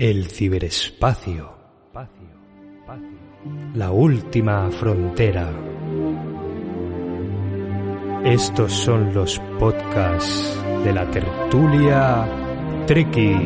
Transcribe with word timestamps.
el 0.00 0.28
ciberespacio, 0.28 1.52
la 3.74 3.90
última 3.90 4.70
frontera. 4.70 5.52
Estos 8.24 8.72
son 8.72 9.12
los 9.12 9.38
podcasts 9.58 10.58
de 10.84 10.94
la 10.94 11.10
tertulia 11.10 12.26
Treki. 12.86 13.36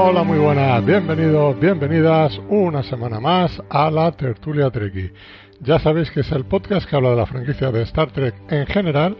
Hola, 0.00 0.22
muy 0.22 0.38
buenas, 0.38 0.84
bienvenidos, 0.86 1.58
bienvenidas 1.58 2.40
una 2.48 2.84
semana 2.84 3.18
más 3.18 3.60
a 3.68 3.90
la 3.90 4.12
Tertulia 4.12 4.70
Treki. 4.70 5.10
Ya 5.58 5.80
sabéis 5.80 6.08
que 6.12 6.20
es 6.20 6.30
el 6.30 6.44
podcast 6.44 6.88
que 6.88 6.94
habla 6.94 7.10
de 7.10 7.16
la 7.16 7.26
franquicia 7.26 7.72
de 7.72 7.82
Star 7.82 8.12
Trek 8.12 8.32
en 8.48 8.64
general 8.68 9.16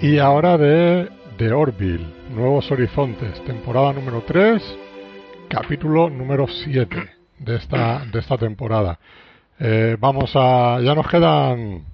y 0.00 0.18
ahora 0.18 0.58
de 0.58 1.08
The 1.38 1.52
Orville, 1.52 2.04
Nuevos 2.34 2.68
Horizontes, 2.72 3.40
temporada 3.44 3.92
número 3.92 4.24
3, 4.26 4.60
capítulo 5.48 6.10
número 6.10 6.48
7 6.48 7.08
de 7.38 7.56
esta, 7.56 8.04
de 8.04 8.18
esta 8.18 8.36
temporada. 8.36 8.98
Eh, 9.60 9.96
vamos 9.96 10.32
a. 10.34 10.80
Ya 10.80 10.92
nos 10.96 11.06
quedan. 11.06 11.84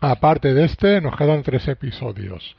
Aparte 0.00 0.54
de 0.54 0.64
este, 0.64 1.02
nos 1.02 1.14
quedan 1.14 1.42
tres 1.42 1.68
episodios. 1.68 2.56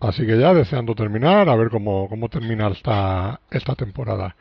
Así 0.00 0.26
que 0.26 0.38
ya 0.38 0.54
deseando 0.54 0.94
terminar, 0.94 1.48
a 1.48 1.56
ver 1.56 1.70
cómo, 1.70 2.08
cómo 2.08 2.28
termina 2.28 2.68
esta, 2.68 3.40
esta 3.50 3.74
temporada. 3.74 4.36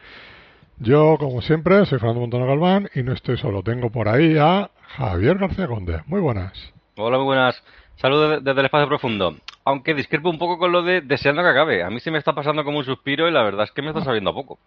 Yo, 0.79 1.17
como 1.19 1.41
siempre, 1.41 1.85
soy 1.85 1.99
Fernando 1.99 2.21
Montano 2.21 2.47
Galván 2.47 2.89
y 2.95 3.03
no 3.03 3.13
estoy 3.13 3.37
solo. 3.37 3.63
Tengo 3.63 3.89
por 3.89 4.09
ahí 4.09 4.37
a 4.37 4.69
Javier 4.97 5.37
García 5.37 5.67
Conde. 5.67 6.01
Muy 6.07 6.19
buenas. 6.19 6.73
Hola, 6.97 7.17
muy 7.17 7.25
buenas. 7.25 7.63
Saludos 7.95 8.43
desde 8.43 8.59
el 8.59 8.65
espacio 8.65 8.87
profundo. 8.87 9.35
Aunque 9.65 9.93
discrepo 9.93 10.29
un 10.29 10.37
poco 10.37 10.57
con 10.57 10.71
lo 10.71 10.81
de 10.81 11.01
deseando 11.01 11.41
que 11.41 11.49
acabe. 11.49 11.83
A 11.83 11.89
mí 11.89 11.99
se 11.99 12.11
me 12.11 12.17
está 12.17 12.33
pasando 12.33 12.63
como 12.63 12.79
un 12.79 12.85
suspiro 12.85 13.27
y 13.27 13.31
la 13.31 13.43
verdad 13.43 13.63
es 13.63 13.71
que 13.71 13.81
me 13.81 13.89
está 13.89 14.03
sabiendo 14.03 14.31
a 14.31 14.33
poco. 14.33 14.59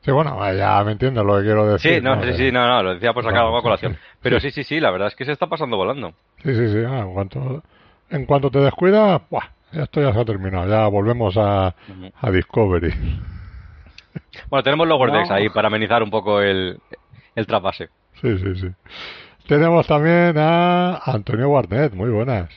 Sí, 0.00 0.10
bueno, 0.10 0.36
ya 0.52 0.82
me 0.82 0.92
entiendes 0.92 1.22
lo 1.24 1.36
que 1.36 1.44
quiero 1.44 1.66
decir. 1.66 1.94
Sí, 1.94 2.00
no, 2.00 2.20
sí, 2.24 2.32
sí, 2.32 2.50
no, 2.50 2.66
no, 2.66 2.82
lo 2.82 2.94
decía 2.94 3.12
por 3.12 3.22
sacar 3.22 3.42
algo 3.42 3.58
a 3.58 3.62
colación. 3.62 3.96
Pero 4.20 4.40
sí. 4.40 4.50
sí, 4.50 4.64
sí, 4.64 4.80
la 4.80 4.90
verdad 4.90 5.08
es 5.08 5.14
que 5.14 5.24
se 5.24 5.30
está 5.30 5.46
pasando 5.46 5.76
volando. 5.76 6.12
Sí, 6.42 6.54
sí, 6.56 6.72
sí. 6.72 6.78
ah, 6.84 7.00
en, 7.00 7.14
cuanto, 7.14 7.62
en 8.10 8.26
cuanto 8.26 8.50
te 8.50 8.58
descuidas, 8.58 9.22
¡buah! 9.30 9.44
Esto 9.72 10.00
ya 10.00 10.12
se 10.12 10.20
ha 10.20 10.24
terminado. 10.24 10.68
Ya 10.68 10.86
volvemos 10.88 11.36
a, 11.36 11.74
a 12.20 12.30
Discovery. 12.30 12.92
Bueno, 14.50 14.62
tenemos 14.62 14.86
los 14.86 14.98
Gordex 14.98 15.30
ahí 15.30 15.48
para 15.48 15.68
amenizar 15.68 16.02
un 16.02 16.10
poco 16.10 16.40
el, 16.40 16.78
el 17.34 17.46
trapase. 17.46 17.88
Sí, 18.20 18.36
sí, 18.38 18.54
sí. 18.56 18.68
Tenemos 19.46 19.86
también 19.86 20.36
a 20.38 20.98
Antonio 20.98 21.50
Barnett. 21.50 21.94
Muy 21.94 22.10
buenas. 22.10 22.50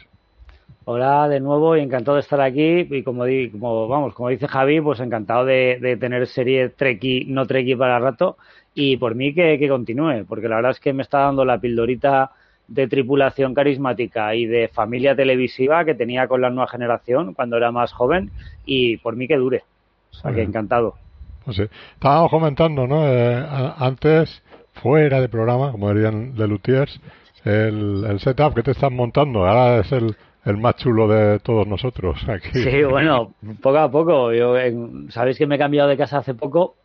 Hola 0.87 1.27
de 1.27 1.39
nuevo 1.39 1.75
y 1.75 1.81
encantado 1.81 2.15
de 2.15 2.21
estar 2.21 2.39
aquí 2.41 2.87
y 2.91 3.01
como, 3.01 3.25
di, 3.25 3.49
como 3.49 3.87
vamos 3.87 4.13
como 4.13 4.29
dice 4.29 4.47
Javi 4.47 4.81
pues 4.81 4.99
encantado 4.99 5.43
de, 5.43 5.79
de 5.81 5.97
tener 5.97 6.27
serie 6.27 6.69
Treki 6.69 7.25
no 7.25 7.47
Treki 7.47 7.75
para 7.75 7.97
rato 7.97 8.37
y 8.75 8.97
por 8.97 9.15
mí 9.15 9.33
que, 9.33 9.57
que, 9.57 9.67
continúe 9.67 10.25
porque 10.27 10.47
la 10.47 10.57
verdad 10.57 10.71
es 10.71 10.79
que 10.79 10.93
me 10.93 11.01
está 11.01 11.21
dando 11.21 11.43
la 11.43 11.57
pildorita 11.59 12.33
de 12.67 12.87
tripulación 12.87 13.53
carismática 13.53 14.35
y 14.35 14.45
de 14.45 14.67
familia 14.67 15.15
televisiva 15.15 15.85
que 15.85 15.93
tenía 15.93 16.27
con 16.27 16.41
la 16.41 16.49
nueva 16.49 16.67
generación 16.67 17.33
cuando 17.33 17.57
era 17.57 17.71
más 17.71 17.91
joven 17.91 18.31
y 18.65 18.97
por 18.97 19.15
mí 19.15 19.27
que 19.27 19.37
dure 19.37 19.63
o 20.11 20.15
sea 20.15 20.33
que 20.33 20.41
encantado 20.41 20.95
pues 21.43 21.57
sí. 21.57 21.63
estábamos 21.93 22.31
comentando 22.31 22.87
no 22.87 23.07
eh, 23.07 23.45
antes 23.77 24.43
fuera 24.73 25.21
de 25.21 25.29
programa 25.29 25.71
como 25.71 25.93
dirían 25.93 26.35
de 26.35 26.47
Lutiers 26.47 26.99
el, 27.43 28.03
el 28.09 28.19
setup 28.19 28.55
que 28.55 28.63
te 28.63 28.71
están 28.71 28.95
montando 28.95 29.45
ahora 29.45 29.79
es 29.79 29.91
el 29.91 30.15
el 30.45 30.57
más 30.57 30.75
chulo 30.75 31.07
de 31.07 31.39
todos 31.39 31.67
nosotros 31.67 32.17
aquí. 32.29 32.49
Sí, 32.53 32.83
bueno, 32.83 33.33
poco 33.61 33.77
a 33.79 33.89
poco. 33.89 34.31
Yo, 34.31 34.55
en, 34.57 35.11
sabéis 35.11 35.37
que 35.37 35.47
me 35.47 35.55
he 35.55 35.59
cambiado 35.59 35.89
de 35.89 35.97
casa 35.97 36.19
hace 36.19 36.35
poco 36.35 36.75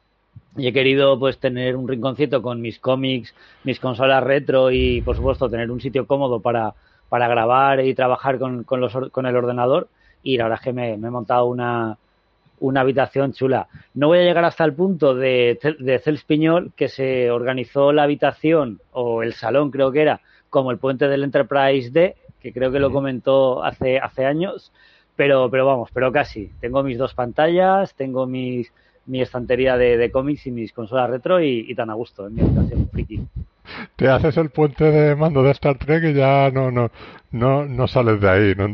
y 0.57 0.67
he 0.67 0.73
querido 0.73 1.19
pues 1.19 1.39
tener 1.39 1.77
un 1.77 1.89
rinconcito 1.89 2.43
con 2.43 2.61
mis 2.61 2.79
cómics, 2.79 3.35
mis 3.65 3.79
consolas 3.79 4.23
retro 4.23 4.71
y 4.71 5.01
por 5.03 5.17
supuesto 5.17 5.49
tener 5.49 5.71
un 5.71 5.81
sitio 5.81 6.07
cómodo 6.07 6.41
para, 6.41 6.75
para 7.09 7.29
grabar 7.29 7.85
y 7.85 7.95
trabajar 7.95 8.39
con, 8.39 8.65
con, 8.65 8.81
los, 8.81 8.93
con 9.11 9.27
el 9.27 9.37
ordenador 9.37 9.89
y 10.23 10.37
la 10.37 10.45
verdad 10.45 10.59
es 10.61 10.65
que 10.65 10.73
me, 10.73 10.97
me 10.97 11.09
he 11.09 11.11
montado 11.11 11.47
una, 11.47 11.97
una 12.61 12.83
habitación 12.83 13.33
chula. 13.33 13.69
No 13.95 14.09
voy 14.09 14.19
a 14.19 14.23
llegar 14.23 14.45
hasta 14.45 14.65
el 14.65 14.75
punto 14.75 15.15
de, 15.15 15.59
de 15.79 15.99
Cels 15.99 16.25
Piñol, 16.25 16.73
que 16.77 16.89
se 16.89 17.31
organizó 17.31 17.93
la 17.93 18.05
habitación, 18.05 18.81
o 18.93 19.23
el 19.23 19.33
salón 19.35 19.71
creo 19.71 19.91
que 19.91 20.03
era, 20.03 20.21
como 20.51 20.71
el 20.71 20.79
puente 20.79 21.09
del 21.09 21.25
Enterprise 21.25 21.91
D, 21.91 22.17
que 22.41 22.53
creo 22.53 22.71
que 22.71 22.79
lo 22.79 22.93
comentó 22.93 23.65
hace, 23.65 23.99
hace 23.99 24.25
años, 24.27 24.73
pero, 25.17 25.51
pero 25.51 25.67
vamos, 25.67 25.91
pero 25.93 26.13
casi. 26.13 26.51
Tengo 26.61 26.83
mis 26.83 26.99
dos 26.99 27.15
pantallas, 27.15 27.95
tengo 27.95 28.27
mis, 28.27 28.73
mi 29.11 29.21
estantería 29.21 29.77
de, 29.77 29.97
de 29.97 30.11
cómics 30.11 30.47
y 30.47 30.51
mis 30.51 30.73
consolas 30.73 31.11
retro 31.11 31.43
y, 31.43 31.67
y, 31.69 31.75
tan 31.75 31.91
a 31.91 31.95
gusto 31.95 32.27
en 32.27 32.35
mi 32.35 32.43
habitación 32.43 32.89
friki. 32.91 33.21
Te 33.97 34.09
haces 34.09 34.37
el 34.37 34.51
puente 34.51 34.85
de 34.85 35.17
mando 35.17 35.43
de 35.43 35.51
Star 35.51 35.77
Trek 35.79 36.05
y 36.05 36.15
ya 36.15 36.51
no, 36.51 36.71
no, 36.71 36.91
no, 37.33 37.67
no 37.67 37.87
sales 37.87 38.21
de 38.21 38.29
ahí, 38.29 38.55
¿no? 38.57 38.73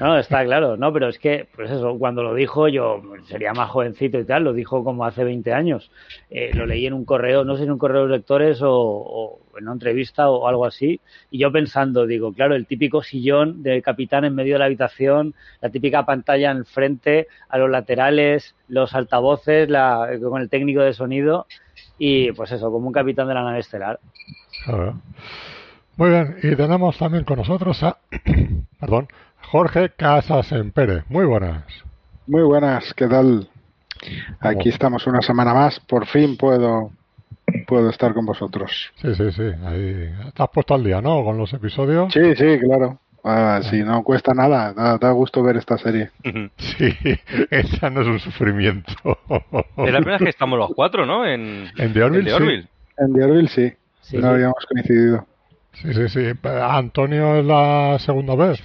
No, 0.00 0.16
está 0.16 0.44
claro, 0.44 0.76
no, 0.76 0.92
pero 0.92 1.08
es 1.08 1.18
que, 1.18 1.48
pues 1.56 1.72
eso, 1.72 1.98
cuando 1.98 2.22
lo 2.22 2.32
dijo, 2.32 2.68
yo 2.68 3.02
sería 3.24 3.52
más 3.52 3.68
jovencito 3.70 4.20
y 4.20 4.24
tal, 4.24 4.44
lo 4.44 4.52
dijo 4.52 4.84
como 4.84 5.04
hace 5.04 5.24
20 5.24 5.52
años. 5.52 5.90
Eh, 6.30 6.52
lo 6.54 6.66
leí 6.66 6.86
en 6.86 6.92
un 6.92 7.04
correo, 7.04 7.44
no 7.44 7.56
sé 7.56 7.64
en 7.64 7.72
un 7.72 7.78
correo 7.78 8.06
de 8.06 8.16
lectores 8.16 8.60
o, 8.62 9.40
en 9.56 9.64
una 9.64 9.72
entrevista 9.72 10.30
o 10.30 10.46
algo 10.46 10.66
así, 10.66 11.00
y 11.32 11.38
yo 11.38 11.50
pensando, 11.50 12.06
digo, 12.06 12.32
claro, 12.32 12.54
el 12.54 12.66
típico 12.66 13.02
sillón 13.02 13.64
del 13.64 13.82
capitán 13.82 14.24
en 14.24 14.36
medio 14.36 14.54
de 14.54 14.60
la 14.60 14.66
habitación, 14.66 15.34
la 15.60 15.70
típica 15.70 16.06
pantalla 16.06 16.52
en 16.52 16.64
frente, 16.64 17.26
a 17.48 17.58
los 17.58 17.68
laterales, 17.68 18.54
los 18.68 18.94
altavoces, 18.94 19.68
la, 19.68 20.08
con 20.22 20.40
el 20.40 20.48
técnico 20.48 20.80
de 20.80 20.92
sonido, 20.92 21.46
y 21.98 22.30
pues 22.32 22.52
eso, 22.52 22.70
como 22.70 22.86
un 22.86 22.92
capitán 22.92 23.26
de 23.26 23.34
la 23.34 23.42
nave 23.42 23.58
estelar. 23.58 23.98
Muy 25.96 26.10
bien, 26.10 26.36
y 26.44 26.54
tenemos 26.54 26.96
también 26.96 27.24
con 27.24 27.38
nosotros 27.38 27.82
a, 27.82 27.98
perdón, 28.80 29.08
Jorge 29.50 29.88
Casas 29.96 30.52
en 30.52 30.72
Pérez. 30.72 31.04
Muy 31.08 31.24
buenas. 31.24 31.64
Muy 32.26 32.42
buenas, 32.42 32.92
¿qué 32.92 33.06
tal? 33.06 33.48
Aquí 34.40 34.68
estamos 34.68 35.06
una 35.06 35.22
semana 35.22 35.54
más. 35.54 35.80
Por 35.80 36.04
fin 36.04 36.36
puedo 36.36 36.90
puedo 37.66 37.88
estar 37.88 38.12
con 38.12 38.26
vosotros. 38.26 38.92
Sí, 38.96 39.14
sí, 39.14 39.32
sí. 39.32 39.50
Ahí 39.64 40.12
estás 40.26 40.48
puesto 40.52 40.74
al 40.74 40.84
día, 40.84 41.00
¿no? 41.00 41.24
Con 41.24 41.38
los 41.38 41.50
episodios. 41.54 42.12
Sí, 42.12 42.36
sí, 42.36 42.58
claro. 42.58 43.00
Ah, 43.24 43.60
si 43.62 43.82
no 43.82 44.02
cuesta 44.04 44.34
nada, 44.34 44.74
da, 44.74 44.98
da, 44.98 45.10
gusto 45.12 45.42
ver 45.42 45.56
esta 45.56 45.78
serie. 45.78 46.10
Sí, 46.58 46.94
esa 47.50 47.88
no 47.88 48.02
es 48.02 48.06
un 48.06 48.18
sufrimiento. 48.18 48.92
Es 49.78 49.92
la 49.92 50.00
primera 50.00 50.18
vez 50.18 50.24
que 50.24 50.28
estamos 50.28 50.58
los 50.58 50.70
cuatro, 50.74 51.06
¿no? 51.06 51.26
En, 51.26 51.68
en 51.78 51.92
The 51.94 52.02
Orville, 52.02 52.20
en 52.20 52.26
The 52.26 52.34
Orville. 52.34 52.62
Sí. 52.62 52.68
En 52.98 53.14
The 53.14 53.24
Orville 53.24 53.48
sí. 53.48 53.72
sí. 54.02 54.18
No 54.18 54.28
habíamos 54.28 54.66
coincidido. 54.66 55.26
Sí, 55.72 55.94
sí, 55.94 56.08
sí. 56.10 56.32
Antonio 56.44 57.36
es 57.36 57.46
la 57.46 57.98
segunda 57.98 58.34
vez. 58.34 58.62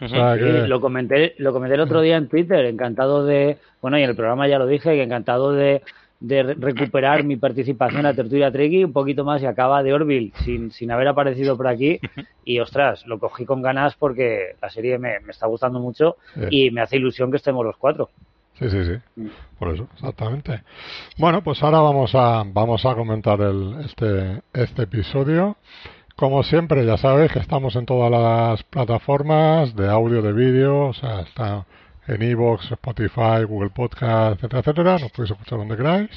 Sí, 0.00 0.66
lo 0.66 0.80
comenté 0.80 1.34
lo 1.38 1.52
comenté 1.52 1.74
el 1.74 1.80
otro 1.80 2.00
día 2.00 2.16
en 2.16 2.28
Twitter 2.28 2.64
encantado 2.64 3.24
de 3.24 3.58
bueno 3.80 3.98
y 3.98 4.02
en 4.02 4.10
el 4.10 4.16
programa 4.16 4.48
ya 4.48 4.58
lo 4.58 4.66
dije 4.66 4.94
que 4.94 5.02
encantado 5.02 5.52
de, 5.52 5.82
de 6.20 6.42
recuperar 6.42 7.22
mi 7.24 7.36
participación 7.36 8.00
en 8.00 8.06
la 8.06 8.14
tertulia 8.14 8.50
Treki 8.50 8.84
un 8.84 8.92
poquito 8.92 9.24
más 9.24 9.42
y 9.42 9.46
acaba 9.46 9.82
de 9.82 9.92
Orville 9.92 10.32
sin, 10.44 10.70
sin 10.70 10.90
haber 10.90 11.08
aparecido 11.08 11.56
por 11.56 11.68
aquí 11.68 12.00
y 12.44 12.60
ostras 12.60 13.06
lo 13.06 13.18
cogí 13.18 13.44
con 13.44 13.62
ganas 13.62 13.94
porque 13.96 14.56
la 14.60 14.70
serie 14.70 14.98
me, 14.98 15.20
me 15.20 15.32
está 15.32 15.46
gustando 15.46 15.80
mucho 15.80 16.16
sí. 16.34 16.40
y 16.50 16.70
me 16.70 16.80
hace 16.80 16.96
ilusión 16.96 17.30
que 17.30 17.36
estemos 17.36 17.64
los 17.64 17.76
cuatro 17.76 18.10
Sí, 18.60 18.68
sí, 18.68 18.84
sí. 18.84 19.30
Por 19.58 19.74
eso, 19.74 19.88
exactamente. 19.94 20.62
Bueno, 21.16 21.42
pues 21.42 21.62
ahora 21.62 21.80
vamos 21.80 22.14
a 22.14 22.44
vamos 22.46 22.84
a 22.84 22.94
comentar 22.94 23.40
el, 23.40 23.76
este 23.86 24.42
este 24.52 24.82
episodio. 24.82 25.56
Como 26.20 26.42
siempre, 26.42 26.84
ya 26.84 26.98
sabéis 26.98 27.32
que 27.32 27.38
estamos 27.38 27.74
en 27.76 27.86
todas 27.86 28.10
las 28.10 28.62
plataformas 28.64 29.74
de 29.74 29.88
audio, 29.88 30.20
de 30.20 30.34
vídeo, 30.34 30.88
o 30.88 30.92
sea, 30.92 31.20
está 31.20 31.64
en 32.06 32.20
Evox, 32.20 32.70
Spotify, 32.72 33.44
Google 33.48 33.70
Podcast, 33.70 34.34
etcétera, 34.34 34.60
etcétera. 34.60 34.98
Nos 34.98 35.12
podéis 35.12 35.30
escuchar 35.30 35.58
donde 35.60 35.78
queráis. 35.78 36.10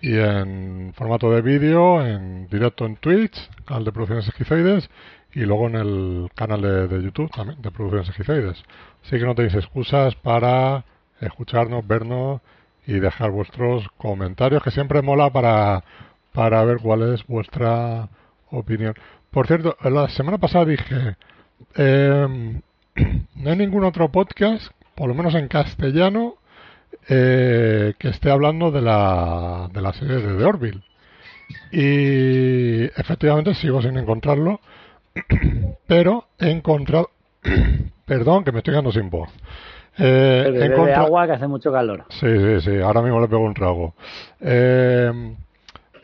Y 0.00 0.16
en 0.16 0.94
formato 0.96 1.30
de 1.30 1.42
vídeo, 1.42 2.00
en 2.00 2.48
directo 2.48 2.86
en 2.86 2.96
Twitch, 2.96 3.36
canal 3.66 3.84
de 3.84 3.92
Producciones 3.92 4.26
Esquizoides, 4.26 4.88
y 5.34 5.40
luego 5.40 5.66
en 5.66 5.74
el 5.74 6.30
canal 6.34 6.62
de, 6.62 6.88
de 6.88 7.04
YouTube 7.04 7.30
también, 7.30 7.60
de 7.60 7.70
Producciones 7.70 8.08
Esquizoides. 8.08 8.64
Así 9.04 9.18
que 9.18 9.26
no 9.26 9.34
tenéis 9.34 9.54
excusas 9.54 10.14
para 10.14 10.86
escucharnos, 11.20 11.86
vernos 11.86 12.40
y 12.86 12.94
dejar 13.00 13.32
vuestros 13.32 13.86
comentarios, 13.98 14.62
que 14.62 14.70
siempre 14.70 15.02
mola 15.02 15.28
para, 15.28 15.84
para 16.32 16.64
ver 16.64 16.78
cuál 16.78 17.12
es 17.12 17.26
vuestra 17.26 18.08
opinión. 18.50 18.94
Por 19.30 19.46
cierto, 19.46 19.76
la 19.82 20.08
semana 20.08 20.38
pasada 20.38 20.64
dije, 20.64 21.16
eh, 21.76 22.60
no 23.34 23.50
hay 23.50 23.56
ningún 23.56 23.84
otro 23.84 24.10
podcast, 24.10 24.72
por 24.94 25.08
lo 25.08 25.14
menos 25.14 25.34
en 25.34 25.48
castellano, 25.48 26.36
eh, 27.08 27.94
que 27.98 28.08
esté 28.08 28.30
hablando 28.30 28.70
de 28.70 28.82
la, 28.82 29.68
de 29.72 29.80
la 29.80 29.92
serie 29.92 30.16
de 30.16 30.36
The 30.36 30.44
Orville. 30.44 30.82
Y 31.70 32.84
efectivamente 32.98 33.54
sigo 33.54 33.80
sin 33.82 33.96
encontrarlo, 33.96 34.60
pero 35.86 36.26
he 36.38 36.50
encontrado... 36.50 37.10
Perdón, 38.06 38.44
que 38.44 38.52
me 38.52 38.58
estoy 38.58 38.72
quedando 38.72 38.92
sin 38.92 39.10
voz. 39.10 39.28
Eh, 39.98 40.70
he 40.86 40.92
agua 40.94 41.26
que 41.26 41.32
hace 41.32 41.48
mucho 41.48 41.72
calor. 41.72 42.04
Sí, 42.10 42.28
sí, 42.28 42.60
sí, 42.60 42.80
ahora 42.80 43.02
mismo 43.02 43.20
le 43.20 43.28
pego 43.28 43.42
un 43.42 43.54
trago. 43.54 43.94
Eh, 44.40 45.34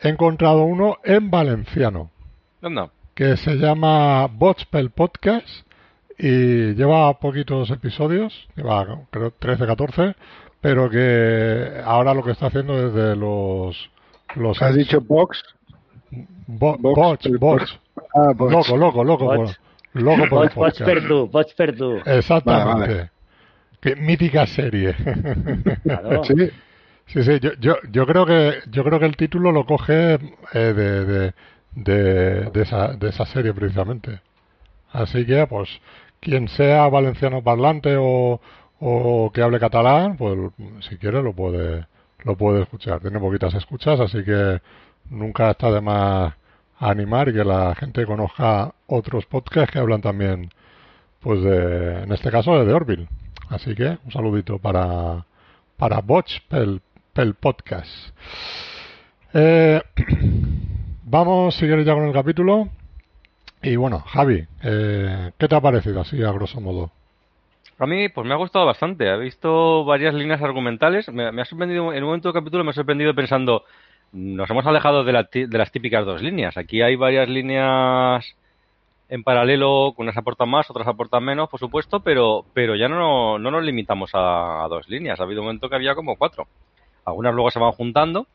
he 0.01 0.09
encontrado 0.09 0.63
uno 0.63 0.97
en 1.03 1.29
valenciano 1.29 2.09
No, 2.61 2.91
que 3.13 3.37
se 3.37 3.55
llama 3.55 4.27
Botspel 4.27 4.89
Podcast 4.91 5.47
y 6.17 6.73
lleva 6.73 7.13
poquitos 7.19 7.69
episodios, 7.71 8.47
lleva 8.55 8.85
creo 9.11 9.31
13, 9.37 9.65
14, 9.65 10.15
pero 10.61 10.89
que 10.89 11.81
ahora 11.85 12.13
lo 12.13 12.23
que 12.23 12.31
está 12.31 12.47
haciendo 12.47 12.87
es 12.87 12.93
de 12.93 13.15
los... 13.15 13.89
los 14.35 14.61
¿Has 14.61 14.75
dicho 14.75 15.01
box? 15.01 15.43
Bo- 16.47 16.77
Box. 16.79 17.27
Ah, 18.15 18.31
box. 18.35 18.51
Loco, 18.69 18.77
loco, 18.77 19.03
loco. 19.03 19.25
Bots. 19.25 19.57
por- 19.57 19.63
Loco 20.01 20.25
por 20.27 20.43
el 20.45 20.49
Pots, 20.49 20.53
pots 20.55 20.77
podcast. 20.79 20.85
per 20.85 21.07
tu, 21.07 21.29
pots 21.29 21.53
per 21.53 21.75
tu. 21.75 21.97
Exactamente. 22.03 22.73
Vale, 22.73 22.93
vale. 22.95 23.09
Qué 23.79 23.95
mítica 23.95 24.47
serie. 24.47 24.95
Claro. 25.83 26.23
Sí, 26.23 26.33
Sí, 27.05 27.21
sí, 27.21 27.37
yo, 27.41 27.51
yo, 27.59 27.75
yo 27.91 28.05
creo 28.07 28.25
que 28.25 28.53
yo 28.71 28.83
creo 28.85 28.97
que 28.97 29.05
el 29.05 29.17
título 29.17 29.51
lo 29.51 29.65
coge 29.65 30.13
eh, 30.13 30.19
de, 30.53 31.05
de, 31.05 31.33
de, 31.75 32.49
de 32.51 32.61
esa, 32.61 32.89
de 32.89 33.09
esa 33.09 33.25
serie 33.25 33.53
precisamente. 33.53 34.21
Así 34.91 35.25
que, 35.25 35.47
pues, 35.47 35.69
quien 36.19 36.47
sea 36.47 36.87
valenciano 36.89 37.43
parlante 37.43 37.95
o, 37.97 38.39
o 38.79 39.31
que 39.33 39.41
hable 39.41 39.59
catalán, 39.59 40.17
pues, 40.17 40.37
si 40.89 40.97
quiere 40.97 41.21
lo 41.23 41.33
puede 41.33 41.87
lo 42.23 42.37
puede 42.37 42.63
escuchar. 42.63 43.01
Tiene 43.01 43.19
poquitas 43.19 43.53
escuchas, 43.53 43.99
así 43.99 44.23
que 44.23 44.61
nunca 45.09 45.51
está 45.51 45.71
de 45.71 45.81
más 45.81 46.33
animar 46.79 47.29
y 47.29 47.33
que 47.33 47.43
la 47.43 47.75
gente 47.75 48.05
conozca 48.05 48.73
otros 48.87 49.25
podcasts 49.25 49.71
que 49.71 49.79
hablan 49.79 50.01
también, 50.01 50.49
pues, 51.19 51.41
de, 51.43 52.03
en 52.03 52.11
este 52.11 52.31
caso, 52.31 52.63
de 52.63 52.73
Orville. 52.73 53.07
Así 53.49 53.75
que, 53.75 53.97
un 54.05 54.11
saludito 54.11 54.57
para 54.59 55.25
para 55.77 55.99
Botch 56.01 56.39
pel, 56.47 56.81
pel 57.13 57.33
podcast. 57.33 57.91
Eh, 59.33 59.81
vamos, 61.13 61.55
quieres, 61.57 61.85
ya 61.85 61.93
con 61.93 62.05
el 62.05 62.11
capítulo. 62.11 62.69
Y 63.61 63.75
bueno, 63.75 63.99
Javi, 63.99 64.45
eh, 64.63 65.31
¿qué 65.37 65.47
te 65.47 65.55
ha 65.55 65.61
parecido 65.61 66.01
así, 66.01 66.21
a 66.23 66.31
grosso 66.31 66.59
modo? 66.59 66.91
A 67.77 67.85
mí, 67.85 68.09
pues 68.09 68.25
me 68.27 68.33
ha 68.33 68.37
gustado 68.37 68.65
bastante. 68.65 69.07
He 69.07 69.17
visto 69.19 69.85
varias 69.85 70.15
líneas 70.15 70.41
argumentales. 70.41 71.07
Me, 71.09 71.27
ha 71.27 71.45
sorprendido, 71.45 71.93
en 71.93 72.03
un 72.03 72.09
momento 72.09 72.29
del 72.29 72.41
capítulo 72.41 72.63
me 72.63 72.71
ha 72.71 72.73
sorprendido 72.73 73.13
pensando, 73.13 73.63
nos 74.11 74.49
hemos 74.49 74.65
alejado 74.65 75.03
de, 75.03 75.13
la 75.13 75.29
de 75.31 75.57
las 75.57 75.71
típicas 75.71 76.03
dos 76.03 76.21
líneas. 76.23 76.57
Aquí 76.57 76.81
hay 76.81 76.95
varias 76.95 77.29
líneas 77.29 78.25
en 79.07 79.23
paralelo, 79.23 79.93
unas 79.97 80.17
aportan 80.17 80.49
más, 80.49 80.67
otras 80.71 80.87
aportan 80.87 81.23
menos, 81.23 81.47
por 81.47 81.59
supuesto, 81.59 81.99
pero, 81.99 82.43
pero 82.53 82.75
ya 82.75 82.89
no, 82.89 83.37
no 83.37 83.51
nos 83.51 83.63
limitamos 83.63 84.15
a, 84.15 84.63
a 84.63 84.67
dos 84.67 84.89
líneas. 84.89 85.19
Ha 85.19 85.23
habido 85.23 85.41
un 85.41 85.47
momento 85.47 85.69
que 85.69 85.75
había 85.75 85.93
como 85.93 86.15
cuatro. 86.15 86.47
Algunas 87.05 87.35
luego 87.35 87.51
se 87.51 87.59
van 87.59 87.73
juntando, 87.73 88.25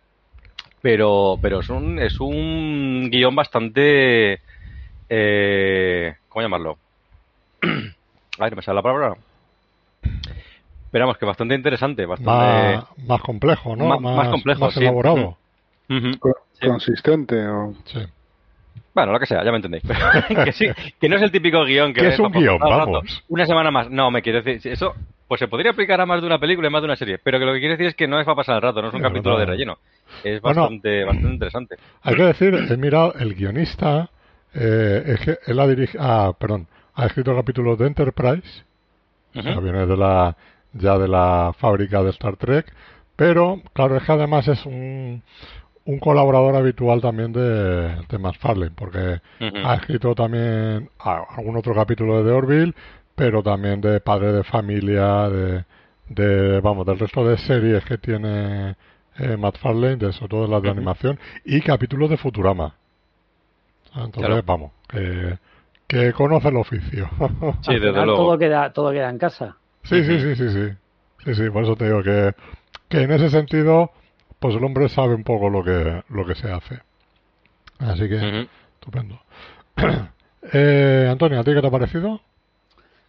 pero, 0.88 1.38
pero 1.42 1.60
es 1.60 1.68
un, 1.68 1.98
es 1.98 2.18
un 2.18 3.10
guion 3.10 3.36
bastante, 3.36 4.40
eh, 5.10 6.14
¿cómo 6.30 6.42
llamarlo? 6.42 6.78
A 8.38 8.44
ver, 8.44 8.56
me 8.56 8.62
sale 8.62 8.76
la 8.76 8.82
palabra. 8.82 9.14
Esperamos 10.86 11.18
que 11.18 11.26
bastante 11.26 11.54
interesante, 11.54 12.06
bastante 12.06 12.76
Más, 12.78 12.84
más 13.06 13.20
complejo, 13.20 13.76
¿no? 13.76 13.84
Más- 13.84 14.00
más 14.00 14.28
complejo, 14.28 14.64
más 14.64 14.72
sí. 14.72 14.80
elaborado. 14.80 15.36
Consistente. 16.58 17.46
O... 17.46 17.74
Sí. 17.84 17.98
Bueno, 18.94 19.12
lo 19.12 19.20
que 19.20 19.26
sea, 19.26 19.44
ya 19.44 19.50
me 19.50 19.56
entendéis. 19.58 19.84
Pero 19.86 20.00
que 20.46 20.52
sí, 20.52 20.68
que 20.98 21.08
no 21.10 21.16
es 21.16 21.22
el 21.22 21.30
típico 21.30 21.66
guion 21.66 21.92
que 21.92 22.00
Que 22.00 22.06
ves 22.06 22.14
es 22.14 22.20
un 22.20 22.32
guion, 22.32 22.58
rato, 22.58 22.92
vamos. 22.92 23.24
Una 23.28 23.44
semana 23.44 23.70
más. 23.70 23.90
No, 23.90 24.10
me 24.10 24.22
quiero 24.22 24.40
decir, 24.40 24.72
eso 24.72 24.94
pues 25.28 25.38
se 25.38 25.48
podría 25.48 25.72
aplicar 25.72 26.00
a 26.00 26.06
más 26.06 26.20
de 26.20 26.26
una 26.26 26.38
película 26.38 26.68
y 26.68 26.70
más 26.70 26.82
de 26.82 26.86
una 26.86 26.96
serie, 26.96 27.18
pero 27.18 27.38
que 27.38 27.44
lo 27.44 27.52
que 27.52 27.60
quiere 27.60 27.74
decir 27.76 27.86
es 27.88 27.94
que 27.94 28.08
no 28.08 28.18
es 28.18 28.24
para 28.24 28.36
pasar 28.36 28.56
el 28.56 28.62
rato, 28.62 28.80
no 28.82 28.88
es 28.88 28.94
un 28.94 29.02
capítulo 29.02 29.38
de 29.38 29.46
relleno. 29.46 29.78
Es 30.24 30.40
Bueno. 30.42 30.62
bastante, 30.62 31.04
bastante 31.04 31.34
interesante. 31.34 31.76
Hay 32.02 32.16
que 32.16 32.22
decir, 32.22 32.54
he 32.54 32.76
mirado, 32.76 33.14
el 33.14 33.34
guionista, 33.34 34.10
eh, 34.54 35.02
es 35.06 35.20
que 35.20 35.38
él 35.46 35.60
ha 35.60 35.66
dirigido, 35.66 36.02
ah, 36.02 36.32
perdón, 36.38 36.66
ha 36.94 37.06
escrito 37.06 37.34
capítulos 37.36 37.78
de 37.78 37.86
Enterprise, 37.86 38.64
o 39.34 39.42
sea, 39.42 39.52
Ujú. 39.52 39.62
viene 39.62 39.86
de 39.86 39.96
la, 39.96 40.36
ya 40.72 40.98
de 40.98 41.08
la 41.08 41.52
fábrica 41.58 42.02
de 42.02 42.10
Star 42.10 42.36
Trek, 42.36 42.72
pero 43.16 43.60
claro, 43.74 43.96
es 43.96 44.02
que 44.04 44.12
además 44.12 44.48
es 44.48 44.64
un, 44.64 45.22
un 45.84 45.98
colaborador 45.98 46.56
habitual 46.56 47.00
también 47.00 47.32
de, 47.32 47.96
de 48.08 48.18
McFarlane, 48.18 48.72
porque 48.74 49.20
ha 49.64 49.74
escrito 49.74 50.14
también 50.14 50.90
ah, 51.00 51.24
algún 51.36 51.56
otro 51.56 51.74
capítulo 51.74 52.18
de 52.22 52.30
The 52.30 52.36
Orville, 52.36 52.74
pero 53.18 53.42
también 53.42 53.80
de 53.80 54.00
Padre 54.00 54.32
de 54.32 54.44
Familia, 54.44 55.28
de, 55.28 55.64
de 56.08 56.60
vamos, 56.60 56.86
del 56.86 56.98
resto 57.00 57.26
de 57.26 57.36
series 57.36 57.84
que 57.84 57.98
tiene 57.98 58.76
eh, 59.18 59.36
McFarlane, 59.36 59.96
de 59.96 60.12
sobre 60.12 60.28
todo 60.28 60.46
las 60.46 60.62
de 60.62 60.70
animación, 60.70 61.18
y 61.44 61.60
capítulos 61.60 62.08
de 62.10 62.16
Futurama. 62.16 62.76
Ah, 63.92 64.02
Entonces, 64.04 64.26
Claro. 64.28 64.42
vamos, 64.46 64.72
que, 64.88 65.38
que 65.88 66.12
conoce 66.12 66.48
el 66.48 66.56
oficio. 66.56 67.10
Sí, 67.62 67.72
Al 67.72 67.80
desde 67.80 67.88
final 67.90 68.06
luego. 68.06 68.24
todo 68.24 68.38
queda, 68.38 68.72
todo 68.72 68.92
queda 68.92 69.10
en 69.10 69.18
casa. 69.18 69.56
Sí, 69.82 70.04
sí, 70.04 70.20
sí, 70.20 70.36
sí, 70.36 70.48
sí. 70.50 70.72
Sí, 71.24 71.34
sí, 71.34 71.50
por 71.50 71.64
eso 71.64 71.74
te 71.74 71.86
digo 71.86 72.02
que, 72.02 72.32
que 72.88 73.02
en 73.02 73.10
ese 73.10 73.28
sentido, 73.30 73.90
pues 74.38 74.54
el 74.54 74.62
hombre 74.62 74.88
sabe 74.88 75.14
un 75.14 75.24
poco 75.24 75.50
lo 75.50 75.64
que, 75.64 76.02
lo 76.10 76.24
que 76.24 76.36
se 76.36 76.50
hace. 76.52 76.78
Así 77.80 78.08
que, 78.08 78.48
estupendo. 78.74 79.20
eh, 80.52 81.08
Antonio, 81.10 81.40
¿a 81.40 81.44
ti 81.44 81.52
qué 81.54 81.60
te 81.60 81.66
ha 81.66 81.70
parecido? 81.70 82.20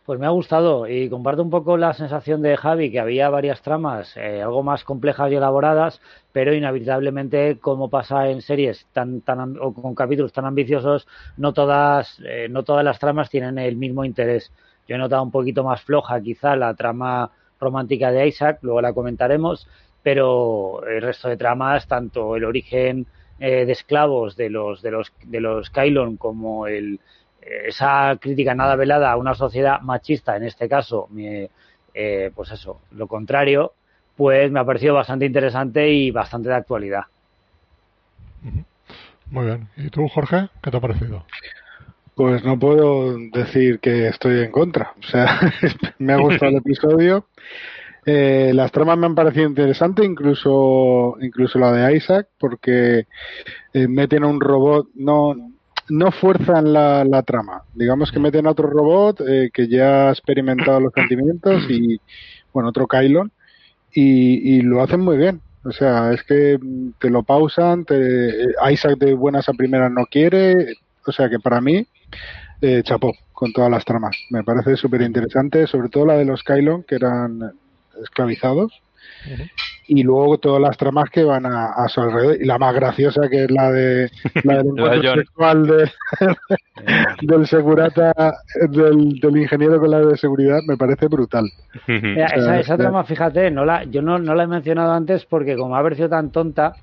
Pues 0.09 0.19
me 0.19 0.25
ha 0.25 0.31
gustado 0.31 0.87
y 0.87 1.07
comparto 1.07 1.43
un 1.43 1.51
poco 1.51 1.77
la 1.77 1.93
sensación 1.93 2.41
de 2.41 2.57
Javi 2.57 2.91
que 2.91 2.99
había 2.99 3.29
varias 3.29 3.61
tramas 3.61 4.17
eh, 4.17 4.41
algo 4.41 4.63
más 4.63 4.83
complejas 4.83 5.31
y 5.31 5.35
elaboradas, 5.35 6.01
pero 6.31 6.51
inevitablemente, 6.51 7.59
como 7.59 7.91
pasa 7.91 8.27
en 8.27 8.41
series 8.41 8.87
tan, 8.91 9.21
tan 9.21 9.59
o 9.61 9.71
con 9.71 9.93
capítulos 9.93 10.33
tan 10.33 10.45
ambiciosos, 10.45 11.07
no 11.37 11.53
todas, 11.53 12.19
eh, 12.25 12.47
no 12.49 12.63
todas 12.63 12.83
las 12.83 12.97
tramas 12.97 13.29
tienen 13.29 13.59
el 13.59 13.75
mismo 13.75 14.03
interés. 14.03 14.51
Yo 14.87 14.95
he 14.95 14.97
notado 14.97 15.21
un 15.21 15.29
poquito 15.29 15.63
más 15.63 15.83
floja 15.83 16.19
quizá 16.21 16.55
la 16.55 16.73
trama 16.73 17.29
romántica 17.59 18.11
de 18.11 18.29
Isaac, 18.29 18.57
luego 18.63 18.81
la 18.81 18.93
comentaremos, 18.93 19.67
pero 20.01 20.83
el 20.87 21.03
resto 21.03 21.29
de 21.29 21.37
tramas, 21.37 21.87
tanto 21.87 22.35
el 22.35 22.45
origen 22.45 23.05
eh, 23.39 23.63
de 23.63 23.71
esclavos 23.73 24.35
de 24.35 24.49
los 24.49 24.81
de 24.81 24.89
los 24.89 25.13
de 25.23 25.39
los 25.39 25.69
Kylon 25.69 26.17
como 26.17 26.65
el 26.65 26.99
esa 27.41 28.17
crítica 28.19 28.53
nada 28.55 28.75
velada 28.75 29.11
a 29.11 29.17
una 29.17 29.33
sociedad 29.35 29.81
machista, 29.81 30.35
en 30.37 30.43
este 30.43 30.67
caso, 30.69 31.07
me- 31.11 31.49
eh, 31.93 32.31
pues 32.35 32.51
eso, 32.51 32.81
lo 32.91 33.07
contrario, 33.07 33.73
pues 34.15 34.51
me 34.51 34.59
ha 34.59 34.65
parecido 34.65 34.93
bastante 34.93 35.25
interesante 35.25 35.89
y 35.89 36.11
bastante 36.11 36.49
de 36.49 36.55
actualidad. 36.55 37.03
Muy 39.31 39.45
bien. 39.45 39.67
¿Y 39.77 39.89
tú, 39.89 40.07
Jorge, 40.07 40.49
qué 40.61 40.71
te 40.71 40.77
ha 40.77 40.81
parecido? 40.81 41.25
Pues 42.15 42.43
no 42.43 42.57
puedo 42.59 43.17
decir 43.17 43.79
que 43.79 44.07
estoy 44.07 44.41
en 44.43 44.51
contra. 44.51 44.93
O 44.99 45.03
sea, 45.03 45.39
me 45.99 46.13
ha 46.13 46.17
gustado 46.17 46.51
el 46.51 46.57
episodio. 46.57 47.27
Eh, 48.05 48.51
las 48.53 48.71
tramas 48.71 48.97
me 48.97 49.05
han 49.05 49.15
parecido 49.15 49.47
interesantes, 49.47 50.05
incluso, 50.05 51.15
incluso 51.21 51.59
la 51.59 51.71
de 51.71 51.95
Isaac, 51.95 52.27
porque 52.39 53.05
eh, 53.73 53.87
meten 53.87 54.23
a 54.23 54.27
un 54.27 54.41
robot, 54.41 54.87
no, 54.95 55.35
no 55.89 56.11
fuerzan 56.11 56.71
la, 56.71 57.03
la 57.03 57.23
trama. 57.23 57.63
Digamos 57.73 58.11
que 58.11 58.19
meten 58.19 58.47
a 58.47 58.51
otro 58.51 58.69
robot 58.69 59.21
eh, 59.27 59.49
que 59.53 59.67
ya 59.67 60.07
ha 60.07 60.11
experimentado 60.11 60.79
los 60.79 60.93
sentimientos 60.93 61.63
y, 61.69 61.99
bueno, 62.53 62.69
otro 62.69 62.87
Kylon, 62.87 63.31
y, 63.93 64.57
y 64.57 64.61
lo 64.61 64.81
hacen 64.81 65.01
muy 65.01 65.17
bien. 65.17 65.41
O 65.63 65.71
sea, 65.71 66.13
es 66.13 66.23
que 66.23 66.57
mm, 66.61 66.91
te 66.99 67.09
lo 67.09 67.23
pausan, 67.23 67.85
te, 67.85 68.43
eh, 68.43 68.53
Isaac 68.71 68.97
de 68.97 69.13
buenas 69.13 69.49
a 69.49 69.53
primeras 69.53 69.91
no 69.91 70.05
quiere, 70.05 70.75
o 71.05 71.11
sea 71.11 71.29
que 71.29 71.39
para 71.39 71.59
mí, 71.59 71.85
eh, 72.61 72.81
chapó 72.83 73.13
con 73.33 73.51
todas 73.53 73.71
las 73.71 73.85
tramas. 73.85 74.15
Me 74.29 74.43
parece 74.43 74.75
súper 74.75 75.01
interesante, 75.01 75.67
sobre 75.67 75.89
todo 75.89 76.05
la 76.05 76.17
de 76.17 76.25
los 76.25 76.43
Kylon, 76.43 76.83
que 76.83 76.95
eran 76.95 77.53
esclavizados, 78.01 78.81
y 79.87 80.03
luego 80.03 80.37
todas 80.37 80.61
las 80.61 80.77
tramas 80.77 81.09
que 81.09 81.23
van 81.23 81.45
a, 81.47 81.67
a 81.73 81.87
su 81.89 81.99
alrededor. 82.01 82.37
Y 82.39 82.45
la 82.45 82.59
más 82.59 82.75
graciosa, 82.75 83.27
que 83.29 83.45
es 83.45 83.51
la 83.51 83.71
de 83.71 84.11
la 84.43 84.57
del 84.57 84.67
encuentro 84.77 85.13
sexual 85.15 85.65
de- 85.67 85.91
del 87.21 87.47
segurata, 87.47 88.13
del, 88.69 89.19
del 89.19 89.37
ingeniero 89.37 89.79
con 89.79 89.91
la 89.91 89.99
de 89.99 90.17
seguridad, 90.17 90.59
me 90.67 90.77
parece 90.77 91.07
brutal. 91.07 91.49
Mira, 91.87 92.25
O 92.25 92.29
sea, 92.29 92.37
esa, 92.37 92.59
esa 92.59 92.77
trama, 92.77 93.03
fíjate, 93.03 93.49
no 93.51 93.65
la, 93.65 93.83
yo 93.85 94.01
no, 94.01 94.19
no 94.19 94.35
la 94.35 94.43
he 94.43 94.47
mencionado 94.47 94.93
antes 94.93 95.25
porque 95.25 95.55
como 95.57 95.75
ha 95.75 95.81
parecido 95.83 96.09
tan 96.09 96.31
tonta, 96.31 96.75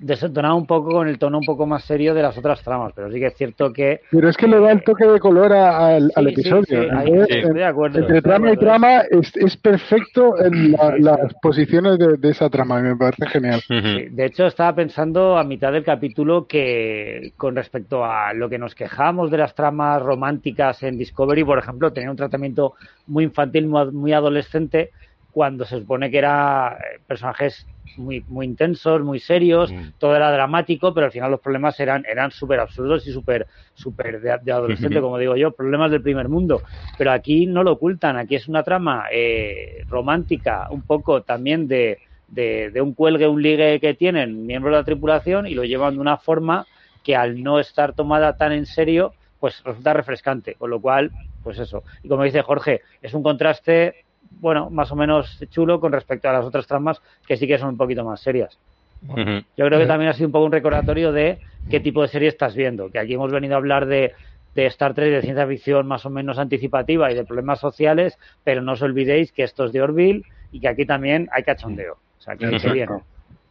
desentonaba 0.00 0.54
un 0.54 0.66
poco 0.66 0.90
con 0.90 1.08
el 1.08 1.18
tono 1.18 1.38
un 1.38 1.44
poco 1.44 1.66
más 1.66 1.84
serio 1.84 2.14
de 2.14 2.22
las 2.22 2.36
otras 2.36 2.62
tramas, 2.62 2.92
pero 2.94 3.10
sí 3.10 3.18
que 3.18 3.26
es 3.26 3.36
cierto 3.36 3.72
que... 3.72 4.00
Pero 4.10 4.28
es 4.28 4.36
que 4.36 4.46
le 4.46 4.58
da 4.58 4.72
el 4.72 4.82
toque 4.82 5.06
de 5.06 5.20
color 5.20 5.52
al, 5.52 6.10
episodio. 6.28 6.82
estoy 7.28 7.54
de 7.54 7.64
acuerdo. 7.64 7.98
Entre 7.98 8.22
trama 8.22 8.52
y 8.52 8.56
trama 8.56 9.00
es, 9.10 9.36
es 9.36 9.56
perfecto 9.56 10.42
en 10.42 10.72
las 10.72 11.34
posiciones 11.42 11.98
de, 11.98 12.30
esa 12.30 12.48
trama, 12.48 12.80
y 12.80 12.82
me 12.84 12.96
parece 12.96 13.26
genial. 13.26 13.60
de 13.68 14.24
hecho, 14.24 14.46
estaba 14.46 14.74
pensando 14.74 15.36
a 15.36 15.44
mitad 15.44 15.72
del 15.72 15.84
capítulo 15.84 16.46
que 16.46 17.32
con 17.36 17.54
respecto 17.54 18.04
a 18.04 18.32
lo 18.32 18.48
que 18.48 18.58
nos 18.58 18.74
quejamos 18.74 19.30
de 19.30 19.38
las 19.38 19.54
tramas 19.54 20.02
románticas 20.02 20.82
en 20.82 20.96
Discovery, 20.96 21.44
por 21.44 21.58
ejemplo, 21.58 21.92
tenía 21.92 22.10
un 22.10 22.16
tratamiento 22.16 22.74
muy 23.06 23.24
infantil, 23.24 23.66
muy 23.66 24.12
adolescente, 24.12 24.90
cuando 25.32 25.64
se 25.64 25.78
supone 25.78 26.10
que 26.10 26.18
eran 26.18 26.72
eh, 26.72 27.00
personajes 27.06 27.66
muy, 27.96 28.24
muy 28.28 28.46
intensos, 28.46 29.02
muy 29.02 29.18
serios, 29.18 29.72
mm. 29.72 29.92
todo 29.98 30.16
era 30.16 30.30
dramático, 30.30 30.92
pero 30.94 31.06
al 31.06 31.12
final 31.12 31.30
los 31.30 31.40
problemas 31.40 31.78
eran, 31.80 32.04
eran 32.06 32.30
súper 32.30 32.60
absurdos 32.60 33.06
y 33.06 33.12
súper 33.12 33.46
super 33.74 34.20
de, 34.20 34.52
adolescente, 34.52 35.00
como 35.00 35.18
digo 35.18 35.36
yo, 35.36 35.52
problemas 35.52 35.90
del 35.90 36.02
primer 36.02 36.28
mundo. 36.28 36.62
Pero 36.98 37.12
aquí 37.12 37.46
no 37.46 37.62
lo 37.62 37.72
ocultan, 37.72 38.16
aquí 38.16 38.34
es 38.34 38.48
una 38.48 38.62
trama 38.62 39.04
eh, 39.12 39.84
romántica, 39.88 40.68
un 40.70 40.82
poco 40.82 41.22
también 41.22 41.68
de, 41.68 41.98
de, 42.28 42.70
de, 42.70 42.80
un 42.80 42.94
cuelgue, 42.94 43.28
un 43.28 43.42
ligue 43.42 43.80
que 43.80 43.94
tienen 43.94 44.46
miembros 44.46 44.72
de 44.72 44.78
la 44.78 44.84
tripulación 44.84 45.46
y 45.46 45.54
lo 45.54 45.64
llevan 45.64 45.94
de 45.94 46.00
una 46.00 46.16
forma 46.16 46.66
que 47.02 47.16
al 47.16 47.42
no 47.42 47.58
estar 47.58 47.94
tomada 47.94 48.36
tan 48.36 48.52
en 48.52 48.66
serio, 48.66 49.14
pues 49.38 49.62
resulta 49.64 49.94
refrescante, 49.94 50.54
con 50.54 50.70
lo 50.70 50.80
cual, 50.80 51.10
pues 51.42 51.58
eso. 51.58 51.82
Y 52.02 52.08
como 52.08 52.24
dice 52.24 52.42
Jorge, 52.42 52.82
es 53.00 53.14
un 53.14 53.22
contraste 53.22 54.04
bueno, 54.30 54.70
más 54.70 54.90
o 54.92 54.96
menos 54.96 55.38
chulo 55.50 55.80
con 55.80 55.92
respecto 55.92 56.28
a 56.28 56.32
las 56.32 56.44
otras 56.44 56.66
tramas 56.66 57.00
que 57.26 57.36
sí 57.36 57.46
que 57.46 57.58
son 57.58 57.70
un 57.70 57.76
poquito 57.76 58.04
más 58.04 58.20
serias. 58.20 58.58
Yo 59.02 59.66
creo 59.66 59.78
que 59.78 59.86
también 59.86 60.10
ha 60.10 60.12
sido 60.12 60.26
un 60.26 60.32
poco 60.32 60.44
un 60.44 60.52
recordatorio 60.52 61.10
de 61.10 61.38
qué 61.70 61.80
tipo 61.80 62.02
de 62.02 62.08
serie 62.08 62.28
estás 62.28 62.54
viendo, 62.54 62.90
que 62.90 62.98
aquí 62.98 63.14
hemos 63.14 63.32
venido 63.32 63.54
a 63.54 63.56
hablar 63.56 63.86
de, 63.86 64.12
de 64.54 64.66
Star 64.66 64.92
Trek, 64.94 65.10
de 65.10 65.22
ciencia 65.22 65.46
ficción 65.46 65.86
más 65.86 66.04
o 66.04 66.10
menos 66.10 66.38
anticipativa 66.38 67.10
y 67.10 67.14
de 67.14 67.24
problemas 67.24 67.60
sociales, 67.60 68.18
pero 68.44 68.60
no 68.60 68.72
os 68.72 68.82
olvidéis 68.82 69.32
que 69.32 69.42
esto 69.42 69.64
es 69.64 69.72
de 69.72 69.80
Orville 69.80 70.22
y 70.52 70.60
que 70.60 70.68
aquí 70.68 70.84
también 70.84 71.28
hay 71.32 71.44
cachondeo. 71.44 71.94
O 72.18 72.22
sea, 72.22 72.36
que, 72.36 72.50
que 72.58 72.72
bien. 72.72 72.88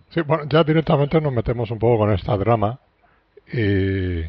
Sí, 0.10 0.22
bueno, 0.22 0.44
ya 0.48 0.64
directamente 0.64 1.20
nos 1.20 1.34
metemos 1.34 1.72
un 1.72 1.80
poco 1.80 2.00
con 2.00 2.14
esta 2.14 2.38
drama 2.38 2.80
y 3.52 4.22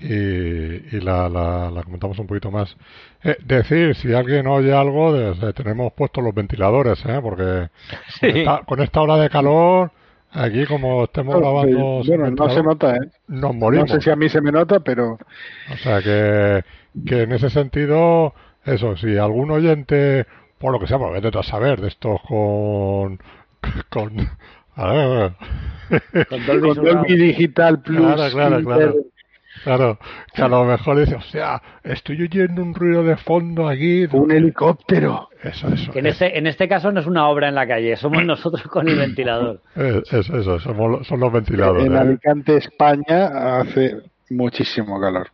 y, 0.00 1.00
la, 1.00 1.28
la, 1.28 1.82
comentamos 1.82 2.18
un 2.18 2.26
poquito 2.26 2.50
más. 2.50 2.76
Eh, 3.22 3.36
decir, 3.44 3.94
si 3.94 4.12
alguien 4.12 4.46
oye 4.46 4.72
algo, 4.72 5.14
tenemos 5.54 5.92
puestos 5.92 6.22
los 6.22 6.34
ventiladores, 6.34 7.04
¿eh? 7.06 7.20
porque 7.22 7.68
con, 8.66 8.82
esta, 8.82 9.00
ola 9.02 9.16
de 9.18 9.30
calor, 9.30 9.92
aquí 10.32 10.66
como 10.66 11.04
estemos 11.04 11.36
grabando... 11.36 12.02
bueno, 12.06 12.30
no 12.30 12.50
se 12.50 12.62
nota, 12.62 12.96
¿eh? 12.96 13.00
Nos 13.28 13.54
morimos. 13.54 13.88
No 13.88 13.94
sé 13.94 14.00
si 14.00 14.10
a 14.10 14.16
mí 14.16 14.28
se 14.28 14.40
me 14.40 14.52
nota, 14.52 14.80
pero... 14.80 15.18
O 15.72 15.76
sea, 15.82 16.02
que, 16.02 16.64
que 17.06 17.22
en 17.22 17.32
ese 17.32 17.50
sentido, 17.50 18.34
eso, 18.64 18.96
si 18.96 19.16
algún 19.16 19.50
oyente, 19.52 20.26
por 20.58 20.72
lo 20.72 20.80
que 20.80 20.86
sea, 20.86 20.98
pues 20.98 21.22
vete 21.22 21.38
a 21.38 21.42
saber 21.42 21.80
de 21.80 21.88
estos 21.88 22.20
con... 22.22 23.18
con 23.90 24.28
a 24.76 24.92
ver, 24.92 25.32
con 26.28 26.46
Dolby, 26.74 27.16
Digital 27.16 27.80
Plus. 27.80 28.14
Claro, 28.14 28.32
claro, 28.32 28.64
claro. 28.64 28.94
Claro, 29.64 29.98
que 30.34 30.42
a 30.42 30.48
lo 30.48 30.64
mejor 30.64 30.98
dice, 30.98 31.14
o 31.14 31.22
sea, 31.22 31.62
estoy 31.82 32.20
oyendo 32.20 32.62
un 32.62 32.74
ruido 32.74 33.02
de 33.02 33.16
fondo 33.16 33.66
aquí. 33.66 34.06
Un 34.12 34.30
helicóptero. 34.30 35.30
Eso, 35.42 35.68
eso. 35.68 35.90
Que 35.90 36.00
en, 36.00 36.06
este, 36.06 36.38
en 36.38 36.46
este 36.46 36.68
caso 36.68 36.92
no 36.92 37.00
es 37.00 37.06
una 37.06 37.26
obra 37.28 37.48
en 37.48 37.54
la 37.54 37.66
calle, 37.66 37.96
somos 37.96 38.22
nosotros 38.26 38.62
con 38.64 38.86
el 38.88 38.98
ventilador. 38.98 39.62
Es, 39.74 40.12
eso, 40.12 40.60
somos, 40.60 41.06
son 41.06 41.18
los 41.18 41.32
ventiladores. 41.32 41.86
En 41.86 41.96
Alicante, 41.96 42.58
España, 42.58 43.58
hace 43.58 44.02
muchísimo 44.28 45.00
calor. 45.00 45.28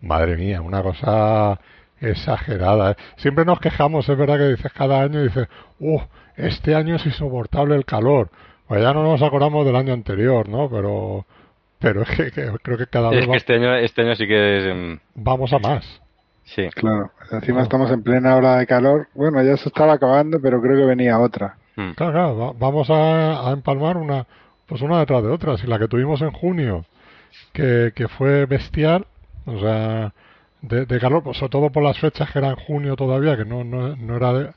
Madre 0.00 0.36
mía, 0.36 0.60
una 0.60 0.82
cosa 0.82 1.60
exagerada. 2.00 2.90
¿eh? 2.90 2.96
Siempre 3.18 3.44
nos 3.44 3.60
quejamos, 3.60 4.08
es 4.08 4.18
verdad 4.18 4.38
que 4.38 4.48
dices 4.48 4.72
cada 4.72 5.00
año, 5.00 5.22
dices, 5.22 5.46
uh, 5.78 6.00
este 6.36 6.74
año 6.74 6.96
es 6.96 7.06
insoportable 7.06 7.76
el 7.76 7.84
calor. 7.84 8.30
Pues 8.66 8.82
ya 8.82 8.92
no 8.92 9.04
nos 9.04 9.22
acordamos 9.22 9.64
del 9.64 9.76
año 9.76 9.92
anterior, 9.92 10.48
¿no? 10.48 10.68
Pero 10.68 11.24
pero 11.86 12.02
es 12.02 12.08
que, 12.32 12.52
creo 12.62 12.78
que 12.78 12.86
cada 12.88 13.10
vez. 13.10 13.20
Es 13.20 13.28
que 13.28 13.36
este, 13.36 13.54
año, 13.54 13.76
este 13.76 14.02
año 14.02 14.16
sí 14.16 14.26
que 14.26 14.58
es. 14.58 14.64
Em, 14.64 14.98
vamos 15.14 15.52
a 15.52 15.60
más. 15.60 16.02
Sí. 16.42 16.68
Claro, 16.74 17.12
encima 17.30 17.62
estamos 17.62 17.92
en 17.92 18.02
plena 18.02 18.34
hora 18.34 18.56
de 18.56 18.66
calor. 18.66 19.06
Bueno, 19.14 19.40
ya 19.44 19.56
se 19.56 19.68
estaba 19.68 19.92
acabando, 19.92 20.40
pero 20.42 20.60
creo 20.60 20.76
que 20.76 20.84
venía 20.84 21.18
otra. 21.20 21.56
Hmm. 21.76 21.92
Claro, 21.92 22.12
claro, 22.12 22.54
vamos 22.58 22.88
a, 22.90 23.52
empalmar 23.52 23.98
una, 23.98 24.26
pues 24.66 24.82
una 24.82 24.98
detrás 24.98 25.22
de 25.22 25.30
otra. 25.30 25.56
Si 25.58 25.68
la 25.68 25.78
que 25.78 25.86
tuvimos 25.86 26.20
en 26.22 26.32
junio, 26.32 26.84
que, 27.52 27.92
que 27.94 28.08
fue 28.08 28.46
bestial, 28.46 29.06
o 29.44 29.60
sea, 29.60 30.12
de, 30.62 30.98
calor, 30.98 31.22
pues 31.22 31.36
sobre 31.38 31.50
todo 31.50 31.70
por 31.70 31.84
las 31.84 31.98
fechas 32.00 32.30
que 32.32 32.40
era 32.40 32.48
en 32.48 32.56
junio 32.56 32.96
todavía, 32.96 33.36
que 33.36 33.44
no, 33.44 33.62
no, 33.62 33.94
no 33.94 34.16
era 34.16 34.54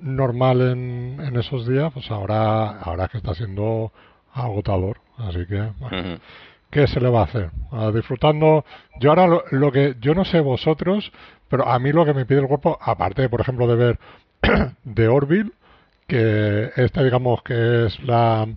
normal 0.00 0.62
en, 0.62 1.20
en 1.20 1.36
esos 1.36 1.68
días, 1.68 1.92
pues 1.92 2.10
ahora, 2.10 2.78
ahora 2.80 3.08
que 3.08 3.18
está 3.18 3.34
siendo 3.34 3.92
agotador. 4.32 5.03
Así 5.18 5.46
que, 5.46 5.70
bueno, 5.78 6.18
¿qué 6.70 6.86
se 6.86 7.00
le 7.00 7.08
va 7.08 7.20
a 7.20 7.24
hacer? 7.24 7.50
disfrutando. 7.92 8.64
Yo 9.00 9.10
ahora 9.10 9.42
lo, 9.50 9.72
que. 9.72 9.96
Yo 10.00 10.14
no 10.14 10.24
sé 10.24 10.40
vosotros, 10.40 11.12
pero 11.48 11.68
a 11.68 11.78
mí 11.78 11.92
lo 11.92 12.04
que 12.04 12.14
me 12.14 12.26
pide 12.26 12.40
el 12.40 12.48
cuerpo, 12.48 12.78
aparte, 12.80 13.28
por 13.28 13.40
ejemplo, 13.40 13.66
de 13.66 13.76
ver 13.76 13.98
de 14.84 15.08
Orville, 15.08 15.52
que 16.06 16.70
esta, 16.76 17.02
digamos, 17.02 17.42
que 17.42 17.86
es 17.86 18.02
la. 18.04 18.48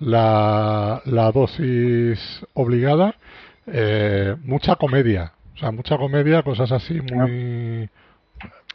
La, 0.00 1.02
la 1.06 1.32
dosis 1.32 2.20
obligada, 2.54 3.16
eh, 3.66 4.36
mucha 4.44 4.76
comedia, 4.76 5.32
o 5.56 5.58
sea, 5.58 5.72
mucha 5.72 5.98
comedia, 5.98 6.44
cosas 6.44 6.70
así 6.70 7.00
muy 7.00 7.90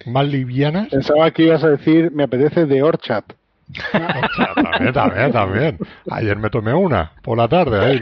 más 0.06 0.28
livianas. 0.28 0.90
Pensaba 0.90 1.32
que 1.32 1.44
ibas 1.44 1.64
a 1.64 1.70
decir, 1.70 2.12
me 2.12 2.24
apetece 2.24 2.66
de 2.66 2.84
Orchat 2.84 3.24
también, 3.92 4.94
también, 4.94 5.32
también. 5.32 5.78
Ayer 6.10 6.38
me 6.38 6.50
tomé 6.50 6.74
una 6.74 7.12
por 7.22 7.38
la 7.38 7.48
tarde, 7.48 7.80
ahí, 7.80 8.00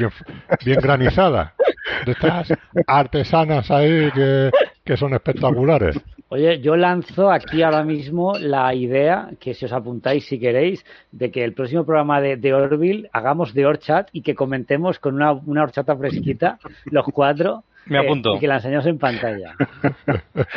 bien, 0.66 0.80
granizada. 0.82 1.54
De 2.06 2.14
estas 2.14 2.54
artesanas 2.88 3.70
ahí 3.70 4.12
que, 4.12 4.52
que 4.84 4.98
son 4.98 5.14
espectaculares. 5.14 6.00
Oye, 6.30 6.62
yo 6.62 6.78
lanzo 6.78 7.30
aquí 7.30 7.62
ahora 7.62 7.84
mismo 7.84 8.38
la 8.40 8.74
idea, 8.74 9.32
que 9.38 9.54
si 9.54 9.66
os 9.66 9.74
apuntáis 9.74 10.26
si 10.26 10.40
queréis, 10.40 10.86
de 11.12 11.30
que 11.30 11.44
el 11.44 11.54
próximo 11.54 11.86
programa 11.86 12.22
de, 12.22 12.38
de 12.38 12.54
Orville 12.54 13.10
hagamos 13.12 13.54
de 13.54 13.66
Orchat 13.66 14.08
y 14.14 14.22
que 14.22 14.34
comentemos 14.34 14.98
con 15.00 15.16
una, 15.16 15.34
una 15.34 15.64
horchata 15.64 15.94
fresquita, 15.98 16.58
los 16.86 17.06
cuatro. 17.14 17.66
Me 17.86 18.00
eh, 18.00 18.22
y 18.36 18.40
que 18.40 18.48
la 18.48 18.56
enseñamos 18.56 18.86
en 18.86 18.98
pantalla. 18.98 19.56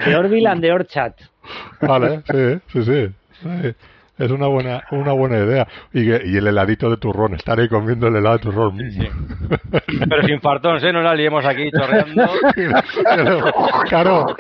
De 0.07 0.15
Orville 0.15 0.47
and 0.47 0.63
de 0.63 0.73
Orchat. 0.73 1.21
Vale, 1.81 2.23
sí, 2.69 2.83
sí. 2.85 3.09
sí. 3.43 3.75
Es 4.17 4.31
una 4.31 4.47
buena, 4.47 4.85
una 4.93 5.13
buena 5.13 5.39
idea. 5.39 5.67
Y, 5.93 6.03
y, 6.03 6.37
el 6.37 6.47
heladito 6.47 6.89
de 6.89 6.99
turrón, 6.99 7.35
estar 7.35 7.59
ahí 7.59 7.69
comiendo 7.69 8.07
el 8.07 8.15
helado 8.15 8.39
de 8.39 8.43
turrón. 8.43 8.79
Pero 10.09 10.23
sin 10.23 10.41
fartón, 10.41 10.85
¿eh? 10.85 10.93
No 10.93 11.03
la 11.03 11.15
liemos 11.15 11.45
aquí 11.45 11.69
chorreando. 11.73 12.31
claro. 13.89 14.37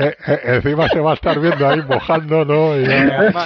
Eh, 0.00 0.16
eh, 0.26 0.40
encima 0.44 0.88
se 0.88 0.98
va 0.98 1.12
a 1.12 1.14
estar 1.14 1.38
viendo 1.38 1.68
ahí 1.68 1.82
mojando, 1.82 2.44
¿no? 2.44 2.76
Y, 2.80 2.86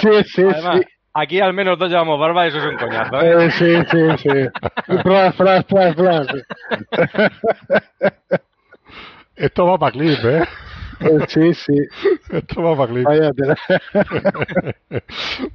sí, 0.01 0.23
sí, 0.25 0.43
sí. 0.43 0.81
Aquí 1.13 1.39
al 1.39 1.53
menos 1.53 1.77
dos 1.77 1.89
llevamos 1.89 2.19
barba 2.19 2.45
y 2.45 2.49
eso 2.49 2.57
es 2.57 2.65
un 2.65 2.77
coñazo. 2.77 3.21
¿eh? 3.21 3.51
sí, 3.51 3.75
sí, 3.91 4.17
sí. 4.17 4.99
Flash, 5.03 5.33
flash, 5.33 5.63
flash, 5.67 5.95
flash. 5.95 6.27
Esto 9.35 9.65
va 9.65 9.77
para 9.77 9.91
clip, 9.91 10.19
¿eh? 10.25 10.43
Sí, 11.27 11.53
sí. 11.53 11.77
Esto 12.31 12.61
va 12.61 12.75
para 12.75 12.93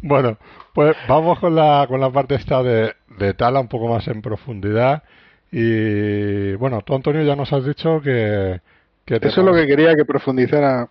bueno, 0.03 0.39
pues 0.73 0.97
vamos 1.09 1.39
con 1.39 1.55
la, 1.55 1.87
con 1.89 2.01
la 2.01 2.11
parte 2.11 2.35
esta 2.37 2.63
de, 2.63 2.95
de 3.19 3.35
Tala 3.35 3.61
un 3.61 3.69
poco 3.69 3.89
más 3.89 4.07
en 4.09 4.23
profundidad. 4.23 5.03
Y 5.51 6.55
bueno, 6.55 6.83
tú 6.83 6.95
Antonio 6.95 7.23
ya 7.23 7.37
nos 7.37 7.53
has 7.53 7.65
dicho 7.65 8.01
que... 8.01 8.61
que 9.05 9.17
Eso 9.17 9.41
es 9.41 9.47
lo 9.47 9.53
que 9.53 9.67
quería 9.67 9.95
que 9.95 10.05
profundizara. 10.05 10.89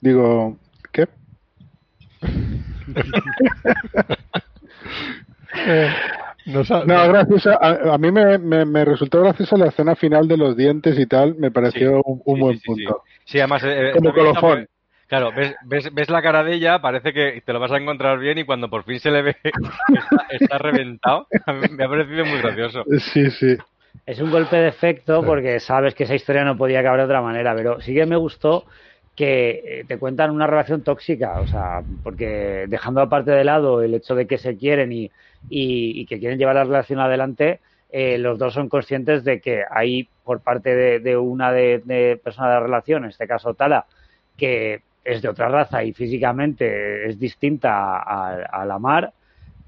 Digo, 0.00 0.58
¿qué? 0.92 1.08
eh, 5.66 5.90
no, 6.46 7.08
gracias 7.08 7.46
a, 7.46 7.98
mí 7.98 8.12
me, 8.12 8.38
me, 8.38 8.84
resultó 8.84 9.20
graciosa 9.20 9.56
la 9.56 9.66
escena 9.66 9.96
final 9.96 10.28
de 10.28 10.36
los 10.36 10.56
dientes 10.56 10.98
y 10.98 11.06
tal, 11.06 11.34
me 11.36 11.50
pareció 11.50 12.02
un, 12.02 12.40
buen 12.40 12.60
punto. 12.60 13.02
Sí, 13.24 13.38
además... 13.38 13.62
Eh, 13.64 13.92
Como 13.94 14.12
colofón. 14.12 14.68
Claro, 15.08 15.32
ves, 15.32 15.54
ves, 15.64 15.94
ves, 15.94 16.10
la 16.10 16.20
cara 16.20 16.42
de 16.42 16.54
ella, 16.54 16.80
parece 16.80 17.12
que 17.12 17.40
te 17.44 17.52
lo 17.52 17.60
vas 17.60 17.70
a 17.70 17.76
encontrar 17.76 18.18
bien 18.18 18.38
y 18.38 18.44
cuando 18.44 18.68
por 18.68 18.84
fin 18.84 18.98
se 18.98 19.10
le 19.10 19.22
ve 19.22 19.36
está, 20.30 20.58
reventado, 20.58 21.28
me 21.70 21.84
ha 21.84 21.88
parecido 21.88 22.24
muy 22.24 22.38
gracioso. 22.38 22.84
Sí, 22.98 23.30
sí. 23.30 23.56
Es 24.04 24.20
un 24.20 24.30
golpe 24.30 24.56
de 24.56 24.68
efecto 24.68 25.22
porque 25.24 25.60
sabes 25.60 25.94
que 25.94 26.04
esa 26.04 26.14
historia 26.14 26.44
no 26.44 26.56
podía 26.56 26.80
acabar 26.80 26.98
de 26.98 27.04
otra 27.04 27.22
manera, 27.22 27.54
pero 27.54 27.80
sí 27.80 27.94
que 27.94 28.04
me 28.04 28.16
gustó 28.16 28.64
que 29.14 29.62
eh, 29.64 29.84
te 29.86 29.98
cuentan 29.98 30.30
una 30.30 30.46
relación 30.46 30.82
tóxica, 30.82 31.40
o 31.40 31.46
sea, 31.46 31.82
porque 32.02 32.66
dejando 32.68 33.00
aparte 33.00 33.30
de 33.30 33.44
lado 33.44 33.82
el 33.82 33.94
hecho 33.94 34.14
de 34.14 34.26
que 34.26 34.38
se 34.38 34.56
quieren 34.56 34.92
y, 34.92 35.10
y, 35.48 36.06
que 36.06 36.18
quieren 36.18 36.38
llevar 36.38 36.56
la 36.56 36.64
relación 36.64 37.00
adelante, 37.00 37.60
eh, 37.90 38.18
los 38.18 38.38
dos 38.38 38.54
son 38.54 38.68
conscientes 38.68 39.24
de 39.24 39.40
que 39.40 39.62
hay 39.70 40.08
por 40.24 40.40
parte 40.40 41.00
de, 41.00 41.16
una 41.16 41.52
de, 41.52 41.80
de 41.84 42.20
persona 42.22 42.48
de 42.48 42.54
la 42.54 42.60
relación, 42.60 43.04
en 43.04 43.10
este 43.10 43.28
caso 43.28 43.54
Tala, 43.54 43.86
que 44.36 44.82
es 45.06 45.22
de 45.22 45.28
otra 45.28 45.48
raza 45.48 45.84
y 45.84 45.92
físicamente 45.92 47.08
es 47.08 47.18
distinta 47.18 47.98
a, 47.98 48.64
la 48.66 48.78
mar, 48.78 49.12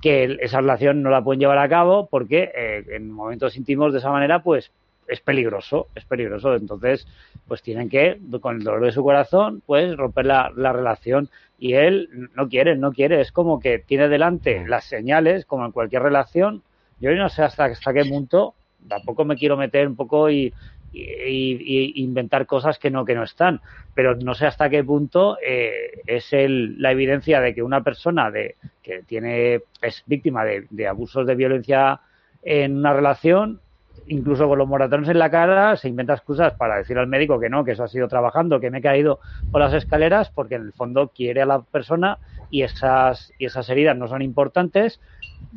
que 0.02 0.36
esa 0.40 0.60
relación 0.60 1.02
no 1.02 1.10
la 1.10 1.22
pueden 1.22 1.40
llevar 1.40 1.58
a 1.58 1.68
cabo 1.68 2.06
porque 2.06 2.50
eh, 2.54 2.84
en 2.90 3.10
momentos 3.10 3.56
íntimos 3.56 3.92
de 3.92 4.00
esa 4.00 4.10
manera, 4.10 4.42
pues 4.42 4.72
es 5.06 5.20
peligroso, 5.20 5.88
es 5.94 6.04
peligroso. 6.04 6.54
Entonces, 6.54 7.06
pues 7.46 7.62
tienen 7.62 7.88
que, 7.88 8.18
con 8.40 8.56
el 8.56 8.64
dolor 8.64 8.84
de 8.84 8.92
su 8.92 9.02
corazón, 9.02 9.62
pues 9.64 9.96
romper 9.96 10.26
la, 10.26 10.52
la 10.54 10.72
relación. 10.72 11.30
Y 11.58 11.74
él 11.74 12.30
no 12.34 12.48
quiere, 12.48 12.76
no 12.76 12.92
quiere. 12.92 13.20
Es 13.20 13.32
como 13.32 13.58
que 13.58 13.78
tiene 13.78 14.08
delante 14.08 14.66
las 14.66 14.84
señales, 14.84 15.44
como 15.44 15.64
en 15.64 15.72
cualquier 15.72 16.02
relación. 16.02 16.62
Yo 17.00 17.12
no 17.14 17.28
sé 17.28 17.42
hasta, 17.42 17.64
hasta 17.66 17.92
qué 17.92 18.04
punto, 18.04 18.54
tampoco 18.88 19.24
me 19.24 19.36
quiero 19.36 19.56
meter 19.56 19.86
un 19.86 19.96
poco 19.96 20.30
y, 20.30 20.52
y, 20.92 22.02
inventar 22.02 22.46
cosas 22.46 22.78
que 22.78 22.90
no 22.90 23.04
que 23.04 23.14
no 23.14 23.22
están 23.22 23.60
pero 23.94 24.16
no 24.16 24.34
sé 24.34 24.46
hasta 24.46 24.70
qué 24.70 24.82
punto 24.82 25.36
eh, 25.44 26.00
es 26.06 26.32
el, 26.32 26.80
la 26.80 26.92
evidencia 26.92 27.40
de 27.40 27.54
que 27.54 27.62
una 27.62 27.82
persona 27.82 28.30
de 28.30 28.56
que 28.82 29.02
tiene 29.02 29.60
es 29.82 30.02
víctima 30.06 30.44
de, 30.44 30.66
de 30.70 30.88
abusos 30.88 31.26
de 31.26 31.34
violencia 31.34 32.00
en 32.42 32.76
una 32.76 32.94
relación 32.94 33.60
incluso 34.06 34.48
con 34.48 34.58
los 34.58 34.68
moratones 34.68 35.08
en 35.08 35.18
la 35.18 35.30
cara, 35.30 35.76
se 35.76 35.88
inventa 35.88 36.14
excusas 36.14 36.54
para 36.54 36.76
decir 36.76 36.98
al 36.98 37.06
médico 37.06 37.38
que 37.38 37.48
no, 37.48 37.64
que 37.64 37.72
eso 37.72 37.84
ha 37.84 37.88
sido 37.88 38.08
trabajando, 38.08 38.60
que 38.60 38.70
me 38.70 38.78
he 38.78 38.82
caído 38.82 39.20
por 39.50 39.60
las 39.60 39.74
escaleras, 39.74 40.30
porque 40.30 40.54
en 40.54 40.62
el 40.62 40.72
fondo 40.72 41.12
quiere 41.14 41.42
a 41.42 41.46
la 41.46 41.62
persona 41.62 42.18
y 42.50 42.62
esas, 42.62 43.32
y 43.38 43.46
esas 43.46 43.68
heridas 43.68 43.96
no 43.96 44.08
son 44.08 44.22
importantes, 44.22 45.00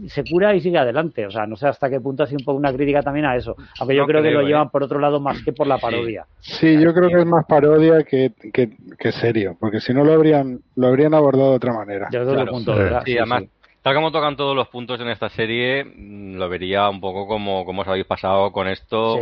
se 0.07 0.23
cura 0.23 0.55
y 0.55 0.61
sigue 0.61 0.77
adelante. 0.77 1.25
O 1.25 1.31
sea, 1.31 1.45
no 1.45 1.55
sé 1.55 1.67
hasta 1.67 1.89
qué 1.89 1.99
punto 1.99 2.23
ha 2.23 2.27
sido 2.27 2.39
un 2.39 2.45
poco 2.45 2.57
una 2.57 2.73
crítica 2.73 3.01
también 3.01 3.25
a 3.25 3.35
eso. 3.35 3.55
Aunque 3.79 3.95
yo 3.95 4.05
creo, 4.05 4.21
que 4.21 4.31
lo 4.31 4.41
llevan 4.41 4.67
¿eh? 4.67 4.69
por 4.71 4.83
otro 4.83 4.99
lado 4.99 5.19
más 5.19 5.41
que 5.43 5.53
por 5.53 5.67
la 5.67 5.77
parodia. 5.77 6.25
Sí, 6.39 6.79
yo 6.79 6.93
creo 6.93 7.09
que 7.09 7.19
es 7.19 7.25
más 7.25 7.45
parodia 7.45 8.03
que, 8.03 8.33
que, 8.51 9.11
serio, 9.11 9.57
porque 9.59 9.79
si 9.79 9.93
no 9.93 10.03
lo 10.03 10.13
habrían, 10.13 10.61
lo 10.75 10.87
habrían 10.87 11.13
abordado 11.13 11.51
de 11.51 11.55
otra 11.55 11.73
manera. 11.73 12.09
punto 12.45 12.75
sí, 13.05 13.17
además, 13.17 13.43
Tal 13.81 13.95
como 13.95 14.11
tocan 14.11 14.35
todos 14.35 14.55
los 14.55 14.67
puntos 14.67 14.99
en 15.01 15.09
esta 15.09 15.29
serie, 15.29 15.83
mm, 15.83 16.35
lo 16.35 16.49
vería 16.49 16.89
un 16.89 17.01
poco 17.01 17.27
como, 17.27 17.65
como 17.65 17.81
os 17.81 17.87
habéis 17.87 18.05
pasado 18.05 18.51
con 18.51 18.67
esto, 18.67 19.19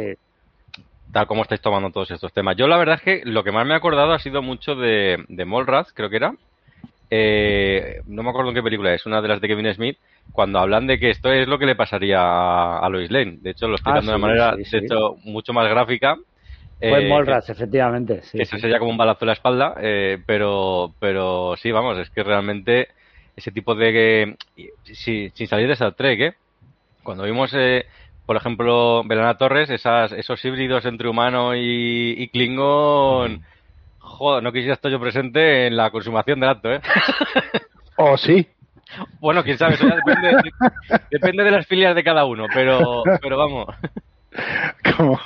tal 1.13 1.27
como 1.27 1.43
estáis 1.43 1.61
tomando 1.61 1.91
todos 1.91 2.11
estos 2.11 2.33
temas. 2.33 2.57
Yo 2.57 2.67
la 2.67 2.77
verdad 2.77 2.95
es 2.95 3.01
que 3.01 3.21
lo 3.25 3.43
que 3.43 3.51
más 3.51 3.65
me 3.65 3.73
he 3.73 3.77
acordado 3.77 4.11
ha 4.13 4.19
sido 4.19 4.41
mucho 4.41 4.75
de, 4.75 5.23
de 5.27 5.45
Molrath, 5.45 5.89
creo 5.93 6.09
que 6.09 6.17
era. 6.17 6.33
Eh, 7.11 8.01
no 8.05 8.21
me 8.21 8.29
acuerdo 8.29 8.49
en 8.49 8.55
qué 8.55 8.61
película 8.61 8.93
es, 8.93 9.05
una 9.05 9.21
de 9.21 9.27
las 9.29 9.41
de 9.41 9.47
Kevin 9.47 9.73
Smith, 9.73 9.97
cuando 10.31 10.59
hablan 10.59 10.85
de 10.85 10.99
que 10.99 11.09
esto 11.09 11.31
es 11.31 11.47
lo 11.47 11.57
que 11.57 11.65
le 11.65 11.75
pasaría 11.75 12.19
a, 12.19 12.87
Lois 12.89 13.09
Lane. 13.09 13.37
De 13.41 13.51
hecho, 13.51 13.67
lo 13.67 13.75
estoy 13.75 13.93
ah, 13.95 14.01
de 14.01 14.07
una 14.07 14.17
manera, 14.17 14.55
de 14.55 14.77
hecho, 14.77 15.15
mucho 15.23 15.53
más 15.53 15.67
gráfica. 15.69 16.17
Fue 16.79 17.09
eh, 17.09 17.39
efectivamente. 17.47 18.21
que 18.31 18.43
eso 18.43 18.57
sería 18.57 18.79
como 18.79 18.91
un 18.91 18.97
balazo 18.97 19.25
en 19.25 19.27
la 19.27 19.33
espalda, 19.33 19.75
eh, 19.81 20.19
pero, 20.25 20.93
pero 20.99 21.55
sí, 21.57 21.71
vamos, 21.71 21.97
es 21.97 22.09
que 22.09 22.23
realmente 22.23 22.89
ese 23.39 23.51
tipo 23.51 23.75
de... 23.75 24.37
sin 24.83 25.47
salir 25.47 25.67
de 25.67 25.73
Star 25.73 25.93
Trek, 25.93 26.19
¿eh? 26.19 26.35
Cuando 27.03 27.23
vimos, 27.23 27.51
eh, 27.53 27.85
por 28.25 28.35
ejemplo, 28.35 29.03
Belana 29.05 29.37
Torres, 29.37 29.69
esas, 29.69 30.11
esos 30.11 30.43
híbridos 30.45 30.85
entre 30.85 31.09
humano 31.09 31.55
y, 31.55 32.29
Klingon... 32.31 33.43
Joder, 33.99 34.43
no 34.43 34.51
quisiera 34.51 34.73
estar 34.73 34.91
yo 34.91 34.99
presente 34.99 35.67
en 35.67 35.77
la 35.77 35.91
consumación 35.91 36.39
del 36.39 36.49
acto, 36.49 36.73
¿eh? 36.73 36.81
¿O 37.95 38.05
oh, 38.11 38.17
sí? 38.17 38.47
Bueno, 39.19 39.43
quién 39.43 39.57
sabe, 39.57 39.77
depende, 39.77 40.51
depende 41.11 41.43
de 41.43 41.51
las 41.51 41.67
filias 41.67 41.93
de 41.93 42.03
cada 42.03 42.25
uno, 42.25 42.47
pero, 42.51 43.03
pero 43.21 43.37
vamos. 43.37 43.67
Como, 44.97 45.19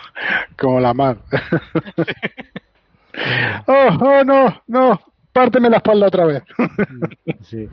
como 0.60 0.79
la 0.82 0.93
mar. 0.93 1.17
oh, 3.67 3.98
oh, 4.01 4.24
no, 4.25 4.62
no, 4.67 5.00
párteme 5.33 5.69
la 5.69 5.77
espalda 5.77 6.07
otra 6.07 6.25
vez. 6.25 6.43
sí. 7.41 7.67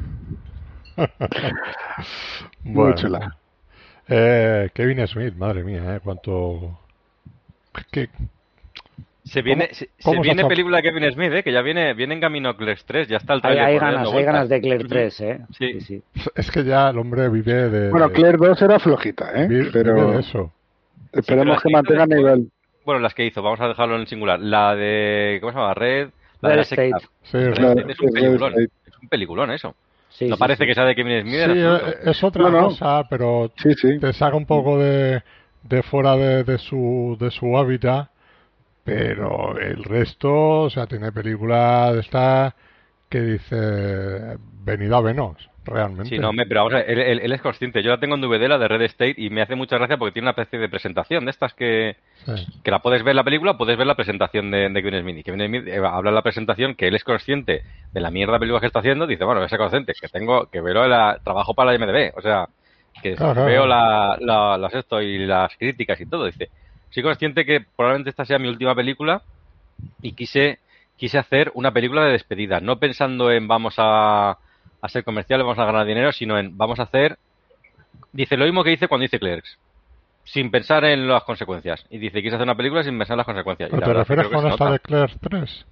Muy 2.64 2.94
chula. 2.94 3.36
Eh, 4.08 4.70
Kevin 4.74 5.06
Smith, 5.06 5.34
madre 5.36 5.62
mía, 5.62 5.96
¿eh? 5.96 6.00
Cuánto. 6.02 6.78
¿Qué? 7.92 8.08
Se 9.24 9.42
viene, 9.42 9.68
se, 9.72 9.88
viene 10.20 10.44
película 10.46 10.78
de 10.78 10.82
Kevin 10.82 11.12
Smith, 11.12 11.32
¿eh? 11.32 11.42
que 11.44 11.52
ya 11.52 11.62
viene, 11.62 11.94
viene 11.94 12.14
en 12.14 12.20
camino 12.20 12.56
Clerks 12.56 12.84
3, 12.84 13.06
ya 13.06 13.18
está 13.18 13.34
el 13.34 13.42
trailer. 13.42 13.64
Hay, 13.64 13.74
hay 13.74 13.78
ganas, 13.78 14.12
hay 14.12 14.24
ganas 14.24 14.48
de 14.48 14.60
Clerks 14.60 14.88
3, 14.88 15.20
¿eh? 15.20 15.40
Sí. 15.56 15.80
sí. 15.82 16.02
Es 16.34 16.50
que 16.50 16.64
ya 16.64 16.88
el 16.88 16.98
hombre 16.98 17.28
vive 17.28 17.68
de. 17.70 17.90
Bueno, 17.90 18.10
Clerks 18.10 18.40
2 18.40 18.62
era 18.62 18.78
flojita, 18.80 19.30
¿eh? 19.34 19.68
pero. 19.72 20.18
eso. 20.18 20.52
Esperemos 21.12 21.62
que 21.62 21.70
mantenga 21.70 22.06
nivel. 22.06 22.50
Bueno, 22.84 23.00
las 23.00 23.14
que 23.14 23.24
hizo, 23.24 23.42
vamos 23.42 23.60
a 23.60 23.68
dejarlo 23.68 23.96
en 23.96 24.06
singular. 24.06 24.40
La 24.40 24.74
de. 24.74 25.38
¿Cómo 25.40 25.52
se 25.52 25.58
llama? 25.58 25.74
Red. 25.74 26.08
La 26.40 26.50
de 26.50 26.56
la 26.56 26.62
State. 26.62 26.92
Sí, 27.22 27.38
es, 27.38 27.58
un 28.00 28.12
peliculón. 28.12 28.54
Es 28.58 28.98
un 29.02 29.08
peliculón 29.08 29.50
eso. 29.50 29.74
no 30.20 30.36
parece 30.36 30.66
que 30.66 30.74
sea 30.74 30.84
de 30.84 30.94
Kevin 30.94 31.22
Smith. 31.22 31.40
Sí, 31.46 31.52
eh, 31.56 31.94
es 32.04 32.24
otra 32.24 32.50
cosa, 32.50 33.06
pero 33.08 33.50
te 33.54 34.12
saca 34.12 34.36
un 34.36 34.46
poco 34.46 34.78
de, 34.78 35.22
de 35.62 35.82
fuera 35.82 36.16
de, 36.16 36.44
de, 36.44 36.58
su, 36.58 37.16
de 37.20 37.30
su 37.30 37.56
hábitat. 37.56 38.10
Pero 38.82 39.58
el 39.58 39.84
resto, 39.84 40.62
o 40.62 40.70
sea, 40.70 40.86
tiene 40.86 41.12
películas 41.12 41.94
de 41.94 42.00
esta 42.00 42.54
que 43.08 43.20
dice 43.20 44.38
venido 44.64 44.96
a 44.96 45.02
Venos 45.02 45.49
realmente. 45.64 46.08
Sí, 46.08 46.18
no, 46.18 46.30
pero 46.48 46.64
vamos 46.64 46.74
a 46.74 46.84
ver, 46.84 46.98
él, 46.98 47.32
es 47.32 47.40
consciente. 47.40 47.82
Yo 47.82 47.90
la 47.90 48.00
tengo 48.00 48.14
en 48.14 48.20
DVD, 48.20 48.48
la 48.48 48.58
de 48.58 48.68
Red 48.68 48.82
State, 48.82 49.14
y 49.16 49.30
me 49.30 49.42
hace 49.42 49.54
mucha 49.54 49.76
gracia 49.76 49.96
porque 49.96 50.12
tiene 50.12 50.26
una 50.26 50.30
especie 50.30 50.58
de 50.58 50.68
presentación 50.68 51.24
de 51.24 51.30
estas 51.30 51.54
que, 51.54 51.96
que 52.62 52.70
la 52.70 52.80
puedes 52.80 53.02
ver 53.02 53.14
la 53.14 53.24
película, 53.24 53.56
puedes 53.56 53.76
ver 53.76 53.86
la 53.86 53.94
presentación 53.94 54.50
de, 54.50 54.68
de 54.68 54.82
Kevin 54.82 55.02
Smith. 55.02 55.18
Y 55.18 55.22
Kevin 55.22 55.46
Smith 55.46 55.66
eh, 55.66 55.76
habla 55.78 56.10
en 56.10 56.14
la 56.14 56.22
presentación 56.22 56.74
que 56.74 56.88
él 56.88 56.94
es 56.94 57.04
consciente 57.04 57.62
de 57.92 58.00
la 58.00 58.10
mierda 58.10 58.34
de 58.34 58.40
película 58.40 58.60
que 58.60 58.66
está 58.66 58.80
haciendo. 58.80 59.06
Dice, 59.06 59.24
bueno, 59.24 59.44
ese 59.44 59.58
consciente, 59.58 59.92
que 60.00 60.08
tengo, 60.08 60.46
que 60.46 60.60
veo 60.60 60.84
el 60.84 61.22
trabajo 61.22 61.54
para 61.54 61.72
la 61.72 61.78
MDB. 61.78 62.16
O 62.16 62.22
sea, 62.22 62.48
que 63.02 63.14
veo 63.14 63.66
la, 63.66 64.16
las 64.20 64.74
esto 64.74 65.00
y 65.00 65.26
las 65.26 65.56
críticas 65.56 66.00
y 66.00 66.06
todo. 66.06 66.26
Dice, 66.26 66.50
soy 66.90 67.02
consciente 67.02 67.44
que 67.44 67.64
probablemente 67.76 68.10
esta 68.10 68.24
sea 68.24 68.38
mi 68.38 68.48
última 68.48 68.74
película 68.74 69.22
y 70.02 70.12
quise, 70.12 70.58
quise 70.96 71.18
hacer 71.18 71.50
una 71.54 71.72
película 71.72 72.04
de 72.04 72.12
despedida, 72.12 72.60
no 72.60 72.78
pensando 72.78 73.30
en 73.30 73.48
vamos 73.48 73.74
a 73.78 74.38
a 74.80 74.88
ser 74.88 75.04
comerciales, 75.04 75.44
vamos 75.44 75.58
a 75.58 75.64
ganar 75.64 75.86
dinero, 75.86 76.12
sino 76.12 76.38
en 76.38 76.56
vamos 76.56 76.78
a 76.80 76.84
hacer. 76.84 77.18
Dice 78.12 78.36
lo 78.36 78.44
mismo 78.44 78.64
que 78.64 78.70
dice 78.70 78.88
cuando 78.88 79.02
dice 79.02 79.18
Clerks, 79.18 79.58
sin 80.24 80.50
pensar 80.50 80.84
en 80.84 81.06
las 81.08 81.24
consecuencias. 81.24 81.84
Y 81.90 81.98
dice, 81.98 82.20
quieres 82.20 82.34
hacer 82.34 82.44
una 82.44 82.56
película 82.56 82.82
sin 82.82 82.96
pensar 82.98 83.14
en 83.14 83.18
las 83.18 83.26
consecuencias. 83.26 83.70
¿Pero 83.70 83.82
te 83.82 83.92
refieres 83.92 84.28
con 84.28 84.46
esta 84.46 84.70
de 84.72 84.78
Clerks 84.80 85.16
3? 85.20 85.66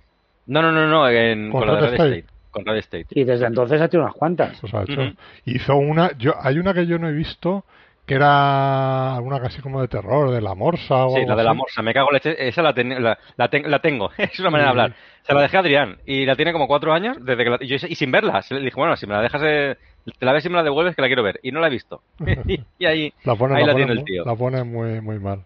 No, 0.46 0.62
no, 0.62 0.72
no, 0.72 0.86
no, 0.86 1.08
en, 1.08 1.50
con, 1.50 1.66
la 1.66 1.74
de 1.74 1.80
Red 1.80 1.92
State. 1.92 2.24
Con 2.50 2.64
Red 2.64 2.78
State. 2.78 3.06
Y 3.10 3.24
desde 3.24 3.46
entonces 3.46 3.80
ha 3.80 3.86
hecho 3.86 3.98
unas 3.98 4.14
cuantas. 4.14 4.58
Pues 4.60 4.72
ha 4.74 4.82
hecho. 4.82 5.02
Hizo 5.44 5.76
una, 5.76 6.16
yo, 6.16 6.34
hay 6.40 6.58
una 6.58 6.72
que 6.72 6.86
yo 6.86 6.98
no 6.98 7.08
he 7.08 7.12
visto 7.12 7.64
que 8.08 8.14
era 8.14 9.14
alguna 9.14 9.38
casi 9.38 9.60
como 9.60 9.82
de 9.82 9.88
terror, 9.88 10.30
de 10.30 10.40
la 10.40 10.54
morsa 10.54 11.04
o 11.04 11.14
Sí, 11.14 11.26
la 11.26 11.36
de 11.36 11.44
la 11.44 11.52
morsa, 11.52 11.82
me 11.82 11.92
cago 11.92 12.08
en 12.10 12.14
leche, 12.14 12.48
esa 12.48 12.62
la, 12.62 12.72
la, 12.72 13.18
la, 13.36 13.78
tengo, 13.80 14.10
es 14.16 14.40
una 14.40 14.48
manera 14.48 14.68
de 14.68 14.70
hablar. 14.70 14.94
Se 15.22 15.34
la 15.34 15.42
dejé 15.42 15.58
a 15.58 15.60
Adrián 15.60 15.98
y 16.06 16.24
la 16.24 16.34
tiene 16.34 16.54
como 16.54 16.66
cuatro 16.66 16.94
años 16.94 17.18
desde 17.20 17.44
que 17.44 17.66
y, 17.66 17.74
y, 17.74 17.94
sin 17.94 18.10
verla. 18.10 18.42
Le 18.48 18.60
dije, 18.60 18.76
bueno, 18.76 18.96
si 18.96 19.06
me 19.06 19.12
la 19.12 19.20
dejas, 19.20 19.42
te 19.42 20.24
la 20.24 20.32
ves 20.32 20.42
y 20.46 20.48
me 20.48 20.56
la 20.56 20.62
devuelves 20.62 20.96
que 20.96 21.02
la 21.02 21.08
quiero 21.08 21.22
ver. 21.22 21.38
Y 21.42 21.52
no 21.52 21.60
la 21.60 21.66
he 21.66 21.70
visto. 21.70 22.00
y 22.78 22.86
ahí 22.86 23.12
la, 23.24 23.34
ahí 23.34 23.66
la, 23.66 23.74
tiene 23.74 23.92
el 23.92 24.04
tío. 24.04 24.24
La 24.24 24.34
pone 24.34 24.64
muy, 24.64 25.02
muy 25.02 25.18
mal. 25.18 25.44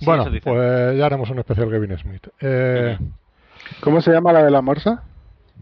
bueno, 0.00 0.26
pues 0.42 0.98
ya 0.98 1.06
haremos 1.06 1.30
un 1.30 1.38
especial 1.38 1.70
Kevin 1.70 1.96
Smith. 1.98 2.26
Eh... 2.40 2.98
¿Cómo 3.80 4.00
se 4.00 4.10
llama 4.10 4.32
la 4.32 4.44
de 4.44 4.50
la 4.50 4.60
morsa? 4.60 5.04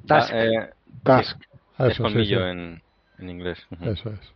Task. 0.06 0.32
Eh, 0.34 0.70
Task. 1.02 1.38
es 1.78 1.98
colmillo 1.98 2.46
En, 2.48 2.82
en 3.18 3.30
inglés. 3.30 3.66
Eso 3.82 4.10
es. 4.10 4.34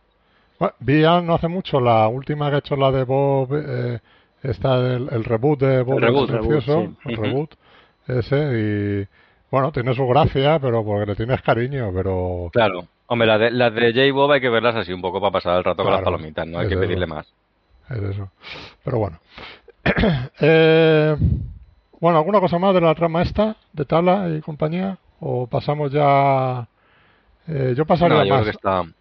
Bueno, 0.59 0.75
vi 0.79 1.01
no 1.01 1.33
hace 1.33 1.47
mucho 1.47 1.79
la 1.79 2.07
última 2.09 2.49
que 2.49 2.55
ha 2.55 2.59
hecho 2.59 2.75
la 2.75 2.91
de 2.91 3.05
Bob, 3.05 3.49
eh, 3.53 3.99
está 4.43 4.77
el, 4.77 5.07
el, 5.09 5.23
reboot 5.23 5.59
de 5.61 5.81
Bob 5.83 5.97
el 5.97 6.01
reboot, 6.03 6.29
el 7.05 7.15
reboot 7.15 7.55
ese 8.07 8.59
y 8.59 9.07
bueno, 9.51 9.71
tiene 9.71 9.95
su 9.95 10.05
gracia, 10.07 10.59
pero 10.59 10.83
porque 10.83 11.07
le 11.07 11.15
tienes 11.15 11.41
cariño, 11.41 11.91
pero... 11.93 12.49
Claro, 12.51 12.85
hombre, 13.07 13.27
las 13.27 13.39
de, 13.39 13.51
la 13.51 13.69
de 13.71 13.93
J. 13.93 14.13
Bob 14.13 14.31
hay 14.31 14.41
que 14.41 14.49
verlas 14.49 14.75
así 14.75 14.93
un 14.93 15.01
poco 15.01 15.19
para 15.19 15.31
pasar 15.31 15.57
el 15.57 15.63
rato 15.63 15.83
con 15.83 15.93
las 15.93 16.03
palomitas, 16.03 16.45
no 16.45 16.59
hay 16.59 16.67
que 16.67 16.77
pedirle 16.77 17.07
más. 17.07 17.27
Es 17.89 17.97
eso. 17.97 18.29
Pero 18.83 18.99
bueno. 18.99 19.19
eh, 20.39 21.15
bueno, 21.99 22.17
¿alguna 22.19 22.39
cosa 22.39 22.59
más 22.59 22.73
de 22.73 22.81
la 22.81 22.93
trama 22.93 23.23
esta, 23.23 23.55
de 23.73 23.85
Tala 23.85 24.29
y 24.29 24.41
compañía? 24.41 24.97
¿O 25.19 25.47
pasamos 25.47 25.91
ya 25.91 26.67
eh, 27.49 27.73
yo 27.75 27.85
pasaría 27.85 28.23
más. 28.25 28.47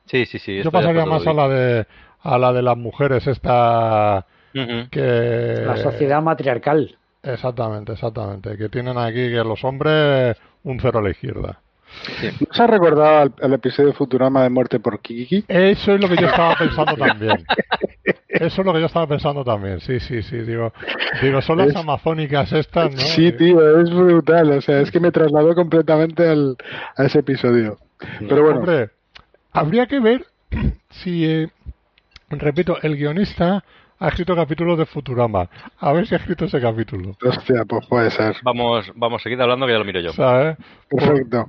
Sí, 0.07 0.25
sí, 0.27 0.39
sí. 0.39 0.63
Yo 0.63 0.71
pasaría 0.71 1.05
más 1.05 1.27
a 1.27 1.33
la 1.33 1.49
de 1.49 1.87
a 2.23 2.39
la 2.39 2.53
de 2.53 2.63
las 2.63 2.77
mujeres 2.77 3.27
esta 3.27 4.27
que 4.53 5.63
la 5.67 5.77
sociedad 5.77 6.23
matriarcal. 6.23 6.97
Exactamente, 7.23 7.93
exactamente. 7.93 8.57
Que 8.57 8.69
tienen 8.69 8.97
aquí 8.97 9.29
que 9.29 9.45
los 9.45 9.63
hombres 9.65 10.37
un 10.65 10.81
cero 10.81 11.01
a 11.01 11.03
la 11.03 11.11
izquierda. 11.11 11.61
¿No 12.23 12.53
se 12.53 12.63
ha 12.63 12.67
recordado 12.67 13.33
el, 13.41 13.53
episodio 13.55 13.89
de 13.89 13.95
Futurama 13.95 14.43
de 14.43 14.51
muerte 14.51 14.79
por 14.79 15.01
Kiki? 15.01 15.45
Eso 15.49 15.95
es 15.95 16.01
lo 16.01 16.09
que 16.09 16.17
yo 16.17 16.27
estaba 16.27 16.55
pensando 16.59 16.97
también. 16.97 17.45
Eso 18.29 18.61
es 18.61 18.67
lo 18.67 18.73
que 18.73 18.81
yo 18.81 18.87
estaba 18.87 19.07
pensando 19.07 19.45
también. 19.45 19.81
Sí, 19.81 19.99
sí, 20.01 20.23
sí. 20.23 20.39
Digo, 20.39 20.73
digo 21.23 21.41
son 21.43 21.59
las 21.59 21.75
amazónicas 21.75 22.53
estas, 22.53 22.93
¿no? 22.93 23.01
Sí, 23.01 23.33
tío, 23.33 23.81
es 23.81 23.91
brutal. 23.91 24.53
O 24.53 24.61
sea, 24.61 24.81
es 24.81 24.91
que 24.91 25.01
me 25.01 25.11
trasladó 25.11 25.55
completamente 25.55 26.29
al, 26.29 26.57
a 26.97 27.05
ese 27.05 27.21
episodio. 27.21 27.79
Pero 28.21 28.43
bueno. 28.43 28.61
Hombre, 28.61 28.91
habría 29.53 29.87
que 29.87 30.01
ver 30.01 30.27
si, 30.91 31.25
eh, 31.25 31.49
repito, 32.31 32.77
el 32.83 32.97
guionista 32.97 33.65
ha 34.01 34.09
escrito 34.09 34.37
capítulos 34.37 34.79
de 34.79 34.87
Futurama. 34.87 35.49
A 35.79 35.93
ver 35.93 36.07
si 36.07 36.15
ha 36.15 36.19
escrito 36.19 36.45
ese 36.45 36.61
capítulo. 36.61 37.17
Hostia, 37.25 37.65
pues 37.67 37.87
puede 37.87 38.11
ser. 38.11 38.37
Vamos, 38.45 38.91
vamos, 38.95 39.23
seguir 39.23 39.41
hablando 39.41 39.67
que 39.67 39.73
ya 39.73 39.79
lo 39.79 39.85
miro 39.85 40.01
yo. 40.01 40.13
Perfecto. 40.89 41.47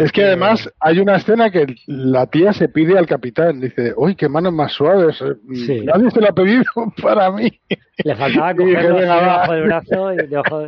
Es 0.00 0.12
que 0.12 0.24
además 0.24 0.70
hay 0.78 1.00
una 1.00 1.16
escena 1.16 1.50
que 1.50 1.66
la 1.86 2.26
tía 2.26 2.52
se 2.52 2.68
pide 2.68 2.96
al 2.96 3.06
capitán. 3.06 3.60
Dice, 3.60 3.94
uy, 3.96 4.14
qué 4.14 4.28
manos 4.28 4.52
más 4.52 4.72
suaves. 4.72 5.20
Nadie 5.20 6.10
se 6.10 6.20
lo 6.20 6.28
ha 6.28 6.32
pedido 6.32 6.64
para 7.02 7.30
mí. 7.32 7.60
Le 8.04 8.14
faltaba 8.14 8.54
cogerlo 8.56 9.00
debajo 9.00 9.52
del 9.52 9.62
brazo 9.64 10.12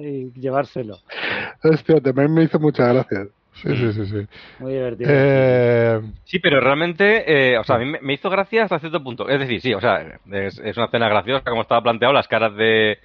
y, 0.01 0.33
y 0.35 0.41
llevárselo. 0.41 0.97
Hostia, 1.63 2.01
también 2.01 2.35
me 2.35 2.43
hizo 2.43 2.59
muchas 2.59 2.93
gracias. 2.93 3.29
Sí, 3.63 3.77
sí, 3.77 3.93
sí, 3.93 4.07
sí. 4.07 4.27
Muy 4.59 4.73
divertido. 4.73 5.11
Eh... 5.13 6.01
Sí, 6.25 6.39
pero 6.39 6.61
realmente, 6.61 7.25
eh, 7.53 7.59
o 7.59 7.65
sea, 7.65 7.77
a 7.77 7.79
mí 7.79 7.93
me 8.01 8.13
hizo 8.15 8.31
gracia 8.31 8.65
hasta 8.65 8.79
cierto 8.79 9.03
punto. 9.03 9.29
Es 9.29 9.39
decir, 9.39 9.61
sí, 9.61 9.75
o 9.75 9.81
sea, 9.81 10.19
es, 10.33 10.77
una 10.77 10.87
escena 10.87 11.09
graciosa, 11.09 11.45
como 11.49 11.63
estaba 11.63 11.83
planteado, 11.83 12.15
las 12.15 12.29
caras 12.29 12.55
de, 12.57 12.99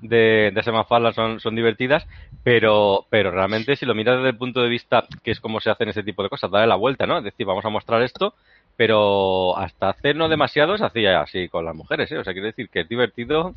de, 0.00 0.52
de 0.54 1.12
son, 1.14 1.40
son 1.40 1.54
divertidas, 1.54 2.06
pero, 2.42 3.06
pero 3.08 3.30
realmente 3.30 3.76
si 3.76 3.86
lo 3.86 3.94
miras 3.94 4.16
desde 4.16 4.30
el 4.30 4.36
punto 4.36 4.60
de 4.62 4.68
vista 4.68 5.06
que 5.22 5.30
es 5.30 5.40
como 5.40 5.60
se 5.60 5.70
hacen 5.70 5.88
ese 5.88 6.02
tipo 6.02 6.22
de 6.22 6.28
cosas, 6.28 6.50
darle 6.50 6.66
la 6.66 6.76
vuelta, 6.76 7.06
¿no? 7.06 7.18
Es 7.18 7.24
decir, 7.24 7.46
vamos 7.46 7.64
a 7.64 7.70
mostrar 7.70 8.02
esto, 8.02 8.34
pero 8.76 9.56
hasta 9.56 9.90
hace 9.90 10.12
no 10.12 10.28
demasiado 10.28 10.76
se 10.76 10.84
hacía 10.84 11.20
así 11.20 11.48
con 11.48 11.64
las 11.64 11.74
mujeres, 11.74 12.10
¿eh? 12.12 12.18
O 12.18 12.24
sea, 12.24 12.32
quiero 12.32 12.46
decir 12.46 12.68
que 12.68 12.80
es 12.80 12.88
divertido 12.88 13.54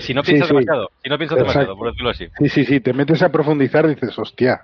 si 0.00 0.12
no 0.12 0.22
piensas 0.22 0.48
demasiado, 0.48 0.90
si 1.02 1.08
no 1.08 1.18
piensas 1.18 1.38
demasiado, 1.38 1.76
por 1.76 1.88
decirlo 1.88 2.10
así. 2.10 2.28
Sí, 2.38 2.48
sí, 2.48 2.64
sí, 2.64 2.80
te 2.80 2.92
metes 2.92 3.22
a 3.22 3.30
profundizar 3.30 3.86
y 3.86 3.90
dices, 3.90 4.18
hostia, 4.18 4.62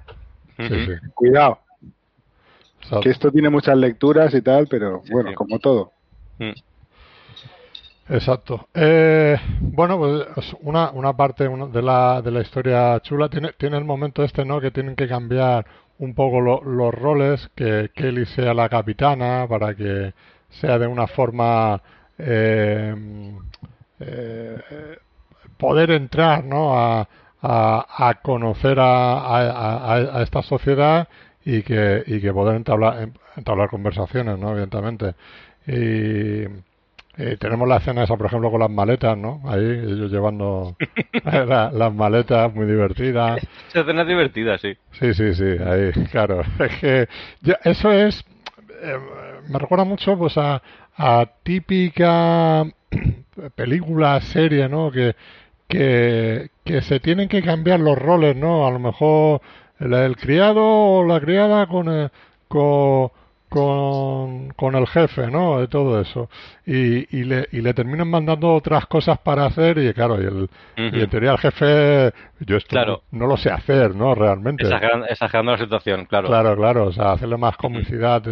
Cuidado. 1.15 1.59
Que 3.03 3.11
esto 3.11 3.31
tiene 3.33 3.49
muchas 3.49 3.77
lecturas 3.77 4.35
y 4.35 4.43
tal, 4.43 4.67
pero 4.69 5.03
bueno, 5.11 5.33
como 5.35 5.59
todo. 5.59 5.93
Mm. 6.39 6.53
Exacto. 8.11 8.69
Eh, 8.75 9.37
bueno, 9.61 9.99
pues 9.99 10.55
una, 10.61 10.91
una 10.91 11.17
parte 11.17 11.49
de, 11.49 11.83
la, 11.83 12.21
de 12.21 12.31
la 12.31 12.43
historia 12.43 13.01
chula 13.01 13.31
tiene, 13.31 13.53
tiene 13.57 13.79
el 13.79 13.85
momento 13.85 14.23
este, 14.23 14.45
¿no? 14.45 14.61
Que 14.61 14.71
tienen 14.71 14.95
que 14.95 15.09
cambiar 15.09 15.65
un 15.99 16.15
poco 16.15 16.41
los 16.41 16.95
roles, 16.95 17.49
que 17.55 17.91
Kelly 17.95 18.27
sea 18.27 18.53
la 18.53 18.69
capitana 18.69 19.47
para 19.49 19.75
que 19.75 20.13
sea 20.51 20.79
de 20.79 20.87
una 20.87 21.07
forma 21.07 21.81
eh, 22.19 22.95
eh, 24.01 24.99
poder 25.57 25.91
entrar, 25.93 26.45
¿no? 26.45 26.77
A, 26.77 27.09
a, 27.45 28.21
conocer 28.23 28.79
a, 28.81 30.23
esta 30.23 30.43
sociedad 30.43 31.09
y 31.45 31.63
que, 31.63 32.03
y 32.07 32.21
que 32.21 32.33
poder 32.33 32.57
entablar, 32.57 33.11
entablar 33.37 33.69
conversaciones, 33.69 34.39
¿no? 34.39 34.53
Evidentemente. 34.53 35.15
Y, 35.67 36.75
tenemos 37.39 37.69
la 37.69 37.77
escena 37.77 38.03
esa, 38.03 38.17
por 38.17 38.27
ejemplo, 38.27 38.51
con 38.51 38.59
las 38.59 38.71
maletas, 38.71 39.17
¿no? 39.17 39.41
Ahí, 39.45 39.63
ellos 39.65 40.11
llevando 40.11 40.75
las 41.25 41.95
maletas, 41.95 42.53
muy 42.53 42.67
divertidas. 42.67 43.41
Esa 43.69 43.81
escena 43.81 44.03
es 44.03 44.09
divertida, 44.09 44.59
sí. 44.59 44.77
Sí, 44.93 45.15
sí, 45.15 45.33
sí, 45.35 45.45
ahí, 45.65 45.93
claro. 46.11 46.43
Es 46.59 46.77
que 46.81 47.09
eso 47.63 47.93
es, 47.93 48.25
eh, 48.83 48.99
me 49.49 49.61
recuerda 49.61 49.85
mucho, 49.85 50.19
pues, 50.19 50.37
a, 50.39 50.61
a 50.97 51.27
típica 51.45 52.65
película, 53.55 54.21
serie, 54.21 54.69
¿no? 54.69 54.91
Que, 54.91 55.15
que, 55.75 56.51
que 56.65 56.83
se 56.83 57.01
tienen 57.01 57.29
que 57.29 57.43
cambiar 57.43 57.81
los 57.81 57.99
roles, 57.99 58.37
¿no? 58.37 58.67
A 58.67 58.71
lo 58.71 58.79
mejor 58.79 59.41
el, 59.81 60.17
criado 60.17 60.63
o 60.63 61.05
la 61.05 61.21
criada 61.21 61.67
con 61.67 61.89
el, 61.89 62.11
con, 62.47 63.11
con, 63.49 64.75
el 64.77 64.87
jefe, 64.87 65.33
¿no? 65.33 65.59
De 65.59 65.67
todo 65.67 66.01
eso. 66.01 66.31
Y, 66.65 67.19
y, 67.19 67.25
le, 67.25 67.49
y 67.51 67.61
le 67.61 67.75
terminan 67.75 68.09
mandando 68.09 68.55
otras 68.55 68.87
cosas 68.87 69.19
para 69.19 69.47
hacer 69.47 69.79
y 69.79 69.93
claro, 69.93 70.23
y, 70.23 70.27
el, 70.27 70.49
y 70.77 71.01
en 71.01 71.11
teoría 71.11 71.33
el 71.33 71.39
jefe, 71.39 72.13
yo 72.39 72.57
esto 72.57 73.03
no, 73.11 73.27
lo 73.27 73.37
sé 73.37 73.51
hacer, 73.51 73.97
¿no? 73.97 74.15
Realmente. 74.15 74.63
Exagerando, 74.63 75.53
la 75.53 75.59
situación, 75.59 76.07
claro. 76.07 76.29
Claro, 76.29 76.57
claro, 76.57 76.87
o 76.87 76.93
sea, 76.93 77.13
hacerle 77.13 77.37
más 77.37 77.57
comicidad. 77.57 78.23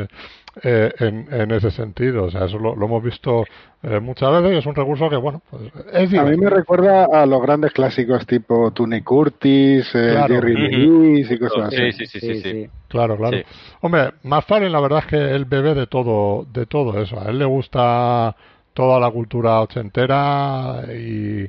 Eh, 0.62 0.92
en, 0.98 1.26
en, 1.32 1.50
ese 1.50 1.70
sentido. 1.70 2.24
O 2.24 2.30
sea, 2.30 2.44
eso 2.44 2.58
lo, 2.58 2.74
hemos 2.74 3.02
visto 3.02 3.44
eh, 3.82 4.00
muchas 4.00 4.30
veces 4.32 4.52
y 4.52 4.58
es 4.58 4.66
un 4.66 4.74
recurso 4.74 5.08
que, 5.08 5.16
bueno, 5.16 5.40
pues 5.50 5.62
es 5.94 6.12
A 6.18 6.24
mí 6.24 6.36
me 6.36 6.50
recuerda 6.50 7.06
a 7.10 7.24
los 7.24 7.40
grandes 7.40 7.72
clásicos 7.72 8.26
tipo 8.26 8.70
Tony 8.72 9.00
Curtis, 9.00 9.90
eh, 9.94 10.22
Jerry 10.28 10.54
Lewis 10.54 11.30
y 11.30 11.38
cosas 11.38 11.68
así. 11.68 11.92
Sí, 11.92 12.06
sí, 12.06 12.20
sí, 12.20 12.40
sí, 12.42 12.70
Claro, 12.88 13.16
claro. 13.16 13.38
Hombre, 13.80 14.10
McFarlane 14.24 14.70
la 14.70 14.80
verdad 14.80 14.98
es 14.98 15.06
que 15.06 15.16
él 15.16 15.46
bebe 15.46 15.74
de 15.74 15.86
todo, 15.86 16.44
de 16.52 16.66
todo 16.66 17.00
eso. 17.00 17.18
A 17.18 17.30
él 17.30 17.38
le 17.38 17.46
gusta 17.46 18.36
toda 18.74 19.00
la 19.00 19.10
cultura 19.10 19.58
ochentera 19.62 20.82
y, 20.94 21.44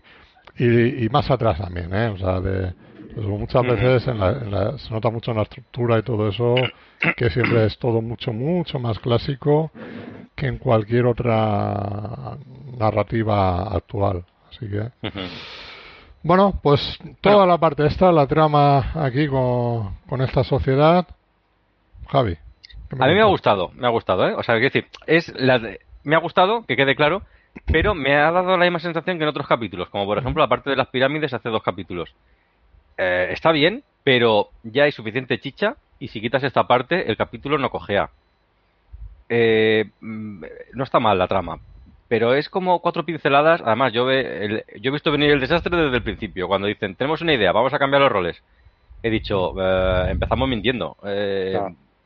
y, 0.60 1.10
más 1.10 1.30
atrás 1.30 1.58
también, 1.58 1.94
¿eh? 1.94 2.08
O 2.08 2.18
sea, 2.18 2.40
de, 2.40 2.74
pues 3.14 3.28
muchas 3.28 3.64
veces 3.64 4.08
en 4.08 4.20
la, 4.20 4.78
se 4.78 4.94
nota 4.94 5.10
mucho 5.10 5.32
en 5.32 5.38
la 5.38 5.44
estructura 5.44 6.00
y 6.00 6.04
todo 6.04 6.28
eso 6.28 6.56
que 7.18 7.30
siempre 7.30 7.66
es 7.66 7.78
todo 7.78 8.02
mucho, 8.02 8.34
mucho 8.34 8.80
más 8.80 9.00
clásico 9.00 9.72
que 10.36 10.48
en 10.48 10.58
cualquier 10.58 11.06
otra 11.06 12.38
narrativa 12.78 13.74
actual. 13.74 14.24
Así 14.50 14.68
que. 14.68 14.90
Bueno, 16.24 16.60
pues 16.62 16.98
toda 17.22 17.46
la 17.46 17.58
parte 17.58 17.86
esta, 17.86 18.12
la 18.12 18.28
trama 18.28 18.92
aquí 18.96 19.28
con, 19.28 19.96
con 20.08 20.22
esta 20.22 20.44
sociedad. 20.44 21.06
Javi. 22.08 22.38
A 23.00 23.08
mí 23.08 23.14
me 23.16 23.22
ha 23.22 23.26
gustado, 23.26 23.72
me 23.76 23.88
ha 23.88 23.90
gustado, 23.90 24.28
¿eh? 24.28 24.34
O 24.36 24.44
sea, 24.44 24.56
decir, 24.56 24.88
es 25.08 25.34
la 25.36 25.60
me 26.04 26.16
ha 26.16 26.20
gustado, 26.20 26.66
que 26.66 26.76
quede 26.76 26.96
claro, 26.96 27.24
pero 27.66 27.96
me 27.96 28.16
ha 28.16 28.32
dado 28.32 28.58
la 28.58 28.66
misma 28.66 28.80
sensación 28.80 29.18
que 29.18 29.24
en 29.24 29.30
otros 29.30 29.48
capítulos, 29.48 29.90
como 29.90 30.06
por 30.06 30.18
ejemplo 30.18 30.42
la 30.42 30.50
parte 30.50 30.70
de 30.70 30.76
las 30.76 30.88
pirámides 30.88 31.34
hace 31.34 31.50
dos 31.50 31.64
capítulos. 31.64 32.14
Eh, 32.98 33.30
está 33.32 33.52
bien, 33.52 33.84
pero 34.04 34.50
ya 34.64 34.84
hay 34.84 34.92
suficiente 34.92 35.40
chicha 35.40 35.76
y 36.00 36.10
si 36.10 36.22
quitas 36.22 36.44
esta 36.44 36.68
parte, 36.68 37.10
el 37.10 37.18
capítulo 37.18 37.58
no 37.58 37.70
cojea. 37.70 38.10
Eh, 39.30 39.86
mm, 40.02 40.44
no 40.74 40.84
está 40.84 41.00
mal 41.00 41.18
la 41.18 41.28
trama, 41.28 41.60
pero 42.08 42.34
es 42.34 42.50
como 42.50 42.80
cuatro 42.80 43.06
pinceladas. 43.06 43.62
Además, 43.66 43.94
yo, 43.94 44.06
ve, 44.06 44.66
yo 44.80 44.90
he 44.90 44.94
visto 44.94 45.12
venir 45.12 45.32
el 45.32 45.40
desastre 45.40 45.76
desde 45.78 45.98
el 45.98 46.04
principio. 46.04 46.48
Cuando 46.48 46.68
dicen, 46.68 46.96
tenemos 46.96 47.22
una 47.22 47.34
idea, 47.34 47.52
vamos 47.52 47.74
a 47.74 47.80
cambiar 47.80 48.02
los 48.02 48.12
roles. 48.12 48.44
He 49.02 49.10
dicho, 49.10 49.54
eh, 49.60 50.12
empezamos 50.12 50.48
mintiendo. 50.48 50.98
Eh, 51.06 51.60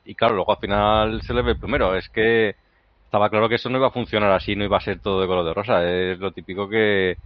y 0.06 0.15
claro, 0.15 0.36
luego 0.36 0.54
al 0.54 0.60
final 0.60 1.21
se 1.23 1.34
le 1.34 1.41
ve 1.41 1.56
primero. 1.56 1.95
Es 1.95 2.08
que 2.10 2.56
estaba 3.06 3.30
claro 3.30 3.50
que 3.50 3.56
eso 3.56 3.69
no 3.69 3.78
iba 3.78 3.88
a 3.88 3.91
funcionar 3.91 4.32
así, 4.32 4.56
no 4.56 4.63
iba 4.63 4.78
a 4.78 4.82
ser 4.82 5.00
todo 5.00 5.21
de 5.21 5.28
color 5.28 5.45
de 5.45 5.54
rosa. 5.54 5.84
Es 5.89 6.19
lo 6.19 6.32
típico 6.32 6.69
que 6.69 7.17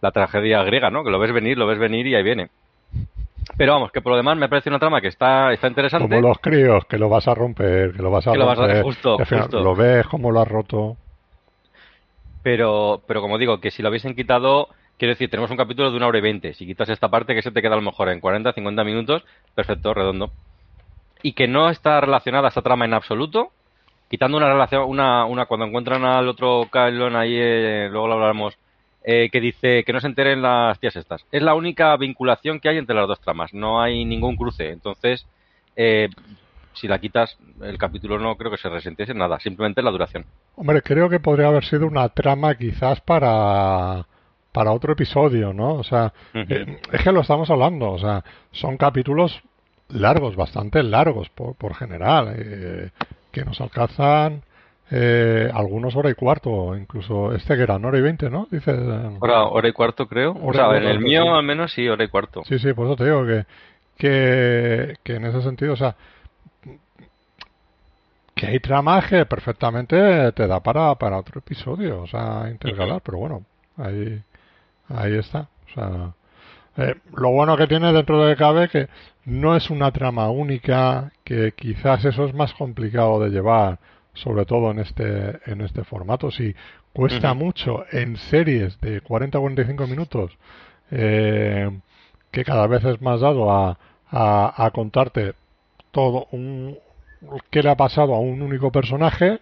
la 0.00 0.12
tragedia 0.12 0.62
griega, 0.62 0.90
¿no? 0.90 1.04
Que 1.04 1.10
lo 1.10 1.18
ves 1.18 1.32
venir, 1.32 1.58
lo 1.58 1.66
ves 1.66 1.78
venir 1.78 2.06
y 2.06 2.14
ahí 2.14 2.22
viene. 2.22 2.50
Pero 3.56 3.72
vamos, 3.72 3.92
que 3.92 4.00
por 4.00 4.12
lo 4.12 4.16
demás 4.16 4.36
me 4.36 4.48
parece 4.48 4.68
una 4.68 4.78
trama 4.78 5.00
que 5.00 5.08
está, 5.08 5.52
está 5.52 5.68
interesante. 5.68 6.08
Como 6.08 6.28
los 6.28 6.38
críos, 6.38 6.84
que 6.84 6.98
lo 6.98 7.08
vas 7.08 7.26
a 7.28 7.34
romper, 7.34 7.92
que 7.92 8.02
lo 8.02 8.10
vas 8.10 8.26
a 8.26 8.34
romper. 8.34 8.84
Lo, 9.52 9.60
lo 9.60 9.74
ves 9.74 10.06
como 10.06 10.30
lo 10.30 10.40
has 10.40 10.48
roto. 10.48 10.96
Pero, 12.42 13.02
pero 13.06 13.20
como 13.20 13.38
digo, 13.38 13.60
que 13.60 13.70
si 13.70 13.82
lo 13.82 13.88
hubiesen 13.88 14.14
quitado, 14.14 14.68
quiero 14.98 15.12
decir, 15.12 15.30
tenemos 15.30 15.50
un 15.50 15.56
capítulo 15.56 15.90
de 15.90 15.96
una 15.96 16.06
hora 16.06 16.18
y 16.18 16.22
veinte. 16.22 16.54
Si 16.54 16.66
quitas 16.66 16.88
esta 16.88 17.08
parte, 17.08 17.34
que 17.34 17.42
se 17.42 17.50
te 17.50 17.62
queda 17.62 17.74
a 17.74 17.76
lo 17.76 17.82
mejor 17.82 18.08
en 18.10 18.20
40, 18.20 18.52
50 18.52 18.84
minutos, 18.84 19.24
perfecto, 19.54 19.94
redondo. 19.94 20.30
Y 21.22 21.32
que 21.32 21.48
no 21.48 21.68
está 21.68 22.00
relacionada 22.00 22.48
esta 22.48 22.62
trama 22.62 22.84
en 22.84 22.94
absoluto, 22.94 23.50
quitando 24.08 24.36
una 24.36 24.48
relación, 24.48 24.84
una, 24.86 25.24
una 25.24 25.46
cuando 25.46 25.66
encuentran 25.66 26.04
al 26.04 26.28
otro 26.28 26.68
Kylon 26.70 27.16
ahí, 27.16 27.36
eh, 27.36 27.88
luego 27.90 28.08
lo 28.08 28.14
hablaremos 28.14 28.56
eh, 29.10 29.30
que 29.32 29.40
dice 29.40 29.84
que 29.84 29.92
no 29.94 30.00
se 30.00 30.06
enteren 30.06 30.42
las 30.42 30.78
tías 30.80 30.94
estas. 30.94 31.24
Es 31.32 31.40
la 31.40 31.54
única 31.54 31.96
vinculación 31.96 32.60
que 32.60 32.68
hay 32.68 32.76
entre 32.76 32.94
las 32.94 33.08
dos 33.08 33.18
tramas, 33.22 33.54
no 33.54 33.80
hay 33.80 34.04
ningún 34.04 34.36
cruce. 34.36 34.70
Entonces, 34.70 35.26
eh, 35.76 36.10
si 36.74 36.88
la 36.88 36.98
quitas, 36.98 37.38
el 37.62 37.78
capítulo 37.78 38.18
no 38.18 38.36
creo 38.36 38.50
que 38.50 38.58
se 38.58 38.68
resentiese 38.68 39.14
nada, 39.14 39.40
simplemente 39.40 39.80
la 39.80 39.92
duración. 39.92 40.26
Hombre, 40.56 40.82
creo 40.82 41.08
que 41.08 41.20
podría 41.20 41.48
haber 41.48 41.64
sido 41.64 41.86
una 41.86 42.06
trama 42.10 42.54
quizás 42.56 43.00
para 43.00 44.06
para 44.52 44.72
otro 44.72 44.92
episodio, 44.92 45.54
¿no? 45.54 45.76
O 45.76 45.84
sea, 45.84 46.12
eh, 46.34 46.78
es 46.92 47.02
que 47.02 47.10
lo 47.10 47.22
estamos 47.22 47.48
hablando, 47.48 47.92
o 47.92 47.98
sea, 47.98 48.22
son 48.52 48.76
capítulos 48.76 49.40
largos, 49.88 50.36
bastante 50.36 50.82
largos 50.82 51.30
por, 51.30 51.54
por 51.54 51.74
general, 51.74 52.92
que 53.32 53.44
nos 53.46 53.58
alcanzan 53.62 54.42
eh, 54.90 55.50
algunos 55.52 55.94
hora 55.96 56.10
y 56.10 56.14
cuarto, 56.14 56.76
incluso 56.76 57.32
este 57.34 57.56
que 57.56 57.62
era 57.62 57.76
hora 57.76 57.98
y 57.98 58.02
veinte, 58.02 58.30
¿no? 58.30 58.48
Dices. 58.50 58.78
Hora, 59.20 59.44
hora 59.44 59.68
y 59.68 59.72
cuarto, 59.72 60.06
creo. 60.08 60.36
o 60.42 60.52
sea, 60.52 60.76
en 60.76 60.84
el 60.84 61.00
mío 61.00 61.34
al 61.34 61.44
menos 61.44 61.72
sí, 61.72 61.88
hora 61.88 62.04
y 62.04 62.08
cuarto. 62.08 62.42
Sí, 62.44 62.58
sí, 62.58 62.72
por 62.72 62.86
eso 62.86 62.96
te 62.96 63.04
digo 63.04 63.26
que, 63.26 63.44
que, 63.98 64.96
que 65.02 65.16
en 65.16 65.26
ese 65.26 65.42
sentido, 65.42 65.74
o 65.74 65.76
sea, 65.76 65.94
que 68.38 68.46
hay 68.46 68.60
trama 68.60 69.02
que 69.06 69.26
perfectamente 69.26 70.32
te 70.32 70.46
da 70.46 70.60
para, 70.60 70.94
para 70.94 71.18
otro 71.18 71.40
episodio, 71.40 72.02
o 72.02 72.06
sea, 72.06 72.48
intercalar, 72.48 73.02
pero 73.02 73.18
bueno, 73.18 73.42
ahí, 73.76 74.22
ahí 74.88 75.18
está. 75.18 75.48
O 75.66 75.74
sea, 75.74 76.12
eh, 76.76 76.94
lo 77.14 77.30
bueno 77.30 77.56
que 77.56 77.66
tiene 77.66 77.92
dentro 77.92 78.24
de 78.24 78.36
cabe 78.36 78.68
que 78.68 78.88
no 79.24 79.56
es 79.56 79.68
una 79.68 79.90
trama 79.90 80.30
única, 80.30 81.10
que 81.24 81.52
quizás 81.52 82.04
eso 82.04 82.24
es 82.26 82.34
más 82.34 82.54
complicado 82.54 83.20
de 83.20 83.30
llevar, 83.30 83.80
sobre 84.22 84.44
todo 84.44 84.70
en 84.70 84.80
este, 84.80 85.38
en 85.46 85.60
este 85.60 85.84
formato. 85.84 86.30
Si 86.30 86.54
cuesta 86.92 87.34
mucho 87.34 87.84
en 87.92 88.16
series 88.16 88.80
de 88.80 89.02
40-45 89.02 89.88
minutos, 89.88 90.36
eh, 90.90 91.70
que 92.30 92.44
cada 92.44 92.66
vez 92.66 92.84
es 92.84 93.00
más 93.00 93.20
dado 93.20 93.50
a, 93.50 93.78
a, 94.10 94.64
a 94.64 94.70
contarte 94.70 95.34
todo 95.90 96.26
un, 96.32 96.76
qué 97.50 97.62
le 97.62 97.70
ha 97.70 97.76
pasado 97.76 98.14
a 98.14 98.20
un 98.20 98.42
único 98.42 98.70
personaje 98.70 99.40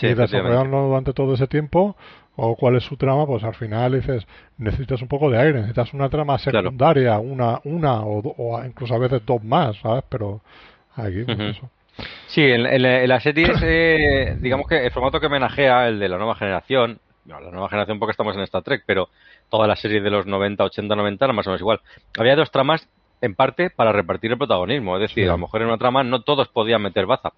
y 0.00 0.14
desarrollarlo 0.14 0.86
durante 0.86 1.12
todo 1.12 1.34
ese 1.34 1.46
tiempo 1.46 1.96
o 2.36 2.56
cuál 2.56 2.76
es 2.76 2.84
su 2.84 2.96
trama, 2.96 3.26
pues 3.26 3.42
al 3.44 3.54
final 3.54 3.92
dices, 3.92 4.26
necesitas 4.56 5.02
un 5.02 5.08
poco 5.08 5.30
de 5.30 5.38
aire, 5.38 5.54
necesitas 5.54 5.92
una 5.92 6.08
trama 6.08 6.38
secundaria, 6.38 7.18
una 7.18 7.60
una 7.64 8.02
o, 8.02 8.64
incluso 8.64 8.94
a 8.94 8.98
veces 8.98 9.22
dos 9.26 9.42
más, 9.44 9.76
¿sabes? 9.78 10.04
Pero 10.08 10.40
aquí, 10.94 11.24
pues 11.24 11.38
eso. 11.38 11.70
Sí, 12.26 12.42
en, 12.42 13.08
la 13.08 13.20
serie 13.20 13.52
eh, 13.62 14.36
digamos 14.40 14.66
que 14.66 14.84
el 14.84 14.90
formato 14.90 15.20
que 15.20 15.26
homenajea, 15.26 15.88
el 15.88 15.98
de 15.98 16.08
la 16.08 16.16
nueva 16.16 16.34
generación, 16.34 17.00
no, 17.24 17.40
la 17.40 17.50
nueva 17.50 17.68
generación 17.68 17.98
porque 17.98 18.12
estamos 18.12 18.36
en 18.36 18.42
Star 18.42 18.62
Trek, 18.62 18.84
pero 18.86 19.08
toda 19.48 19.66
la 19.66 19.76
serie 19.76 20.00
de 20.00 20.10
los 20.10 20.26
90, 20.26 20.64
80, 20.64 20.96
90 20.96 21.24
era 21.24 21.32
más 21.32 21.46
o 21.46 21.50
menos 21.50 21.60
igual. 21.60 21.80
Había 22.18 22.36
dos 22.36 22.50
tramas 22.50 22.88
en 23.20 23.34
parte 23.34 23.70
para 23.70 23.92
repartir 23.92 24.30
el 24.32 24.38
protagonismo. 24.38 24.96
Es 24.96 25.02
decir, 25.02 25.28
a 25.28 25.32
lo 25.32 25.38
mejor 25.38 25.62
en 25.62 25.68
una 25.68 25.78
trama 25.78 26.02
no 26.02 26.22
todos 26.22 26.48
podían 26.48 26.82
meter 26.82 27.06
baza. 27.06 27.32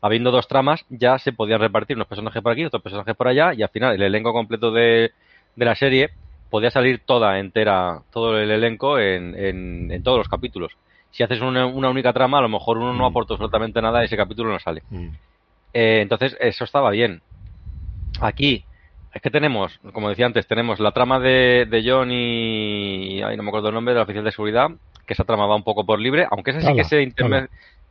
Habiendo 0.00 0.30
dos 0.30 0.48
tramas, 0.48 0.84
ya 0.88 1.18
se 1.18 1.32
podían 1.32 1.60
repartir 1.60 1.96
unos 1.96 2.08
personajes 2.08 2.42
por 2.42 2.52
aquí, 2.52 2.64
otros 2.64 2.82
personajes 2.82 3.16
por 3.16 3.28
allá, 3.28 3.52
y 3.54 3.62
al 3.62 3.68
final 3.68 3.94
el 3.94 4.02
elenco 4.02 4.32
completo 4.32 4.70
de, 4.70 5.12
de 5.56 5.64
la 5.64 5.74
serie 5.74 6.10
podía 6.50 6.70
salir 6.70 7.00
toda 7.04 7.38
entera, 7.38 8.02
todo 8.12 8.38
el 8.38 8.50
elenco 8.50 8.98
en, 8.98 9.34
en, 9.34 10.02
todos 10.02 10.18
los 10.18 10.28
capítulos. 10.28 10.72
Si 11.10 11.22
haces 11.22 11.40
una, 11.40 11.66
única 11.66 12.12
trama, 12.12 12.38
a 12.38 12.42
lo 12.42 12.48
mejor 12.48 12.78
uno 12.78 12.92
no 12.92 13.04
mm. 13.04 13.10
aporta 13.10 13.34
absolutamente 13.34 13.80
nada 13.82 14.02
y 14.02 14.06
ese 14.06 14.16
capítulo 14.16 14.52
no 14.52 14.58
sale. 14.58 14.82
Mm. 14.90 15.08
Eh, 15.72 16.00
entonces, 16.02 16.36
eso 16.40 16.64
estaba 16.64 16.90
bien. 16.90 17.22
Aquí, 18.20 18.64
es 19.12 19.22
que 19.22 19.30
tenemos, 19.30 19.80
como 19.92 20.08
decía 20.08 20.26
antes, 20.26 20.46
tenemos 20.46 20.80
la 20.80 20.92
trama 20.92 21.18
de, 21.18 21.66
de 21.68 21.82
John 21.84 22.10
y. 22.10 23.22
Ay, 23.22 23.36
no 23.36 23.42
me 23.42 23.48
acuerdo 23.48 23.68
el 23.68 23.74
nombre, 23.74 23.94
de 23.94 23.98
la 23.98 24.04
oficial 24.04 24.24
de 24.24 24.32
seguridad, 24.32 24.70
que 25.06 25.14
esa 25.14 25.24
trama 25.24 25.46
va 25.46 25.56
un 25.56 25.64
poco 25.64 25.84
por 25.84 25.98
libre, 25.98 26.26
aunque 26.30 26.50
esa 26.50 26.60
sí 26.60 26.74
que 26.74 26.84
se 26.84 27.12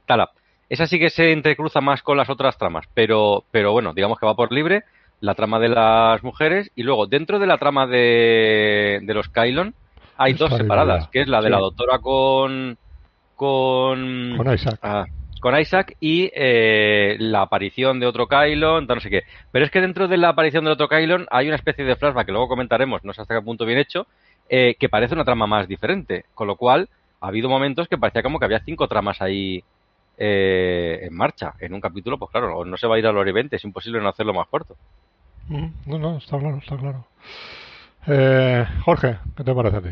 Tala. 0.05 0.31
Esa 0.69 0.85
sí 0.85 0.99
que 0.99 1.09
se 1.09 1.31
entrecruza 1.31 1.81
más 1.81 2.03
con 2.03 2.17
las 2.17 2.29
otras 2.29 2.57
tramas, 2.57 2.85
pero, 2.93 3.43
pero 3.51 3.71
bueno, 3.71 3.93
digamos 3.93 4.19
que 4.19 4.25
va 4.25 4.35
por 4.35 4.51
libre, 4.51 4.83
la 5.21 5.33
trama 5.33 5.59
de 5.59 5.69
las 5.69 6.23
mujeres, 6.23 6.71
y 6.75 6.83
luego 6.83 7.07
dentro 7.07 7.39
de 7.39 7.47
la 7.47 7.57
trama 7.57 7.87
de, 7.87 8.99
de 9.01 9.13
los 9.13 9.29
Kylon 9.29 9.73
hay 10.17 10.33
dos 10.33 10.55
separadas, 10.55 11.07
que 11.09 11.21
es 11.21 11.27
la 11.27 11.41
de 11.41 11.49
la 11.49 11.59
doctora 11.59 11.99
con 11.99 12.77
con, 13.37 14.35
con 14.35 14.53
Isaac. 14.53 14.79
Ah, 14.81 15.05
con 15.39 15.57
Isaac 15.57 15.95
y 15.99 16.29
eh, 16.33 17.15
la 17.19 17.43
aparición 17.43 17.99
de 17.99 18.07
otro 18.07 18.27
Kylon, 18.27 18.85
no 18.85 18.99
sé 18.99 19.09
qué. 19.09 19.23
Pero 19.51 19.63
es 19.63 19.71
que 19.71 19.79
dentro 19.79 20.07
de 20.07 20.17
la 20.17 20.29
aparición 20.29 20.65
del 20.65 20.73
otro 20.73 20.89
Kylon 20.89 21.27
hay 21.29 21.47
una 21.47 21.55
especie 21.55 21.85
de 21.85 21.95
flashback 21.95 22.25
que 22.25 22.31
luego 22.31 22.49
comentaremos, 22.49 23.03
no 23.03 23.13
sé 23.13 23.21
hasta 23.21 23.35
qué 23.35 23.41
punto 23.41 23.65
bien 23.65 23.79
hecho, 23.79 24.07
eh, 24.49 24.75
que 24.79 24.89
parece 24.89 25.13
una 25.13 25.23
trama 25.23 25.47
más 25.47 25.67
diferente. 25.67 26.25
Con 26.33 26.47
lo 26.47 26.55
cual, 26.55 26.89
ha 27.21 27.27
habido 27.27 27.49
momentos 27.49 27.87
que 27.87 27.97
parecía 27.97 28.23
como 28.23 28.39
que 28.39 28.45
había 28.45 28.59
cinco 28.59 28.87
tramas 28.87 29.21
ahí 29.21 29.63
eh, 30.17 30.99
en 31.03 31.15
marcha. 31.15 31.53
En 31.59 31.73
un 31.73 31.81
capítulo, 31.81 32.17
pues 32.17 32.31
claro, 32.31 32.65
no 32.65 32.77
se 32.77 32.87
va 32.87 32.95
a 32.95 32.99
ir 32.99 33.07
al 33.07 33.17
Oriente, 33.17 33.55
es 33.55 33.63
imposible 33.63 34.01
no 34.01 34.09
hacerlo 34.09 34.33
más 34.33 34.47
corto. 34.47 34.75
Mm, 35.47 35.67
no, 35.85 35.99
no, 35.99 36.17
está 36.17 36.39
claro, 36.39 36.57
está 36.57 36.75
claro. 36.75 37.05
Eh, 38.07 38.65
Jorge, 38.83 39.17
¿qué 39.35 39.43
te 39.43 39.53
parece 39.53 39.77
a 39.77 39.81
ti? 39.81 39.89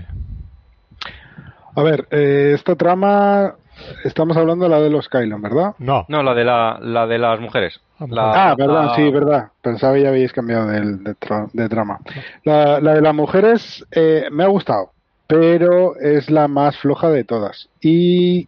A 1.76 1.84
ver, 1.84 2.08
esta 2.12 2.76
trama 2.76 3.56
Estamos 4.04 4.38
hablando 4.38 4.66
de 4.66 4.70
la 4.70 4.80
de 4.80 4.90
los 4.90 5.10
Kylon, 5.10 5.42
¿verdad? 5.42 5.76
No. 5.80 6.06
No, 6.08 6.24
la 6.24 6.34
de, 6.34 6.44
la, 6.44 6.80
la 6.82 7.08
de 7.08 7.18
las 7.18 7.40
mujeres. 7.40 7.80
ah, 8.00 8.56
verdad, 8.58 8.94
sí, 8.96 9.10
verdad. 9.10 9.50
Pensaba 9.62 9.96
que 9.96 10.04
ya 10.04 10.10
habéis 10.10 10.32
cambiado 10.32 10.68
de, 10.68 11.16
de, 11.54 11.70
trama. 11.70 12.00
La, 12.44 12.80
la, 12.80 12.94
de 12.94 13.02
las 13.02 13.14
mujeres 13.14 13.86
eh, 13.92 14.28
me 14.32 14.44
ha 14.44 14.48
gustado, 14.48 14.92
pero 15.28 15.98
es 15.98 16.30
la 16.30 16.48
más 16.48 16.78
floja 16.78 17.10
de 17.10 17.24
todas. 17.24 17.70
Y 17.82 18.48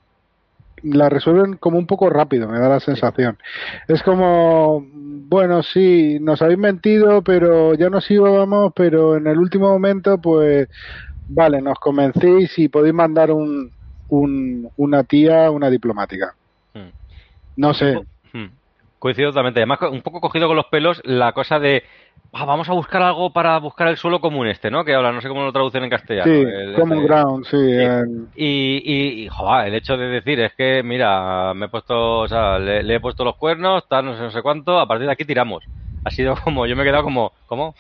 la 0.84 1.10
resuelven 1.10 1.58
como 1.58 1.78
un 1.78 1.88
poco 1.88 2.10
rápido, 2.10 2.48
me 2.48 2.60
da 2.60 2.70
la 2.70 2.80
sensación. 2.80 3.38
Es 3.88 4.04
como, 4.04 4.86
bueno, 4.94 5.64
sí, 5.64 6.20
nos 6.22 6.42
habéis 6.42 6.60
mentido, 6.60 7.22
pero 7.22 7.74
ya 7.74 7.90
nos 7.90 8.10
íbamos, 8.10 8.72
pero 8.76 9.18
en 9.18 9.28
el 9.28 9.38
último 9.38 9.70
momento, 9.70 10.20
pues, 10.20 10.70
vale, 11.30 11.62
nos 11.62 11.80
convencéis 11.80 12.58
y 12.60 12.68
podéis 12.68 12.94
mandar 12.94 13.32
un, 13.32 13.72
un, 14.10 14.70
una 14.78 15.04
tía, 15.04 15.52
una 15.52 15.70
diplomática. 15.70 16.36
Hmm. 16.74 16.90
No 17.56 17.74
sé. 17.74 18.00
Hmm. 18.34 18.48
Coincido 19.00 19.30
totalmente. 19.30 19.60
Además, 19.60 19.80
un 19.92 20.02
poco 20.02 20.22
cogido 20.22 20.48
con 20.48 20.56
los 20.56 20.66
pelos 20.68 21.02
la 21.06 21.32
cosa 21.34 21.60
de 21.60 21.84
ah, 22.34 22.46
vamos 22.46 22.70
a 22.70 22.74
buscar 22.74 23.02
algo 23.02 23.32
para 23.32 23.58
buscar 23.60 23.88
el 23.88 23.98
suelo 23.98 24.20
común 24.20 24.48
este, 24.48 24.72
¿no? 24.72 24.84
Que 24.84 24.96
habla, 24.96 25.12
no 25.12 25.22
sé 25.22 25.28
cómo 25.28 25.44
lo 25.44 25.54
traducen 25.54 25.84
en 25.84 25.90
castellano. 25.90 26.32
Sí, 26.32 26.74
common 26.76 27.04
ground, 27.06 27.46
sí. 27.46 27.58
Y, 28.36 29.24
y, 29.24 29.28
joder, 29.30 29.68
el 29.68 29.76
hecho 29.76 29.98
de 29.98 30.08
decir 30.08 30.40
es 30.40 30.54
que, 30.54 30.82
mira, 30.84 31.54
me 31.54 31.68
he 31.68 31.70
puesto, 31.70 32.20
o 32.20 32.28
sea, 32.28 32.58
le, 32.60 32.84
le 32.84 32.96
he 32.96 33.00
puesto 33.00 33.24
los 33.24 33.36
cuernos, 33.36 33.88
tal, 33.88 34.06
no 34.06 34.16
sé, 34.16 34.22
no 34.22 34.32
sé 34.32 34.42
cuánto, 34.42 34.80
a 34.80 34.88
partir 34.88 35.06
de 35.06 35.14
aquí 35.14 35.26
tiramos 35.26 35.64
ha 36.08 36.12
sido 36.12 36.36
como, 36.44 36.66
yo 36.66 36.76
me 36.76 36.84
he 36.84 36.86
quedado 36.86 37.04
como, 37.04 37.34
¿cómo? 37.48 37.76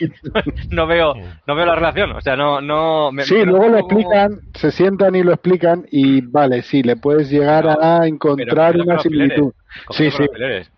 no 0.70 0.86
veo, 0.86 1.14
no 1.46 1.54
veo 1.54 1.66
la 1.66 1.74
relación, 1.74 2.12
o 2.12 2.20
sea, 2.20 2.36
no, 2.36 2.60
no. 2.60 3.10
Me, 3.12 3.24
sí, 3.24 3.44
luego 3.44 3.68
lo 3.68 3.78
explican, 3.78 4.40
se 4.54 4.70
sientan 4.70 5.14
y 5.16 5.22
lo 5.22 5.32
explican 5.32 5.86
y 5.90 6.20
vale, 6.20 6.62
sí, 6.62 6.82
le 6.82 6.96
puedes 6.96 7.30
llegar 7.30 7.66
a 7.80 8.06
encontrar 8.06 8.76
una 8.76 8.98
similitud. 9.00 9.52
Sí, 9.90 10.10
sí. 10.10 10.24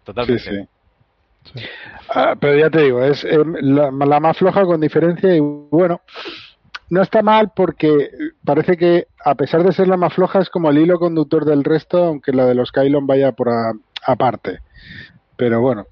totalmente. 0.05 0.69
Ah, 2.09 2.35
pero 2.39 2.57
ya 2.57 2.71
te 2.71 2.83
digo, 2.83 3.03
es 3.03 3.25
em, 3.25 3.55
la, 3.61 4.21
más 4.21 4.39
floja 4.39 4.65
con 4.65 4.81
diferencia 4.81 5.35
y 5.35 5.41
bueno, 5.41 6.01
no 6.89 7.03
está 7.03 7.23
mal 7.23 7.53
porque 7.55 8.11
parece 8.45 8.77
que 8.77 9.07
a 9.25 9.35
pesar 9.35 9.65
de 9.65 9.73
ser 9.73 9.89
la 9.89 9.97
más 9.97 10.15
floja 10.15 10.41
es 10.41 10.51
como 10.51 10.71
el 10.71 10.79
hilo 10.79 10.99
conductor 10.99 11.45
del 11.45 11.65
resto, 11.65 12.05
aunque 12.05 12.33
la 12.33 12.47
de 12.47 12.55
los 12.55 12.71
Kylon 12.71 13.07
vaya 13.07 13.33
por 13.33 13.49
aparte. 14.07 14.61
Pero 15.37 15.61
bueno, 15.61 15.87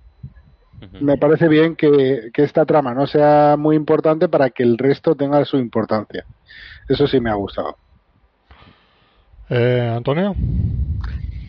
me 1.01 1.17
parece 1.19 1.49
bien 1.49 1.77
que, 1.77 2.31
esta 2.35 2.65
trama 2.65 2.95
no 2.95 3.07
sea 3.07 3.57
muy 3.59 3.77
importante 3.77 4.29
para 4.29 4.51
que 4.51 4.63
el 4.63 4.79
resto 4.79 5.15
tenga 5.15 5.45
su 5.45 5.57
importancia. 5.57 6.25
Eso 6.89 7.07
sí 7.07 7.21
me 7.21 7.31
ha 7.31 7.35
gustado. 7.35 7.77
Eh, 9.49 9.93
Antonio. 9.95 10.35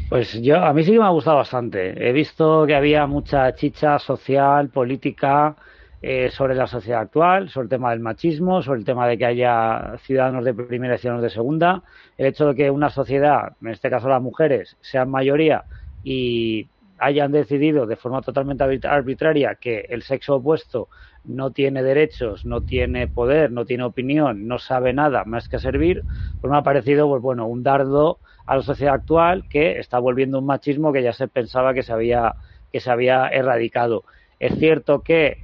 Pues 0.09 0.41
yo, 0.41 0.57
a 0.57 0.73
mí 0.73 0.83
sí 0.83 0.91
que 0.91 0.99
me 0.99 1.05
ha 1.05 1.09
gustado 1.09 1.37
bastante. 1.37 2.09
He 2.09 2.11
visto 2.11 2.65
que 2.65 2.75
había 2.75 3.07
mucha 3.07 3.53
chicha 3.55 3.97
social, 3.99 4.69
política, 4.69 5.55
eh, 6.03 6.31
sobre 6.31 6.55
la 6.55 6.65
sociedad 6.65 7.01
actual, 7.01 7.49
sobre 7.49 7.65
el 7.65 7.69
tema 7.69 7.91
del 7.91 7.99
machismo, 7.99 8.63
sobre 8.63 8.79
el 8.79 8.85
tema 8.85 9.07
de 9.07 9.19
que 9.19 9.25
haya 9.25 9.97
ciudadanos 9.99 10.43
de 10.43 10.53
primera 10.53 10.95
y 10.95 10.97
ciudadanos 10.97 11.23
de 11.23 11.29
segunda, 11.29 11.83
el 12.17 12.25
hecho 12.25 12.47
de 12.47 12.55
que 12.55 12.71
una 12.71 12.89
sociedad, 12.89 13.53
en 13.61 13.67
este 13.67 13.89
caso 13.91 14.09
las 14.09 14.21
mujeres, 14.21 14.77
sean 14.81 15.11
mayoría 15.11 15.63
y 16.03 16.67
hayan 17.01 17.31
decidido 17.31 17.87
de 17.87 17.95
forma 17.95 18.21
totalmente 18.21 18.63
arbitraria 18.87 19.55
que 19.55 19.87
el 19.89 20.03
sexo 20.03 20.35
opuesto 20.35 20.87
no 21.23 21.49
tiene 21.49 21.81
derechos, 21.81 22.45
no 22.45 22.61
tiene 22.61 23.07
poder, 23.07 23.51
no 23.51 23.65
tiene 23.65 23.83
opinión, 23.83 24.47
no 24.47 24.59
sabe 24.59 24.93
nada 24.93 25.23
más 25.25 25.49
que 25.49 25.57
servir, 25.57 26.03
pues 26.39 26.51
me 26.51 26.57
ha 26.57 26.61
parecido 26.61 27.09
pues 27.09 27.23
bueno, 27.23 27.47
un 27.47 27.63
dardo 27.63 28.19
a 28.45 28.55
la 28.55 28.61
sociedad 28.61 28.93
actual 28.93 29.49
que 29.49 29.79
está 29.79 29.97
volviendo 29.97 30.37
un 30.37 30.45
machismo 30.45 30.93
que 30.93 31.01
ya 31.01 31.11
se 31.11 31.27
pensaba 31.27 31.73
que 31.73 31.81
se 31.81 31.91
había 31.91 32.35
que 32.71 32.79
se 32.79 32.91
había 32.91 33.27
erradicado. 33.29 34.03
Es 34.39 34.57
cierto 34.59 35.01
que 35.01 35.39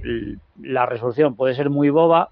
la 0.62 0.86
resolución 0.86 1.34
puede 1.34 1.54
ser 1.54 1.70
muy 1.70 1.90
boba, 1.90 2.30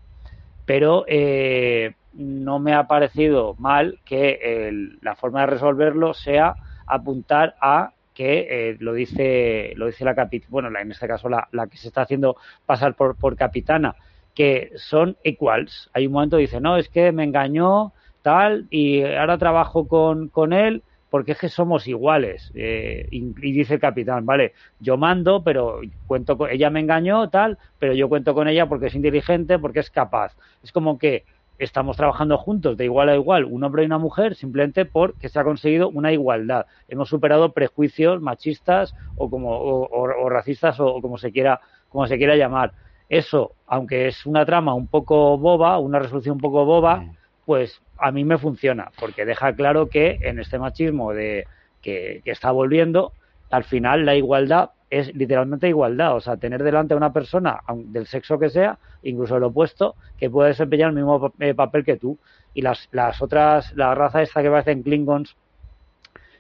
pero 0.65 1.05
eh, 1.09 1.95
no 2.15 2.61
me 2.61 2.75
ha 2.75 2.87
parecido 2.87 3.57
mal 3.59 3.99
que 4.05 4.71
la 5.03 5.17
forma 5.17 5.41
de 5.41 5.47
resolverlo 5.47 6.15
sea 6.15 6.57
apuntar 6.87 7.57
a 7.61 7.91
que 8.17 8.47
eh, 8.49 8.77
lo 8.81 8.95
dice 8.95 9.75
lo 9.77 9.87
dice 9.87 10.03
la 10.03 10.15
capitana, 10.15 10.49
bueno, 10.51 10.69
en 10.79 10.91
este 10.91 11.07
caso 11.07 11.29
la, 11.29 11.49
la, 11.53 11.67
que 11.67 11.77
se 11.77 11.89
está 11.89 12.01
haciendo 12.01 12.37
pasar 12.65 12.95
por, 12.95 13.15
por 13.17 13.37
capitana, 13.37 13.95
que 14.35 14.73
son 14.77 15.19
equals. 15.23 15.91
Hay 15.93 16.07
un 16.07 16.15
momento 16.15 16.39
que 16.39 16.43
dice, 16.43 16.61
no, 16.61 16.79
es 16.79 16.89
que 16.89 17.13
me 17.13 17.25
engañó 17.25 17.93
tal 18.23 18.67
y 18.71 19.03
ahora 19.03 19.37
trabajo 19.37 19.87
con, 19.87 20.29
con 20.29 20.55
él 20.55 20.83
porque 21.11 21.33
es 21.33 21.39
que 21.39 21.49
somos 21.51 21.87
iguales. 21.87 22.51
Eh, 22.55 23.07
y, 23.11 23.21
dice 23.53 23.75
el 23.75 23.81
capitán, 23.81 24.25
vale, 24.25 24.55
yo 24.81 24.97
mando, 24.97 25.43
pero 25.45 25.81
cuento 26.07 26.39
con, 26.39 26.51
ella 26.51 26.71
me 26.71 26.81
engañó, 26.81 27.29
tal, 27.29 27.59
pero 27.79 27.93
yo 27.93 28.09
cuento 28.09 28.35
con 28.35 28.49
ella 28.49 28.67
porque 28.67 28.87
es 28.87 28.95
inteligente, 28.95 29.59
porque 29.59 29.81
es 29.81 29.91
capaz. 29.91 30.37
Es 30.63 30.73
como 30.73 30.99
que 30.99 31.25
estamos 31.59 31.97
trabajando 31.97 32.37
juntos 32.39 32.77
de 32.77 32.85
igual 32.85 33.09
a 33.09 33.15
igual, 33.15 33.45
un 33.45 33.65
hombre 33.65 33.83
y 33.83 33.87
una 33.87 33.99
mujer, 33.99 34.35
simplemente 34.35 34.85
porque 34.85 35.29
se 35.29 35.39
ha 35.39 35.45
conseguido 35.45 35.89
una 35.89 36.13
igualdad. 36.13 36.67
Hemos 36.89 37.09
superado 37.09 37.53
prejuicios 37.53 38.21
machistas 38.21 38.95
o 39.17 39.31
como 39.31 39.59
o, 39.59 40.29
racistas 40.29 40.79
o, 40.81 41.01
como 41.01 41.19
se 41.19 41.33
quiera 41.33 41.61
como 41.89 42.07
se 42.07 42.19
quiera 42.19 42.37
llamar. 42.37 42.73
Eso, 43.09 43.53
aunque 43.67 44.09
es 44.09 44.27
una 44.27 44.45
trama 44.45 44.75
un 44.75 44.89
poco 44.89 45.39
boba, 45.39 45.79
una 45.79 45.99
resolución 45.99 46.35
un 46.35 46.41
poco 46.41 46.65
boba, 46.65 47.05
pues 47.45 47.81
a 47.99 48.11
mí 48.11 48.25
me 48.25 48.37
funciona, 48.37 48.91
porque 48.99 49.25
deja 49.25 49.55
claro 49.55 49.89
que 49.89 50.19
en 50.23 50.41
este 50.41 50.59
machismo 50.59 51.13
de 51.13 51.47
que, 51.81 52.21
que 52.25 52.31
está 52.33 52.51
volviendo, 52.51 53.13
al 53.51 53.65
final 53.65 54.05
la 54.05 54.17
igualdad 54.17 54.71
es 54.97 55.15
literalmente 55.15 55.69
igualdad, 55.69 56.17
o 56.17 56.21
sea, 56.21 56.37
tener 56.37 56.63
delante 56.63 56.95
a 56.95 56.97
una 56.97 57.13
persona 57.13 57.61
del 57.75 58.07
sexo 58.07 58.39
que 58.39 58.51
sea, 58.51 58.79
incluso 59.03 59.37
el 59.37 59.45
opuesto, 59.45 59.95
que 60.19 60.31
puede 60.31 60.51
desempeñar 60.51 60.91
el 60.91 60.97
mismo 60.97 61.33
eh, 61.41 61.55
papel 61.55 61.85
que 61.85 61.97
tú. 61.97 62.19
Y 62.55 62.63
las, 62.63 62.89
las 62.93 63.21
otras, 63.21 63.75
la 63.77 63.95
raza 63.95 64.23
esta 64.23 64.43
que 64.43 64.51
parecen 64.51 64.83
Klingons, 64.83 65.37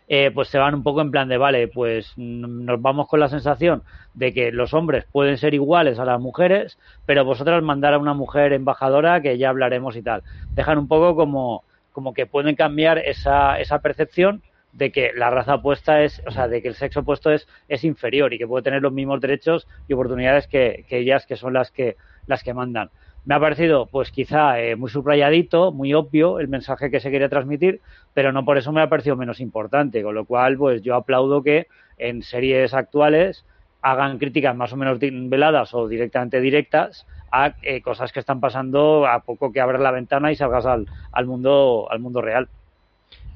eh, 0.09 0.31
pues 0.33 0.49
se 0.49 0.59
van 0.59 0.75
un 0.75 0.83
poco 0.85 1.01
en 1.01 1.11
plan 1.11 1.29
de, 1.29 1.37
vale, 1.37 1.66
pues 1.69 2.12
nos 2.16 2.81
vamos 2.81 3.09
con 3.09 3.19
la 3.19 3.29
sensación 3.29 3.83
de 4.14 4.33
que 4.33 4.53
los 4.53 4.73
hombres 4.73 5.05
pueden 5.11 5.37
ser 5.37 5.53
iguales 5.53 5.99
a 5.99 6.05
las 6.05 6.21
mujeres, 6.21 6.79
pero 7.07 7.25
vosotras 7.25 7.62
mandar 7.62 7.95
a 7.95 7.99
una 7.99 8.14
mujer 8.14 8.53
embajadora 8.53 9.21
que 9.21 9.37
ya 9.37 9.49
hablaremos 9.49 9.97
y 9.97 10.03
tal. 10.03 10.23
Dejan 10.55 10.79
un 10.79 10.87
poco 10.87 11.16
como, 11.16 11.64
como 11.92 12.14
que 12.14 12.27
pueden 12.27 12.55
cambiar 12.55 12.99
esa, 12.99 13.59
esa 13.59 13.81
percepción 13.81 14.42
de 14.77 14.93
que 14.93 15.12
la 15.15 15.31
raza 15.31 15.55
opuesta 15.55 16.03
es, 16.03 16.23
o 16.27 16.31
sea, 16.31 16.49
de 16.49 16.61
que 16.61 16.69
el 16.69 16.75
sexo 16.75 17.01
opuesto 17.01 17.31
es, 17.31 17.49
es 17.69 17.83
inferior 17.83 18.35
y 18.35 18.39
que 18.39 18.47
puede 18.47 18.62
tener 18.62 18.83
los 18.83 18.93
mismos 18.93 19.21
derechos 19.21 19.67
y 19.89 19.95
oportunidades 19.95 20.47
que, 20.47 20.85
ellas, 20.91 21.25
que 21.27 21.37
son 21.37 21.55
las 21.55 21.71
que, 21.71 21.97
las 22.27 22.43
que 22.43 22.53
mandan. 22.53 22.91
Me 23.25 23.35
ha 23.35 23.41
parecido, 23.41 23.87
pues 23.87 24.11
quizá 24.11 24.61
eh, 24.61 24.77
muy 24.77 24.91
subrayadito, 24.91 25.73
muy 25.73 25.95
obvio 25.95 26.39
el 26.41 26.49
mensaje 26.49 26.91
que 26.91 27.01
se 27.01 27.11
quiere 27.11 27.29
transmitir, 27.29 27.81
pero 28.12 28.33
no 28.33 28.45
por 28.45 28.59
eso 28.59 28.71
me 28.71 28.83
ha 28.83 28.89
parecido 28.89 29.17
menos 29.17 29.41
importante, 29.41 30.03
con 30.03 30.15
lo 30.15 30.27
cual, 30.27 30.59
pues 30.59 30.83
yo 30.83 30.95
aplaudo 30.95 31.43
que 31.43 31.69
en 31.97 32.23
series 32.23 32.75
actuales 32.75 33.47
hagan 33.81 34.19
críticas 34.19 34.55
más 34.55 34.73
o 34.75 34.77
menos 34.77 34.99
veladas 35.01 35.73
o 35.73 35.89
directamente 35.89 36.41
directas 36.41 37.07
a 37.33 37.55
eh, 37.62 37.81
cosas 37.81 38.12
que 38.12 38.21
están 38.21 38.41
pasando 38.41 39.07
a 39.07 39.21
poco 39.21 39.53
que 39.53 39.61
abras 39.61 39.81
la 39.81 39.91
ventana 39.91 40.31
y 40.31 40.37
salgas 40.37 40.67
al, 40.67 40.87
al 41.12 41.27
mundo 41.27 41.89
al 41.91 41.99
mundo 41.99 42.21
real. 42.21 42.49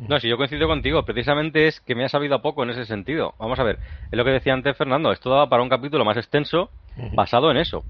No, 0.08 0.18
si 0.18 0.28
yo 0.28 0.36
coincido 0.36 0.66
contigo, 0.66 1.04
precisamente 1.04 1.66
es 1.66 1.80
que 1.80 1.94
me 1.94 2.04
ha 2.04 2.08
sabido 2.08 2.34
a 2.36 2.42
poco 2.42 2.62
en 2.62 2.70
ese 2.70 2.84
sentido. 2.86 3.34
Vamos 3.38 3.58
a 3.58 3.64
ver, 3.64 3.78
es 4.10 4.16
lo 4.16 4.24
que 4.24 4.30
decía 4.30 4.54
antes 4.54 4.76
Fernando, 4.76 5.12
esto 5.12 5.30
daba 5.30 5.48
para 5.48 5.62
un 5.62 5.68
capítulo 5.68 6.04
más 6.04 6.16
extenso 6.16 6.70
basado 7.14 7.50
en 7.50 7.58
eso. 7.58 7.84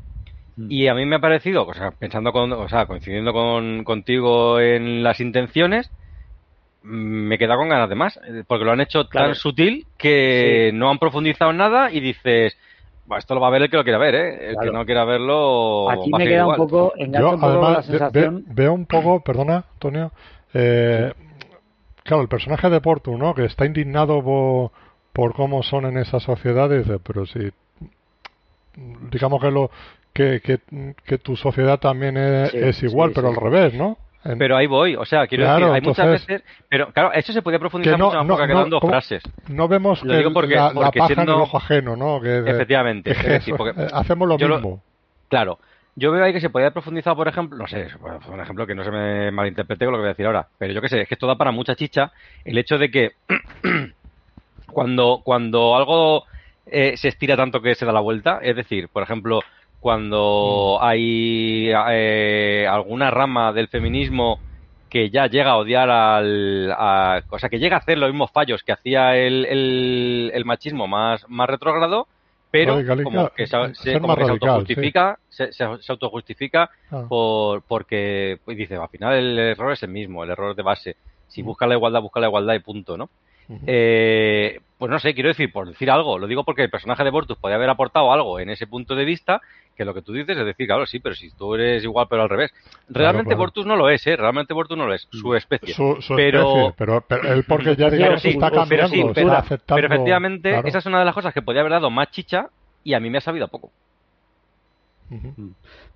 Mm. 0.57 0.67
Y 0.71 0.89
a 0.89 0.95
mí 0.95 1.07
me 1.07 1.17
ha 1.17 1.21
parecido, 1.21 1.67
o 1.67 1.75
sea, 1.75 1.93
pensando 1.93 2.33
con, 2.33 2.53
o 2.53 2.69
sea, 2.69 2.87
coincidiendo 2.87 3.33
con, 3.33 3.85
contigo 3.85 4.61
en 4.61 5.03
las 5.03 5.21
intenciones, 5.21 5.91
me 6.83 7.39
queda 7.39 7.57
con 7.57 7.69
ganas 7.69 7.89
de 7.89 7.95
más, 7.95 8.19
eh, 8.27 8.45
porque 8.47 8.65
lo 8.65 8.73
han 8.73 8.81
hecho 8.81 9.07
tan 9.07 9.35
sutil 9.35 9.87
que 9.99 10.71
no 10.75 10.91
han 10.91 10.99
profundizado 10.99 11.51
en 11.51 11.59
nada 11.59 11.93
y 11.93 12.01
dices, 12.01 12.57
esto 13.19 13.35
lo 13.35 13.41
va 13.41 13.49
a 13.49 13.51
ver 13.51 13.63
el 13.63 13.71
que 13.71 13.77
lo 13.77 13.85
quiera 13.85 13.99
ver, 13.99 14.15
¿eh? 14.15 14.51
El 14.51 14.57
que 14.61 14.71
no 14.71 14.85
quiera 14.85 15.05
verlo. 15.05 15.91
Aquí 15.91 16.11
me 16.17 16.27
queda 16.27 16.47
un 16.47 16.57
poco, 16.57 16.93
Yo, 16.97 17.39
además, 17.41 17.91
veo 18.47 18.73
un 18.73 18.87
poco, 18.87 19.21
perdona, 19.21 19.65
Antonio, 19.75 20.13
eh, 20.55 21.13
claro, 22.05 22.23
el 22.23 22.29
personaje 22.29 22.69
de 22.71 22.81
Portu, 22.81 23.17
¿no? 23.17 23.35
Que 23.35 23.45
está 23.45 23.67
indignado 23.67 24.23
por, 25.13 25.35
cómo 25.35 25.63
son 25.63 25.87
en 25.87 25.99
esa 25.99 26.21
sociedad, 26.21 26.71
dice, 26.71 26.99
pero 26.99 27.27
si 27.27 27.51
digamos 29.11 29.41
que 29.43 29.51
lo 29.51 29.71
que, 30.13 30.41
que, 30.41 31.19
tu 31.19 31.37
sociedad 31.37 31.79
también 31.79 32.17
es, 32.17 32.83
igual, 32.83 33.13
pero 33.15 33.29
al 33.29 33.37
revés, 33.37 33.75
¿no? 33.75 33.97
Pero 34.23 34.57
ahí 34.57 34.67
voy, 34.67 34.97
o 34.97 35.05
sea, 35.07 35.27
quiero 35.27 35.51
decir, 35.51 35.65
hay 35.65 35.81
muchas 35.81 36.07
veces, 36.07 36.43
pero 36.69 36.93
claro, 36.93 37.11
eso 37.15 37.33
se 37.33 37.41
puede 37.41 37.59
profundizar 37.59 37.99
mucho 37.99 38.17
más 38.23 38.27
porque 38.27 38.53
quedan 38.53 38.69
dos 38.69 38.83
frases. 38.83 39.23
No 39.49 39.67
vemos 39.67 40.03
que 40.03 40.31
porque, 40.33 40.57
la, 40.57 40.91
paja 40.91 41.13
en 41.15 41.21
el 41.21 41.31
ojo 41.31 41.57
ajeno, 41.57 41.97
¿no? 41.97 42.21
Que, 42.21 42.39
efectivamente, 42.39 43.13
hacemos 43.93 44.29
lo 44.29 44.37
mismo. 44.37 44.83
claro, 45.29 45.59
yo 46.01 46.11
veo 46.11 46.25
ahí 46.25 46.33
que 46.33 46.41
se 46.41 46.49
podría 46.49 46.71
profundizar, 46.71 47.15
por 47.15 47.29
ejemplo, 47.29 47.59
no 47.59 47.67
sé, 47.67 47.89
por 48.01 48.41
ejemplo 48.41 48.67
que 48.67 48.75
no 48.75 48.83
se 48.83 48.91
me 48.91 49.31
malinterprete 49.31 49.85
con 49.85 49.93
lo 49.93 49.99
que 49.99 50.03
voy 50.03 50.09
a 50.09 50.15
decir 50.15 50.25
ahora, 50.25 50.49
pero 50.57 50.73
yo 50.73 50.81
qué 50.81 50.89
sé, 50.89 51.03
es 51.03 51.07
que 51.07 51.15
esto 51.15 51.27
da 51.27 51.37
para 51.37 51.53
mucha 51.53 51.77
chicha 51.77 52.11
el 52.43 52.57
hecho 52.57 52.79
de 52.79 52.91
que 52.91 53.11
cuando, 54.73 55.21
cuando 55.23 55.77
algo 55.77 56.25
eh, 56.65 56.97
se 56.97 57.09
estira 57.09 57.37
tanto 57.37 57.61
que 57.61 57.75
se 57.75 57.85
da 57.85 57.93
la 57.93 58.01
vuelta, 58.01 58.41
es 58.43 58.57
decir, 58.57 58.89
por 58.89 59.03
ejemplo, 59.03 59.41
cuando 59.79 60.79
mm. 60.81 60.85
hay 60.87 61.71
eh, 61.91 62.67
alguna 62.67 63.11
rama 63.11 63.53
del 63.53 63.69
feminismo 63.69 64.41
que 64.89 65.11
ya 65.11 65.27
llega 65.27 65.51
a 65.51 65.59
odiar 65.59 65.91
al. 65.91 66.75
o 67.29 67.39
sea, 67.39 67.51
que 67.51 67.59
llega 67.59 67.77
a 67.77 67.81
hacer 67.81 67.99
los 67.99 68.11
mismos 68.11 68.31
fallos 68.33 68.63
que 68.63 68.73
hacía 68.73 69.19
el, 69.19 69.45
el, 69.45 70.33
el 70.35 70.45
machismo 70.47 70.89
más, 70.89 71.29
más 71.29 71.49
retrógrado, 71.49 72.09
pero 72.51 72.83
como 73.05 73.31
que 73.31 73.47
se, 73.47 73.57
autojustifica, 73.57 75.19
se, 75.29 75.53
se, 75.53 75.65
autojustifica 75.65 76.71
ah. 76.91 77.07
por, 77.09 77.63
porque 77.63 78.41
pues 78.45 78.57
dice, 78.57 78.77
al 78.77 78.89
final 78.89 79.15
el 79.15 79.39
error 79.39 79.73
es 79.73 79.83
el 79.83 79.91
mismo, 79.91 80.25
el 80.25 80.31
error 80.31 80.57
de 80.57 80.63
base. 80.63 80.97
Si 81.29 81.43
mm. 81.43 81.47
busca 81.47 81.67
la 81.67 81.75
igualdad, 81.75 82.03
busca 82.03 82.21
la 82.21 82.27
igualdad 82.27 82.55
y 82.55 82.59
punto, 82.59 82.97
¿no? 82.97 83.09
Eh, 83.67 84.61
pues 84.79 84.91
no 84.91 84.99
sé, 84.99 85.13
quiero 85.13 85.29
decir, 85.29 85.53
por 85.53 85.69
decir 85.69 85.91
algo, 85.91 86.19
lo 86.19 86.27
digo 86.27 86.45
porque 86.45 86.63
el 86.63 86.71
personaje 86.71 87.05
de 87.05 87.11
Bortus 87.11 87.37
podría 87.37 87.57
haber 87.57 87.69
aportado 87.69 88.13
algo 88.13 88.41
en 88.41 88.49
ese 88.49 88.67
punto 88.67 88.95
de 88.95 89.05
vista, 89.05 89.41
que 89.77 89.85
lo 89.85 89.93
que 89.93 90.03
tú 90.03 90.13
dices 90.13 90.39
es 90.39 90.45
decir, 90.47 90.67
claro, 90.67 90.87
sí, 90.87 91.01
pero 91.01 91.15
si 91.15 91.31
tú 91.33 91.55
eres 91.55 91.85
igual 91.85 92.07
pero 92.09 92.23
al 92.23 92.29
revés. 92.29 92.51
Realmente 92.89 93.35
Bortus 93.35 93.67
no 93.67 93.77
lo 93.77 93.91
es, 93.91 94.07
¿eh? 94.07 94.17
Realmente 94.17 94.55
Bortus 94.55 94.79
no 94.79 94.87
lo 94.87 94.95
es, 94.95 95.07
su 95.11 95.35
especie. 95.35 95.75
Su, 95.75 95.99
pero... 96.17 96.69
Especie, 96.69 96.75
pero, 96.79 97.05
él 97.35 97.45
porque 97.45 97.77
ya 97.77 97.91
digamos 97.91 98.25
está 98.25 98.51
cambiando, 98.51 99.13
pero, 99.13 99.33
aceptando, 99.33 99.75
pero 99.75 99.87
efectivamente 99.87 100.61
esa 100.65 100.79
es 100.79 100.87
una 100.87 101.01
de 101.01 101.05
las 101.05 101.15
cosas 101.15 101.35
que 101.35 101.43
podría 101.43 101.61
haber 101.61 101.73
dado 101.73 101.91
más 101.91 102.11
chicha 102.11 102.49
y 102.83 102.95
a 102.95 103.01
mí 103.01 103.11
me 103.11 103.19
ha 103.19 103.21
sabido 103.21 103.49
poco. 103.49 103.71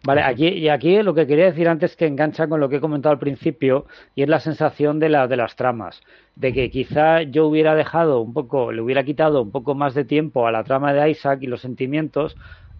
Vale, 0.04 0.22
aquí, 0.22 0.48
y 0.48 0.68
aquí 0.68 1.00
lo 1.02 1.14
que 1.14 1.26
quería 1.26 1.46
decir 1.46 1.68
antes 1.68 1.94
que 1.94 2.06
engancha 2.06 2.48
con 2.48 2.60
lo 2.60 2.68
que 2.68 2.76
he 2.76 2.80
comentado 2.80 3.12
al 3.12 3.18
principio, 3.18 3.86
y 4.14 4.22
es 4.22 4.28
la 4.28 4.40
sensación 4.40 4.98
de, 4.98 5.08
la, 5.08 5.28
de 5.28 5.36
las 5.36 5.54
tramas, 5.56 6.02
de 6.34 6.52
que 6.52 6.70
quizá 6.70 7.22
yo 7.22 7.46
hubiera 7.46 7.74
dejado 7.74 8.20
un 8.20 8.32
poco, 8.32 8.72
le 8.72 8.82
hubiera 8.82 9.04
quitado 9.04 9.42
un 9.42 9.52
poco 9.52 9.74
más 9.74 9.94
de 9.94 10.04
tiempo 10.04 10.46
a 10.46 10.52
la 10.52 10.64
trama 10.64 10.92
de 10.92 11.10
Isaac 11.10 11.38
y 11.42 11.46
los 11.46 11.60
sentimientos, 11.60 12.36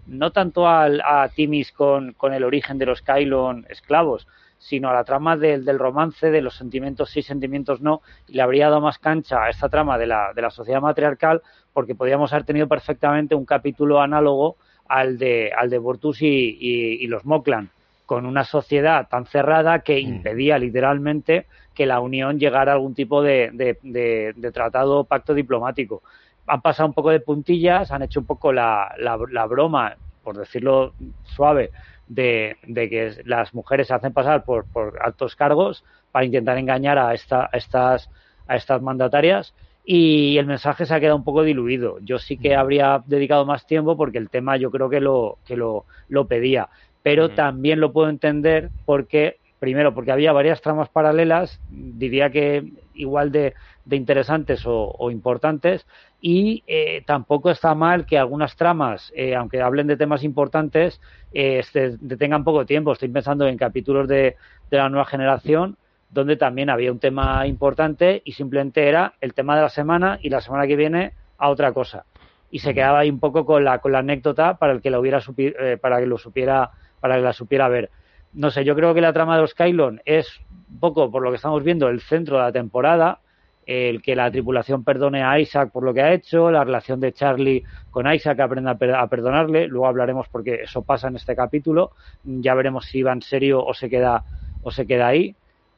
no 0.06 0.32
tanto 0.32 0.68
al, 0.68 1.00
a 1.02 1.28
Timis 1.28 1.72
con, 1.72 2.12
con, 2.12 2.34
el 2.34 2.44
origen 2.44 2.78
de 2.78 2.86
los 2.86 3.00
Kylon 3.00 3.66
esclavos, 3.70 4.26
sino 4.58 4.88
a 4.88 4.94
la 4.94 5.04
trama 5.04 5.36
del, 5.36 5.64
del 5.64 5.78
romance, 5.78 6.30
de 6.30 6.40
los 6.42 6.56
sentimientos 6.56 7.10
sí, 7.10 7.22
sentimientos 7.22 7.80
no, 7.80 8.02
y 8.26 8.34
le 8.34 8.42
habría 8.42 8.68
dado 8.68 8.80
más 8.80 8.98
cancha 8.98 9.44
a 9.44 9.50
esta 9.50 9.68
trama 9.68 9.98
de 9.98 10.06
la, 10.06 10.32
de 10.34 10.42
la 10.42 10.50
sociedad 10.50 10.80
matriarcal, 10.80 11.42
porque 11.72 11.94
podríamos 11.94 12.32
haber 12.32 12.44
tenido 12.44 12.66
perfectamente 12.66 13.34
un 13.34 13.44
capítulo 13.44 14.00
análogo 14.00 14.56
al 14.88 15.18
de, 15.18 15.52
al 15.56 15.70
de 15.70 15.78
Bortus 15.78 16.22
y, 16.22 17.06
los 17.06 17.24
Moklan, 17.24 17.70
con 18.06 18.26
una 18.26 18.44
sociedad 18.44 19.08
tan 19.08 19.26
cerrada 19.26 19.80
que 19.80 19.96
mm. 19.96 20.08
impedía 20.08 20.58
literalmente 20.58 21.46
que 21.74 21.86
la 21.86 22.00
Unión 22.00 22.38
llegara 22.38 22.72
a 22.72 22.74
algún 22.76 22.94
tipo 22.94 23.22
de, 23.22 23.50
de, 23.52 24.52
tratado 24.52 25.00
o 25.00 25.04
pacto 25.04 25.34
diplomático. 25.34 26.02
Han 26.46 26.60
pasado 26.60 26.88
un 26.88 26.94
poco 26.94 27.10
de 27.10 27.20
puntillas, 27.20 27.90
han 27.90 28.02
hecho 28.02 28.20
un 28.20 28.26
poco 28.26 28.52
la, 28.52 28.94
la, 28.98 29.46
broma, 29.46 29.96
por 30.22 30.36
decirlo 30.36 30.92
suave, 31.24 31.70
de, 32.06 32.56
que 32.72 33.22
las 33.24 33.54
mujeres 33.54 33.88
se 33.88 33.94
hacen 33.94 34.12
pasar 34.12 34.44
por, 34.44 34.66
por 34.66 35.00
altos 35.02 35.34
cargos 35.34 35.84
para 36.12 36.26
intentar 36.26 36.58
engañar 36.58 36.98
a, 36.98 37.14
esta, 37.14 37.48
a, 37.50 37.56
estas, 37.56 38.10
a 38.46 38.56
estas 38.56 38.82
mandatarias 38.82 39.54
y 39.84 40.38
el 40.38 40.46
mensaje 40.46 40.86
se 40.86 40.94
ha 40.94 41.00
quedado 41.00 41.16
un 41.16 41.24
poco 41.24 41.42
diluido. 41.42 41.98
Yo 42.00 42.18
sí 42.18 42.38
que 42.38 42.56
habría 42.56 43.02
dedicado 43.06 43.44
más 43.44 43.66
tiempo 43.66 43.96
porque 43.96 44.18
el 44.18 44.30
tema 44.30 44.56
yo 44.56 44.70
creo 44.70 44.88
que 44.88 45.00
lo, 45.00 45.38
que 45.46 45.56
lo, 45.56 45.84
lo 46.08 46.26
pedía, 46.26 46.70
pero 47.02 47.30
también 47.30 47.80
lo 47.80 47.92
puedo 47.92 48.08
entender 48.08 48.70
porque, 48.86 49.36
primero, 49.58 49.94
porque 49.94 50.12
había 50.12 50.32
varias 50.32 50.62
tramas 50.62 50.88
paralelas, 50.88 51.60
diría 51.68 52.30
que 52.30 52.64
igual 52.94 53.30
de, 53.30 53.52
de 53.84 53.96
interesantes 53.96 54.62
o, 54.64 55.10
importantes, 55.10 55.86
y 56.20 56.62
eh, 56.66 57.02
tampoco 57.06 57.50
está 57.50 57.74
mal 57.74 58.06
que 58.06 58.16
algunas 58.16 58.56
tramas, 58.56 59.12
eh, 59.14 59.34
aunque 59.34 59.60
hablen 59.60 59.86
de 59.86 59.98
temas 59.98 60.24
importantes, 60.24 60.98
eh, 61.34 61.62
se 61.70 61.98
detengan 61.98 62.44
poco 62.44 62.64
tiempo. 62.64 62.92
Estoy 62.92 63.10
pensando 63.10 63.46
en 63.46 63.58
capítulos 63.58 64.08
de, 64.08 64.36
de 64.70 64.76
la 64.78 64.88
nueva 64.88 65.04
generación 65.04 65.76
donde 66.14 66.36
también 66.36 66.70
había 66.70 66.92
un 66.92 67.00
tema 67.00 67.44
importante 67.46 68.22
y 68.24 68.32
simplemente 68.32 68.88
era 68.88 69.14
el 69.20 69.34
tema 69.34 69.56
de 69.56 69.62
la 69.62 69.68
semana 69.68 70.18
y 70.22 70.30
la 70.30 70.40
semana 70.40 70.66
que 70.66 70.76
viene 70.76 71.12
a 71.36 71.50
otra 71.50 71.72
cosa. 71.72 72.04
Y 72.52 72.60
se 72.60 72.72
quedaba 72.72 73.00
ahí 73.00 73.10
un 73.10 73.18
poco 73.18 73.44
con 73.44 73.64
la, 73.64 73.80
con 73.80 73.90
la 73.90 73.98
anécdota 73.98 74.56
para 74.56 74.72
el 74.72 74.80
que 74.80 74.90
la 74.90 75.00
hubiera 75.00 75.20
eh, 75.36 75.76
para 75.80 75.98
que 75.98 76.06
lo 76.06 76.16
supiera, 76.16 76.70
para 77.00 77.16
que 77.16 77.22
la 77.22 77.32
supiera 77.32 77.68
ver. 77.68 77.90
No 78.32 78.52
sé, 78.52 78.64
yo 78.64 78.76
creo 78.76 78.94
que 78.94 79.00
la 79.00 79.12
trama 79.12 79.34
de 79.34 79.42
los 79.42 79.54
Kylon 79.54 80.02
es 80.04 80.40
un 80.70 80.78
poco, 80.78 81.10
por 81.10 81.22
lo 81.22 81.30
que 81.30 81.36
estamos 81.36 81.64
viendo, 81.64 81.88
el 81.88 82.00
centro 82.00 82.36
de 82.36 82.42
la 82.44 82.52
temporada. 82.52 83.18
el 83.66 84.02
que 84.02 84.14
la 84.14 84.30
tripulación 84.30 84.84
perdone 84.84 85.24
a 85.24 85.40
Isaac 85.40 85.70
por 85.72 85.82
lo 85.82 85.94
que 85.94 86.02
ha 86.02 86.12
hecho, 86.12 86.50
la 86.50 86.62
relación 86.62 87.00
de 87.00 87.12
Charlie 87.12 87.64
con 87.90 88.12
Isaac, 88.12 88.36
que 88.36 88.42
aprenda 88.42 88.72
a, 88.72 89.08
perdonarle. 89.08 89.66
Luego 89.66 89.88
hablaremos 89.88 90.28
porque 90.28 90.62
eso 90.62 90.82
pasa 90.82 91.08
en 91.08 91.16
este 91.16 91.34
capítulo. 91.34 91.90
Ya 92.22 92.54
veremos 92.54 92.84
si 92.84 93.02
va 93.02 93.12
en 93.12 93.22
serio 93.22 93.64
o 93.64 93.74
se 93.74 93.88
queda, 93.88 94.22
o 94.62 94.70
se 94.70 94.86
queda 94.86 95.08
ahí. 95.08 95.34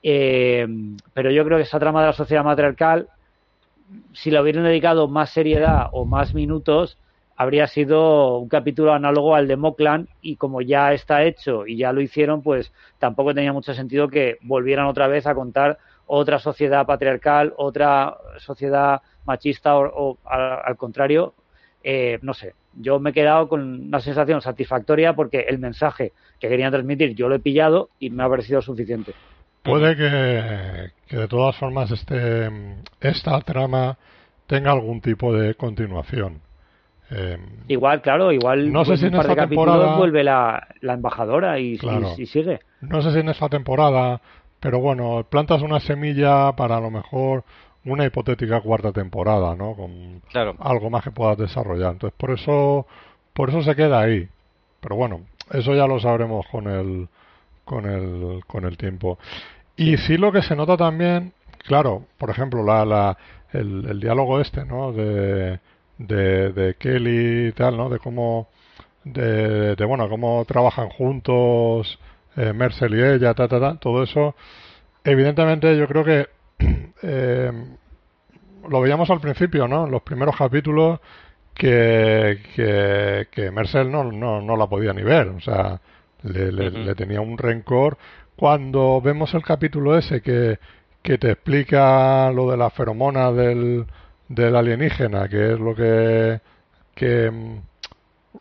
Eh, 0.08 0.68
pero 1.14 1.32
yo 1.32 1.44
creo 1.44 1.58
que 1.58 1.64
esa 1.64 1.80
trama 1.80 2.00
de 2.00 2.06
la 2.06 2.12
sociedad 2.12 2.44
matriarcal, 2.44 3.08
si 4.12 4.30
le 4.30 4.40
hubieran 4.40 4.62
dedicado 4.62 5.08
más 5.08 5.30
seriedad 5.30 5.88
o 5.90 6.04
más 6.04 6.32
minutos, 6.32 6.96
habría 7.34 7.66
sido 7.66 8.38
un 8.38 8.48
capítulo 8.48 8.92
análogo 8.92 9.34
al 9.34 9.48
de 9.48 9.56
Moklan 9.56 10.08
y 10.22 10.36
como 10.36 10.62
ya 10.62 10.92
está 10.92 11.24
hecho 11.24 11.66
y 11.66 11.76
ya 11.76 11.92
lo 11.92 12.00
hicieron, 12.00 12.40
pues 12.40 12.72
tampoco 13.00 13.34
tenía 13.34 13.52
mucho 13.52 13.74
sentido 13.74 14.06
que 14.06 14.38
volvieran 14.42 14.86
otra 14.86 15.08
vez 15.08 15.26
a 15.26 15.34
contar 15.34 15.78
otra 16.06 16.38
sociedad 16.38 16.86
patriarcal, 16.86 17.52
otra 17.56 18.16
sociedad 18.38 19.02
machista 19.24 19.76
o, 19.76 20.18
al, 20.24 20.76
contrario, 20.76 21.34
eh, 21.82 22.20
no 22.22 22.32
sé. 22.32 22.54
Yo 22.74 23.00
me 23.00 23.10
he 23.10 23.12
quedado 23.12 23.48
con 23.48 23.88
una 23.88 23.98
sensación 23.98 24.40
satisfactoria 24.40 25.14
porque 25.14 25.46
el 25.48 25.58
mensaje 25.58 26.12
que 26.38 26.48
querían 26.48 26.70
transmitir 26.70 27.16
yo 27.16 27.28
lo 27.28 27.34
he 27.34 27.40
pillado 27.40 27.90
y 27.98 28.10
me 28.10 28.22
ha 28.22 28.28
parecido 28.28 28.62
suficiente. 28.62 29.12
Puede 29.66 29.96
que, 29.96 31.16
de 31.16 31.28
todas 31.28 31.56
formas 31.56 31.90
este, 31.90 32.50
esta 33.00 33.40
trama 33.40 33.96
tenga 34.46 34.72
algún 34.72 35.00
tipo 35.00 35.32
de 35.32 35.54
continuación. 35.54 36.40
Eh, 37.10 37.38
igual, 37.68 38.02
claro, 38.02 38.32
igual 38.32 38.72
no 38.72 38.84
sé 38.84 38.96
si 38.96 39.06
en 39.06 39.14
esta 39.14 39.34
temporada 39.34 39.96
vuelve 39.96 40.24
la, 40.24 40.66
embajadora 40.82 41.58
y, 41.60 41.78
y, 42.18 42.26
sigue. 42.26 42.60
No 42.80 43.00
sé 43.00 43.12
si 43.12 43.20
en 43.20 43.28
esta 43.28 43.48
temporada 43.48 44.20
pero 44.60 44.80
bueno, 44.80 45.24
plantas 45.28 45.62
una 45.62 45.80
semilla 45.80 46.52
para 46.52 46.78
a 46.78 46.80
lo 46.80 46.90
mejor 46.90 47.44
una 47.84 48.04
hipotética 48.04 48.60
cuarta 48.60 48.92
temporada, 48.92 49.54
¿no? 49.54 49.74
Con 49.74 50.22
algo 50.58 50.90
más 50.90 51.04
que 51.04 51.12
puedas 51.12 51.38
desarrollar. 51.38 51.92
Entonces, 51.92 52.18
por 52.18 52.32
eso, 52.32 52.86
por 53.32 53.50
eso 53.50 53.62
se 53.62 53.76
queda 53.76 54.00
ahí. 54.00 54.28
Pero 54.80 54.96
bueno, 54.96 55.20
eso 55.52 55.74
ya 55.74 55.86
lo 55.86 56.00
sabremos 56.00 56.46
con 56.48 56.66
el, 56.66 57.08
con 57.64 57.86
el, 57.86 58.44
con 58.46 58.64
el 58.64 58.76
tiempo. 58.76 59.18
Y 59.76 59.96
sí 59.98 60.16
lo 60.16 60.32
que 60.32 60.42
se 60.42 60.56
nota 60.56 60.76
también, 60.76 61.32
claro, 61.66 62.06
por 62.18 62.30
ejemplo, 62.30 62.64
la, 62.64 62.84
la, 62.84 63.18
el, 63.52 63.86
el 63.88 64.00
diálogo 64.00 64.40
este, 64.40 64.64
¿no? 64.64 64.92
De, 64.92 65.60
de, 65.98 66.52
de 66.52 66.74
Kelly 66.74 67.48
y 67.48 67.52
tal, 67.52 67.76
¿no? 67.76 67.88
De 67.88 67.98
cómo, 67.98 68.48
de, 69.04 69.76
de 69.76 69.84
bueno, 69.84 70.08
cómo 70.08 70.44
trabajan 70.46 70.88
juntos, 70.88 71.98
eh, 72.36 72.52
Mercel 72.52 72.94
y 72.94 73.02
ella, 73.02 73.34
ta, 73.34 73.48
ta, 73.48 73.60
ta, 73.60 73.76
todo 73.78 74.02
eso, 74.02 74.34
evidentemente 75.04 75.76
yo 75.76 75.86
creo 75.86 76.04
que 76.04 76.28
eh, 77.02 77.52
lo 78.68 78.80
veíamos 78.80 79.10
al 79.10 79.20
principio, 79.20 79.68
¿no? 79.68 79.86
En 79.86 79.90
los 79.90 80.02
primeros 80.02 80.36
capítulos 80.36 81.00
que, 81.54 82.42
que, 82.54 83.28
que 83.30 83.50
Mercel 83.50 83.90
no, 83.90 84.04
no, 84.04 84.42
no, 84.42 84.56
la 84.56 84.66
podía 84.66 84.92
ni 84.92 85.02
ver, 85.02 85.28
o 85.28 85.40
sea, 85.40 85.80
le, 86.22 86.52
le, 86.52 86.94
tenía 86.94 87.20
un 87.20 87.38
rencor. 87.38 87.96
Cuando 88.36 89.00
vemos 89.00 89.32
el 89.34 89.42
capítulo 89.42 89.96
ese 89.96 90.20
que, 90.20 90.58
que 91.02 91.18
te 91.18 91.30
explica 91.32 92.30
lo 92.32 92.50
de 92.50 92.56
la 92.56 92.70
feromona 92.70 93.32
del, 93.32 93.86
del 94.28 94.56
alienígena, 94.56 95.28
que 95.28 95.52
es 95.52 95.58
lo 95.58 95.74
que, 95.74 96.40
que 96.94 97.60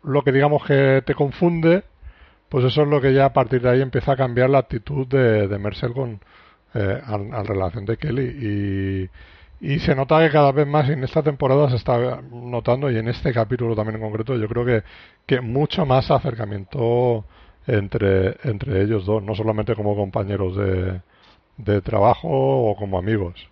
lo 0.04 0.24
que 0.24 0.32
digamos 0.32 0.66
que 0.66 1.02
te 1.06 1.16
confunde, 1.16 1.84
pues 2.50 2.66
eso 2.66 2.84
es 2.84 2.88
lo 2.88 3.02
que 3.02 3.14
ya 3.14 3.26
a 3.26 3.34
partir 3.34 3.62
de 3.62 3.70
ahí 3.70 3.82
empieza 3.82 4.14
a 4.14 4.18
cambiar 4.18 4.50
la 4.50 4.60
actitud 4.60 5.08
de, 5.08 5.48
de 5.48 5.60
Mercel 5.60 5.94
con 5.94 6.20
eh, 6.74 7.02
al, 7.06 7.48
relación 7.48 7.86
de 7.86 7.98
Kelly. 7.98 9.10
Y, 9.62 9.76
y 9.76 9.80
se 9.80 9.96
nota 9.96 10.20
que 10.20 10.32
cada 10.32 10.52
vez 10.52 10.68
más 10.68 10.90
en 10.90 11.04
esta 11.04 11.24
temporada 11.24 11.70
se 11.70 11.78
está 11.78 12.22
notando 12.22 12.92
y 12.92 12.98
en 12.98 13.08
este 13.08 13.34
capítulo 13.34 13.76
también 13.76 13.96
en 13.96 14.02
concreto 14.02 14.36
yo 14.36 14.48
creo 14.48 14.66
que, 14.66 14.84
que 15.26 15.42
mucho 15.42 15.86
más 15.86 16.12
acercamiento 16.12 17.26
entre, 17.68 18.38
entre 18.44 18.84
ellos 18.84 19.06
dos, 19.06 19.24
no 19.24 19.36
solamente 19.36 19.76
como 19.76 19.96
compañeros 19.96 20.56
de, 20.56 21.02
de 21.58 21.82
trabajo 21.82 22.30
o 22.30 22.76
como 22.76 22.98
amigos. 22.98 23.48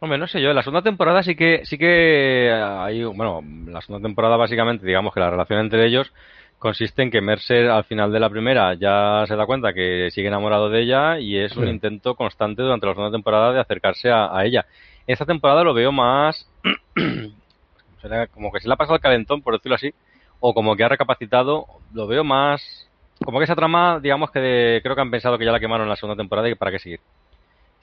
Hombre, 0.00 0.18
no 0.18 0.26
sé 0.26 0.42
yo, 0.42 0.50
en 0.50 0.56
la 0.56 0.62
segunda 0.62 0.82
temporada 0.82 1.22
sí 1.22 1.34
que 1.34 1.64
sí 1.64 1.78
que 1.78 2.52
hay, 2.52 3.02
bueno, 3.04 3.42
la 3.66 3.80
segunda 3.80 4.06
temporada 4.06 4.36
básicamente 4.36 4.86
digamos 4.86 5.14
que 5.14 5.20
la 5.20 5.30
relación 5.30 5.60
entre 5.60 5.86
ellos 5.86 6.12
consiste 6.58 7.02
en 7.02 7.10
que 7.10 7.20
Mercer 7.20 7.70
al 7.70 7.84
final 7.84 8.12
de 8.12 8.20
la 8.20 8.28
primera 8.28 8.74
ya 8.74 9.24
se 9.26 9.36
da 9.36 9.46
cuenta 9.46 9.72
que 9.72 10.10
sigue 10.10 10.28
enamorado 10.28 10.68
de 10.68 10.82
ella 10.82 11.18
y 11.18 11.36
es 11.38 11.56
un 11.56 11.68
intento 11.68 12.14
constante 12.14 12.62
durante 12.62 12.86
la 12.86 12.92
segunda 12.92 13.16
temporada 13.16 13.52
de 13.52 13.60
acercarse 13.60 14.10
a, 14.10 14.44
ella. 14.44 14.66
Esta 15.06 15.24
temporada 15.24 15.64
lo 15.64 15.74
veo 15.74 15.92
más 15.92 16.48
como 18.32 18.52
que 18.52 18.60
se 18.60 18.68
le 18.68 18.74
ha 18.74 18.76
pasado 18.76 18.96
el 18.96 19.02
calentón, 19.02 19.42
por 19.42 19.54
decirlo 19.54 19.76
así, 19.76 19.92
o 20.40 20.54
como 20.54 20.76
que 20.76 20.84
ha 20.84 20.88
recapacitado, 20.88 21.66
lo 21.92 22.06
veo 22.06 22.24
más 22.24 22.85
como 23.24 23.38
que 23.38 23.44
esa 23.44 23.56
trama, 23.56 24.00
digamos 24.00 24.30
que 24.30 24.80
creo 24.82 24.94
que 24.94 25.00
han 25.00 25.10
pensado 25.10 25.38
que 25.38 25.44
ya 25.44 25.52
la 25.52 25.60
quemaron 25.60 25.84
en 25.84 25.90
la 25.90 25.96
segunda 25.96 26.20
temporada 26.20 26.48
y 26.48 26.54
para 26.54 26.70
qué 26.70 26.78
seguir. 26.78 27.00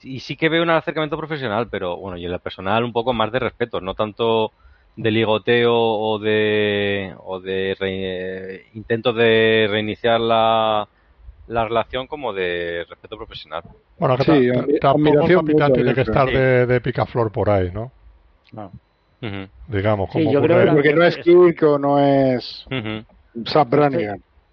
Y 0.02 0.20
sí 0.20 0.36
que 0.36 0.48
veo 0.48 0.62
un 0.62 0.70
acercamiento 0.70 1.16
profesional, 1.16 1.68
pero 1.70 1.96
bueno, 1.96 2.16
y 2.16 2.26
en 2.26 2.32
el 2.32 2.40
personal 2.40 2.84
un 2.84 2.92
poco 2.92 3.12
más 3.12 3.32
de 3.32 3.38
respeto, 3.38 3.80
no 3.80 3.94
tanto 3.94 4.52
de 4.96 5.10
ligoteo 5.10 5.74
o 5.74 6.18
de, 6.18 7.14
o 7.24 7.40
de 7.40 8.66
intento 8.74 9.12
de 9.12 9.66
reiniciar 9.68 10.20
la, 10.20 10.86
la 11.48 11.64
relación 11.64 12.06
como 12.06 12.32
de 12.32 12.84
respeto 12.88 13.16
profesional. 13.16 13.62
Bueno, 13.98 14.16
que 14.16 14.24
sí, 14.24 14.78
tampoco 14.80 15.26
capitán 15.26 15.72
tiene 15.72 15.94
que 15.94 16.02
estar 16.02 16.28
de, 16.28 16.66
de, 16.66 16.80
picaflor 16.80 17.32
por 17.32 17.50
ahí, 17.50 17.70
¿no? 17.72 17.90
No. 18.52 18.70
Digamos, 19.68 20.10
como 20.10 20.30
yo 20.30 20.42
creo 20.42 20.74
porque 20.74 20.92
no 20.92 21.02
es 21.02 21.16
Kirk 21.16 21.62
o 21.62 21.78
no 21.78 21.98
es 21.98 22.66
uh 22.70 23.02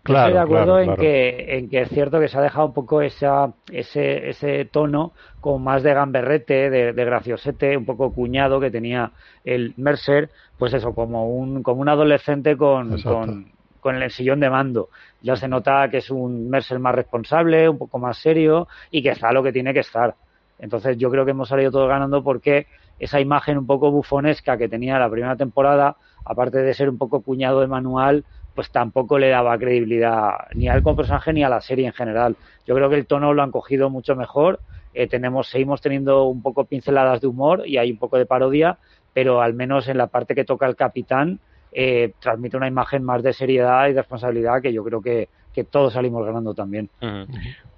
Claro, 0.04 0.30
Estoy 0.30 0.34
de 0.34 0.40
acuerdo 0.40 0.80
en, 0.80 0.96
Que, 0.96 1.58
en 1.58 1.70
que 1.70 1.82
es 1.82 1.90
cierto 1.90 2.20
que 2.20 2.28
se 2.28 2.38
ha 2.38 2.42
dejado 2.42 2.68
un 2.68 2.74
poco 2.74 3.02
esa, 3.02 3.54
ese, 3.72 4.30
ese 4.30 4.66
tono 4.66 5.12
con 5.40 5.64
más 5.64 5.84
de 5.84 5.94
gamberrete, 5.94 6.72
de, 6.72 6.94
de, 6.94 7.06
graciosete, 7.06 7.78
un 7.78 7.86
poco 7.86 8.12
cuñado 8.12 8.60
que 8.60 8.72
tenía 8.72 9.12
el 9.44 9.74
Mercer, 9.78 10.32
pues 10.58 10.74
eso, 10.74 10.96
como 10.96 11.28
un, 11.30 11.62
como 11.62 11.82
un 11.82 11.90
adolescente 11.90 12.58
con, 12.58 13.00
con, 13.04 13.52
con, 13.80 14.02
el 14.02 14.10
sillón 14.10 14.40
de 14.40 14.50
mando. 14.50 14.90
Ya 15.22 15.36
se 15.36 15.48
nota 15.48 15.88
que 15.92 15.98
es 15.98 16.10
un 16.10 16.50
Mercer 16.50 16.80
más 16.80 16.96
responsable, 16.96 17.70
un 17.70 17.78
poco 17.78 18.00
más 18.00 18.18
serio 18.18 18.68
y 18.90 19.04
que 19.04 19.10
está 19.10 19.32
lo 19.32 19.44
que 19.44 19.54
tiene 19.54 19.72
que 19.72 19.82
estar. 19.82 20.16
Entonces 20.58 20.98
yo 20.98 21.12
creo 21.12 21.26
que 21.26 21.32
hemos 21.32 21.50
salido 21.50 21.70
todos 21.72 21.90
ganando 21.90 22.24
porque 22.24 22.66
esa 23.00 23.20
imagen 23.20 23.58
un 23.58 23.68
poco 23.68 23.92
bufonesca 23.92 24.58
que 24.58 24.70
tenía 24.70 25.00
la 25.00 25.10
primera 25.10 25.36
temporada, 25.36 25.96
aparte 26.24 26.60
de 26.60 26.74
ser 26.74 26.90
un 26.90 27.00
poco 27.00 27.22
cuñado 27.22 27.62
de 27.62 27.68
manual, 27.68 28.26
pues 28.54 28.70
tampoco 28.72 29.18
le 29.18 29.30
daba 29.30 29.58
credibilidad 29.58 30.32
ni 30.56 30.68
al 30.68 30.84
personaje 30.84 31.34
ni 31.34 31.44
a 31.44 31.50
la 31.50 31.62
serie 31.62 31.88
en 31.88 31.94
general. 31.94 32.36
Yo 32.66 32.76
creo 32.76 32.90
que 32.90 32.98
el 32.98 33.08
tono 33.08 33.34
lo 33.34 33.44
han 33.44 33.52
cogido 33.52 33.90
mucho 33.90 34.16
mejor. 34.16 34.62
Eh, 34.94 35.08
tenemos, 35.08 35.48
seguimos 35.48 35.82
teniendo 35.82 36.26
un 36.26 36.42
poco 36.42 36.66
pinceladas 36.66 37.22
de 37.22 37.28
humor 37.28 37.64
y 37.66 37.78
hay 37.78 37.92
un 37.92 37.98
poco 37.98 38.18
de 38.18 38.26
parodia, 38.26 38.78
pero 39.14 39.42
al 39.42 39.54
menos 39.54 39.88
en 39.88 39.98
la 39.98 40.08
parte 40.08 40.36
que 40.36 40.44
toca 40.44 40.66
el 40.66 40.76
capitán 40.76 41.40
eh, 41.72 42.14
transmite 42.20 42.58
una 42.58 42.68
imagen 42.68 43.04
más 43.04 43.24
de 43.24 43.32
seriedad 43.32 43.88
y 43.88 43.94
de 43.94 44.02
responsabilidad 44.02 44.62
que 44.62 44.74
yo 44.74 44.84
creo 44.84 45.02
que, 45.02 45.30
que 45.54 45.64
todos 45.64 45.94
salimos 45.94 46.26
ganando 46.26 46.54
también. 46.54 46.90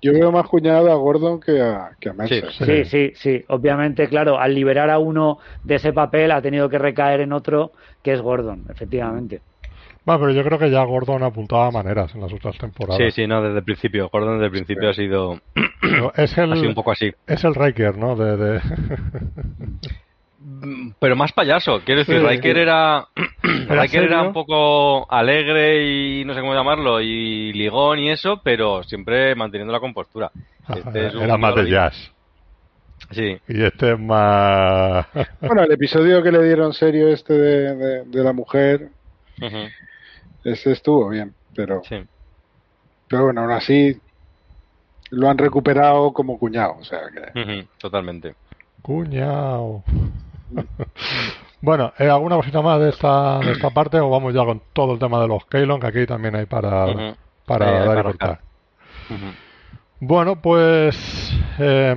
Yo 0.01 0.11
veo 0.11 0.31
más 0.31 0.47
cuñado 0.47 0.91
a 0.91 0.95
Gordon 0.95 1.39
que 1.39 1.61
a, 1.61 1.95
que 1.99 2.09
a 2.09 2.27
Sí, 2.27 2.41
sí, 2.59 2.85
sí, 2.85 3.11
sí, 3.15 3.45
Obviamente, 3.47 4.07
claro, 4.07 4.39
al 4.39 4.53
liberar 4.55 4.89
a 4.89 4.99
uno 4.99 5.37
de 5.63 5.75
ese 5.75 5.93
papel 5.93 6.31
ha 6.31 6.41
tenido 6.41 6.67
que 6.69 6.79
recaer 6.79 7.21
en 7.21 7.31
otro 7.33 7.71
que 8.01 8.13
es 8.13 8.21
Gordon, 8.21 8.65
efectivamente. 8.69 9.41
Bueno, 10.05 10.19
pero 10.19 10.33
yo 10.33 10.43
creo 10.43 10.59
que 10.59 10.69
ya 10.69 10.83
Gordon 10.83 11.23
apuntaba 11.23 11.71
maneras 11.71 12.13
en 12.13 12.21
las 12.21 12.33
otras 12.33 12.57
temporadas. 12.57 12.97
Sí, 12.97 13.11
sí, 13.11 13.27
no, 13.27 13.41
desde 13.41 13.59
el 13.59 13.63
principio. 13.63 14.09
Gordon 14.09 14.33
desde 14.33 14.45
el 14.45 14.51
principio 14.51 14.89
ha 14.89 14.93
sido. 14.93 15.39
es 16.15 16.37
el, 16.37 16.51
un 16.51 16.73
poco 16.73 16.91
así. 16.91 17.11
Es 17.25 17.43
el 17.43 17.55
Riker, 17.55 17.97
¿no? 17.97 18.15
De, 18.15 18.59
Pero 20.99 21.15
más 21.15 21.31
payaso. 21.31 21.81
Quiero 21.85 21.99
decir, 21.99 22.21
Riker 22.21 22.57
era. 22.59 23.07
Riker 23.41 24.03
era 24.03 24.21
un 24.23 24.33
poco 24.33 25.09
alegre 25.11 25.85
y 25.85 26.25
no 26.25 26.33
sé 26.33 26.41
cómo 26.41 26.53
llamarlo, 26.53 27.01
y 27.01 27.53
ligón 27.53 27.99
y 27.99 28.09
eso, 28.09 28.41
pero 28.43 28.83
siempre 28.83 29.35
manteniendo 29.35 29.73
la 29.73 29.79
compostura. 29.79 30.31
Este 30.67 31.07
era 31.07 31.37
más 31.37 31.55
de 31.55 31.69
jazz. 31.69 32.11
Sí. 33.11 33.37
Y 33.47 33.63
este 33.63 33.93
es 33.93 33.99
más. 33.99 35.05
bueno, 35.41 35.63
el 35.63 35.71
episodio 35.71 36.23
que 36.23 36.31
le 36.31 36.43
dieron 36.43 36.73
serio 36.73 37.09
este 37.09 37.33
de, 37.33 38.03
de, 38.05 38.23
la 38.23 38.33
mujer. 38.33 38.89
Ese 40.43 40.71
estuvo 40.71 41.09
bien, 41.09 41.33
pero. 41.55 41.81
Pero 43.07 43.25
bueno, 43.25 43.41
aún 43.41 43.51
así 43.51 43.99
lo 45.11 45.29
han 45.29 45.37
recuperado 45.37 46.11
como 46.11 46.37
cuñado, 46.37 46.77
o 46.79 46.83
sea 46.83 47.01
que. 47.11 47.67
Totalmente. 47.77 48.35
Cuñado. 48.81 49.83
bueno, 51.61 51.93
¿hay 51.97 52.07
¿alguna 52.07 52.35
cosita 52.35 52.61
más 52.61 52.79
de 52.79 52.89
esta, 52.89 53.39
de 53.39 53.51
esta 53.51 53.69
parte 53.69 53.99
o 53.99 54.09
vamos 54.09 54.33
ya 54.33 54.43
con 54.43 54.61
todo 54.73 54.93
el 54.93 54.99
tema 54.99 55.21
de 55.21 55.27
los 55.27 55.45
Keylon, 55.45 55.79
que 55.79 55.87
aquí 55.87 56.05
también 56.05 56.35
hay 56.35 56.45
para, 56.45 57.15
para 57.45 57.85
dar 57.85 57.99
y 57.99 58.03
cortar? 58.03 58.39
Bueno, 59.99 60.41
pues. 60.41 61.31
Eh, 61.59 61.95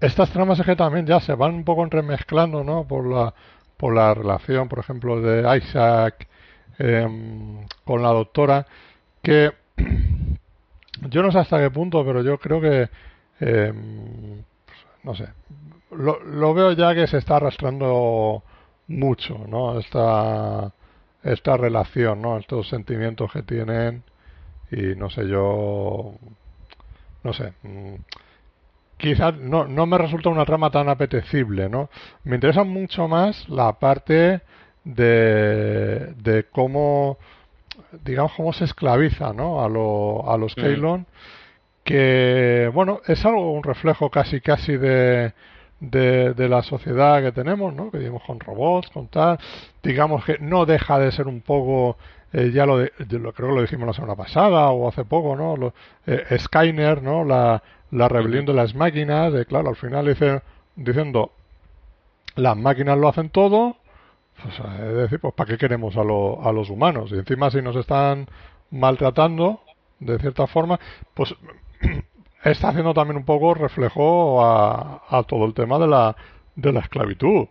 estas 0.00 0.30
tramas 0.30 0.58
es 0.58 0.66
que 0.66 0.76
también 0.76 1.06
ya 1.06 1.20
se 1.20 1.34
van 1.34 1.54
un 1.54 1.64
poco 1.64 1.84
remezclando, 1.86 2.62
¿no? 2.62 2.84
Por 2.84 3.06
la, 3.06 3.32
por 3.76 3.94
la 3.94 4.12
relación, 4.12 4.68
por 4.68 4.80
ejemplo, 4.80 5.20
de 5.20 5.56
Isaac 5.56 6.28
em, 6.78 7.66
con 7.84 8.02
la 8.02 8.10
doctora, 8.10 8.66
que 9.22 9.52
yo 11.10 11.22
no 11.22 11.32
sé 11.32 11.38
hasta 11.38 11.58
qué 11.58 11.70
punto, 11.70 12.04
pero 12.04 12.22
yo 12.22 12.38
creo 12.38 12.60
que, 12.60 12.88
em, 13.40 14.42
no 15.02 15.14
sé, 15.14 15.28
lo, 15.90 16.22
lo, 16.22 16.54
veo 16.54 16.72
ya 16.72 16.94
que 16.94 17.06
se 17.06 17.18
está 17.18 17.36
arrastrando 17.36 18.42
mucho, 18.88 19.38
¿no? 19.48 19.78
Esta, 19.78 20.72
esta 21.22 21.56
relación, 21.56 22.22
¿no? 22.22 22.38
Estos 22.38 22.68
sentimientos 22.68 23.32
que 23.32 23.42
tienen 23.42 24.02
y 24.70 24.94
no 24.96 25.10
sé, 25.10 25.28
yo, 25.28 26.14
no 27.22 27.32
sé. 27.32 27.52
Mm, 27.62 27.94
quizás 28.96 29.36
no, 29.36 29.66
no 29.66 29.86
me 29.86 29.98
resulta 29.98 30.28
una 30.28 30.44
trama 30.44 30.70
tan 30.70 30.88
apetecible, 30.88 31.68
¿no? 31.68 31.90
Me 32.24 32.36
interesa 32.36 32.64
mucho 32.64 33.08
más 33.08 33.48
la 33.48 33.72
parte 33.74 34.42
de, 34.86 36.14
de 36.22 36.44
cómo, 36.44 37.18
digamos, 38.04 38.32
cómo 38.36 38.52
se 38.52 38.64
esclaviza, 38.64 39.32
¿no? 39.32 39.62
A, 39.62 39.68
lo, 39.68 40.30
a 40.30 40.38
los 40.38 40.56
mm. 40.56 41.02
que, 41.82 42.70
bueno, 42.72 43.00
es 43.06 43.24
algo, 43.26 43.52
un 43.52 43.64
reflejo 43.64 44.10
casi, 44.10 44.40
casi 44.40 44.76
de, 44.76 45.32
de, 45.80 46.34
de, 46.34 46.48
la 46.48 46.62
sociedad 46.62 47.20
que 47.20 47.32
tenemos, 47.32 47.74
¿no? 47.74 47.90
Que 47.90 47.98
vivimos 47.98 48.22
con 48.24 48.38
robots, 48.38 48.88
con 48.90 49.08
tal. 49.08 49.38
Digamos 49.82 50.24
que 50.24 50.38
no 50.38 50.64
deja 50.66 51.00
de 51.00 51.10
ser 51.10 51.26
un 51.26 51.40
poco, 51.40 51.96
eh, 52.32 52.52
ya 52.54 52.64
lo, 52.64 52.78
de, 52.78 52.92
lo, 53.10 53.32
creo 53.32 53.48
que 53.48 53.54
lo 53.56 53.62
dijimos 53.62 53.88
la 53.88 53.92
semana 53.92 54.14
pasada 54.14 54.70
o 54.70 54.88
hace 54.88 55.04
poco, 55.04 55.34
¿no? 55.34 55.56
Lo, 55.56 55.74
eh, 56.06 56.38
Skyner, 56.38 57.02
¿no? 57.02 57.24
La, 57.24 57.60
la 57.90 58.08
rebelión 58.08 58.46
de 58.46 58.52
las 58.52 58.76
máquinas, 58.76 59.32
de 59.32 59.46
claro, 59.46 59.68
al 59.68 59.76
final 59.76 60.06
dice, 60.06 60.42
diciendo, 60.76 61.32
las 62.36 62.56
máquinas 62.56 62.96
lo 62.98 63.08
hacen 63.08 63.30
todo, 63.30 63.78
pues, 64.42 64.58
es 64.58 64.94
decir, 64.94 65.20
pues 65.20 65.34
¿para 65.34 65.48
qué 65.50 65.58
queremos 65.58 65.96
a, 65.96 66.00
a 66.00 66.52
los 66.52 66.70
humanos? 66.70 67.10
Y 67.12 67.14
encima 67.14 67.50
si 67.50 67.62
nos 67.62 67.76
están 67.76 68.28
maltratando, 68.70 69.60
de 70.00 70.18
cierta 70.18 70.46
forma, 70.46 70.78
pues 71.14 71.34
está 72.44 72.68
haciendo 72.68 72.94
también 72.94 73.16
un 73.16 73.24
poco 73.24 73.54
reflejo 73.54 74.44
a, 74.44 75.02
a 75.08 75.22
todo 75.22 75.44
el 75.44 75.54
tema 75.54 75.78
de 75.78 75.86
la, 75.86 76.16
de 76.54 76.72
la 76.72 76.80
esclavitud. 76.80 77.46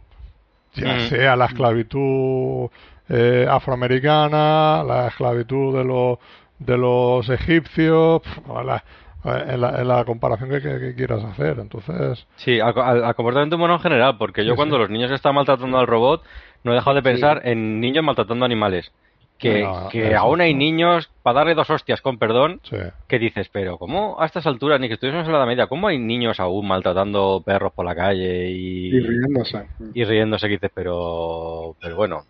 Ya 0.76 0.96
mm. 0.96 1.00
sea 1.10 1.36
la 1.36 1.46
esclavitud 1.46 2.70
eh, 3.10 3.48
afroamericana, 3.50 4.84
la 4.84 5.08
esclavitud 5.08 5.78
de, 5.78 5.84
los 5.84 6.20
de 6.60 6.78
los 6.78 7.30
egipcios, 7.30 8.22
la, 8.48 8.84
en 9.26 9.62
la, 9.62 9.82
en 9.82 9.88
la 9.88 10.06
comparación 10.06 10.50
que, 10.50 10.94
quieras 10.96 11.24
hacer. 11.24 11.60
Entonces. 11.60 12.26
Sí, 12.36 12.60
al, 12.60 13.16
comportamiento 13.16 13.56
humano 13.56 13.76
en 13.76 13.80
general, 13.80 14.18
porque 14.18 14.46
yo 14.46 14.56
cuando 14.56 14.78
los 14.78 14.90
niños 14.90 15.12
están 15.12 15.36
maltratando 15.36 15.78
al 15.78 15.88
robot, 15.88 16.24
no 16.64 16.72
he 16.72 16.76
dejado 16.76 16.96
de 16.96 17.04
pensar 17.04 17.42
en 17.46 17.80
niños 17.80 18.04
maltratando 18.04 18.46
animales. 18.46 18.92
Que, 19.38 19.68
que 19.92 20.16
aún 20.16 20.40
hay 20.40 20.54
niños, 20.54 21.12
para 21.22 21.40
darle 21.40 21.56
dos 21.56 21.70
hostias 21.70 22.00
con 22.02 22.18
perdón, 22.18 22.62
que 23.08 23.20
dices, 23.20 23.50
pero 23.52 23.78
¿cómo 23.78 24.16
a 24.22 24.26
estas 24.26 24.48
alturas, 24.48 24.80
ni 24.80 24.88
que 24.88 24.94
estuviésemos 24.94 25.28
en 25.28 25.34
la 25.34 25.46
media, 25.46 25.68
cómo 25.68 25.90
hay 25.90 25.98
niños 25.98 26.40
aún 26.40 26.66
maltratando 26.66 27.44
perros 27.46 27.74
por 27.74 27.86
la 27.86 27.96
calle 27.96 28.50
y, 28.50 28.96
y 28.96 29.00
riéndose? 29.02 29.68
Y 29.94 30.06
riéndose, 30.06 30.48
que 30.48 30.54
dices, 30.54 30.72
pero, 30.74 31.76
pero 31.82 31.98
bueno, 31.98 32.24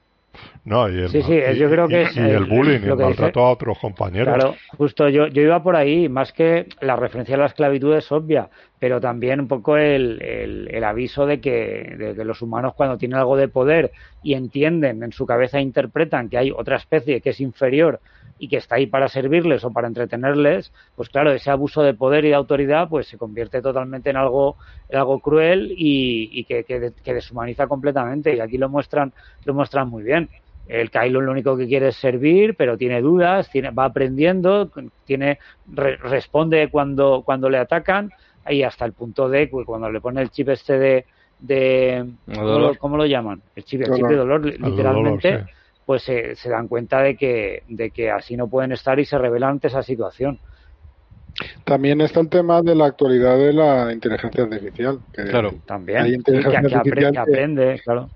no, 0.66 0.90
y 0.90 1.02
el, 1.02 1.10
sí, 1.10 1.22
sí, 1.22 1.40
yo 1.58 1.70
creo 1.70 1.88
que 1.88 2.08
y, 2.16 2.20
el 2.20 2.46
bullying, 2.46 2.80
y 2.82 2.90
el 2.90 2.96
maltrato 2.96 3.40
a 3.42 3.52
otros 3.52 3.78
compañeros. 3.78 4.34
Claro, 4.34 4.56
justo 4.76 5.08
yo, 5.10 5.28
yo 5.28 5.44
iba 5.44 5.62
por 5.62 5.76
ahí, 5.76 6.10
más 6.10 6.34
que 6.34 6.68
la 6.82 6.96
referencia 6.96 7.36
a 7.36 7.38
la 7.38 7.46
esclavitud 7.46 7.96
es 7.96 8.12
obvia, 8.12 8.50
pero 8.80 9.00
también 9.00 9.40
un 9.40 9.48
poco 9.48 9.78
el, 9.78 10.20
el, 10.22 10.84
aviso 10.84 11.28
de 11.28 11.40
que, 11.40 11.96
de 11.98 12.16
que 12.16 12.26
los 12.26 12.42
humanos 12.42 12.74
cuando 12.76 12.98
tienen 12.98 13.20
algo 13.20 13.38
de 13.38 13.48
poder 13.48 13.92
y 14.24 14.34
entienden, 14.34 15.04
en 15.04 15.12
su 15.12 15.28
cabeza 15.28 15.62
interpretan 15.62 16.30
que 16.30 16.40
hay 16.40 16.50
otra 16.50 16.78
especie 16.78 17.22
que 17.22 17.30
es 17.30 17.40
inferior 17.40 18.00
y 18.38 18.48
que 18.48 18.58
está 18.58 18.76
ahí 18.76 18.88
para 18.88 19.08
servirles 19.08 19.64
o 19.64 19.72
para 19.72 19.88
entretenerles, 19.88 20.74
pues 20.96 21.10
claro, 21.10 21.32
ese 21.32 21.52
abuso 21.52 21.84
de 21.84 21.94
poder 21.94 22.26
y 22.26 22.30
de 22.30 22.36
autoridad 22.36 22.90
pues 22.90 23.08
se 23.08 23.18
convierte 23.18 23.62
totalmente 23.62 24.10
en 24.10 24.18
algo, 24.18 24.58
en 24.90 24.98
algo 24.98 25.20
cruel 25.20 25.74
y, 25.78 26.30
y 26.32 26.44
que, 26.44 26.64
que, 26.64 26.92
que, 27.04 27.14
deshumaniza 27.14 27.68
completamente 27.68 28.36
y 28.36 28.40
aquí 28.40 28.58
lo 28.58 28.68
muestran, 28.68 29.14
lo 29.46 29.54
muestran 29.54 29.90
muy 29.90 30.04
bien. 30.04 30.30
El 30.68 30.90
Kylo 30.90 31.22
lo 31.22 31.32
único 31.32 31.56
que 31.56 31.68
quiere 31.68 31.90
es 31.90 31.96
servir, 31.96 32.56
pero 32.56 32.78
tiene 32.78 33.02
dudas, 33.02 33.50
tiene, 33.52 33.70
va 33.72 33.86
aprendiendo, 33.86 34.72
tiene, 35.06 35.40
responde 35.74 36.70
cuando, 36.70 37.24
cuando 37.24 37.50
le 37.50 37.58
atacan 37.58 38.12
y 38.50 38.64
hasta 38.64 38.86
el 38.86 38.94
punto 38.94 39.30
de 39.30 39.50
cuando 39.50 39.92
le 39.92 40.02
pone 40.02 40.22
el 40.22 40.30
chip 40.30 40.50
este 40.50 40.78
de, 40.78 41.06
de 41.40 42.06
¿cómo, 42.80 42.98
lo, 42.98 43.06
llaman? 43.06 43.42
El 43.56 43.64
chip, 43.64 43.82
el 43.82 43.94
chip 43.94 44.08
de 44.08 44.16
dolor, 44.16 44.46
literalmente 44.46 45.46
pues 45.86 46.04
se 46.04 46.50
dan 46.50 46.68
cuenta 46.68 47.02
de 47.02 47.16
que, 47.16 47.64
de 47.68 47.92
que 47.92 48.10
así 48.10 48.36
no 48.36 48.48
pueden 48.48 48.72
estar 48.72 49.00
y 49.00 49.06
se 49.06 49.18
revelan 49.18 49.52
ante 49.52 49.68
esa 49.68 49.84
situación. 49.84 50.40
También 51.64 52.02
está 52.02 52.22
el 52.22 52.30
tema 52.30 52.62
de 52.62 52.76
la 52.76 52.86
actualidad 52.86 53.38
de 53.38 53.54
la 53.54 53.92
inteligencia 53.92 54.44
artificial. 54.44 55.00
Que 55.14 55.26
claro, 55.26 55.54
también. 55.66 56.24
que, 56.24 57.18
aprende, 57.18 57.82
claro. 57.84 58.10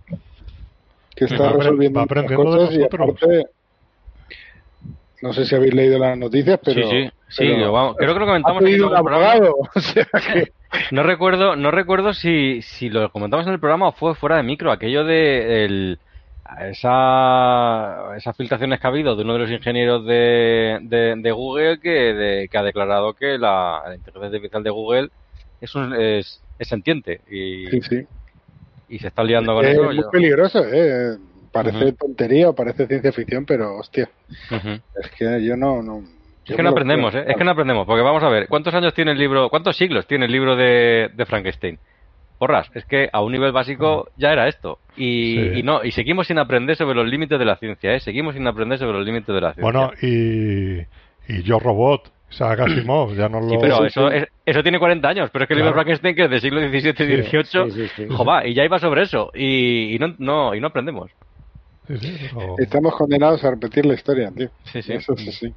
Que 1.20 1.26
está 1.26 1.52
resolviendo 1.52 2.06
cosas 2.08 2.74
y 2.74 2.84
aparte, 2.84 3.48
no 5.22 5.34
sé 5.34 5.46
si 5.46 5.56
habéis 5.56 5.74
leído 5.74 6.00
las 6.00 6.18
noticias, 6.18 6.60
pero... 6.64 6.90
Sí, 6.90 7.10
sí, 7.28 7.46
sí 7.46 7.48
creo 7.48 8.14
que 8.14 8.20
lo 8.20 8.26
comentamos 8.26 8.64
en 8.64 8.68
el 8.70 8.80
programa. 8.80 9.50
O 9.76 9.80
sea 9.80 10.06
que... 10.06 10.52
No 10.92 11.04
recuerdo, 11.04 11.56
no 11.56 11.72
recuerdo 11.72 12.14
si, 12.14 12.62
si 12.62 12.90
lo 12.90 13.12
comentamos 13.12 13.48
en 13.48 13.54
el 13.54 13.60
programa 13.60 13.88
o 13.88 13.92
fue 13.92 14.14
fuera 14.16 14.38
de 14.38 14.44
micro, 14.44 14.72
aquello 14.72 15.04
de 15.04 15.66
el, 15.66 16.00
esa, 16.62 18.16
esas 18.16 18.38
filtraciones 18.38 18.80
que 18.80 18.88
ha 18.88 18.90
habido 18.92 19.16
de 19.16 19.24
uno 19.24 19.34
de 19.34 19.40
los 19.40 19.52
ingenieros 19.52 20.06
de, 20.06 20.78
de, 20.82 21.32
Google 21.32 21.80
que, 21.80 22.48
que, 22.52 22.58
ha 22.58 22.64
declarado 22.64 23.14
que 23.14 23.40
la, 23.40 23.82
inteligencia 23.96 24.28
artificial 24.28 24.64
de 24.64 24.70
Google 24.70 25.10
es, 25.60 25.74
un, 25.74 25.96
es, 25.96 26.42
es 26.60 26.68
sentiente 26.68 27.22
y, 27.30 27.66
y 28.90 29.00
se 29.00 29.08
está 29.08 29.24
liando 29.24 29.54
con 29.54 29.66
eso. 29.66 29.90
Es 29.90 29.96
muy 29.96 30.06
peligroso, 30.12 30.64
¿eh? 30.66 31.18
Parece 31.52 31.94
tontería 31.94 32.50
o 32.50 32.56
parece 32.56 32.88
ciencia 32.88 33.12
ficción, 33.12 33.46
pero 33.46 33.78
hostia. 33.78 34.10
Es 35.02 35.12
que 35.18 35.44
yo 35.44 35.56
no. 35.56 35.82
no 35.82 36.04
es 36.46 36.56
que 36.56 36.64
no 36.64 36.70
aprendemos, 36.70 37.14
¿eh? 37.14 37.26
Es 37.28 37.38
que 37.38 37.44
no 37.44 37.52
aprendemos, 37.52 37.86
porque 37.86 38.02
vamos 38.02 38.24
a 38.24 38.30
ver, 38.30 38.48
¿cuántos 38.48 38.74
años 38.74 38.94
tiene 38.96 39.12
el 39.12 39.20
libro, 39.20 39.50
cuántos 39.50 39.78
siglos 39.78 40.08
tiene 40.08 40.26
el 40.26 40.32
libro 40.32 40.56
de, 40.56 41.10
de 41.14 41.26
Frankenstein? 41.26 41.78
porras, 42.40 42.72
es 42.74 42.86
que 42.86 43.10
a 43.12 43.22
un 43.22 43.34
nivel 43.34 43.52
básico 43.52 44.10
ya 44.18 44.32
era 44.32 44.48
esto. 44.48 44.80
Y, 44.98 45.62
no, 45.64 45.84
y 45.84 45.92
seguimos 45.92 46.28
sin 46.28 46.40
aprender 46.40 46.76
sobre 46.78 46.96
los 46.96 47.08
límites 47.08 47.38
de 47.38 47.46
la 47.46 47.58
ciencia, 47.58 47.94
¿eh? 47.94 48.00
Seguimos 48.00 48.34
sin 48.34 48.48
aprender 48.48 48.80
sobre 48.80 48.98
los 48.98 49.06
límites 49.06 49.28
de 49.28 49.42
la 49.42 49.54
ciencia. 49.54 49.62
Bueno, 49.62 49.92
y, 50.02 50.80
y 51.28 51.44
Yo 51.44 51.60
Robot, 51.60 52.12
Isaac 52.32 52.60
Asimov, 52.60 53.16
ya 53.16 53.28
no 53.28 53.40
lo... 53.40 53.50
Sí, 53.50 53.58
pero 53.60 53.86
eso, 53.86 54.10
eso 54.46 54.64
tiene 54.64 54.80
40 54.80 55.08
años, 55.08 55.30
pero 55.32 55.44
es 55.44 55.48
que 55.48 55.54
el 55.54 55.60
libro 55.60 55.74
Frankenstein, 55.74 56.16
que 56.16 56.26
es 56.26 56.30
del 56.30 56.42
siglo 56.42 56.60
XVII 56.62 56.80
y 56.80 57.24
XVIII, 57.24 58.08
joder, 58.10 58.48
y 58.48 58.54
ya 58.54 58.64
iba 58.64 58.80
sobre 58.80 59.04
eso, 59.04 59.32
y, 59.34 59.96
y, 59.96 60.00
no, 60.00 60.16
no, 60.20 60.56
y 60.56 60.62
no 60.62 60.68
aprendemos. 60.68 61.12
Estamos 62.60 62.96
condenados 62.96 63.44
a 63.44 63.50
repetir 63.50 63.86
la 63.86 63.96
historia, 63.96 64.32
tío. 64.32 64.50
Sí, 64.66 64.82
sí. 64.84 64.94
Eso 64.94 65.16
sí, 65.18 65.32
sí. 65.32 65.54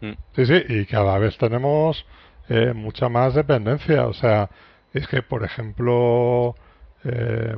Mm. 0.00 0.12
Sí, 0.34 0.46
sí, 0.46 0.62
y 0.68 0.86
cada 0.86 1.18
vez 1.18 1.38
tenemos 1.38 2.04
eh, 2.48 2.72
mucha 2.74 3.08
más 3.08 3.34
dependencia, 3.34 4.06
o 4.06 4.12
sea 4.12 4.48
es 4.92 5.06
que, 5.08 5.22
por 5.22 5.44
ejemplo, 5.44 6.54
eh, 7.04 7.54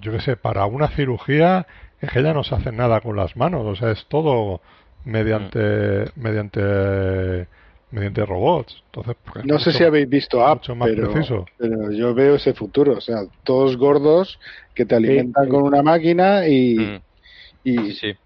yo 0.00 0.12
qué 0.12 0.20
sé, 0.20 0.36
para 0.36 0.66
una 0.66 0.88
cirugía 0.88 1.66
es 2.00 2.10
que 2.10 2.22
ya 2.22 2.32
no 2.34 2.42
se 2.42 2.54
hace 2.54 2.72
nada 2.72 3.00
con 3.00 3.16
las 3.16 3.36
manos, 3.36 3.64
o 3.64 3.76
sea, 3.76 3.90
es 3.90 4.06
todo 4.06 4.60
mediante 5.04 5.58
mm. 6.16 6.20
mediante 6.20 7.48
mediante 7.92 8.26
robots. 8.26 8.82
Entonces, 8.86 9.16
pues, 9.32 9.44
no 9.44 9.58
sé 9.58 9.72
si 9.72 9.84
habéis 9.84 10.08
visto 10.08 10.44
App, 10.44 10.62
pero, 10.66 11.12
pero, 11.58 11.92
yo 11.92 12.14
veo 12.14 12.34
ese 12.34 12.54
futuro, 12.54 12.94
o 12.94 13.00
sea, 13.00 13.18
todos 13.44 13.76
gordos 13.76 14.38
que 14.74 14.84
te 14.84 14.96
alimentan 14.96 15.48
con 15.48 15.62
una 15.62 15.82
máquina 15.82 16.48
y 16.48 16.76
mm. 16.76 17.00
y, 17.64 18.16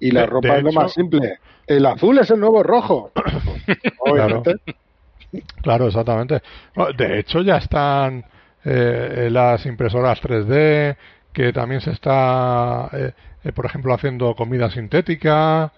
y 0.00 0.10
la 0.10 0.26
ropa 0.26 0.56
es 0.56 0.64
lo 0.64 0.72
más 0.72 0.92
simple. 0.92 1.38
El 1.66 1.86
azul 1.86 2.18
es 2.18 2.30
el 2.30 2.40
nuevo 2.40 2.62
rojo. 2.62 3.12
Obviamente. 4.00 4.56
Claro, 5.62 5.86
exactamente. 5.86 6.42
De 6.96 7.18
hecho, 7.20 7.40
ya 7.40 7.56
están 7.56 8.24
eh, 8.64 9.28
las 9.30 9.64
impresoras 9.66 10.20
3D, 10.20 10.96
que 11.32 11.52
también 11.52 11.80
se 11.80 11.92
está, 11.92 12.90
eh, 12.92 13.12
eh, 13.44 13.52
por 13.52 13.66
ejemplo, 13.66 13.94
haciendo 13.94 14.34
comida 14.34 14.70
sintética. 14.70 15.72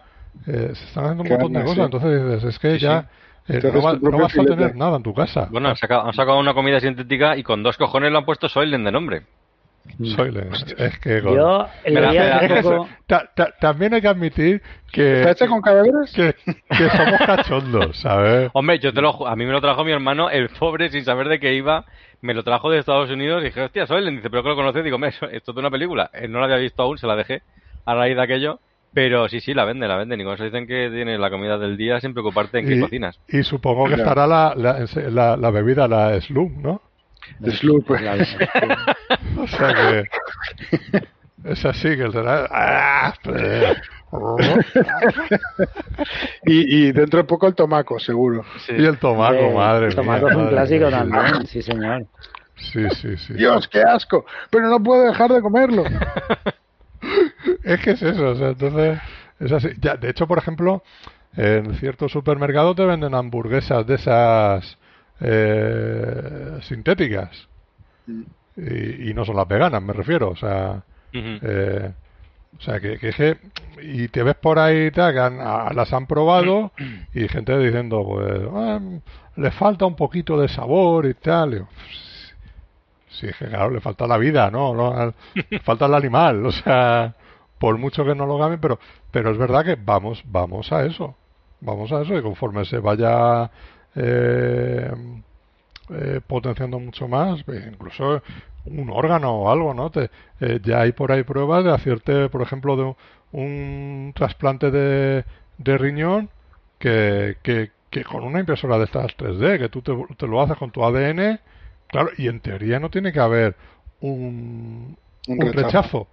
se 0.44 0.72
están 0.72 1.04
haciendo 1.04 1.22
un 1.22 1.28
montón 1.28 1.52
de 1.52 1.62
cosas. 1.62 1.84
Entonces 1.84 2.24
dices, 2.24 2.44
es 2.44 2.58
que 2.58 2.78
ya. 2.78 3.08
No, 3.48 4.18
vas 4.18 4.38
a 4.38 4.44
tener 4.44 4.74
nada 4.76 4.96
en 4.96 5.02
tu 5.02 5.14
casa. 5.14 5.48
Bueno, 5.50 5.68
han 5.68 5.76
sacado, 5.76 6.38
una 6.38 6.54
comida 6.54 6.80
sintética 6.80 7.36
y 7.36 7.42
con 7.42 7.62
dos 7.62 7.76
cojones 7.76 8.10
lo 8.12 8.18
han 8.18 8.24
puesto 8.24 8.48
Soylent 8.48 8.84
de 8.84 8.92
nombre. 8.92 9.22
Soylent, 10.02 10.54
es 10.78 10.98
que 10.98 11.20
yo 11.20 11.66
también 13.60 13.92
hay 13.92 14.00
que 14.00 14.08
admitir 14.08 14.62
que 14.90 15.20
¿Está 15.20 15.32
hecho 15.32 15.46
con 15.46 15.60
cadáveres? 15.60 16.10
Que, 16.14 16.88
somos 16.88 17.20
cachondos, 17.26 17.96
¿sabes? 17.98 18.50
Hombre, 18.54 18.78
yo 18.78 18.94
te 18.94 19.02
lo 19.02 19.26
a 19.26 19.36
mí 19.36 19.44
me 19.44 19.52
lo 19.52 19.60
trajo 19.60 19.84
mi 19.84 19.92
hermano, 19.92 20.30
el 20.30 20.48
pobre 20.48 20.88
sin 20.88 21.04
saber 21.04 21.28
de 21.28 21.38
qué 21.38 21.52
iba, 21.52 21.84
me 22.22 22.32
lo 22.32 22.42
trajo 22.42 22.70
de 22.70 22.78
Estados 22.78 23.10
Unidos 23.10 23.42
y 23.42 23.46
dije, 23.46 23.60
hostia, 23.60 23.84
le 23.84 24.10
dice, 24.10 24.30
pero 24.30 24.42
que 24.42 24.48
lo 24.48 24.56
conoces, 24.56 24.82
digo, 24.82 24.98
esto 25.04 25.28
es 25.28 25.44
de 25.44 25.60
una 25.60 25.70
película. 25.70 26.10
Él 26.14 26.32
no 26.32 26.38
la 26.38 26.46
había 26.46 26.56
visto 26.56 26.82
aún, 26.82 26.96
se 26.96 27.06
la 27.06 27.16
dejé 27.16 27.42
a 27.84 27.94
raíz 27.94 28.16
de 28.16 28.22
aquello. 28.22 28.60
Pero 28.94 29.28
sí, 29.28 29.40
sí, 29.40 29.52
la 29.54 29.64
venden, 29.64 29.88
la 29.88 29.96
venden. 29.96 30.20
Y 30.20 30.24
con 30.24 30.34
eso 30.34 30.44
dicen 30.44 30.66
que 30.66 30.88
tienes 30.90 31.18
la 31.18 31.28
comida 31.28 31.58
del 31.58 31.76
día 31.76 32.00
sin 32.00 32.12
preocuparte 32.12 32.60
en 32.60 32.68
qué 32.68 32.80
cocinas. 32.80 33.18
Y 33.28 33.42
supongo 33.42 33.86
que 33.86 33.94
estará 33.94 34.26
la, 34.26 34.54
la, 34.56 35.36
la, 35.36 35.50
bebida, 35.50 35.88
la 35.88 36.20
Slum, 36.20 36.62
¿no? 36.62 36.80
Slum, 37.44 37.82
pues. 37.82 38.02
o 39.38 39.46
sea 39.48 39.74
que... 39.74 40.04
Es 41.44 41.64
así 41.64 41.96
que 41.96 42.10
será... 42.10 42.48
¡Ah! 42.50 43.14
Y, 46.46 46.86
y, 46.86 46.92
dentro 46.92 47.18
de 47.18 47.24
poco 47.24 47.48
el 47.48 47.54
tomaco, 47.54 47.98
seguro. 47.98 48.44
Y 48.68 48.84
el 48.84 48.98
tomaco, 48.98 49.50
madre 49.50 49.88
El 49.88 49.94
tomaco 49.94 50.28
es 50.28 50.36
un 50.36 50.48
clásico 50.48 50.88
también, 50.88 51.46
sí, 51.46 51.62
señor. 51.62 52.06
Sí, 52.56 52.88
sí, 52.90 53.16
sí. 53.16 53.34
Dios, 53.34 53.66
qué 53.68 53.82
asco, 53.82 54.24
pero 54.50 54.68
no 54.68 54.80
puedo 54.80 55.04
dejar 55.04 55.32
de 55.32 55.40
comerlo. 55.40 55.84
es 57.62 57.80
que 57.80 57.90
es 57.92 58.02
eso, 58.02 58.30
o 58.30 58.34
sea, 58.34 58.48
entonces 58.48 58.98
es 59.40 59.52
así. 59.52 59.68
Ya, 59.80 59.96
de 59.96 60.10
hecho, 60.10 60.26
por 60.26 60.38
ejemplo, 60.38 60.82
en 61.36 61.74
ciertos 61.76 62.12
supermercados 62.12 62.76
te 62.76 62.84
venden 62.84 63.14
hamburguesas 63.14 63.86
de 63.86 63.94
esas 63.94 64.78
eh, 65.20 66.58
sintéticas. 66.62 67.48
Y, 68.56 69.10
y, 69.10 69.14
no 69.14 69.24
son 69.24 69.36
las 69.36 69.48
veganas, 69.48 69.82
me 69.82 69.92
refiero, 69.92 70.30
o 70.30 70.36
sea, 70.36 70.84
eh, 71.12 71.92
o 72.58 72.62
sea, 72.62 72.80
que, 72.80 72.98
que, 72.98 73.38
y 73.82 74.08
te 74.08 74.22
ves 74.22 74.36
por 74.36 74.58
ahí 74.58 74.90
tal, 74.90 75.12
que 75.12 75.74
las 75.74 75.92
han 75.92 76.06
probado 76.06 76.72
y 77.12 77.28
gente 77.28 77.58
diciendo, 77.58 78.04
pues, 78.04 78.42
ah, 78.52 78.80
le 79.36 79.50
falta 79.50 79.86
un 79.86 79.96
poquito 79.96 80.40
de 80.40 80.48
sabor 80.48 81.06
y 81.06 81.14
tal. 81.14 81.54
Y, 81.54 81.64
sí, 83.18 83.26
es 83.28 83.36
que 83.36 83.46
claro, 83.46 83.70
le 83.70 83.80
falta 83.80 84.06
la 84.06 84.18
vida, 84.18 84.50
¿no? 84.50 85.14
falta 85.62 85.86
el 85.86 85.94
animal, 85.94 86.46
o 86.46 86.52
sea, 86.52 87.14
por 87.58 87.78
mucho 87.78 88.04
que 88.04 88.14
no 88.14 88.26
lo 88.26 88.38
ganen, 88.38 88.60
pero, 88.60 88.78
pero 89.10 89.30
es 89.30 89.38
verdad 89.38 89.64
que 89.64 89.76
vamos, 89.76 90.22
vamos 90.26 90.72
a 90.72 90.84
eso, 90.84 91.14
vamos 91.60 91.92
a 91.92 92.02
eso 92.02 92.16
y 92.16 92.22
conforme 92.22 92.64
se 92.64 92.78
vaya 92.78 93.50
eh, 93.94 94.90
eh, 95.90 96.20
potenciando 96.26 96.78
mucho 96.78 97.08
más, 97.08 97.44
incluso 97.48 98.22
un 98.66 98.90
órgano 98.90 99.32
o 99.32 99.50
algo, 99.50 99.74
¿no? 99.74 99.90
Te, 99.90 100.10
eh, 100.40 100.60
ya 100.62 100.80
hay 100.80 100.92
por 100.92 101.12
ahí 101.12 101.22
pruebas 101.22 101.64
de 101.64 101.72
hacerte, 101.72 102.28
por 102.28 102.42
ejemplo, 102.42 102.76
de 102.76 102.94
un, 103.32 104.12
trasplante 104.14 104.70
de, 104.70 105.24
de 105.58 105.78
riñón 105.78 106.30
que, 106.78 107.36
que, 107.42 107.70
que, 107.90 108.04
con 108.04 108.24
una 108.24 108.40
impresora 108.40 108.78
de 108.78 108.84
estas 108.84 109.16
3D, 109.16 109.58
que 109.58 109.68
tú 109.68 109.82
te, 109.82 110.26
lo 110.26 110.40
haces 110.40 110.56
con 110.56 110.70
tu 110.70 110.84
ADN, 110.84 111.38
claro, 111.94 112.10
y 112.18 112.26
en 112.26 112.40
teoría 112.40 112.80
no 112.80 112.90
tiene 112.90 113.12
que 113.12 113.20
haber 113.20 113.54
un, 114.00 114.96
un, 115.28 115.52
rechazo. 115.52 116.08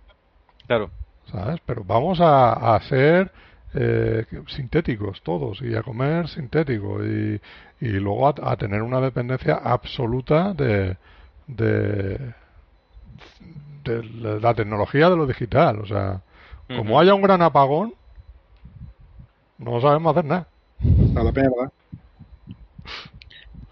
Claro. 0.68 0.92
¿Sabes? 1.32 1.60
Pero 1.66 1.84
vamos 1.84 2.22
a, 2.22 2.76
a 2.76 2.82
ser 2.82 3.32
eh, 3.74 4.26
sintéticos 4.48 5.24
todos 5.24 5.60
y 5.64 5.76
a 5.76 5.82
comer 5.82 6.28
sintético 6.28 7.04
y, 7.04 7.42
y 7.80 7.88
luego 7.88 8.28
a, 8.28 8.36
a 8.44 8.58
tener 8.58 8.84
una 8.84 9.02
dependencia 9.02 9.56
absoluta 9.56 10.54
de, 10.54 10.98
de, 11.48 12.34
de 13.84 14.04
la 14.40 14.54
tecnología 14.54 15.10
de 15.10 15.18
lo 15.18 15.26
digital. 15.26 15.80
O 15.80 15.88
sea, 15.88 16.22
como 16.68 17.00
haya 17.00 17.16
un 17.16 17.24
gran 17.24 17.42
apagón, 17.42 17.96
no 19.58 19.82
sabemos 19.82 20.12
hacer 20.16 20.26
nada. 20.26 20.48
A 21.16 21.24
la 21.24 21.32
mierda. 21.32 21.72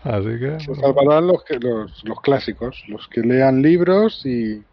Así 0.04 0.40
que. 0.40 0.60
Se 0.60 0.76
salvarán 0.76 1.28
los, 1.28 1.44
que, 1.44 1.60
los, 1.60 2.04
los 2.06 2.22
clásicos, 2.22 2.84
los 2.88 3.08
que 3.08 3.22
lean 3.22 3.62
libros 3.62 4.26
y, 4.26 4.64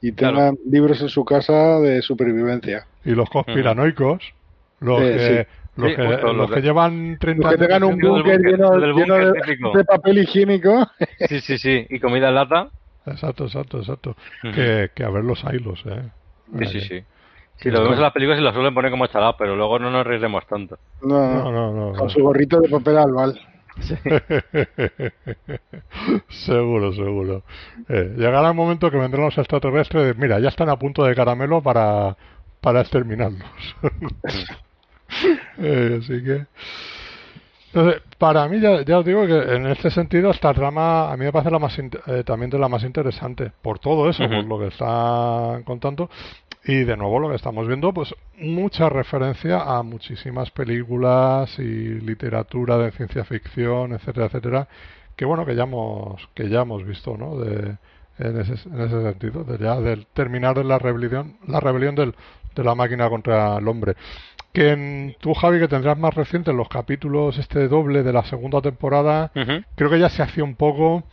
y 0.00 0.12
tengan 0.12 0.56
libros 0.66 1.00
en 1.02 1.08
su 1.08 1.24
casa 1.24 1.80
de 1.80 2.02
supervivencia. 2.02 2.86
Y 3.04 3.10
los 3.10 3.28
conspiranoicos, 3.30 4.22
los 4.80 5.00
que. 5.00 5.46
Los, 5.76 5.94
que, 5.94 6.02
los, 6.02 6.50
que, 6.50 6.60
llevan 6.60 7.16
30 7.18 7.42
los 7.42 7.52
que 7.52 7.58
tengan 7.58 7.84
un 7.84 7.98
búnker 7.98 8.40
lleno, 8.40 9.72
de, 9.72 9.84
papel 9.84 10.18
higiénico. 10.18 10.86
Sí, 11.28 11.40
sí, 11.40 11.56
sí. 11.58 11.86
Y 11.88 12.00
comida 12.00 12.28
en 12.28 12.34
lata. 12.34 12.68
Exacto, 13.06 13.44
exacto, 13.44 13.78
exacto. 13.78 14.16
que, 14.42 14.90
que, 14.94 15.04
a 15.04 15.08
ver 15.08 15.24
los 15.24 15.42
hilos, 15.44 15.82
¿eh? 15.86 16.02
Sí, 16.58 16.66
sí, 16.66 16.80
sí. 16.80 17.04
Si 17.56 17.70
lo 17.70 17.82
vemos 17.82 17.96
en 17.96 18.02
las 18.02 18.12
películas 18.12 18.40
y 18.40 18.42
lo 18.42 18.52
suelen 18.52 18.74
poner 18.74 18.90
como 18.90 19.06
chalado, 19.06 19.36
pero 19.38 19.54
luego 19.54 19.78
no 19.78 19.90
nos 19.90 20.06
reiremos 20.06 20.46
tanto. 20.46 20.78
No, 21.02 21.50
no, 21.50 21.72
no. 21.72 21.98
con 21.98 22.10
su 22.10 22.20
gorrito 22.20 22.60
de 22.60 22.68
papel 22.68 22.98
albal. 22.98 23.38
Sí. 23.80 23.94
seguro, 26.28 26.92
seguro. 26.92 27.42
Eh, 27.88 28.14
llegará 28.16 28.48
el 28.48 28.54
momento 28.54 28.90
que 28.90 28.98
vendrán 28.98 29.24
los 29.24 29.38
extraterrestres. 29.38 30.16
Mira, 30.16 30.38
ya 30.38 30.48
están 30.48 30.68
a 30.68 30.78
punto 30.78 31.04
de 31.04 31.14
caramelo 31.14 31.62
para, 31.62 32.16
para 32.60 32.82
exterminarnos. 32.82 33.48
eh, 35.58 35.98
así 36.00 36.22
que. 36.22 36.46
Entonces, 37.72 38.02
para 38.18 38.48
mí, 38.48 38.58
ya, 38.60 38.98
os 38.98 39.04
digo 39.04 39.26
que 39.26 39.54
en 39.54 39.66
este 39.66 39.90
sentido, 39.90 40.30
esta 40.30 40.52
trama 40.52 41.12
a 41.12 41.16
mí 41.16 41.24
me 41.24 41.32
parece 41.32 41.52
la 41.52 41.60
más 41.60 41.78
eh, 41.78 42.24
también 42.24 42.50
de 42.50 42.58
la 42.58 42.68
más 42.68 42.82
interesante, 42.82 43.52
por 43.62 43.78
todo 43.78 44.10
eso, 44.10 44.24
por 44.28 44.44
lo 44.44 44.58
que 44.58 44.66
están 44.68 45.62
contando. 45.62 46.10
Y 46.64 46.82
de 46.82 46.96
nuevo, 46.96 47.20
lo 47.20 47.28
que 47.28 47.36
estamos 47.36 47.68
viendo, 47.68 47.92
pues 47.94 48.12
mucha 48.38 48.88
referencia 48.88 49.62
a 49.62 49.84
muchísimas 49.84 50.50
películas 50.50 51.56
y 51.60 52.00
literatura 52.00 52.76
de 52.76 52.90
ciencia 52.90 53.24
ficción, 53.24 53.92
etcétera, 53.92 54.26
etcétera, 54.26 54.68
que 55.14 55.24
bueno, 55.24 55.46
que 55.46 55.54
ya 55.54 55.62
hemos, 55.62 56.28
que 56.34 56.48
ya 56.48 56.62
hemos 56.62 56.84
visto, 56.84 57.16
¿no? 57.16 57.38
De, 57.38 57.76
en, 58.18 58.40
ese, 58.40 58.68
en 58.68 58.80
ese 58.80 59.02
sentido, 59.02 59.44
de 59.44 59.58
ya 59.58 59.80
del 59.80 60.06
terminar 60.08 60.56
de 60.56 60.64
la 60.64 60.78
rebelión, 60.78 61.36
la 61.46 61.60
rebelión 61.60 61.94
del, 61.94 62.14
de 62.54 62.64
la 62.64 62.74
máquina 62.74 63.08
contra 63.08 63.58
el 63.58 63.68
hombre 63.68 63.94
que 64.52 64.70
en, 64.70 65.16
tú, 65.20 65.34
Javi, 65.34 65.60
que 65.60 65.68
tendrás 65.68 65.96
más 65.98 66.14
reciente 66.14 66.52
los 66.52 66.68
capítulos 66.68 67.38
este 67.38 67.68
doble 67.68 68.02
de 68.02 68.12
la 68.12 68.24
segunda 68.24 68.60
temporada, 68.60 69.30
creo 69.74 69.90
que 69.90 69.98
ya 69.98 70.08
se 70.08 70.22
hacía 70.22 70.44
un 70.44 70.56
poco 70.56 71.04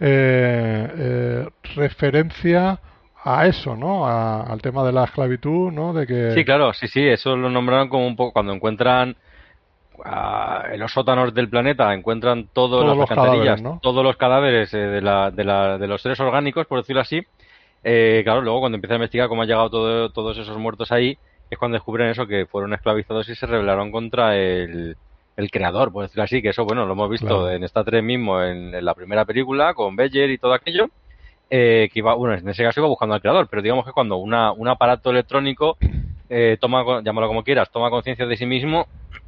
eh, 0.00 0.88
eh, 0.96 1.48
referencia 1.76 2.80
a 3.24 3.46
eso, 3.46 3.74
¿no? 3.74 4.06
al 4.06 4.60
tema 4.60 4.84
de 4.84 4.92
la 4.92 5.04
esclavitud, 5.04 5.72
¿no? 5.72 5.92
De 5.92 6.06
que... 6.06 6.32
Sí, 6.32 6.44
claro, 6.44 6.72
sí, 6.74 6.88
sí, 6.88 7.02
eso 7.06 7.36
lo 7.36 7.48
nombraron 7.48 7.88
como 7.88 8.06
un 8.06 8.16
poco 8.16 8.32
cuando 8.32 8.52
encuentran 8.52 9.16
en 10.04 10.80
los 10.80 10.92
sótanos 10.92 11.32
del 11.32 11.48
planeta, 11.48 11.94
encuentran 11.94 12.48
todas 12.52 12.84
las 12.84 12.98
alcantarillas, 12.98 13.62
todos 13.80 14.04
los 14.04 14.16
cadáveres 14.16 14.74
eh, 14.74 14.78
de, 14.78 15.00
la, 15.00 15.30
de, 15.30 15.44
la, 15.44 15.78
de 15.78 15.86
los 15.86 16.02
seres 16.02 16.20
orgánicos, 16.20 16.66
por 16.66 16.80
decirlo 16.80 17.00
así. 17.00 17.22
claro, 17.82 18.42
luego 18.42 18.60
cuando 18.60 18.76
empieza 18.76 18.94
a 18.94 18.96
investigar 18.96 19.28
cómo 19.28 19.42
han 19.42 19.48
llegado 19.48 19.70
todo, 19.70 20.10
todos 20.10 20.36
esos 20.36 20.58
muertos 20.58 20.92
ahí, 20.92 21.16
es 21.50 21.58
cuando 21.58 21.76
descubren 21.76 22.08
eso, 22.08 22.26
que 22.26 22.46
fueron 22.46 22.74
esclavizados 22.74 23.28
y 23.28 23.34
se 23.34 23.46
rebelaron 23.46 23.90
contra 23.90 24.36
el, 24.36 24.96
el 25.36 25.50
creador, 25.50 25.92
por 25.92 26.02
decirlo 26.02 26.24
así, 26.24 26.42
que 26.42 26.50
eso, 26.50 26.64
bueno, 26.64 26.86
lo 26.86 26.92
hemos 26.92 27.10
visto 27.10 27.50
en 27.50 27.64
esta 27.64 27.84
3 27.84 28.02
mismo, 28.02 28.42
en, 28.42 28.84
la 28.84 28.94
primera 28.94 29.24
película, 29.24 29.74
con 29.74 29.96
Beyer 29.96 30.30
y 30.30 30.38
todo 30.38 30.54
aquello, 30.54 30.88
eh, 31.50 31.88
que 31.92 31.98
iba, 31.98 32.14
bueno, 32.14 32.34
en 32.34 32.48
ese 32.48 32.62
caso 32.62 32.80
iba 32.80 32.88
buscando 32.88 33.14
al 33.14 33.20
creador, 33.20 33.48
pero 33.48 33.62
digamos 33.62 33.84
que 33.84 33.92
cuando 33.92 34.16
una, 34.16 34.52
un 34.52 34.68
aparato 34.68 35.10
electrónico 35.10 35.76
eh, 36.28 36.56
toma, 36.60 37.02
llámalo 37.02 37.28
como 37.28 37.44
quieras, 37.44 37.70
toma 37.70 37.90
conciencia 37.90 38.26
de 38.26 38.36
sí 38.36 38.46
mismo 38.46 38.86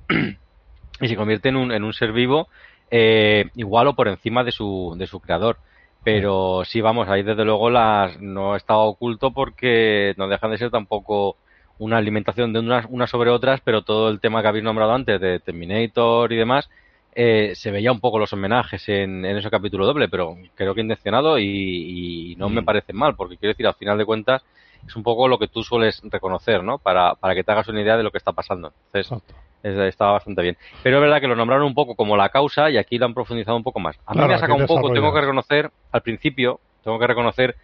y 1.01 1.09
se 1.09 1.17
convierte 1.17 1.49
en 1.49 1.57
un, 1.57 1.73
en 1.73 1.85
un 1.85 1.93
ser 1.93 2.12
vivo 2.12 2.49
eh, 2.91 3.47
igual 3.55 3.89
o 3.89 3.95
por 3.95 4.09
encima 4.09 4.45
de 4.45 4.53
su, 4.53 4.95
de 4.97 5.07
su 5.07 5.21
creador. 5.21 5.59
Pero 6.05 6.62
sí, 6.64 6.81
vamos, 6.81 7.09
ahí 7.09 7.25
desde 7.25 7.45
luego 7.45 7.69
las 7.69 8.21
no 8.21 8.55
está 8.55 8.77
oculto 8.77 9.33
porque 9.33 10.14
no 10.17 10.29
dejan 10.29 10.53
de 10.53 10.59
ser 10.59 10.71
tampoco 10.71 11.37
una 11.79 11.99
alimentación 11.99 12.53
de 12.53 12.61
unas, 12.61 12.87
unas 12.89 13.11
sobre 13.11 13.31
otras, 13.31 13.61
pero 13.61 13.83
todo 13.83 14.09
el 14.09 14.20
tema 14.20 14.43
que 14.43 14.49
habéis 14.49 14.64
nombrado 14.64 14.93
antes 14.93 15.20
de 15.20 15.41
Terminator 15.41 16.33
y 16.33 16.37
demás, 16.37 16.68
eh, 17.14 17.53
se 17.55 17.70
veía 17.70 17.93
un 17.93 18.01
poco 18.01 18.18
los 18.18 18.33
homenajes 18.33 18.89
en, 18.89 19.24
en, 19.24 19.37
ese 19.37 19.51
capítulo 19.51 19.87
doble, 19.87 20.09
pero 20.09 20.37
creo 20.55 20.74
que 20.74 20.83
intencionado 20.83 21.39
y, 21.39 22.35
no 22.39 22.49
me 22.49 22.61
mm. 22.61 22.64
parece 22.64 22.93
mal, 22.93 23.16
porque 23.16 23.37
quiero 23.37 23.53
decir, 23.53 23.66
al 23.66 23.74
final 23.74 23.97
de 23.97 24.05
cuentas, 24.05 24.45
es 24.87 24.95
un 24.97 25.03
poco 25.03 25.27
lo 25.27 25.39
que 25.39 25.49
tú 25.49 25.62
sueles 25.62 26.01
reconocer, 26.05 26.62
¿no? 26.62 26.79
Para, 26.79 27.14
para 27.14 27.35
que 27.35 27.43
te 27.43 27.53
hagas 27.53 27.68
una 27.68 27.81
idea 27.81 27.97
de 27.97 28.03
lo 28.03 28.11
que 28.11 28.18
está 28.18 28.33
pasando. 28.33 28.72
Entonces, 28.93 29.22
estaba 29.62 30.12
bastante 30.12 30.43
bien. 30.43 30.57
Pero 30.83 30.99
es 30.99 31.01
verdad 31.01 31.20
que 31.20 31.27
lo 31.27 31.35
nombraron 31.35 31.66
un 31.66 31.74
poco 31.74 31.97
como 31.97 32.16
la 32.16 32.29
causa 32.29 32.70
y 32.70 32.77
aquí 32.77 32.99
lo 32.99 33.07
han 33.07 33.14
profundizado 33.14 33.57
un 33.57 33.64
poco 33.64 33.81
más. 33.81 33.99
A 34.07 34.14
mí 34.14 34.20
me 34.20 34.35
ha 34.35 34.39
sacado 34.39 34.59
un 34.59 34.66
poco, 34.66 34.93
tengo 34.93 35.12
que 35.12 35.20
reconocer, 35.20 35.70
al 35.93 36.03
principio, 36.03 36.61
tengo 36.85 36.99
que 36.99 37.07
reconocer 37.07 37.57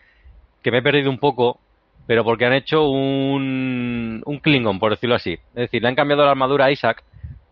que 0.63 0.71
me 0.71 0.79
he 0.79 0.83
perdido 0.83 1.11
un 1.11 1.19
poco 1.19 1.59
pero 2.07 2.25
porque 2.25 2.47
han 2.47 2.53
hecho 2.53 2.89
un, 2.89 4.23
un 4.25 4.39
Klingon, 4.39 4.79
por 4.79 4.91
decirlo 4.91 5.15
así. 5.15 5.33
Es 5.33 5.55
decir, 5.55 5.83
le 5.83 5.89
han 5.89 5.95
cambiado 5.95 6.25
la 6.25 6.33
armadura 6.33 6.67
a 6.67 6.71
Isaac, 6.71 7.05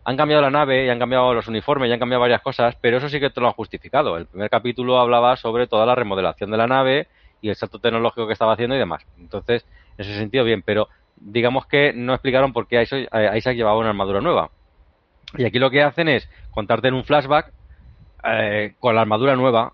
han 0.03 0.17
cambiado 0.17 0.41
la 0.41 0.49
nave 0.49 0.85
y 0.85 0.89
han 0.89 0.99
cambiado 0.99 1.33
los 1.33 1.47
uniformes 1.47 1.89
y 1.89 1.93
han 1.93 1.99
cambiado 1.99 2.21
varias 2.21 2.41
cosas, 2.41 2.75
pero 2.81 2.97
eso 2.97 3.09
sí 3.09 3.19
que 3.19 3.29
te 3.29 3.39
lo 3.39 3.47
han 3.47 3.53
justificado. 3.53 4.17
El 4.17 4.25
primer 4.25 4.49
capítulo 4.49 4.99
hablaba 4.99 5.35
sobre 5.37 5.67
toda 5.67 5.85
la 5.85 5.95
remodelación 5.95 6.51
de 6.51 6.57
la 6.57 6.67
nave 6.67 7.07
y 7.41 7.49
el 7.49 7.55
salto 7.55 7.79
tecnológico 7.79 8.27
que 8.27 8.33
estaba 8.33 8.53
haciendo 8.53 8.75
y 8.75 8.79
demás. 8.79 9.05
Entonces, 9.19 9.65
en 9.97 10.05
ese 10.05 10.15
sentido, 10.15 10.43
bien, 10.43 10.63
pero 10.63 10.87
digamos 11.17 11.65
que 11.67 11.93
no 11.93 12.13
explicaron 12.13 12.51
por 12.51 12.67
qué 12.67 12.81
Isaac 12.81 13.55
llevaba 13.55 13.77
una 13.77 13.89
armadura 13.89 14.21
nueva. 14.21 14.49
Y 15.37 15.45
aquí 15.45 15.59
lo 15.59 15.69
que 15.69 15.83
hacen 15.83 16.09
es 16.09 16.29
contarte 16.51 16.87
en 16.87 16.95
un 16.95 17.03
flashback 17.03 17.53
eh, 18.23 18.73
con 18.79 18.95
la 18.95 19.01
armadura 19.01 19.35
nueva 19.35 19.73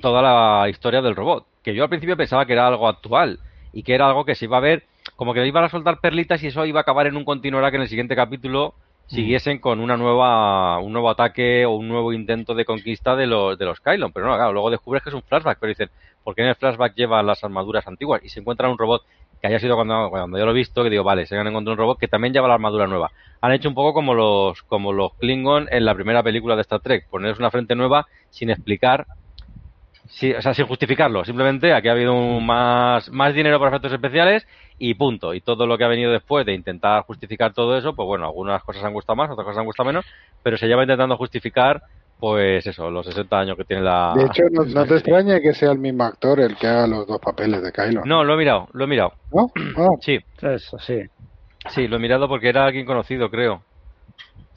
toda 0.00 0.22
la 0.22 0.68
historia 0.68 1.02
del 1.02 1.16
robot. 1.16 1.46
Que 1.62 1.74
yo 1.74 1.82
al 1.82 1.88
principio 1.88 2.16
pensaba 2.16 2.46
que 2.46 2.52
era 2.52 2.66
algo 2.66 2.88
actual 2.88 3.40
y 3.72 3.82
que 3.82 3.94
era 3.94 4.06
algo 4.06 4.24
que 4.24 4.34
se 4.34 4.46
iba 4.46 4.56
a 4.56 4.60
ver, 4.60 4.84
como 5.16 5.34
que 5.34 5.46
iban 5.46 5.64
a 5.64 5.68
soltar 5.68 6.00
perlitas 6.00 6.42
y 6.42 6.48
eso 6.48 6.64
iba 6.64 6.80
a 6.80 6.82
acabar 6.82 7.06
en 7.06 7.16
un 7.16 7.24
continuará 7.24 7.70
que 7.70 7.76
en 7.76 7.82
el 7.82 7.88
siguiente 7.88 8.16
capítulo 8.16 8.74
siguiesen 9.08 9.58
con 9.58 9.80
una 9.80 9.96
nueva 9.96 10.78
un 10.80 10.92
nuevo 10.92 11.08
ataque 11.08 11.64
o 11.64 11.70
un 11.72 11.88
nuevo 11.88 12.12
intento 12.12 12.54
de 12.54 12.64
conquista 12.64 13.16
de 13.16 13.26
los 13.26 13.58
de 13.58 13.64
los 13.64 13.80
Kylon. 13.80 14.12
Pero 14.12 14.26
no 14.26 14.36
claro 14.36 14.52
luego 14.52 14.70
descubres 14.70 15.02
que 15.02 15.08
es 15.08 15.14
un 15.14 15.22
flashback 15.22 15.58
pero 15.58 15.70
dicen 15.70 15.90
¿por 16.22 16.34
qué 16.34 16.42
en 16.42 16.48
el 16.48 16.54
flashback 16.56 16.94
lleva 16.94 17.22
las 17.22 17.42
armaduras 17.42 17.86
antiguas 17.86 18.22
y 18.22 18.28
se 18.28 18.40
encuentra 18.40 18.68
un 18.68 18.78
robot 18.78 19.02
que 19.40 19.46
haya 19.46 19.60
sido 19.60 19.76
cuando, 19.76 20.10
cuando 20.10 20.36
yo 20.36 20.44
lo 20.44 20.50
he 20.50 20.54
visto 20.54 20.82
que 20.82 20.90
digo 20.90 21.04
vale 21.04 21.24
se 21.24 21.36
han 21.36 21.46
encontrado 21.46 21.72
un 21.72 21.78
robot 21.78 21.98
que 21.98 22.08
también 22.08 22.34
lleva 22.34 22.48
la 22.48 22.54
armadura 22.54 22.86
nueva. 22.86 23.10
Han 23.40 23.52
hecho 23.52 23.68
un 23.68 23.74
poco 23.74 23.94
como 23.94 24.14
los 24.14 24.62
como 24.64 24.92
los 24.92 25.14
Klingon 25.14 25.68
en 25.70 25.84
la 25.84 25.94
primera 25.94 26.22
película 26.22 26.54
de 26.54 26.62
Star 26.62 26.80
Trek 26.80 27.08
ponerles 27.08 27.38
una 27.38 27.50
frente 27.50 27.74
nueva 27.74 28.06
sin 28.30 28.50
explicar 28.50 29.06
Sí, 30.08 30.32
o 30.32 30.40
sea, 30.42 30.54
sin 30.54 30.66
justificarlo. 30.66 31.24
Simplemente 31.24 31.72
aquí 31.72 31.88
ha 31.88 31.92
habido 31.92 32.14
un 32.14 32.44
más, 32.44 33.10
más 33.12 33.34
dinero 33.34 33.58
para 33.58 33.70
efectos 33.70 33.92
especiales 33.92 34.46
y 34.78 34.94
punto. 34.94 35.34
Y 35.34 35.40
todo 35.42 35.66
lo 35.66 35.76
que 35.76 35.84
ha 35.84 35.88
venido 35.88 36.10
después 36.10 36.44
de 36.46 36.54
intentar 36.54 37.02
justificar 37.04 37.52
todo 37.52 37.76
eso, 37.76 37.94
pues 37.94 38.06
bueno, 38.06 38.24
algunas 38.26 38.62
cosas 38.64 38.84
han 38.84 38.92
gustado 38.94 39.16
más, 39.16 39.30
otras 39.30 39.44
cosas 39.44 39.60
han 39.60 39.66
gustado 39.66 39.86
menos, 39.86 40.04
pero 40.42 40.56
se 40.56 40.66
lleva 40.66 40.82
intentando 40.82 41.16
justificar, 41.18 41.82
pues 42.18 42.66
eso, 42.66 42.90
los 42.90 43.04
60 43.06 43.38
años 43.38 43.56
que 43.56 43.64
tiene 43.64 43.82
la. 43.82 44.14
De 44.16 44.24
hecho, 44.24 44.42
no, 44.50 44.86
te 44.86 44.94
extraña 44.94 45.40
que 45.40 45.52
sea 45.52 45.72
el 45.72 45.78
mismo 45.78 46.04
actor 46.04 46.40
el 46.40 46.56
que 46.56 46.66
haga 46.66 46.86
los 46.86 47.06
dos 47.06 47.20
papeles 47.20 47.62
de 47.62 47.70
Kylo. 47.70 48.02
No, 48.06 48.24
lo 48.24 48.34
he 48.34 48.38
mirado, 48.38 48.68
lo 48.72 48.84
he 48.84 48.88
mirado. 48.88 49.12
¿No? 49.32 49.46
Ah. 49.76 49.90
Sí. 50.00 50.18
Eso, 50.40 50.78
sí. 50.78 51.02
Sí, 51.68 51.86
lo 51.86 51.96
he 51.96 52.00
mirado 52.00 52.28
porque 52.28 52.48
era 52.48 52.64
alguien 52.64 52.86
conocido, 52.86 53.30
creo. 53.30 53.62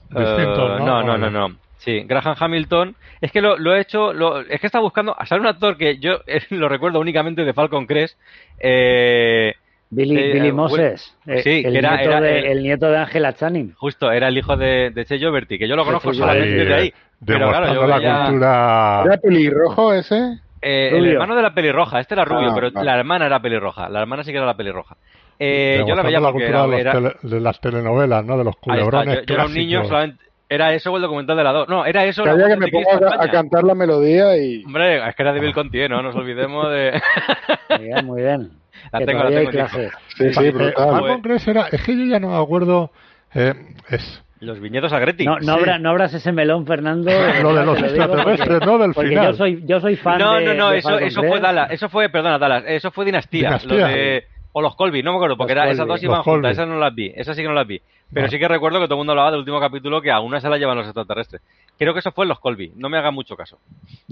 Distinto, 0.10 0.76
Eh, 0.78 0.80
¿no? 0.80 1.04
no, 1.04 1.04
no, 1.04 1.18
no, 1.18 1.30
no. 1.30 1.56
Sí, 1.84 2.04
Graham 2.08 2.36
Hamilton. 2.40 2.96
Es 3.22 3.32
que 3.32 3.42
lo, 3.42 3.58
lo 3.58 3.74
he 3.76 3.82
hecho, 3.82 4.14
lo, 4.14 4.40
es 4.42 4.60
que 4.62 4.68
está 4.68 4.80
buscando, 4.80 5.16
a 5.20 5.26
saber 5.26 5.42
un 5.42 5.48
actor 5.48 5.78
que 5.78 5.98
yo 5.98 6.20
eh, 6.28 6.42
lo 6.52 6.70
recuerdo 6.70 7.00
únicamente 7.00 7.44
de 7.44 7.54
Falcon 7.54 7.88
Crest. 7.88 8.20
Eh, 8.60 9.54
Billy, 9.90 10.18
Eh, 10.18 10.34
Billy 10.34 10.48
eh, 10.50 10.54
Moses, 10.54 11.18
bueno, 11.26 11.40
eh, 11.40 11.44
sí, 11.44 11.64
el, 11.66 11.74
que 11.74 11.78
era- 11.80 11.96
nieto 11.98 12.10
era 12.12 12.22
de, 12.22 12.40
el- 12.40 12.46
el 12.46 12.64
nieto 12.64 12.86
de 12.90 12.98
Angela 12.98 13.34
Channing. 13.34 13.74
justo, 13.74 14.12
era 14.12 14.28
el 14.30 14.38
hijo 14.38 14.56
de, 14.56 14.92
de 14.92 15.06
Che 15.06 15.20
Joverty, 15.20 15.58
que 15.60 15.68
yo 15.68 15.76
lo 15.76 15.84
conozco 15.84 16.14
solamente 16.14 16.62
Ahí, 16.62 16.66
de 16.68 16.74
ahí. 16.74 16.94
Pero 17.26 17.50
claro, 17.50 17.74
yo 17.74 17.88
la 17.88 17.98
veía- 17.98 18.24
cultura. 18.26 19.02
¿Era 19.06 19.18
pelirrojo 19.18 19.94
ese? 19.94 20.40
Eh, 20.62 20.92
el 20.94 21.08
hermano 21.08 21.36
de 21.36 21.42
la 21.42 21.54
pelirroja, 21.54 22.00
este 22.00 22.14
era 22.14 22.24
rubio, 22.24 22.50
Ah, 22.52 22.56
pero 22.56 22.70
la 22.84 22.96
hermana 22.98 23.26
era 23.26 23.42
pelirroja. 23.42 23.90
La 23.90 24.00
hermana 24.02 24.24
sí 24.24 24.32
que 24.32 24.38
era 24.38 24.46
la 24.46 24.56
pelirroja. 24.56 24.96
Eh, 25.40 25.84
yo 25.88 25.96
la 25.96 26.04
veía 26.04 26.20
la 26.20 26.32
cultura 26.32 26.50
era, 26.50 26.62
de, 26.62 26.68
los 26.70 26.80
era- 26.80 26.92
tele- 26.94 27.16
de 27.24 27.40
las 27.42 27.60
telenovelas, 27.60 28.24
¿no? 28.24 28.38
De 28.38 28.44
los 28.44 28.56
culebrones 28.58 29.16
yo, 29.22 29.24
yo 29.26 29.34
era 29.34 29.46
un 29.46 29.54
niño 29.56 29.84
solamente. 29.86 30.24
Era 30.54 30.74
eso 30.74 30.92
o 30.92 30.98
el 30.98 31.02
documental 31.02 31.38
de 31.38 31.44
la 31.46 31.54
2. 31.54 31.70
No, 31.70 31.86
era 31.86 32.04
eso. 32.04 32.26
la 32.26 32.34
Sabía 32.34 32.50
que 32.50 32.58
me 32.58 32.68
pongo 32.68 32.92
a, 33.06 33.24
a 33.24 33.32
cantar 33.32 33.64
la 33.64 33.74
melodía 33.74 34.36
y... 34.38 34.64
Hombre, 34.66 35.08
es 35.08 35.16
que 35.16 35.22
era 35.24 35.32
de 35.32 35.40
Bill 35.40 35.54
Conti, 35.54 35.88
no 35.88 36.02
nos 36.02 36.14
olvidemos 36.14 36.70
de. 36.70 37.02
Muy 37.80 37.86
bien, 37.88 38.06
muy 38.06 38.22
bien. 38.22 38.52
La 38.92 39.00
que 39.00 39.06
tengo, 39.06 39.24
la 39.24 39.30
tengo, 39.30 39.46
sí. 39.52 39.58
clases. 39.58 39.92
Sí, 40.18 40.34
sí, 40.34 40.46
Eh, 40.48 40.52
brutal. 40.52 41.22
Crest 41.22 41.48
era, 41.48 41.68
es 41.72 41.82
que 41.84 41.96
yo 41.98 42.04
ya 42.04 42.20
no 42.20 42.30
me 42.32 42.38
acuerdo. 42.38 42.92
eh, 43.34 43.54
es 43.90 44.22
Los 44.42 44.60
viñedos 44.60 44.92
a 44.92 45.00
Greti. 45.00 45.24
No, 45.24 45.36
no, 45.40 45.54
Sí. 45.56 45.60
abra- 45.62 45.80
no 45.80 45.90
abras 45.92 46.14
ese 46.14 46.34
melón, 46.34 46.66
Fernando. 46.68 47.10
lo 47.44 47.54
de 47.56 47.66
los 47.66 47.82
extraterrestres, 47.82 48.48
porque- 48.50 48.66
¿no? 48.66 48.78
Del 48.78 48.94
Porque 48.94 49.10
final. 49.10 49.28
yo 49.32 49.38
soy, 49.38 49.64
yo 49.66 49.80
soy 49.80 49.96
fan 49.96 50.18
no, 50.20 50.34
de 50.36 50.46
no, 50.48 50.54
no, 50.54 50.70
de 50.72 50.80
eso, 50.80 50.90
Falcon 50.90 51.08
eso 51.08 51.24
fue. 51.24 51.40
Dallas. 51.40 51.72
Eso 51.72 51.88
fue, 51.88 52.10
perdona, 52.10 52.38
Dallas. 52.38 52.64
Eso 52.68 52.92
fue 52.92 53.06
Dinastía. 53.06 53.48
Dinastía. 53.48 53.78
Lo 53.80 53.88
de- 53.88 54.24
o 54.54 54.62
los 54.62 54.76
Colby, 54.76 55.02
no 55.04 55.12
me 55.12 55.18
acuerdo, 55.18 55.38
porque 55.38 55.54
era, 55.54 55.70
esas 55.70 55.88
dos 55.88 56.02
iban 56.04 56.24
Colby. 56.24 56.36
juntas. 56.36 56.52
Esas 56.54 56.68
no 56.68 56.78
las 56.78 56.94
vi. 56.94 57.12
Esas 57.16 57.36
sí 57.36 57.42
que 57.42 57.48
no 57.48 57.54
las 57.54 57.68
vi. 57.68 57.82
Pero 58.14 58.28
sí 58.28 58.38
que 58.38 58.48
recuerdo 58.48 58.80
que 58.80 58.86
todo 58.86 58.96
el 58.96 59.00
mundo 59.00 59.12
hablaba 59.14 59.32
del 59.32 59.40
último 59.40 59.60
capítulo 59.60 60.02
que 60.02 60.12
a 60.12 60.20
una 60.20 60.42
se 60.42 60.50
la 60.50 60.58
llevan 60.58 60.76
los 60.78 60.86
extraterrestres. 60.86 61.42
Creo 61.78 61.94
que 61.94 62.00
eso 62.00 62.12
fue 62.12 62.26
en 62.26 62.30
los 62.30 62.40
Colby. 62.40 62.74
No 62.76 62.90
me 62.90 62.98
haga 62.98 63.10
mucho 63.12 63.38
caso. 63.38 63.58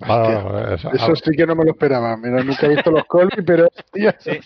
ah, 0.03 0.69
es- 0.73 0.85
Eso 0.85 1.11
ah, 1.11 1.15
sí 1.15 1.31
que 1.35 1.45
no 1.45 1.55
me 1.55 1.65
lo 1.65 1.71
esperaba. 1.71 2.15
Mira, 2.15 2.41
nunca 2.43 2.65
he 2.65 2.69
visto 2.69 2.91
los 2.91 3.03
Colby, 3.05 3.43
pero... 3.45 3.67
Sí, 4.19 4.39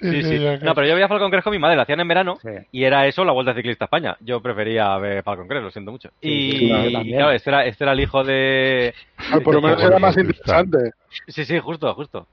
sí, 0.00 0.22
sí, 0.22 0.38
No, 0.62 0.74
pero 0.74 0.86
yo 0.86 0.94
veía 0.94 1.08
Falcon 1.08 1.30
Crest 1.30 1.44
con 1.44 1.52
mi 1.52 1.58
madre, 1.58 1.74
la 1.76 1.82
hacían 1.82 2.00
en 2.00 2.08
verano. 2.08 2.36
Sí. 2.42 2.50
Y 2.70 2.84
era 2.84 3.06
eso 3.06 3.24
la 3.24 3.32
Vuelta 3.32 3.54
Ciclista 3.54 3.84
a 3.84 3.86
España. 3.86 4.16
Yo 4.20 4.40
prefería 4.40 4.96
ver 4.98 5.22
Falcon 5.22 5.48
Crest, 5.48 5.64
lo 5.64 5.70
siento 5.70 5.90
mucho. 5.90 6.10
Sí, 6.20 6.28
y, 6.28 6.68
claro, 6.68 6.88
y 7.02 7.12
claro, 7.12 7.30
este 7.32 7.50
era, 7.50 7.64
este 7.64 7.84
era 7.84 7.92
el 7.92 8.00
hijo 8.00 8.22
de... 8.22 8.94
Ah, 9.32 9.38
por 9.42 9.54
lo 9.54 9.62
menos 9.62 9.82
era 9.82 9.98
más 9.98 10.16
interesante. 10.16 10.92
Sí, 11.28 11.44
sí, 11.44 11.58
justo, 11.58 11.92
justo. 11.94 12.26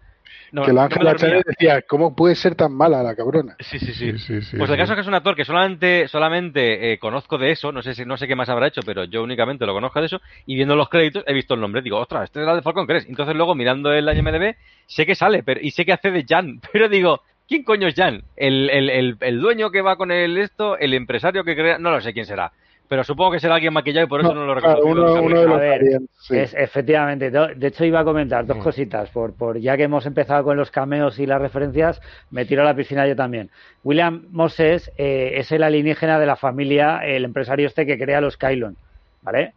No, 0.51 0.63
que 0.63 0.73
la 0.73 0.83
no 0.89 0.89
me 0.89 0.95
Ángela 0.95 1.11
dormía. 1.11 1.15
Chanel 1.15 1.43
decía, 1.45 1.81
¿cómo 1.83 2.15
puede 2.15 2.35
ser 2.35 2.55
tan 2.55 2.73
mala 2.73 3.03
la 3.03 3.15
cabrona? 3.15 3.55
Sí, 3.59 3.79
sí, 3.79 3.93
sí. 3.93 4.13
Sí, 4.13 4.17
sí, 4.17 4.41
sí, 4.41 4.57
Pues 4.57 4.69
el 4.69 4.77
caso 4.77 4.93
es 4.93 4.95
que 4.97 5.01
es 5.01 5.07
un 5.07 5.13
actor 5.15 5.35
que 5.35 5.45
solamente, 5.45 6.07
solamente 6.07 6.93
eh, 6.93 6.99
conozco 6.99 7.37
de 7.37 7.51
eso, 7.51 7.71
no 7.71 7.81
sé 7.81 7.93
si, 7.95 8.05
no 8.05 8.17
sé 8.17 8.27
qué 8.27 8.35
más 8.35 8.49
habrá 8.49 8.67
hecho, 8.67 8.81
pero 8.85 9.03
yo 9.05 9.23
únicamente 9.23 9.65
lo 9.65 9.73
conozco 9.73 9.99
de 9.99 10.05
eso, 10.07 10.21
y 10.45 10.55
viendo 10.55 10.75
los 10.75 10.89
créditos 10.89 11.23
he 11.27 11.33
visto 11.33 11.53
el 11.53 11.61
nombre, 11.61 11.81
digo, 11.81 11.97
ostras, 11.99 12.25
este 12.25 12.41
era 12.41 12.55
de 12.55 12.61
Falcon 12.61 12.87
Crest. 12.87 13.09
Entonces 13.09 13.35
luego 13.35 13.55
mirando 13.55 13.91
el 13.93 14.07
IMDB, 14.07 14.55
sé 14.85 15.05
que 15.05 15.15
sale, 15.15 15.43
pero, 15.43 15.59
y 15.61 15.71
sé 15.71 15.85
que 15.85 15.93
hace 15.93 16.11
de 16.11 16.25
Jan, 16.27 16.61
pero 16.71 16.89
digo, 16.89 17.21
¿quién 17.47 17.63
coño 17.63 17.87
es 17.87 17.95
Jan? 17.95 18.23
¿El, 18.35 18.69
el, 18.69 18.89
el, 18.89 19.17
el 19.19 19.41
dueño 19.41 19.71
que 19.71 19.81
va 19.81 19.95
con 19.95 20.11
el 20.11 20.37
esto? 20.37 20.77
¿El 20.77 20.93
empresario 20.93 21.43
que 21.43 21.55
crea? 21.55 21.77
No 21.77 21.91
lo 21.91 22.01
sé 22.01 22.13
quién 22.13 22.25
será. 22.25 22.51
Pero 22.89 23.03
supongo 23.03 23.31
que 23.31 23.39
será 23.41 23.55
alguien 23.55 23.73
maquillado 23.73 24.05
y 24.05 24.09
por 24.09 24.21
eso 24.21 24.33
no, 24.33 24.45
lo 24.45 24.55
claro, 24.55 24.77
reconozco. 24.77 25.21
uno, 25.21 25.21
uno 25.21 25.39
de 25.39 25.45
A 25.45 25.47
los 25.49 25.59
ver, 25.59 25.73
aliens, 25.81 26.09
sí. 26.19 26.37
Es, 26.37 26.53
efectivamente, 26.53 27.29
de 27.31 27.67
hecho 27.67 27.83
iba 27.83 27.99
a 27.99 28.03
comentar 28.05 28.45
dos 28.45 28.57
Mm. 28.57 28.61
cositas, 28.61 29.09
por, 29.09 29.33
por 29.33 29.59
ya 29.59 29.75
que 29.75 29.83
hemos 29.83 30.05
empezado 30.05 30.45
con 30.45 30.55
los 30.55 30.71
cameos 30.71 31.19
y 31.19 31.25
las 31.25 31.41
referencias, 31.41 31.99
me 32.29 32.45
tiro 32.45 32.61
a 32.61 32.65
la 32.65 32.75
piscina 32.75 33.05
yo 33.05 33.15
también. 33.15 33.49
William 33.83 34.25
Moses 34.31 34.89
eh, 34.97 35.33
es 35.35 35.51
el 35.51 35.63
alienígena 35.63 36.17
de 36.17 36.25
la 36.25 36.37
familia, 36.37 36.99
el 37.05 37.25
empresario 37.25 37.67
este 37.67 37.85
que 37.85 37.97
crea 37.97 38.21
los 38.21 38.37
Kylon, 38.37 38.77
¿vale? 39.21 39.53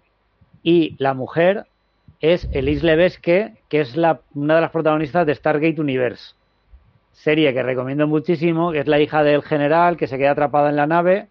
Y 0.64 0.96
la 0.98 1.14
mujer 1.14 1.66
es 2.20 2.48
Elise 2.52 2.84
Levesque, 2.84 3.54
que 3.68 3.80
es 3.80 3.96
la, 3.96 4.20
una 4.34 4.56
de 4.56 4.60
las 4.60 4.70
protagonistas 4.72 5.24
de 5.24 5.34
Stargate 5.36 5.80
Universe, 5.80 6.34
serie 7.12 7.54
que 7.54 7.62
recomiendo 7.62 8.06
muchísimo, 8.08 8.72
que 8.72 8.80
es 8.80 8.88
la 8.88 8.98
hija 8.98 9.22
del 9.22 9.42
general 9.42 9.96
que 9.96 10.06
se 10.08 10.18
queda 10.18 10.32
atrapada 10.32 10.68
en 10.68 10.76
la 10.76 10.86
nave 10.88 11.28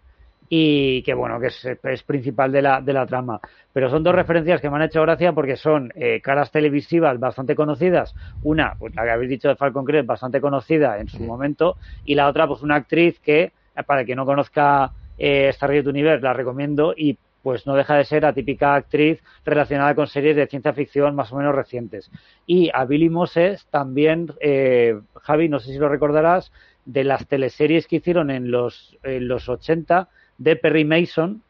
y 0.52 1.02
que 1.02 1.14
bueno, 1.14 1.38
que 1.38 1.46
es, 1.46 1.64
es 1.64 2.02
principal 2.02 2.50
de 2.50 2.60
la, 2.60 2.80
de 2.80 2.92
la 2.92 3.06
trama. 3.06 3.40
Pero 3.72 3.88
son 3.88 4.02
dos 4.02 4.14
referencias 4.14 4.60
que 4.60 4.68
me 4.68 4.76
han 4.76 4.82
hecho 4.82 5.00
gracia 5.02 5.32
porque 5.32 5.56
son 5.56 5.92
eh, 5.94 6.20
caras 6.20 6.50
televisivas 6.50 7.20
bastante 7.20 7.54
conocidas. 7.54 8.16
Una, 8.42 8.74
pues 8.76 8.92
la 8.96 9.04
que 9.04 9.10
habéis 9.10 9.30
dicho 9.30 9.48
de 9.48 9.54
Falcon 9.54 9.84
Crest, 9.84 10.08
bastante 10.08 10.40
conocida 10.40 10.98
en 10.98 11.08
su 11.08 11.22
momento, 11.22 11.76
y 12.04 12.16
la 12.16 12.26
otra, 12.26 12.48
pues 12.48 12.62
una 12.62 12.74
actriz 12.74 13.20
que, 13.20 13.42
eh, 13.42 13.52
para 13.86 14.00
el 14.00 14.06
que 14.08 14.16
no 14.16 14.26
conozca 14.26 14.90
eh, 15.16 15.52
Stargate 15.52 15.88
Universe, 15.88 16.24
la 16.24 16.32
recomiendo 16.32 16.94
y 16.96 17.16
pues 17.44 17.64
no 17.66 17.74
deja 17.74 17.94
de 17.94 18.04
ser 18.04 18.24
la 18.24 18.32
típica 18.32 18.74
actriz 18.74 19.22
relacionada 19.44 19.94
con 19.94 20.08
series 20.08 20.34
de 20.34 20.48
ciencia 20.48 20.72
ficción 20.72 21.14
más 21.14 21.32
o 21.32 21.36
menos 21.36 21.54
recientes. 21.54 22.10
Y 22.44 22.70
a 22.74 22.84
Billy 22.84 23.08
Moses 23.08 23.66
también, 23.70 24.32
eh, 24.40 24.98
Javi, 25.14 25.48
no 25.48 25.60
sé 25.60 25.72
si 25.72 25.78
lo 25.78 25.88
recordarás, 25.88 26.52
de 26.84 27.04
las 27.04 27.26
teleseries 27.28 27.86
que 27.86 27.96
hicieron 27.96 28.30
en 28.30 28.50
los, 28.50 28.98
en 29.04 29.28
los 29.28 29.48
80 29.48 30.08
de 30.40 30.56
Perry 30.56 30.84
Mason, 30.84 31.42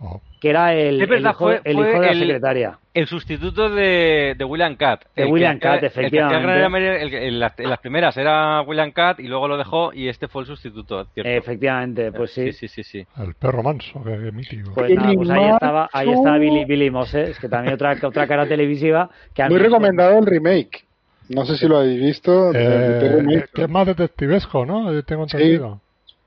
Oh, 0.00 0.20
que 0.40 0.50
era 0.50 0.74
el, 0.74 1.02
Es 1.02 1.08
verdad, 1.08 1.16
el 1.18 1.34
hijo, 1.34 1.44
fue- 1.44 1.60
el 1.64 1.74
fue 1.74 1.90
hijo 1.90 2.00
de 2.00 2.06
la 2.06 2.12
el- 2.12 2.18
secretaria. 2.20 2.78
El 2.94 3.06
sustituto 3.08 3.68
de, 3.68 4.36
de 4.38 4.44
William 4.44 4.76
Catt. 4.76 5.06
De 5.16 5.24
William 5.24 5.58
Catt, 5.58 5.82
efectivamente. 5.82 7.02
El 7.02 7.14
en, 7.14 7.40
las, 7.40 7.58
en 7.58 7.68
las 7.68 7.80
primeras 7.80 8.16
era 8.16 8.60
William 8.62 8.92
Catt 8.92 9.18
y 9.18 9.26
luego 9.26 9.48
lo 9.48 9.56
dejó 9.56 9.92
y 9.92 10.06
este 10.06 10.28
fue 10.28 10.42
el 10.42 10.46
sustituto, 10.46 11.04
¿cierto? 11.14 11.28
Efectivamente, 11.28 12.12
pues 12.12 12.30
sí. 12.30 12.52
Sí, 12.52 12.68
sí, 12.68 12.68
sí, 12.68 12.84
sí. 12.84 13.06
el 13.20 13.34
perro 13.34 13.64
manso, 13.64 14.00
que, 14.04 14.10
que 14.10 14.30
mítico. 14.30 14.72
Pues 14.72 14.92
nada, 14.94 15.12
pues 15.14 15.30
ahí 15.30 15.50
estaba, 15.50 15.90
ahí 15.92 16.10
estaba 16.10 16.38
Billy, 16.38 16.64
Billy 16.64 16.90
Moses, 16.90 17.36
que 17.40 17.48
también 17.48 17.74
otra, 17.74 17.96
otra 18.00 18.28
cara 18.28 18.46
televisiva. 18.46 19.10
Que 19.34 19.48
Muy 19.48 19.58
recomendado 19.58 20.16
el 20.16 20.26
remake. 20.26 20.84
No 21.28 21.44
sé 21.44 21.56
si 21.56 21.66
lo 21.66 21.78
habéis 21.78 22.00
visto. 22.00 22.52
Eh, 22.54 23.44
que 23.52 23.62
es 23.62 23.68
más 23.68 23.84
detectivesco, 23.86 24.64
¿no? 24.64 25.02
Tengo 25.02 25.28
Sí. 25.28 25.60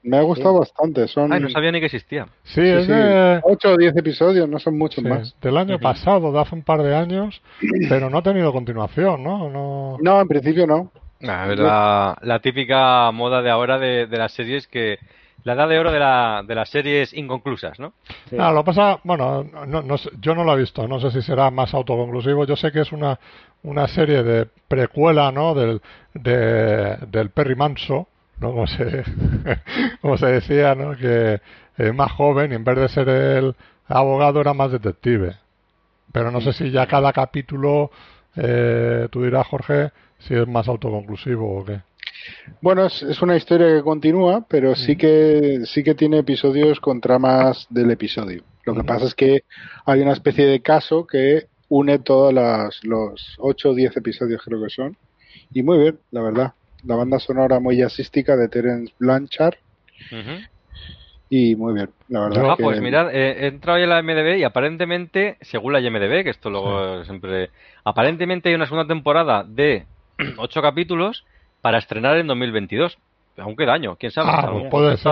Me 0.04 0.18
ha 0.18 0.22
gustado 0.22 0.60
bastante. 0.60 1.08
Son 1.08 1.32
Ay, 1.32 1.39
no 1.39 1.49
sabía 1.49 1.72
ni 1.72 1.80
que 1.80 1.86
existía. 1.86 2.26
Sí, 2.43 2.62
sí, 2.62 2.68
es 2.68 2.86
sí, 2.86 2.91
de, 2.91 3.39
8 3.43 3.70
o 3.70 3.78
10 3.78 3.97
episodios, 3.97 4.49
no 4.49 4.60
son 4.60 4.78
muchos 4.78 5.04
sí, 5.04 5.10
más. 5.10 5.36
del 5.41 5.58
año 5.58 5.80
pasado, 5.80 6.32
de 6.32 6.39
hace 6.39 6.56
un 6.56 6.64
par 6.64 6.82
de 6.82 6.95
años, 6.95 7.41
pero 7.88 8.10
no 8.10 8.18
ha 8.18 8.24
tenido 8.24 8.52
continuación, 8.52 9.24
¿no? 9.24 9.49
no... 9.49 9.97
No, 10.02 10.22
en 10.22 10.28
principio 10.28 10.66
no. 10.66 10.91
Nah, 11.20 11.52
es 11.52 11.60
la, 11.60 12.18
la 12.22 12.39
típica 12.39 13.12
moda 13.12 13.43
de 13.43 13.52
ahora 13.52 13.78
de, 13.78 14.08
de 14.08 14.18
las 14.18 14.34
series 14.34 14.68
que... 14.68 14.97
La 15.43 15.54
edad 15.54 15.68
de 15.68 15.80
oro 15.80 15.91
de, 15.91 15.97
la, 15.97 16.43
de 16.47 16.54
las 16.54 16.70
series 16.70 17.14
inconclusas, 17.14 17.80
¿no? 17.80 17.93
Sí. 18.30 18.36
Ah, 18.39 18.52
lo 18.52 18.64
pasa, 18.64 18.99
bueno, 19.04 19.43
no, 19.43 19.82
no 19.82 19.95
yo 20.20 20.36
no 20.36 20.43
lo 20.43 20.54
he 20.54 20.60
visto, 20.60 20.88
no 20.88 20.99
sé 20.99 21.10
si 21.10 21.24
será 21.24 21.49
más 21.49 21.74
autoconclusivo. 21.74 22.45
Yo 22.45 22.56
sé 22.56 22.72
que 22.72 22.82
es 22.82 22.91
una, 22.91 23.20
una 23.64 23.88
serie 23.88 24.22
de 24.22 24.47
precuela, 24.68 25.32
¿no? 25.32 25.56
Del, 25.56 25.82
de, 26.14 26.95
del 27.08 27.32
Perry 27.32 27.56
Manso, 27.56 28.08
¿no? 28.41 28.51
Como 28.51 28.67
se, 28.67 29.03
como 30.01 30.17
se 30.17 30.25
decía, 30.25 30.75
¿no? 30.75 30.97
Que 30.97 31.39
es 31.77 31.95
más 31.95 32.11
joven 32.11 32.51
y 32.51 32.55
en 32.55 32.63
vez 32.63 32.77
de 32.77 32.89
ser 32.89 33.09
el 33.09 33.55
abogado 33.87 34.41
era 34.41 34.53
más 34.53 34.71
detective. 34.71 35.35
Pero 36.11 36.31
no 36.31 36.41
sé 36.41 36.51
si 36.53 36.71
ya 36.71 36.87
cada 36.87 37.13
capítulo, 37.13 37.91
eh, 38.35 39.07
tú 39.11 39.23
dirás, 39.23 39.47
Jorge, 39.47 39.91
si 40.19 40.33
es 40.33 40.47
más 40.47 40.67
autoconclusivo 40.67 41.59
o 41.59 41.65
qué. 41.65 41.79
Bueno, 42.61 42.85
es, 42.85 43.01
es 43.03 43.21
una 43.21 43.37
historia 43.37 43.67
que 43.67 43.81
continúa, 43.81 44.45
pero 44.47 44.75
sí 44.75 44.95
que 44.95 45.61
sí 45.65 45.83
que 45.83 45.95
tiene 45.95 46.19
episodios 46.19 46.79
con 46.79 46.99
tramas 46.99 47.65
del 47.69 47.89
episodio. 47.91 48.43
Lo 48.65 48.75
que 48.75 48.83
pasa 48.83 49.05
es 49.05 49.15
que 49.15 49.43
hay 49.85 50.01
una 50.01 50.13
especie 50.13 50.45
de 50.45 50.61
caso 50.61 51.07
que 51.07 51.47
une 51.69 51.99
todos 51.99 52.33
los 52.83 53.35
8 53.39 53.69
o 53.69 53.73
10 53.73 53.97
episodios 53.97 54.41
creo 54.43 54.61
que 54.61 54.69
son. 54.69 54.97
Y 55.53 55.63
muy 55.63 55.79
bien, 55.79 55.99
la 56.11 56.21
verdad. 56.21 56.53
La 56.84 56.95
banda 56.95 57.19
sonora 57.19 57.59
muy 57.59 57.77
jazzística 57.77 58.36
de 58.36 58.47
Terence 58.49 58.93
Blanchard. 58.99 59.55
Y 61.29 61.55
muy 61.55 61.73
bien, 61.73 61.89
la 62.09 62.21
verdad. 62.21 62.49
Ah, 62.51 62.55
que- 62.57 62.63
pues 62.63 62.82
mirad, 62.82 63.09
eh, 63.15 63.45
he 63.45 63.47
entrado 63.47 63.77
ya 63.79 63.86
en 63.86 63.89
la 63.89 63.99
MDB 64.01 64.38
y 64.39 64.43
aparentemente, 64.43 65.38
según 65.41 65.73
la 65.73 65.79
IMDB, 65.79 66.23
que 66.23 66.29
esto 66.32 66.49
luego 66.49 67.03
siempre... 67.05 67.49
Aparentemente 67.86 68.49
hay 68.49 68.55
una 68.55 68.65
segunda 68.65 68.88
temporada 68.88 69.43
de 69.47 69.86
ocho 70.38 70.61
capítulos 70.61 71.23
para 71.61 71.77
estrenar 71.77 72.17
en 72.17 72.27
2022. 72.27 72.97
Aún 73.38 73.55
queda 73.55 73.73
año, 73.73 73.95
quién 73.95 74.11
sabe. 74.11 74.29
Ah, 74.29 74.49
pues 74.51 74.65
puede 74.69 74.97
ser. 74.97 75.11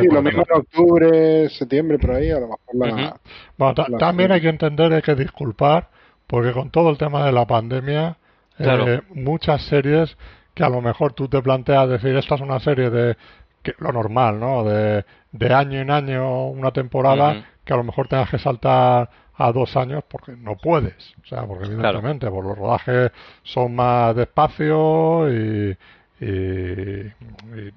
Sí, 0.00 0.06
lo 0.10 0.22
mismo 0.22 0.44
en 0.48 0.58
octubre, 0.60 1.48
septiembre, 1.50 1.98
por 1.98 2.12
ahí, 2.12 2.30
a 2.30 2.40
lo 2.40 2.48
mejor 2.48 2.58
la... 2.72 3.20
Bueno, 3.58 3.74
ta- 3.74 3.86
la 3.90 3.98
también 3.98 4.32
hay 4.32 4.40
que 4.40 4.48
entender, 4.48 4.92
hay 4.94 5.02
que 5.02 5.14
disculpar, 5.14 5.90
porque 6.26 6.52
con 6.52 6.70
todo 6.70 6.88
el 6.88 6.96
tema 6.96 7.26
de 7.26 7.32
la 7.32 7.46
pandemia, 7.46 8.16
Claro. 8.56 8.88
eh, 8.88 9.02
muchas 9.10 9.62
series 9.66 10.16
que 10.54 10.64
a 10.64 10.68
lo 10.68 10.80
mejor 10.80 11.12
tú 11.12 11.28
te 11.28 11.42
planteas 11.42 11.88
decir, 11.88 12.14
esta 12.16 12.36
es 12.36 12.40
una 12.40 12.60
serie 12.60 12.90
de 12.90 13.16
que, 13.62 13.74
lo 13.78 13.92
normal, 13.92 14.38
¿no? 14.38 14.62
De, 14.64 15.04
de 15.32 15.54
año 15.54 15.80
en 15.80 15.90
año, 15.90 16.46
una 16.48 16.70
temporada, 16.70 17.32
que 17.64 17.72
a 17.72 17.76
lo 17.76 17.84
mejor 17.84 18.08
tengas 18.08 18.30
que 18.30 18.38
saltar 18.38 19.10
a 19.36 19.52
dos 19.52 19.76
años 19.76 20.04
porque 20.08 20.32
no 20.36 20.56
puedes. 20.56 21.14
O 21.24 21.26
sea, 21.26 21.44
porque 21.46 21.64
evidentemente 21.66 22.30
por 22.30 22.44
los 22.44 22.56
rodajes 22.56 23.10
son 23.42 23.74
más 23.74 24.14
despacio 24.14 25.28
y, 25.32 25.76
y, 26.20 26.26
y, 26.26 27.12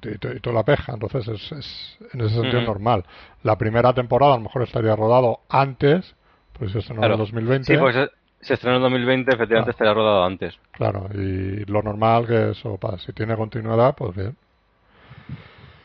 y- 0.03 0.35
y 0.35 0.39
toda 0.39 0.55
la 0.57 0.63
peja. 0.63 0.93
Entonces 0.93 1.27
es, 1.27 1.51
es 1.53 1.97
en 2.13 2.21
ese 2.21 2.35
sentido 2.35 2.61
normal. 2.61 3.03
La 3.43 3.57
primera 3.57 3.93
temporada 3.93 4.33
a 4.33 4.37
lo 4.37 4.43
mejor 4.43 4.63
estaría 4.63 4.95
rodado 4.95 5.39
antes, 5.49 6.15
pues 6.53 6.75
eso 6.75 6.93
no 6.93 6.99
Claro. 7.01 7.13
el 7.15 7.19
2020. 7.19 7.73
Sí, 7.73 7.77
pues 7.79 7.95
se, 8.41 8.53
estrenó 8.53 8.77
en 8.77 8.83
2020, 8.83 9.33
efectivamente 9.35 9.69
Ah. 9.69 9.71
estaría 9.71 9.93
rodado 9.93 10.23
antes. 10.25 10.57
Claro, 10.71 11.07
y 11.13 11.65
lo 11.65 11.81
normal 11.81 12.25
que 12.27 12.51
eso, 12.51 12.77
para, 12.77 12.97
si 12.99 13.11
tiene 13.13 13.35
continuidad, 13.35 13.95
pues 13.95 14.15
bien. 14.15 14.37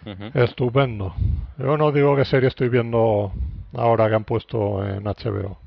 Ujú. 0.04 0.30
Estupendo. 0.38 1.14
Yo 1.58 1.76
no 1.76 1.92
digo 1.92 2.16
qué 2.16 2.24
serie 2.24 2.48
estoy 2.48 2.68
viendo 2.68 3.32
ahora 3.74 4.08
que 4.08 4.14
han 4.16 4.24
puesto 4.24 4.84
en 4.86 5.04
HBO. 5.04 5.58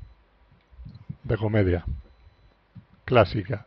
De 1.24 1.36
comedia. 1.36 1.84
Clásica. 3.04 3.66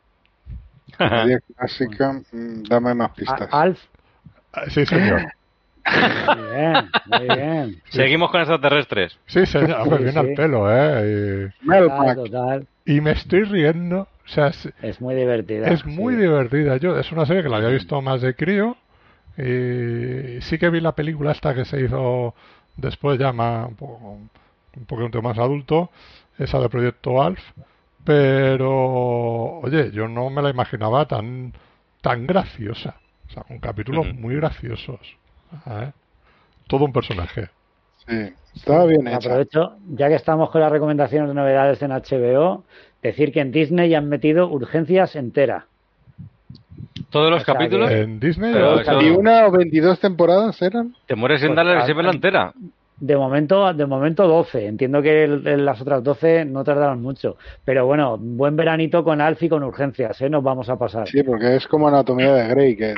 Comedia 0.97 1.39
clásica, 1.55 2.13
mm, 2.31 2.63
dame 2.69 2.93
más 2.93 3.11
pistas. 3.11 3.47
Alf, 3.51 3.79
Ah, 4.51 4.63
Sí, 4.69 4.83
señor. 4.85 5.21
muy 5.85 6.49
bien, 6.55 6.89
muy 7.05 7.35
bien. 7.37 7.81
Seguimos 7.89 8.31
con 8.31 8.41
extraterrestres. 8.41 9.17
Sí, 9.27 9.45
señor. 9.45 9.81
Hombre, 9.81 9.97
Sí, 9.99 10.03
viene 10.05 10.11
sí. 10.21 10.27
al 10.29 10.33
pelo, 10.33 10.67
¿eh? 10.71 11.51
Melmac. 11.61 12.15
Total, 12.15 12.15
total. 12.15 12.67
Y, 12.89 13.01
me 13.01 13.11
estoy 13.11 13.43
riendo. 13.43 14.01
O 14.25 14.27
sea, 14.27 14.47
es, 14.47 14.69
Es 14.81 15.01
muy 15.01 15.15
divertida. 15.15 15.67
es 15.67 15.85
muy 15.85 16.15
sí. 16.15 16.21
divertida. 16.21 16.77
Yo, 16.77 16.97
es 16.97 17.11
una 17.11 17.25
serie 17.25 17.43
que 17.43 17.49
la 17.49 17.57
había 17.57 17.69
visto 17.69 18.01
más 18.01 18.21
de 18.21 18.35
crío. 18.35 18.77
Y 19.37 20.41
sí 20.41 20.57
que 20.59 20.69
vi 20.69 20.81
la 20.81 20.93
película 20.93 21.31
esta 21.31 21.55
que 21.55 21.65
se 21.65 21.81
hizo 21.81 22.33
después 22.75 23.17
ya 23.19 23.31
más, 23.31 23.67
un, 23.67 23.75
poco, 23.75 24.17
un 24.75 24.85
poquito 24.85 25.21
más 25.21 25.37
adulto, 25.37 25.91
esa 26.37 26.59
de 26.59 26.69
Proyecto 26.69 27.21
Alf. 27.21 27.39
Pero, 28.03 29.59
oye, 29.59 29.91
yo 29.91 30.07
no 30.07 30.29
me 30.29 30.41
la 30.41 30.49
imaginaba 30.49 31.07
tan, 31.07 31.53
tan 32.01 32.25
graciosa. 32.25 32.95
O 33.27 33.31
sea, 33.31 33.43
con 33.43 33.59
capítulos 33.59 34.13
muy 34.15 34.35
graciosos. 34.35 34.99
¿eh? 35.67 35.91
Todo 36.67 36.85
un 36.85 36.93
personaje. 36.93 37.49
Sí, 38.07 38.33
estaba 38.55 38.85
bien 38.85 39.07
hecha. 39.07 39.17
Aprovecho, 39.17 39.75
ya 39.95 40.07
que 40.09 40.15
estamos 40.15 40.49
con 40.49 40.61
las 40.61 40.71
recomendaciones 40.71 41.29
de 41.29 41.35
novedades 41.35 41.81
en 41.81 41.91
HBO, 41.91 42.63
decir 43.01 43.31
que 43.31 43.41
en 43.41 43.51
Disney 43.51 43.93
han 43.95 44.09
metido 44.09 44.47
urgencias 44.49 45.15
entera. 45.15 45.65
Todos 47.09 47.31
los 47.31 47.41
O 47.41 47.45
sea 47.45 47.53
que- 47.53 47.57
capítulos 47.59 47.91
En 47.91 48.19
Disney. 48.19 48.53
Pero 48.53 48.75
o- 48.75 48.79
eso- 48.79 49.01
¿Y 49.01 49.09
una 49.09 49.47
o 49.47 49.51
22 49.51 49.99
temporadas 49.99 50.61
eran? 50.61 50.95
te 51.07 51.15
mueres 51.15 51.39
sin 51.39 51.49
Pues, 51.49 51.55
darle 51.57 51.75
la 51.75 52.09
ah, 52.09 52.11
entera. 52.13 52.53
De 52.99 53.15
momento, 53.15 53.73
de 53.73 53.85
momento 53.85 54.27
12. 54.27 54.65
Entiendo 54.67 55.01
que 55.01 55.23
el- 55.23 55.47
el- 55.47 55.65
las 55.65 55.81
otras 55.81 56.03
12 56.03 56.43
no 56.45 56.63
tardaron 56.63 57.01
mucho. 57.01 57.37
Pero 57.63 57.85
bueno, 57.85 58.17
buen 58.19 58.55
veranito 58.57 59.03
con 59.03 59.21
Alf 59.21 59.41
y 59.41 59.49
con 59.49 59.63
urgencias, 59.63 60.19
¿eh? 60.21 60.29
Nos 60.29 60.43
vamos 60.43 60.69
a 60.69 60.75
pasar. 60.77 61.07
Sí, 61.07 61.23
porque 61.23 61.55
es 61.55 61.65
como 61.67 61.87
Anatomía 61.87 62.33
de 62.33 62.47
Grey, 62.49 62.75
que... 62.75 62.93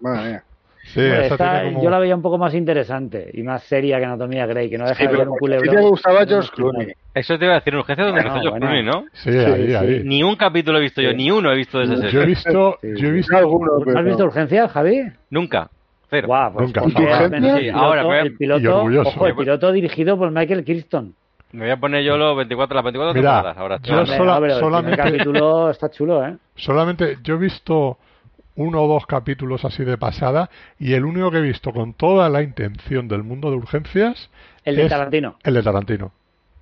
Madre 0.00 0.28
mía. 0.30 0.42
Sí, 0.86 1.00
Bueno, 1.00 1.14
esa 1.14 1.34
esta 1.34 1.52
tiene 1.60 1.72
como- 1.74 1.84
Yo 1.84 1.90
la 1.90 1.98
veía 1.98 2.16
un 2.16 2.22
poco 2.22 2.38
más 2.38 2.54
interesante 2.54 3.30
y 3.32 3.42
más 3.42 3.62
seria 3.64 3.98
que 3.98 4.04
Anatomía 4.04 4.46
Grey, 4.46 4.68
que 4.70 4.78
no 4.78 4.84
deja 4.84 4.96
Sí, 4.96 5.02
de 5.04 5.08
ser 5.10 5.18
pero 5.18 5.32
un 5.32 5.38
culebrón. 5.38 5.74
te 5.76 5.82
gustaba 5.82 6.20
No, 6.22 6.26
George 6.28 6.48
no, 6.50 6.54
Clooney. 6.70 6.92
Eso 7.14 7.38
te 7.38 7.44
iba 7.44 7.54
a 7.54 7.58
decir, 7.58 7.74
urgencia 7.76 8.04
donde 8.04 8.20
Bueno, 8.22 8.34
nació 8.36 8.50
bueno. 8.50 8.66
Clooney, 8.66 8.84
¿no? 8.84 9.04
Sí, 9.12 9.30
ahí, 9.30 9.66
sí. 9.68 9.74
ahí. 9.74 10.02
Ni 10.04 10.22
un 10.22 10.36
capítulo 10.36 10.78
he 10.78 10.82
visto 10.82 11.00
yo, 11.02 11.10
Sí. 11.10 11.16
ni 11.16 11.30
uno 11.30 11.50
he 11.52 11.56
visto 11.56 11.78
de 11.78 11.84
esa 11.84 11.94
Yo 11.94 12.00
he 12.06 12.10
serie. 12.10 12.26
visto, 12.26 12.78
Sí, 12.80 12.88
yo 12.88 12.94
he 12.94 13.10
sí. 13.10 13.10
visto 13.10 13.36
Alguno, 13.36 13.72
¿No 13.78 13.84
pero... 13.84 13.98
has 13.98 14.04
visto 14.04 14.24
urgencias, 14.24 14.72
Javi? 14.72 15.02
Nunca. 15.30 15.68
Cero. 16.08 16.28
Guau, 16.28 16.52
pues 16.52 16.66
Nunca. 16.66 16.80
ponte 16.82 17.02
¿Y 17.02 17.06
a 17.06 17.18
ver 17.28 17.34
el 17.34 17.58
Sí, 17.60 17.68
ahora, 17.70 18.20
el 18.20 18.36
piloto, 18.36 18.84
ojo, 19.08 19.26
el 19.26 19.34
piloto 19.34 19.72
dirigido 19.72 20.16
por 20.16 20.30
Michael 20.30 20.64
Crichton. 20.64 21.14
Me 21.52 21.62
voy 21.64 21.70
a 21.70 21.76
poner 21.78 22.02
yo 22.04 22.16
los 22.18 22.36
24, 22.36 22.74
las 22.74 22.84
24 22.84 23.14
Mira, 23.14 23.30
temporadas 23.32 23.56
ahora. 23.58 23.78
yo 23.82 24.06
sola- 24.06 24.34
no, 24.34 24.40
pero 24.40 24.54
el 24.54 24.60
solamente- 24.60 24.96
primer 24.96 25.12
capítulo 25.18 25.70
está 25.70 25.88
chulo, 25.90 26.24
¿eh? 26.26 26.36
Solamente 26.54 27.16
yo 27.22 27.34
he 27.34 27.38
visto 27.38 27.98
uno 28.56 28.82
o 28.82 28.88
dos 28.88 29.06
capítulos 29.06 29.64
así 29.64 29.84
de 29.84 29.96
pasada 29.98 30.50
y 30.78 30.94
el 30.94 31.04
único 31.04 31.30
que 31.30 31.38
he 31.38 31.42
visto 31.42 31.72
con 31.72 31.94
toda 31.94 32.28
la 32.28 32.42
intención 32.42 33.06
del 33.08 33.22
mundo 33.22 33.50
de 33.50 33.56
urgencias 33.56 34.30
El 34.64 34.76
de 34.76 34.84
es 34.84 34.88
Tarantino. 34.90 35.36
el 35.44 35.54
de 35.54 35.62
Tarantino. 35.62 36.12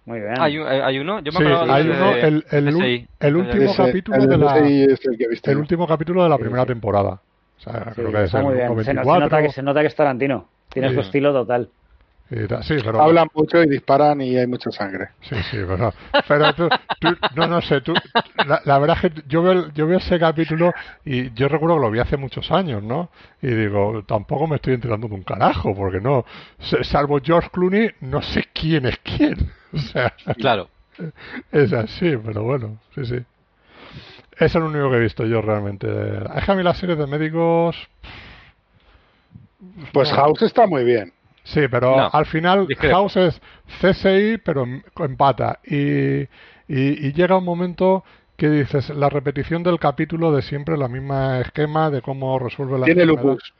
Muy 0.06 0.20
bien. 0.20 0.34
¿Hay, 0.38 0.58
un- 0.58 0.66
hay 0.68 0.98
uno? 0.98 1.20
Yo 1.20 1.32
me 1.32 1.38
Sí, 1.38 1.44
hay 1.70 1.84
de- 1.84 1.90
uno, 1.90 2.10
el, 2.14 2.44
el, 2.50 3.36
último 3.36 3.64
Ese- 3.64 3.76
capítulo 3.84 4.16
el 4.18 4.28
de 4.28 4.36
la 4.36 4.56
el 4.58 5.56
último 5.58 5.86
capítulo 5.86 6.22
de 6.24 6.28
la 6.28 6.36
primera 6.36 6.62
sí. 6.62 6.68
temporada. 6.68 7.20
O 7.56 7.60
sea, 7.60 7.84
Sí, 7.84 7.90
creo 7.94 8.10
que 8.12 8.18
es 8.18 8.24
está 8.24 8.38
el 8.40 8.44
muy 8.44 8.54
bien. 8.54 8.66
Se, 8.68 8.74
no- 8.74 8.82
se 8.82 8.92
24 8.92 9.20
nota 9.20 9.42
que, 9.42 9.48
se 9.52 9.62
nota 9.62 9.80
que 9.80 9.86
es 9.86 9.94
Tarantino. 9.94 10.48
Tiene 10.70 10.88
Sí. 10.88 10.94
su 10.94 11.00
estilo 11.00 11.32
total. 11.32 11.70
Sí, 12.30 12.74
pero 12.84 13.00
Hablan 13.02 13.28
mucho 13.34 13.62
y 13.62 13.68
disparan 13.68 14.20
y 14.20 14.36
hay 14.36 14.46
mucha 14.46 14.70
sangre. 14.72 15.10
Sí, 15.20 15.36
sí, 15.50 15.58
pero, 15.68 15.92
pero 16.26 16.52
tú, 16.54 16.68
tú- 16.98 17.16
no, 17.36 17.46
no 17.46 17.60
sé, 17.60 17.80
tú, 17.82 17.92
la, 18.46 18.60
la 18.64 18.78
verdad 18.78 18.96
es 19.02 19.12
que 19.12 19.22
yo 19.28 19.42
veo, 19.42 19.70
yo 19.72 19.86
veo 19.86 19.98
ese 19.98 20.18
capítulo 20.18 20.72
y 21.04 21.32
yo 21.34 21.48
recuerdo 21.48 21.76
que 21.76 21.82
lo 21.82 21.90
vi 21.90 21.98
hace 22.00 22.16
muchos 22.16 22.50
años, 22.50 22.82
¿no? 22.82 23.10
Y 23.42 23.48
digo, 23.48 24.02
tampoco 24.06 24.46
me 24.48 24.56
estoy 24.56 24.74
enterando 24.74 25.06
de 25.06 25.14
un 25.14 25.22
carajo, 25.22 25.74
porque 25.76 26.00
no, 26.00 26.24
se- 26.58 26.82
salvo 26.82 27.20
George 27.22 27.50
Clooney, 27.52 27.90
no 28.00 28.20
sé 28.22 28.44
quién 28.52 28.86
es 28.86 28.98
quién. 28.98 29.36
O 29.72 29.78
sea, 29.78 30.12
Claro. 30.38 30.68
es 31.52 31.72
así, 31.72 32.16
pero 32.16 32.42
bueno, 32.44 32.78
sí, 32.94 33.04
sí. 33.04 33.18
Es 34.38 34.54
el 34.54 34.62
único 34.62 34.90
que 34.90 34.96
he 34.96 35.00
visto 35.00 35.24
yo 35.26 35.40
realmente. 35.42 35.86
Es 36.36 36.44
que 36.44 36.52
a 36.52 36.54
mí 36.54 36.62
las 36.62 36.78
series 36.78 36.98
de 36.98 37.06
médicos, 37.06 37.76
Pues 39.92 40.10
House 40.12 40.42
está 40.42 40.66
muy 40.66 40.84
bien. 40.84 41.12
Sí, 41.44 41.68
pero 41.70 41.96
No, 41.96 42.10
al 42.12 42.26
final 42.26 42.66
discrepo. 42.66 42.94
House 42.96 43.16
es 43.16 43.40
CSI, 43.80 44.38
pero 44.44 44.64
em- 44.64 44.82
empata. 44.98 45.60
Y, 45.64 46.22
y, 46.22 46.26
y 46.68 47.12
llega 47.12 47.36
un 47.36 47.44
momento 47.44 48.02
que 48.36 48.48
dices, 48.50 48.90
la 48.90 49.08
repetición 49.10 49.62
del 49.62 49.78
capítulo 49.78 50.32
de 50.32 50.42
siempre, 50.42 50.76
la 50.76 50.88
misma 50.88 51.40
esquema 51.40 51.90
de 51.90 52.02
cómo 52.02 52.38
resuelve 52.38 52.78
la 52.78 52.86
Tiene 52.86 53.04
lupus. 53.06 53.54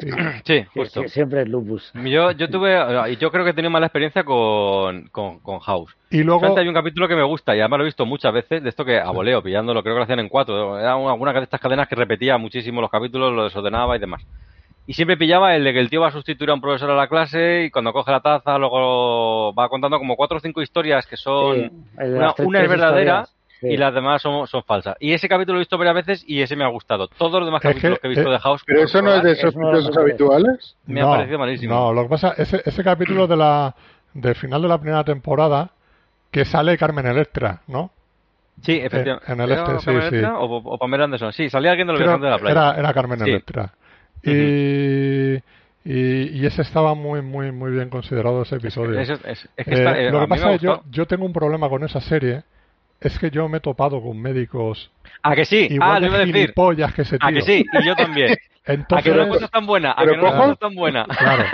Sí. 0.00 0.08
Sí, 0.44 0.64
justo. 0.74 1.06
siempre 1.08 1.42
es 1.42 1.48
lupus. 1.48 1.92
Yo, 1.94 2.32
yo 2.32 2.50
tuve, 2.50 2.76
y 3.12 3.16
yo 3.18 3.30
creo 3.30 3.44
que 3.44 3.50
he 3.50 3.54
tenido 3.54 3.70
mala 3.70 3.86
experiencia 3.86 4.24
con, 4.24 5.08
con, 5.08 5.38
con 5.40 5.60
House. 5.60 5.96
Y 6.10 6.22
luego, 6.22 6.58
hay 6.58 6.66
un 6.66 6.74
capítulo 6.74 7.06
que 7.06 7.14
me 7.14 7.22
gusta 7.22 7.54
y 7.54 7.60
además 7.60 7.78
lo 7.78 7.84
he 7.84 7.86
visto 7.86 8.04
muchas 8.04 8.32
veces, 8.32 8.62
de 8.62 8.68
esto 8.68 8.84
que 8.84 8.98
a 8.98 9.10
voleo, 9.10 9.42
pillándolo, 9.42 9.82
creo 9.82 9.94
que 9.94 9.98
lo 9.98 10.04
hacían 10.04 10.18
en 10.20 10.28
cuatro. 10.28 10.78
Era 10.78 10.96
una- 10.96 11.32
de 11.32 11.42
estas 11.44 11.60
cadenas 11.60 11.86
que 11.86 11.94
repetía 11.94 12.36
muchísimo 12.36 12.80
los 12.80 12.90
capítulos, 12.90 13.32
lo 13.32 13.44
desordenaba 13.44 13.96
y 13.96 14.00
demás. 14.00 14.26
Y 14.86 14.92
siempre 14.92 15.16
pillaba 15.16 15.54
el 15.56 15.64
de 15.64 15.72
que 15.72 15.80
el 15.80 15.90
tío 15.90 16.00
va 16.00 16.08
a 16.08 16.12
sustituir 16.12 16.50
a 16.50 16.54
un 16.54 16.60
profesor 16.60 16.90
a 16.90 16.94
la 16.94 17.08
clase 17.08 17.64
y 17.64 17.70
cuando 17.70 17.92
coge 17.92 18.12
la 18.12 18.20
taza 18.20 18.56
luego 18.58 19.52
va 19.54 19.68
contando 19.68 19.98
como 19.98 20.14
cuatro 20.16 20.36
o 20.36 20.40
cinco 20.40 20.62
historias 20.62 21.06
que 21.06 21.16
son... 21.16 21.56
Sí, 21.56 21.70
una- 21.98 22.62
es 22.62 22.68
verdadera. 22.68 23.26
Sí. 23.60 23.68
Y 23.68 23.76
las 23.78 23.94
demás 23.94 24.20
son, 24.20 24.46
son 24.46 24.62
falsas. 24.64 24.96
Y 25.00 25.12
ese 25.14 25.28
capítulo 25.30 25.54
lo 25.54 25.60
he 25.60 25.62
visto 25.62 25.78
varias 25.78 25.94
veces 25.94 26.24
y 26.28 26.42
ese 26.42 26.54
me 26.56 26.64
ha 26.64 26.68
gustado. 26.68 27.08
Todos 27.08 27.40
los 27.40 27.46
demás 27.46 27.64
Es 27.64 27.70
capítulos 27.70 27.98
que- 27.98 28.02
que, 28.02 28.06
he 28.06 28.10
visto 28.10 28.28
eh, 28.28 28.32
de 28.32 28.38
House... 28.38 28.62
Pero 28.66 28.82
eso 28.82 29.00
no 29.00 29.14
es 29.14 29.22
de 29.22 29.32
es 29.32 29.44
uno 29.54 29.68
de 29.68 29.72
los 29.76 29.84
sospechosos 29.86 29.96
mejores. 29.96 30.12
habituales. 30.12 30.76
Me 30.86 31.00
ha 31.00 31.06
parecido 31.06 31.38
malísimo. 31.38 31.74
No, 31.74 31.92
lo 31.94 32.02
que 32.02 32.08
pasa, 32.10 32.34
ese, 32.36 32.60
ese 32.64 32.84
capítulo 32.84 33.26
de 33.26 33.36
la 33.36 33.74
del 34.12 34.34
final 34.34 34.60
de 34.62 34.68
la 34.68 34.78
primera 34.78 35.04
temporada, 35.04 35.70
que 36.30 36.44
sale 36.44 36.76
Carmen 36.76 37.06
Electra, 37.06 37.62
¿no? 37.66 37.90
Sí, 38.62 38.78
efectivamente. 38.78 39.32
en 39.32 39.40
el 39.40 39.50
¿Era 39.52 39.62
este, 39.62 39.78
sí, 39.78 39.84
Carmen 39.86 40.02
sí. 40.02 40.08
Electra 40.16 40.38
O, 40.38 40.56
o 40.56 40.78
Pamela 40.78 41.04
Anderson. 41.04 41.32
Sí, 41.32 41.48
salía 41.50 41.70
alguien 41.70 41.86
de 41.88 41.92
los 41.94 42.20
de 42.20 42.28
la 42.30 42.38
playa. 42.38 42.50
Era, 42.52 42.74
era 42.78 42.92
Carmen 42.94 43.18
Sí. 43.20 43.30
Electra. 43.30 43.72
Y, 44.30 45.34
y, 45.84 46.40
y 46.40 46.46
ese 46.46 46.62
estaba 46.62 46.94
muy, 46.94 47.22
muy, 47.22 47.52
muy 47.52 47.70
bien 47.72 47.88
considerado 47.88 48.42
ese 48.42 48.56
episodio. 48.56 48.98
Es, 48.98 49.08
es- 49.10 49.48
es 49.56 49.64
que 49.66 49.70
Eh, 49.70 49.74
está- 49.78 49.98
eh, 50.00 50.10
lo 50.10 50.18
a 50.18 50.22
que 50.22 50.28
pasa 50.28 50.52
es 50.52 50.60
que 50.60 50.66
yo, 50.66 50.82
yo 50.90 51.06
tengo 51.06 51.24
un 51.24 51.32
problema 51.32 51.68
con 51.68 51.84
esa 51.84 52.00
serie. 52.00 52.42
Es 53.00 53.18
que 53.18 53.30
yo 53.30 53.46
me 53.48 53.58
he 53.58 53.60
topado 53.60 54.00
con 54.02 54.20
médicos 54.20 54.90
¿A 55.22 55.34
que 55.34 55.44
sí? 55.44 55.68
igual 55.70 55.96
ah, 55.96 56.00
lo 56.00 56.06
iba 56.06 56.16
a 56.16 56.18
de 56.20 56.26
decir. 56.26 56.46
que 56.92 57.18
tío. 57.18 57.26
¿A 57.28 57.32
que 57.32 57.42
sí? 57.42 57.64
Y 57.72 57.86
yo 57.86 57.94
también. 57.94 58.30
¿A 58.66 58.72
Entonces, 58.72 59.12
que 59.12 59.18
no 59.18 59.34
es 59.34 59.50
tan 59.50 59.66
buena? 59.66 59.92
¿A 59.96 60.04
que 60.06 60.16
no 60.16 60.52
es 60.52 60.58
tan 60.58 60.74
buena? 60.74 61.04
claro. 61.04 61.44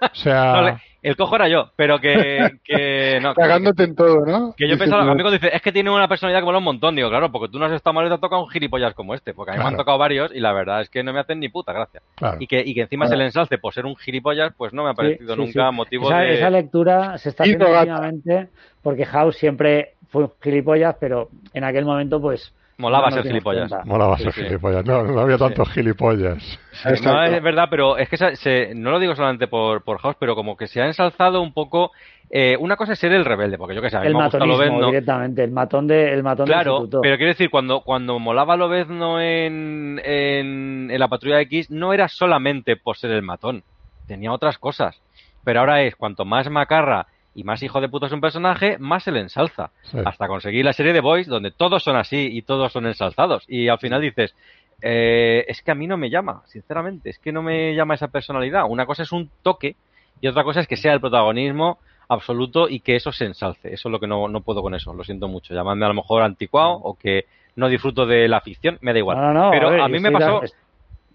O 0.00 0.14
sea, 0.14 0.52
No, 0.60 0.80
El 1.06 1.16
cojo 1.16 1.36
era 1.36 1.48
yo, 1.48 1.70
pero 1.76 2.00
que, 2.00 2.58
que 2.64 3.18
no. 3.22 3.32
Cagándote 3.32 3.84
en 3.84 3.94
todo, 3.94 4.26
¿no? 4.26 4.54
Que 4.56 4.68
yo 4.68 4.76
pensaba, 4.76 5.02
a 5.02 5.14
mí 5.14 5.22
cuando 5.22 5.38
dice, 5.38 5.50
es 5.54 5.62
que 5.62 5.70
tiene 5.70 5.88
una 5.88 6.08
personalidad 6.08 6.40
que 6.40 6.46
mola 6.46 6.58
un 6.58 6.64
montón, 6.64 6.96
digo, 6.96 7.08
claro, 7.08 7.30
porque 7.30 7.50
tú 7.52 7.60
no 7.60 7.66
has 7.66 7.72
estado 7.72 7.94
mal 7.94 8.06
y 8.06 8.08
te 8.08 8.14
ha 8.14 8.18
tocado 8.18 8.42
un 8.42 8.48
gilipollas 8.48 8.92
como 8.94 9.14
este, 9.14 9.32
porque 9.32 9.52
a 9.52 9.54
mí 9.54 9.58
me 9.58 9.64
han 9.64 9.70
Claro. 9.70 9.82
tocado 9.84 9.98
varios 9.98 10.34
y 10.34 10.40
la 10.40 10.52
verdad 10.52 10.80
es 10.80 10.90
que 10.90 11.04
no 11.04 11.12
me 11.12 11.20
hacen 11.20 11.38
ni 11.38 11.48
puta 11.48 11.72
gracia. 11.72 12.02
Claro. 12.16 12.38
Y 12.40 12.48
que, 12.48 12.60
y 12.66 12.74
que 12.74 12.80
encima 12.82 13.06
se 13.06 13.16
le 13.16 13.24
ensalce 13.24 13.56
por 13.58 13.72
ser 13.72 13.86
un 13.86 13.94
gilipollas, 13.94 14.52
pues 14.56 14.72
no 14.72 14.82
me 14.82 14.90
ha 14.90 14.94
parecido 14.94 15.34
sí, 15.34 15.40
nunca 15.40 15.70
sí. 15.70 15.74
motivo 15.76 16.08
esa, 16.08 16.18
de... 16.18 16.34
esa 16.34 16.50
lectura 16.50 17.18
se 17.18 17.28
está 17.28 17.44
haciendo 17.44 17.68
últimamente 17.68 18.48
porque 18.82 19.04
House 19.06 19.36
siempre 19.36 19.94
fue 20.08 20.24
un 20.24 20.32
gilipollas, 20.42 20.96
pero 20.98 21.28
en 21.54 21.62
aquel 21.62 21.84
momento, 21.84 22.20
pues. 22.20 22.52
Molaba 22.78 23.08
no 23.08 23.16
ser 23.16 23.22
gilipollas. 23.26 23.70
cuenta. 23.70 23.86
Molaba 23.88 24.18
Sí, 24.18 24.24
ser 24.24 24.32
sí. 24.34 24.42
gilipollas. 24.44 24.84
No, 24.84 25.02
no 25.04 25.20
había 25.20 25.38
tantos 25.38 25.68
gilipollas. 25.70 26.58
No, 27.02 27.22
es 27.24 27.42
verdad, 27.42 27.68
pero 27.70 27.96
es 27.96 28.08
que 28.08 28.16
se- 28.18 28.36
se- 28.36 28.74
no 28.74 28.90
lo 28.90 28.98
digo 28.98 29.14
solamente 29.16 29.46
por, 29.48 29.82
por 29.82 29.98
House, 29.98 30.16
pero 30.20 30.34
como 30.34 30.56
que 30.58 30.66
se 30.66 30.82
ha 30.82 30.86
ensalzado 30.86 31.40
un 31.40 31.54
poco... 31.54 31.92
eh, 32.28 32.56
una 32.60 32.76
cosa 32.76 32.92
es 32.92 32.98
ser 32.98 33.12
el 33.12 33.24
rebelde, 33.24 33.56
porque 33.56 33.74
yo 33.74 33.80
que 33.80 33.88
sé, 33.88 33.96
a 33.96 34.00
mí 34.00 34.08
El 34.08 34.14
me 34.16 34.24
gusta 34.24 34.44
Lobezno. 34.44 34.86
directamente, 34.88 35.42
el 35.44 35.52
matón, 35.52 35.86
de, 35.86 36.12
el 36.12 36.22
matón 36.22 36.44
Claro, 36.46 36.86
pero 37.00 37.16
quiero 37.16 37.30
decir, 37.30 37.48
cuando, 37.50 37.80
cuando 37.82 38.18
molaba 38.18 38.56
Lobezno 38.56 39.20
en, 39.20 40.00
en, 40.04 40.90
en 40.90 40.98
la 41.00 41.08
Patrulla 41.08 41.40
X, 41.42 41.70
no 41.70 41.92
era 41.94 42.08
solamente 42.08 42.76
por 42.76 42.96
ser 42.98 43.12
el 43.12 43.22
matón, 43.22 43.62
tenía 44.06 44.32
otras 44.32 44.58
cosas. 44.58 45.00
Pero 45.44 45.60
ahora 45.60 45.82
es, 45.82 45.94
cuanto 45.96 46.24
más 46.24 46.50
macarra 46.50 47.06
y 47.36 47.44
más 47.44 47.62
hijo 47.62 47.82
de 47.82 47.90
puta 47.90 48.06
es 48.06 48.12
un 48.12 48.22
personaje, 48.22 48.78
más 48.78 49.04
se 49.04 49.12
le 49.12 49.20
ensalza. 49.20 49.70
Sí. 49.82 49.98
Hasta 50.04 50.26
conseguir 50.26 50.64
la 50.64 50.72
serie 50.72 50.94
de 50.94 51.00
Boys, 51.00 51.26
donde 51.26 51.50
todos 51.50 51.84
son 51.84 51.96
así 51.96 52.30
y 52.32 52.40
todos 52.40 52.72
son 52.72 52.86
ensalzados. 52.86 53.44
Y 53.46 53.68
al 53.68 53.78
final 53.78 54.00
dices, 54.00 54.34
eh, 54.80 55.44
es 55.46 55.60
que 55.62 55.70
a 55.70 55.74
mí 55.74 55.86
no 55.86 55.98
me 55.98 56.08
llama, 56.08 56.42
sinceramente, 56.46 57.10
es 57.10 57.18
que 57.18 57.32
no 57.32 57.42
me 57.42 57.74
llama 57.74 57.94
esa 57.94 58.08
personalidad. 58.08 58.64
Una 58.66 58.86
cosa 58.86 59.02
es 59.02 59.12
un 59.12 59.30
toque 59.42 59.76
y 60.22 60.28
otra 60.28 60.44
cosa 60.44 60.60
es 60.60 60.66
que 60.66 60.78
sea 60.78 60.94
el 60.94 61.00
protagonismo 61.00 61.78
absoluto 62.08 62.70
y 62.70 62.80
que 62.80 62.96
eso 62.96 63.12
se 63.12 63.26
ensalce. 63.26 63.72
Eso 63.72 63.88
es 63.90 63.92
lo 63.92 64.00
que 64.00 64.06
no, 64.06 64.28
no 64.28 64.40
puedo 64.40 64.62
con 64.62 64.74
eso, 64.74 64.94
lo 64.94 65.04
siento 65.04 65.28
mucho. 65.28 65.52
Llamadme 65.52 65.84
a 65.84 65.88
lo 65.88 65.94
mejor 65.94 66.22
anticuado 66.22 66.72
o 66.72 66.94
que 66.94 67.26
no 67.54 67.68
disfruto 67.68 68.06
de 68.06 68.28
la 68.28 68.40
ficción, 68.40 68.78
me 68.80 68.94
da 68.94 68.98
igual. 68.98 69.18
No, 69.18 69.34
no, 69.34 69.44
no, 69.44 69.50
Pero 69.50 69.70
ver, 69.70 69.80
a 69.80 69.88
mí 69.88 69.96
yo 69.96 70.02
me 70.02 70.10
pasó, 70.10 70.40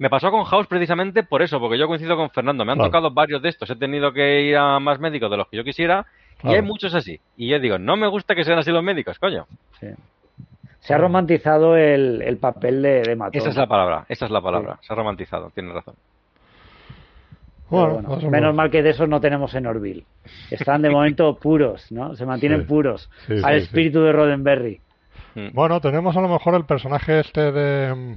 me 0.01 0.09
pasó 0.09 0.31
con 0.31 0.43
House 0.45 0.65
precisamente 0.65 1.21
por 1.21 1.43
eso, 1.43 1.59
porque 1.59 1.77
yo 1.77 1.85
coincido 1.87 2.15
con 2.17 2.31
Fernando. 2.31 2.65
Me 2.65 2.71
han 2.71 2.77
Claro. 2.79 2.89
tocado 2.89 3.11
varios 3.11 3.41
de 3.41 3.49
estos. 3.49 3.69
He 3.69 3.75
tenido 3.75 4.11
que 4.11 4.41
ir 4.41 4.57
a 4.57 4.79
más 4.79 4.99
médicos 4.99 5.29
de 5.29 5.37
los 5.37 5.47
que 5.47 5.57
yo 5.57 5.63
quisiera. 5.63 6.05
Y 6.43 6.47
hay 6.49 6.63
muchos 6.63 6.95
así. 6.95 7.19
Y 7.37 7.49
yo 7.49 7.59
digo, 7.59 7.77
no 7.77 7.95
me 7.97 8.07
gusta 8.07 8.33
que 8.33 8.43
sean 8.43 8.57
así 8.57 8.71
los 8.71 8.83
médicos, 8.83 9.19
coño. 9.19 9.45
sí. 9.79 9.87
Se 10.79 10.95
ha 10.95 10.97
romantizado 10.97 11.77
el, 11.77 12.23
el 12.23 12.37
papel 12.37 12.81
de, 12.81 13.03
de 13.03 13.15
matón. 13.15 13.39
Esa 13.39 13.49
es 13.51 13.55
la 13.55 13.67
palabra, 13.67 14.03
esa 14.09 14.25
es 14.25 14.31
la 14.31 14.41
palabra. 14.41 14.79
Se 14.81 14.91
ha 14.91 14.95
romantizado, 14.95 15.51
tienes 15.53 15.71
razón. 15.75 15.93
Bueno, 17.69 18.01
menos 18.01 18.23
menos. 18.23 18.55
mal 18.55 18.71
que 18.71 18.81
de 18.81 18.89
esos 18.89 19.07
no 19.07 19.21
tenemos 19.21 19.53
en 19.53 19.67
Orville. 19.67 20.03
Están 20.49 20.81
de 20.81 20.89
momento 20.89 21.35
puros, 21.41 21.91
¿no? 21.91 22.15
Se 22.15 22.25
mantienen 22.25 22.61
Sí. 22.61 22.67
puros. 22.67 23.09
Sí, 23.27 23.33
al 23.33 23.39
sí, 23.39 23.59
sí. 23.59 23.65
espíritu 23.65 24.01
de 24.01 24.11
Roddenberry. 24.11 24.81
Mm. 25.35 25.49
Bueno, 25.53 25.79
tenemos 25.79 26.17
a 26.17 26.21
lo 26.21 26.27
mejor 26.27 26.55
el 26.55 26.65
personaje 26.65 27.19
este 27.19 27.51
de, 27.51 28.15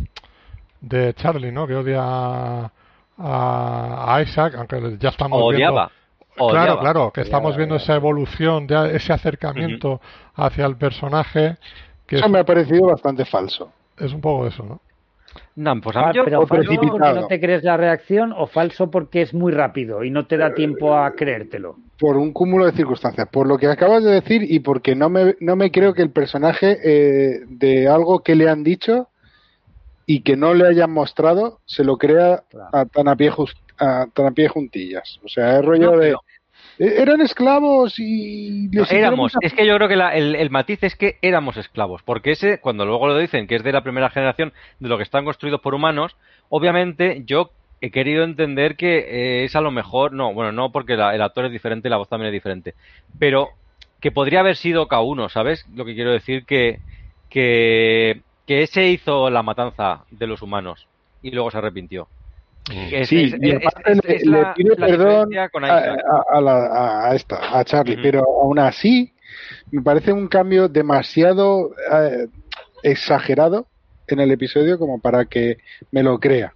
de 0.85 1.15
Charlie, 1.15 1.53
¿no? 1.53 1.67
Que 1.67 1.75
odia 1.75 2.01
a, 2.03 2.71
a 3.19 4.23
Isaac, 4.23 4.55
aunque 4.57 4.97
ya 4.99 5.11
estamos 5.11 5.41
Odiaba. 5.43 5.91
viendo... 5.91 6.05
Claro, 6.37 6.51
Odiaba. 6.75 6.81
claro, 6.81 7.13
que 7.13 7.21
estamos 7.21 7.47
Odiaba, 7.51 7.59
viendo 7.59 7.75
odiaba. 7.77 7.85
esa 7.85 7.95
evolución, 7.95 8.67
de 8.67 8.97
ese 8.97 9.13
acercamiento 9.13 10.01
hacia 10.35 10.67
el 10.67 10.77
personaje, 10.77 11.57
que 12.07 12.17
Eso 12.17 12.25
es, 12.27 12.31
me 12.33 12.41
ha 12.41 12.45
parecido 12.45 12.89
bastante 12.89 13.25
falso. 13.25 13.71
es 13.99 14.13
un 14.13 14.21
poco 14.21 14.47
eso, 14.49 14.65
¿no? 14.65 14.81
No, 15.57 15.81
pues 15.81 15.97
a 15.97 16.01
Ah, 16.01 16.09
mí 16.09 16.15
yo- 16.17 16.25
pero 16.25 16.47
falso 16.47 16.73
porque 16.81 17.15
no 17.21 17.27
te 17.29 17.41
crees 17.41 17.63
la 17.63 17.77
reacción 17.77 18.33
o 18.37 18.47
falso 18.49 18.91
porque 18.91 19.23
es 19.23 19.33
muy 19.33 19.53
rápido 19.53 20.03
y 20.05 20.11
no 20.11 20.27
te 20.27 20.37
da 20.37 20.53
tiempo 20.55 20.95
a 20.97 21.13
creértelo. 21.13 21.77
Por 21.99 22.17
un 22.17 22.33
cúmulo 22.33 22.67
de 22.67 22.73
circunstancias. 22.73 23.29
Por 23.31 23.47
lo 23.47 23.57
que 23.57 23.69
acabas 23.69 24.03
de 24.03 24.11
decir 24.13 24.43
y 24.49 24.59
porque 24.61 24.97
no 24.97 25.09
me, 25.09 25.37
no 25.41 25.55
me 25.57 25.71
creo 25.71 25.95
que 25.95 26.03
el 26.03 26.11
personaje 26.11 26.79
eh, 26.85 27.41
de 27.49 27.89
algo 27.89 28.21
que 28.21 28.35
le 28.35 28.49
han 28.49 28.65
dicho 28.65 29.09
y 30.07 30.21
que 30.21 30.37
no 30.37 30.55
le 30.55 30.67
hayan 30.69 30.91
mostrado 30.91 31.61
se 31.65 31.85
lo 31.85 31.97
crea 31.97 32.45
Claro. 32.51 32.69
a, 32.73 32.85
tan, 32.87 33.09
a 33.09 33.17
pie 33.17 33.31
a- 33.79 34.07
tan 34.13 34.27
a 34.27 34.31
pie 34.33 34.49
juntillas. 34.49 35.19
O 35.25 35.29
sea, 35.29 35.59
es 35.59 35.65
rollo 35.65 35.93
No, 35.93 35.97
de... 35.99 36.11
"Eh, 36.79 36.95
Eran 36.99 37.21
esclavos 37.21 37.95
y... 37.99 38.69
No, 38.73 38.81
les 38.81 38.89
hicieron 38.89 39.07
éramos, 39.15 39.33
es 39.41 39.53
que 39.53 39.67
yo 39.67 39.77
creo 39.77 39.89
que 39.89 39.97
la- 39.97 40.15
el, 40.15 40.35
el 40.37 40.51
matiz 40.51 40.83
es 40.83 40.97
que 40.97 41.19
éramos 41.23 41.57
esclavos, 41.57 42.03
porque 42.03 42.33
ese, 42.33 42.59
cuando 42.61 42.85
luego 42.85 43.07
lo 43.09 43.17
dicen 43.19 43.47
que 43.47 43.55
es 43.57 43.63
de 43.63 43.73
la 43.73 43.83
primera 43.83 44.11
generación 44.11 44.53
de 44.81 44.89
lo 44.89 44.97
que 44.97 45.03
están 45.05 45.25
construidos 45.25 45.61
por 45.61 45.75
humanos, 45.75 46.17
obviamente 46.49 47.23
yo 47.27 47.51
he 47.81 47.91
querido 47.91 48.25
entender 48.25 48.77
que 48.77 48.99
eh, 48.99 49.45
es 49.45 49.55
a 49.57 49.61
lo 49.61 49.71
mejor, 49.71 50.13
no, 50.13 50.33
bueno, 50.33 50.53
no 50.53 50.73
porque 50.73 50.97
la- 50.97 51.15
el 51.15 51.23
actor 51.23 51.45
es 51.47 51.53
diferente 51.53 51.89
y 51.89 51.91
la 51.91 51.97
voz 51.99 52.09
también 52.09 52.29
es 52.29 52.33
diferente, 52.33 52.75
pero 53.19 53.51
que 54.01 54.11
podría 54.13 54.41
haber 54.41 54.57
sido 54.57 54.87
K1, 54.89 55.29
¿sabes? 55.31 55.67
Lo 55.75 55.85
que 55.85 55.95
quiero 55.95 56.13
decir 56.13 56.45
que, 56.45 56.79
que, 57.31 58.21
que 58.47 58.63
ese 58.63 58.89
hizo 58.89 59.31
la 59.31 59.43
matanza 59.43 60.05
de 60.11 60.27
los 60.27 60.43
humanos 60.43 60.87
y 61.23 61.31
luego 61.31 61.51
se 61.51 61.59
arrepintió. 61.59 62.09
Es- 62.71 63.09
Sí, 63.09 63.25
es- 63.25 63.37
y 63.43 63.51
es- 63.51 63.57
aparte 63.57 63.93
es- 63.93 64.05
le, 64.05 64.17
es 64.17 64.27
le 64.27 64.41
la- 64.41 64.55
pido 64.55 64.75
la 64.79 64.87
perdón 64.87 65.29
a, 65.37 65.47
Isaac. 65.47 65.53
a- 66.11 66.37
a 66.37 66.41
la- 66.41 67.09
a 67.11 67.15
esta, 67.15 67.59
a 67.59 67.65
Charlie, 67.65 67.99
pero 68.03 68.21
aún 68.21 68.59
así 68.59 69.13
me 69.71 69.83
parece 69.83 70.13
un 70.13 70.29
cambio 70.29 70.69
demasiado 70.69 71.71
eh, 71.93 72.27
exagerado 72.83 73.67
en 74.07 74.21
el 74.21 74.31
episodio 74.31 74.79
como 74.79 75.01
para 75.01 75.25
que 75.27 75.59
me 75.91 76.03
lo 76.03 76.19
crea. 76.19 76.53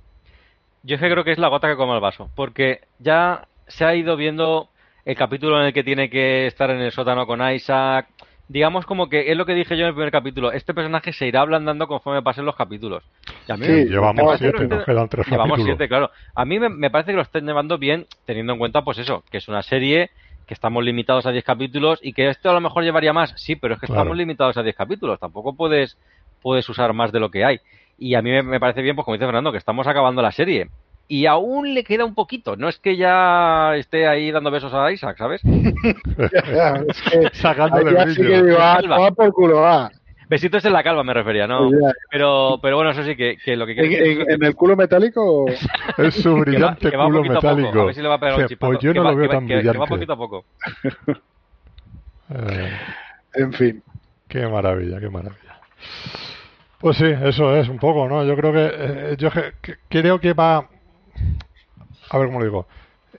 Yo 0.83 0.95
es 0.95 1.01
que 1.01 1.11
creo 1.11 1.25
que 1.25 1.33
es 1.33 1.39
la 1.39 1.49
gota 1.49 1.69
que 1.69 1.77
come 1.77 1.95
el 1.95 2.01
vaso, 2.01 2.31
porque 2.35 2.83
ya 2.99 3.49
se 3.67 3.85
ha 3.85 3.95
ido 3.95 4.17
viendo 4.17 4.69
el 5.05 5.17
capítulo 5.17 5.59
en 5.61 5.67
el 5.67 5.73
que 5.73 5.85
tiene 5.85 6.09
que 6.11 6.47
estar 6.47 6.71
en 6.71 6.81
el 6.81 6.93
sótano 6.93 7.27
con 7.27 7.41
Isaac. 7.53 8.09
Digamos 8.49 8.87
como 8.87 9.09
que 9.11 9.31
es 9.31 9.37
lo 9.37 9.45
que 9.45 9.53
dije 9.55 9.77
yo 9.77 9.83
en 9.83 9.89
el 9.89 9.95
primer 9.95 10.11
capítulo, 10.11 10.53
este 10.53 10.73
personaje 10.73 11.13
se 11.13 11.27
irá 11.27 11.43
ablandando 11.43 11.87
conforme 11.87 12.23
pasen 12.23 12.47
los 12.47 12.57
capítulos. 12.57 13.05
Y 13.47 13.53
a 13.53 13.57
mí 13.57 13.67
Sí, 13.67 13.73
me- 13.73 13.85
Llevamos 13.85 14.39
siete, 14.39 14.67
nos 14.67 14.85
quedan 14.87 15.09
tres 15.09 15.27
Llevamos 15.27 15.51
capítulos. 15.59 15.65
siete, 15.79 15.89
claro. 15.89 16.11
A 16.35 16.45
mí 16.47 16.59
me, 16.59 16.71
me 16.71 16.91
parece 16.91 17.11
que 17.11 17.17
lo 17.17 17.23
están 17.23 17.45
llevando 17.47 17.77
bien, 17.77 18.07
teniendo 18.25 18.55
en 18.55 18.59
cuenta, 18.59 18.83
pues 18.83 18.97
eso, 18.99 19.23
que 19.31 19.37
es 19.37 19.49
una 19.49 19.63
serie, 19.63 20.11
que 20.47 20.55
estamos 20.55 20.83
limitados 20.83 21.27
a 21.27 21.31
10 21.31 21.45
capítulos 21.45 21.99
y 22.03 22.15
que 22.15 22.27
esto 22.31 22.49
a 22.49 22.55
lo 22.55 22.63
mejor 22.63 22.83
llevaría 22.85 23.13
más. 23.13 23.35
Sí, 23.37 23.55
pero 23.57 23.75
es 23.75 23.81
que 23.81 23.87
Claro. 23.87 24.01
estamos 24.01 24.17
limitados 24.17 24.57
a 24.57 24.63
10 24.63 24.75
capítulos. 24.75 25.21
Tampoco 25.21 25.55
puedes, 25.55 25.99
puedes 26.41 26.67
usar 26.71 26.95
más 26.95 27.13
de 27.13 27.21
lo 27.21 27.31
que 27.31 27.45
hay. 27.45 27.59
Y 27.99 28.15
a 28.15 28.23
mí 28.23 28.31
me, 28.31 28.43
me 28.43 28.59
parece 28.61 28.81
bien, 28.81 28.97
pues 28.97 29.05
como 29.05 29.15
dice 29.17 29.27
Fernando, 29.27 29.53
que 29.53 29.59
estamos 29.59 29.87
acabando 29.87 30.23
la 30.23 30.33
serie. 30.33 30.69
Y 31.11 31.25
aún 31.27 31.73
le 31.73 31.85
queda 31.85 32.05
un 32.05 32.15
poquito. 32.15 32.55
No 32.57 32.69
es 32.69 32.79
que 32.79 32.97
ya 32.97 33.75
esté 33.77 34.07
ahí 34.07 34.31
dando 34.31 34.51
besos 34.51 34.75
a 34.75 34.93
Isaac, 34.93 35.17
¿sabes? 35.17 35.41
que 35.43 35.73
que 36.31 36.61
ah, 36.61 36.85
ah. 39.57 39.91
Besitos 40.29 40.63
en 40.67 40.75
la 40.75 40.83
calva 40.83 41.03
me 41.05 41.15
refería, 41.15 41.47
¿no? 41.47 41.71
Pero, 42.11 42.59
pero 42.61 42.77
bueno, 42.77 42.91
eso 42.91 43.03
sí, 43.03 43.17
que, 43.17 43.39
que 43.43 43.57
lo 43.57 43.65
que 43.65 43.73
¿En, 43.73 44.21
en- 44.21 44.31
en 44.33 44.45
el 44.45 44.55
culo 44.55 44.77
metálico? 44.77 45.47
Es 45.97 46.17
su 46.17 46.37
brillante 46.37 46.91
que 46.91 46.97
va 46.99 47.07
culo 47.07 47.19
poquito 47.21 47.39
a 47.39 47.41
poco, 47.41 47.55
metálico. 47.57 47.81
A 47.81 47.85
ver 47.87 47.95
si 47.95 48.03
le 48.03 48.09
va 48.09 48.15
a 48.17 48.21
pegar 48.21 48.35
un 48.35 48.41
Dice, 48.43 48.49
chispazo. 48.51 48.71
pues 48.73 48.83
yo 48.83 48.93
Que 48.93 48.99
no 48.99 49.05
va- 49.07 49.11
lo 49.13 49.17
veo 49.17 49.29
que 49.31 49.35
va- 49.35 49.41
tan 49.41 49.49
que- 49.49 49.55
que 49.55 49.57
va 49.57 49.71
brillante. 49.71 49.89
poquito 49.89 50.13
a 50.13 50.17
poco. 50.19 50.45
Eh, 52.35 52.71
En 53.35 53.53
fin. 53.55 53.83
Qué 54.29 54.47
maravilla, 54.47 55.01
qué 55.01 55.09
maravilla. 55.09 55.59
Pues 56.79 56.97
sí, 56.99 57.07
eso 57.07 57.57
es 57.57 57.69
un 57.69 57.79
poco, 57.79 58.07
¿no? 58.09 58.25
Yo 58.25 58.37
creo 58.37 58.53
que 58.53 58.71
eh, 58.73 59.15
yo 59.19 59.31
que- 59.31 59.53
que- 59.63 59.77
creo 59.89 60.21
que 60.21 60.35
va 60.35 60.69
a 62.11 62.19
ver 62.19 62.29
cómo 62.29 62.41
lo 62.41 62.45
digo. 62.45 62.67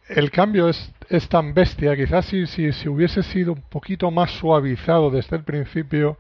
El 0.08 0.32
cambio 0.32 0.70
es, 0.70 0.92
es 1.10 1.28
tan 1.30 1.54
bestia, 1.54 1.96
quizás 1.96 2.26
si, 2.26 2.46
si, 2.48 2.72
si 2.72 2.90
hubiese 2.90 3.24
sido 3.24 3.54
un 3.54 3.62
poquito 3.62 4.10
más 4.12 4.32
suavizado 4.32 5.10
desde 5.10 5.38
el 5.38 5.44
principio, 5.44 6.18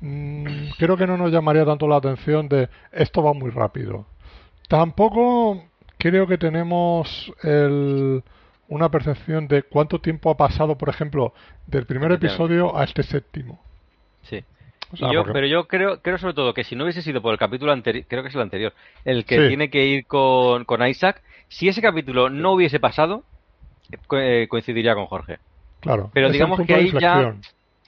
mm, 0.00 0.70
creo 0.78 0.96
que 0.96 1.06
no 1.06 1.16
nos 1.16 1.32
llamaría 1.32 1.64
tanto 1.64 1.86
la 1.86 1.96
atención 1.96 2.48
de 2.48 2.68
esto 2.92 3.22
va 3.22 3.32
muy 3.32 3.50
rápido. 3.50 4.06
Tampoco 4.68 5.64
creo 5.98 6.26
que 6.26 6.38
tenemos 6.38 7.32
el, 7.42 8.22
una 8.68 8.88
percepción 8.88 9.48
de 9.48 9.62
cuánto 9.64 10.00
tiempo 10.00 10.30
ha 10.30 10.36
pasado, 10.36 10.78
por 10.78 10.88
ejemplo, 10.88 11.34
del 11.66 11.86
primer 11.86 12.12
episodio 12.12 12.76
a 12.76 12.84
este 12.84 13.02
séptimo. 13.02 13.60
Sí. 14.22 14.44
O 14.92 14.96
sea, 14.96 15.12
yo, 15.12 15.20
porque- 15.20 15.32
pero 15.34 15.46
yo 15.46 15.68
creo, 15.68 16.00
creo 16.02 16.18
sobre 16.18 16.34
todo 16.34 16.52
que 16.54 16.64
si 16.64 16.74
no 16.76 16.84
hubiese 16.84 17.02
sido 17.02 17.22
por 17.22 17.32
el 17.32 17.38
capítulo 17.38 17.72
anterior, 17.72 18.04
creo 18.08 18.22
que 18.22 18.28
es 18.28 18.34
el 18.34 18.40
anterior, 18.40 18.72
el 19.04 19.24
que 19.24 19.38
Sí. 19.40 19.48
tiene 19.48 19.70
que 19.70 19.86
ir 19.86 20.06
con, 20.06 20.64
con 20.64 20.86
Isaac, 20.86 21.22
si 21.48 21.68
ese 21.68 21.80
capítulo 21.82 22.28
no 22.30 22.52
hubiese 22.52 22.80
pasado, 22.80 23.22
eh, 23.92 23.98
co- 24.06 24.16
coincidiría 24.48 24.94
con 24.94 25.06
Jorge. 25.06 25.38
Claro. 25.80 26.10
Pero 26.12 26.30
digamos 26.30 26.60
que 26.66 26.74
ahí 26.74 26.92
ya-. 27.00 27.34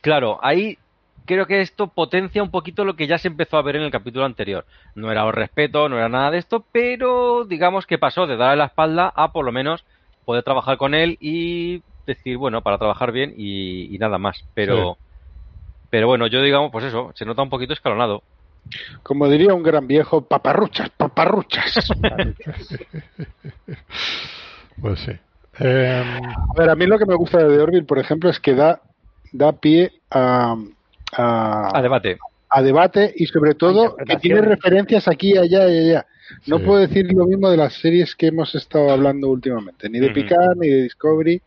Claro, 0.00 0.38
ahí 0.42 0.78
creo 1.26 1.46
que 1.46 1.60
esto 1.60 1.86
potencia 1.88 2.42
un 2.42 2.50
poquito 2.50 2.84
lo 2.84 2.96
que 2.96 3.06
ya 3.06 3.18
se 3.18 3.28
empezó 3.28 3.56
a 3.56 3.62
ver 3.62 3.76
en 3.76 3.82
el 3.82 3.90
capítulo 3.90 4.24
anterior. 4.24 4.64
No 4.94 5.10
era 5.12 5.24
el 5.26 5.32
respeto, 5.32 5.88
no 5.88 5.96
era 5.96 6.08
nada 6.08 6.30
de 6.30 6.38
esto, 6.38 6.66
pero 6.72 7.44
digamos 7.44 7.86
que 7.86 7.98
pasó 7.98 8.26
de 8.26 8.36
darle 8.36 8.56
la 8.56 8.64
espalda 8.66 9.12
a 9.14 9.30
por 9.32 9.44
lo 9.44 9.52
menos 9.52 9.84
poder 10.24 10.42
trabajar 10.42 10.76
con 10.76 10.94
él 10.94 11.16
y 11.20 11.82
decir, 12.06 12.36
bueno, 12.36 12.62
para 12.62 12.78
trabajar 12.78 13.12
bien 13.12 13.32
y, 13.36 13.94
y 13.94 13.98
nada 13.98 14.18
más. 14.18 14.44
Pero, 14.54 14.98
pero 15.92 16.06
bueno, 16.06 16.26
yo 16.26 16.40
digamos, 16.40 16.72
pues 16.72 16.86
eso, 16.86 17.12
se 17.14 17.26
nota 17.26 17.42
un 17.42 17.50
poquito 17.50 17.74
escalonado. 17.74 18.22
Como 19.02 19.28
diría 19.28 19.52
un 19.52 19.62
gran 19.62 19.86
viejo, 19.86 20.22
paparruchas, 20.22 20.88
paparruchas. 20.88 21.92
Pues 24.80 25.00
sí. 25.00 25.12
Em, 25.58 26.24
A 26.24 26.54
ver, 26.56 26.70
a 26.70 26.74
mí 26.74 26.86
lo 26.86 26.98
que 26.98 27.04
me 27.04 27.14
gusta 27.14 27.38
de 27.38 27.54
The 27.54 27.62
Orville, 27.62 27.84
por 27.84 27.98
ejemplo, 27.98 28.30
es 28.30 28.40
que 28.40 28.54
da, 28.54 28.80
da 29.32 29.52
pie 29.52 29.92
a, 30.10 30.56
a, 31.12 31.78
A 31.78 31.82
debate. 31.82 32.16
A 32.52 32.62
debate 32.62 33.12
y 33.16 33.26
sobre 33.26 33.54
todo 33.54 33.96
que 33.96 34.16
tiene 34.16 34.40
referencias 34.42 35.08
aquí, 35.08 35.36
allá 35.36 35.68
y 35.68 35.90
allá. 35.90 36.06
No 36.46 36.58
Sí. 36.58 36.64
puedo 36.64 36.80
decir 36.80 37.12
lo 37.12 37.26
mismo 37.26 37.50
de 37.50 37.56
las 37.56 37.74
series 37.74 38.14
que 38.16 38.28
hemos 38.28 38.54
estado 38.54 38.90
hablando 38.90 39.28
últimamente, 39.28 39.88
ni 39.90 39.98
de. 40.00 40.10
Picard 40.10 40.56
ni 40.58 40.68
de 40.68 40.82
Discovery. 40.82 41.42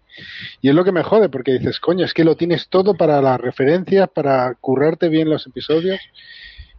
Y 0.62 0.70
es 0.70 0.76
lo 0.76 0.84
que 0.84 0.92
me 0.92 1.04
jode, 1.04 1.30
porque 1.30 1.54
dices, 1.54 1.80
coño, 1.80 2.06
es 2.06 2.14
que 2.14 2.24
lo 2.24 2.36
tienes 2.36 2.70
todo 2.70 2.94
para 2.96 3.22
las 3.22 3.40
referencias, 3.40 4.10
para 4.10 4.54
currarte 4.62 5.10
bien 5.10 5.30
los 5.30 5.46
episodios. 5.48 6.00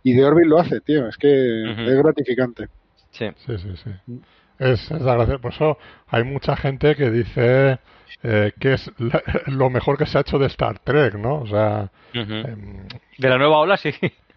Y 0.03 0.15
The 0.15 0.25
Orville 0.25 0.49
lo 0.49 0.59
hace, 0.61 0.81
tío, 0.81 1.09
es 1.09 1.17
que 1.17 1.29
es 1.65 1.97
gratificante. 2.03 2.69
Sí. 3.11 3.27
Sí, 3.47 3.59
sí, 3.59 3.71
sí. 3.83 4.21
Es, 4.59 4.91
es 4.91 5.03
la 5.03 5.15
gracia. 5.15 5.39
Por 5.39 5.53
eso 5.53 5.77
hay 6.07 6.23
mucha 6.25 6.57
gente 6.57 6.95
que 6.95 7.11
dice 7.11 7.79
eh, 8.23 8.53
que 8.59 8.75
es 8.75 8.91
la- 8.99 9.23
lo 9.47 9.71
mejor 9.71 9.97
que 9.99 10.07
se 10.07 10.19
ha 10.19 10.23
hecho 10.23 10.39
de 10.39 10.47
Star 10.47 10.79
Trek, 10.81 11.15
¿no? 11.15 11.41
O 11.41 11.47
sea, 11.47 11.91
em, 12.13 12.87
De 13.19 13.29
la 13.29 13.39
nueva 13.39 13.59
ola, 13.59 13.77
sí. 13.77 13.91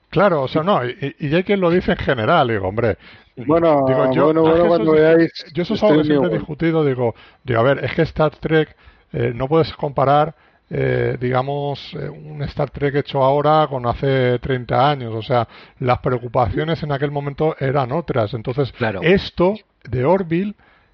claro, 0.09 0.43
o 0.43 0.47
sea, 0.47 0.63
no. 0.63 0.85
Y, 0.85 1.15
y 1.19 1.33
hay 1.35 1.43
quien 1.43 1.59
lo 1.61 1.69
dice 1.69 1.91
en 1.91 1.97
general. 1.97 2.47
Digo, 2.47 2.67
hombre, 2.67 2.97
Bueno, 3.35 3.85
Digo, 3.87 4.11
yo- 4.11 4.25
bueno, 4.25 4.41
bueno, 4.41 4.55
eso 4.57 4.67
cuando 4.67 4.95
es- 4.95 5.01
veáis... 5.01 5.31
yo 5.53 5.63
eso 5.63 5.73
es 5.75 5.83
algo 5.83 5.97
que 5.99 6.03
siempre 6.05 6.29
he 6.31 6.37
discutido. 6.37 6.83
Digo, 6.83 7.15
digo, 7.43 7.59
a 7.59 7.63
ver, 7.63 7.83
es 7.85 7.93
que 7.93 8.01
Star 8.03 8.31
Trek 8.35 8.75
eh, 9.13 9.31
no 9.33 9.47
puedes 9.47 9.71
comparar, 9.73 10.35
eh, 10.69 11.17
digamos, 11.19 11.93
eh, 11.95 12.09
un 12.09 12.43
Star 12.43 12.69
Trek 12.69 12.95
hecho 12.95 13.23
ahora 13.23 13.65
con 13.67 13.85
hace 13.87 14.37
30 14.39 14.89
años. 14.89 15.13
O 15.15 15.21
sea, 15.21 15.47
las 15.79 15.99
preocupaciones 15.99 16.83
en 16.83 16.91
aquel 16.91 17.11
momento 17.11 17.55
eran 17.59 17.91
otras. 17.93 18.33
Entonces, 18.33 18.71
Claro. 18.73 18.99
esto 19.01 19.55
de 19.89 20.03
Orville, 20.05 20.53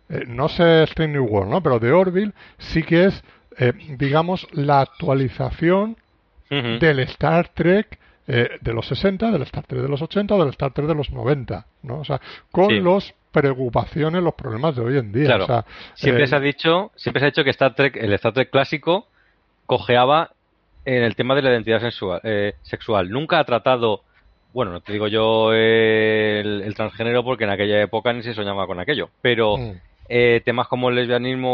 eh, 0.10 0.24
no 0.28 0.48
sé 0.50 0.84
Strange 0.84 1.14
New 1.14 1.26
World, 1.26 1.52
¿no? 1.52 1.62
Pero 1.62 1.80
de 1.80 1.92
Orville 1.92 2.32
sí 2.58 2.84
que 2.84 3.06
es, 3.06 3.24
eh, 3.58 3.74
digamos, 3.98 4.48
la 4.52 4.82
actualización 4.82 5.98
del 6.50 7.00
Star 7.00 7.50
Trek 7.50 8.00
eh, 8.28 8.50
de 8.62 8.74
los 8.74 8.88
60, 8.88 9.30
del 9.32 9.42
Star 9.44 9.66
Trek 9.66 9.82
de 9.82 9.88
los 9.90 10.02
80 10.02 10.36
o 10.36 10.40
del 10.40 10.50
Star 10.50 10.72
Trek 10.72 10.88
de 10.88 10.96
los 10.96 11.12
90, 11.12 11.66
¿no? 11.84 12.00
O 12.00 12.06
sea, 12.06 12.20
con 12.52 12.70
Sí. 12.70 12.80
los 12.80 13.14
preocupaciones, 13.32 14.24
los 14.24 14.34
problemas 14.36 14.76
de 14.76 14.82
hoy 14.82 14.98
en 14.98 15.12
día. 15.12 15.26
Claro. 15.26 15.44
O 15.44 15.48
sea, 15.48 15.66
Siempre 15.96 16.24
eh, 16.24 16.28
se 16.28 16.36
ha 16.36 16.40
dicho, 16.40 16.92
siempre 16.96 17.20
se 17.20 17.26
ha 17.26 17.30
dicho 17.32 17.44
que 17.44 17.50
Star 17.50 17.76
Trek, 17.76 17.98
el 17.98 18.14
Star 18.14 18.32
Trek 18.34 18.50
clásico, 18.50 19.08
cojeaba 19.66 20.32
en 20.86 21.04
el 21.04 21.16
tema 21.16 21.36
de 21.36 21.42
la 21.42 21.52
identidad 21.52 21.82
sexual. 21.82 22.22
eh, 22.24 22.54
sexual. 22.62 23.10
Nunca 23.10 23.40
ha 23.40 23.44
tratado, 23.44 24.02
bueno, 24.54 24.72
no 24.72 24.82
te 24.82 24.94
digo 24.94 25.08
yo 25.08 25.52
eh, 25.54 26.40
el, 26.42 26.62
el 26.62 26.74
transgénero 26.76 27.24
porque 27.24 27.44
en 27.44 27.50
aquella 27.50 27.82
época 27.82 28.14
ni 28.14 28.24
se 28.24 28.34
soñaba 28.34 28.66
con 28.68 28.80
aquello, 28.80 29.10
pero 29.22 29.58
mm, 29.58 29.74
eh, 30.08 30.42
temas 30.46 30.68
como 30.68 30.90
el 30.90 30.96
lesbianismo 30.96 31.50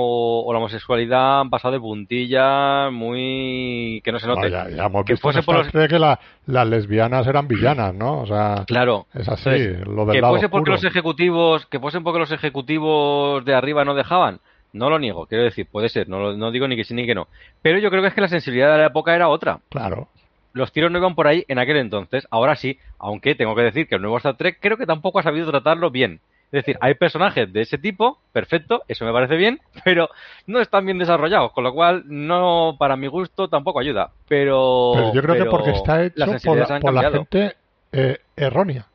o, 0.46 0.52
la 0.52 0.60
homosexualidad 0.60 1.42
han 1.42 1.50
pasado 1.50 1.74
de 1.74 1.80
puntilla 1.80 2.90
muy 2.90 4.02
que 4.04 4.12
no 4.12 4.20
se 4.20 4.28
no, 4.28 4.36
note. 4.36 4.50
ya, 4.52 4.70
ya 4.70 4.86
hemos 4.86 5.06
que 5.06 5.14
visto 5.14 5.24
fuese 5.24 5.44
por 5.44 5.56
los- 5.74 5.90
que 5.90 6.00
la- 6.00 6.20
las 6.48 6.68
lesbianas 6.68 7.26
eran 7.28 7.48
villanas, 7.48 7.94
¿no? 7.94 8.22
O 8.22 8.26
sea, 8.26 8.64
Claro. 8.68 9.06
es 9.14 9.28
así, 9.30 9.50
Entonces, 9.50 9.88
lo 9.88 10.06
del 10.06 10.16
que 10.16 10.22
lado 10.22 10.34
fuese 10.34 10.50
porque 10.50 10.72
los 10.72 10.84
ejecutivos, 10.84 11.66
que 11.68 11.80
fuesen 11.80 12.04
porque 12.04 12.20
los 12.20 12.32
ejecutivos 12.32 13.44
de 13.46 13.54
arriba 13.54 13.86
no 13.86 13.94
dejaban, 13.96 14.40
no 14.74 14.90
lo 14.90 15.00
niego, 15.00 15.26
quiero 15.28 15.44
decir, 15.44 15.68
puede 15.72 15.90
ser, 15.90 16.08
no, 16.10 16.34
no 16.36 16.52
digo 16.52 16.68
ni 16.68 16.76
que 16.76 16.84
sí 16.84 16.94
ni 16.94 17.06
que 17.06 17.16
no. 17.16 17.28
Pero 17.62 17.80
yo 17.80 17.90
creo 17.90 18.02
que 18.02 18.10
es 18.10 18.14
que 18.14 18.22
la 18.22 18.28
sensibilidad 18.28 18.72
de 18.72 18.80
la 18.80 18.88
época 18.88 19.16
era 19.16 19.28
otra. 19.30 19.60
Claro. 19.70 20.08
Los 20.54 20.72
tiros 20.74 20.92
no 20.92 20.98
iban 20.98 21.16
por 21.16 21.28
ahí 21.28 21.46
en 21.48 21.60
aquel 21.60 21.78
entonces, 21.78 22.28
ahora 22.30 22.56
sí, 22.56 22.78
aunque 23.00 23.36
tengo 23.36 23.56
que 23.56 23.62
decir 23.62 23.88
que 23.88 23.96
el 23.96 24.02
nuevo 24.02 24.18
Star 24.18 24.36
Trek 24.36 24.58
creo 24.60 24.76
que 24.78 24.86
tampoco 24.86 25.20
ha 25.20 25.24
sabido 25.24 25.50
tratarlo 25.50 25.92
bien. 25.92 26.20
Es 26.52 26.66
decir, 26.66 26.78
hay 26.82 26.96
personajes 26.96 27.52
de 27.54 27.62
ese 27.62 27.78
tipo, 27.78 28.20
perfecto, 28.34 28.84
eso 28.90 29.06
me 29.06 29.14
parece 29.14 29.38
bien, 29.38 29.62
pero 29.86 30.10
no 30.48 30.60
están 30.60 30.86
bien 30.86 30.98
desarrollados, 30.98 31.54
con 31.54 31.64
lo 31.64 31.74
cual 31.74 32.04
no, 32.08 32.76
para 32.78 32.98
mi 32.98 33.08
gusto, 33.08 33.48
tampoco 33.48 33.80
ayuda. 33.80 34.12
Pero, 34.28 34.92
Pero 34.94 35.14
yo 35.14 35.22
creo 35.22 35.44
que 35.44 35.50
porque 35.50 35.72
está 35.72 36.04
hecho 36.04 36.26
las 36.26 36.44
por, 36.44 36.58
la, 36.58 36.80
por 36.80 37.12
gente 37.14 37.56
eh, 37.94 38.18
errónea, 38.36 38.86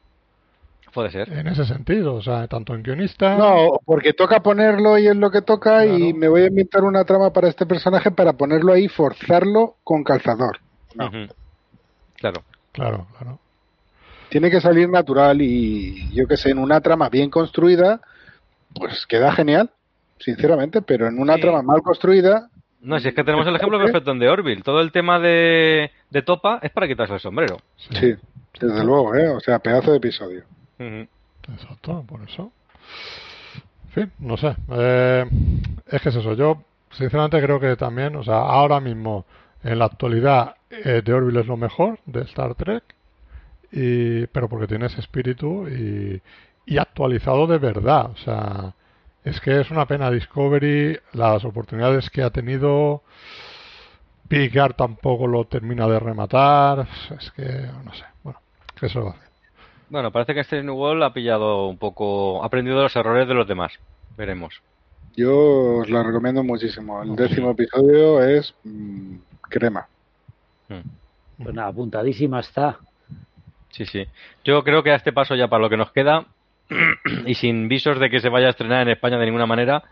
Puede 0.92 1.10
ser. 1.10 1.30
en 1.30 1.46
ese 1.46 1.66
sentido. 1.66 2.14
O 2.14 2.22
sea, 2.22 2.46
tanto 2.48 2.74
en 2.74 2.82
guionistas... 2.82 3.38
No, 3.38 3.80
porque 3.84 4.14
toca 4.14 4.40
ponerlo 4.40 4.96
y 4.96 5.06
es 5.06 5.16
lo 5.16 5.30
que 5.30 5.42
toca 5.42 5.84
y 5.84 6.14
me 6.14 6.26
voy 6.26 6.42
a 6.42 6.46
inventar 6.46 6.84
una 6.84 7.04
trama 7.04 7.34
para 7.34 7.48
este 7.48 7.66
personaje 7.66 8.10
para 8.10 8.32
ponerlo 8.32 8.72
ahí, 8.72 8.88
forzarlo 8.88 9.76
con 9.84 10.02
calzador. 10.04 10.58
No. 10.94 11.10
Claro. 12.14 12.42
Claro, 12.72 13.06
claro. 13.18 13.38
Tiene 14.36 14.50
que 14.50 14.60
salir 14.60 14.86
natural 14.90 15.40
y 15.40 16.10
yo 16.12 16.26
que 16.26 16.36
sé, 16.36 16.50
en 16.50 16.58
una 16.58 16.82
trama 16.82 17.08
bien 17.08 17.30
construida, 17.30 18.02
pues 18.74 19.06
queda 19.06 19.32
genial, 19.32 19.70
sinceramente, 20.18 20.82
pero 20.82 21.06
en 21.06 21.18
una 21.18 21.36
Sí. 21.36 21.40
trama 21.40 21.62
mal 21.62 21.80
construida, 21.80 22.50
No, 22.82 23.00
si 23.00 23.08
es 23.08 23.14
que 23.14 23.24
tenemos 23.24 23.46
el 23.46 23.56
ejemplo 23.56 23.78
perfecto 23.78 24.10
en 24.10 24.18
The 24.20 24.28
Orville. 24.28 24.60
Todo 24.62 24.82
el 24.82 24.92
tema 24.92 25.18
de, 25.18 25.90
de 26.10 26.20
Topa 26.20 26.58
es 26.60 26.70
para 26.70 26.86
quitarse 26.86 27.14
el 27.14 27.20
sombrero. 27.20 27.56
sí, 27.78 28.14
desde 28.60 28.84
luego, 28.84 29.14
¿eh? 29.14 29.26
o 29.30 29.40
sea, 29.40 29.58
pedazo 29.58 29.92
de 29.92 29.96
episodio. 29.96 30.42
Exacto, 30.78 32.04
por 32.06 32.20
eso. 32.20 32.52
En 33.86 33.90
fin, 33.92 34.12
no 34.18 34.36
sé. 34.36 34.54
Eh, 34.70 35.24
es 35.86 36.02
que 36.02 36.10
es 36.10 36.14
eso. 36.16 36.34
Yo, 36.34 36.62
sinceramente, 36.90 37.40
creo 37.40 37.58
que 37.58 37.74
también, 37.76 38.14
o 38.16 38.22
sea, 38.22 38.36
ahora 38.40 38.80
mismo, 38.80 39.24
en 39.64 39.78
la 39.78 39.86
actualidad, 39.86 40.56
eh, 40.70 41.00
The 41.02 41.14
Orville 41.14 41.40
es 41.40 41.46
lo 41.46 41.56
mejor 41.56 41.98
de 42.04 42.20
Star 42.24 42.54
Trek, 42.54 42.82
y, 43.72 44.26
pero 44.28 44.48
porque 44.48 44.66
tiene 44.66 44.86
ese 44.86 45.00
espíritu 45.00 45.68
y, 45.68 46.20
y 46.66 46.78
actualizado 46.78 47.46
de 47.46 47.58
verdad. 47.58 48.10
O 48.10 48.16
sea, 48.16 48.74
es 49.24 49.40
que 49.40 49.60
es 49.60 49.70
una 49.70 49.86
pena 49.86 50.10
Discovery, 50.10 50.98
las 51.12 51.44
oportunidades 51.44 52.10
que 52.10 52.22
ha 52.22 52.30
tenido. 52.30 53.02
Picard 54.28 54.74
tampoco 54.74 55.26
lo 55.26 55.44
termina 55.46 55.86
de 55.86 55.98
rematar. 55.98 56.86
Es 57.18 57.30
que, 57.32 57.42
no 57.84 57.94
sé. 57.94 58.04
Bueno, 58.22 58.40
¿qué 58.78 58.88
se 58.88 58.98
lo 58.98 59.06
va 59.06 59.10
a 59.12 59.14
hacer? 59.14 59.28
Bueno, 59.88 60.10
parece 60.10 60.34
que 60.34 60.40
este 60.40 60.62
New 60.62 60.74
World 60.74 61.02
ha 61.04 61.12
pillado 61.12 61.66
un 61.68 61.78
poco, 61.78 62.42
ha 62.42 62.46
aprendido 62.46 62.82
los 62.82 62.94
errores 62.96 63.28
de 63.28 63.34
los 63.34 63.46
demás. 63.46 63.72
Veremos. 64.16 64.60
Yo 65.16 65.78
os 65.78 65.88
la 65.88 66.02
recomiendo 66.02 66.42
muchísimo. 66.42 67.02
El 67.02 67.16
décimo 67.16 67.50
episodio 67.52 68.22
es 68.22 68.54
mm, 68.64 69.16
crema. 69.42 69.86
Mm. 70.68 71.42
Pues 71.42 71.54
nada, 71.54 71.68
apuntadísima 71.68 72.40
está. 72.40 72.78
Sí, 73.76 73.84
sí. 73.86 74.06
Yo 74.44 74.62
creo 74.64 74.82
que 74.82 74.90
a 74.90 74.96
este 74.96 75.12
paso 75.12 75.34
ya 75.34 75.48
para 75.48 75.62
lo 75.62 75.68
que 75.70 75.76
nos 75.76 75.92
queda 75.92 76.24
y 77.26 77.34
sin 77.34 77.68
visos 77.68 77.98
de 78.00 78.08
que 78.10 78.20
se 78.20 78.28
vaya 78.28 78.46
a 78.46 78.50
estrenar 78.50 78.82
en 78.82 78.88
España 78.88 79.18
de 79.18 79.26
ninguna 79.26 79.46
manera, 79.46 79.82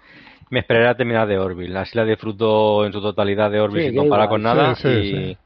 me 0.50 0.60
esperaré 0.60 0.88
a 0.88 0.94
terminar 0.96 1.26
de 1.28 1.38
Orville. 1.38 1.76
Así 1.78 1.96
la 1.96 2.04
disfruto 2.04 2.84
en 2.86 2.92
su 2.92 3.00
totalidad 3.00 3.50
de 3.50 3.60
Orville 3.60 3.82
Sí, 3.84 3.90
sin 3.90 3.98
comparar 3.98 4.28
con 4.28 4.42
nada. 4.42 4.74
Sí, 4.74 4.82
sí, 4.82 4.88
y... 4.88 5.10
sí. 5.32 5.36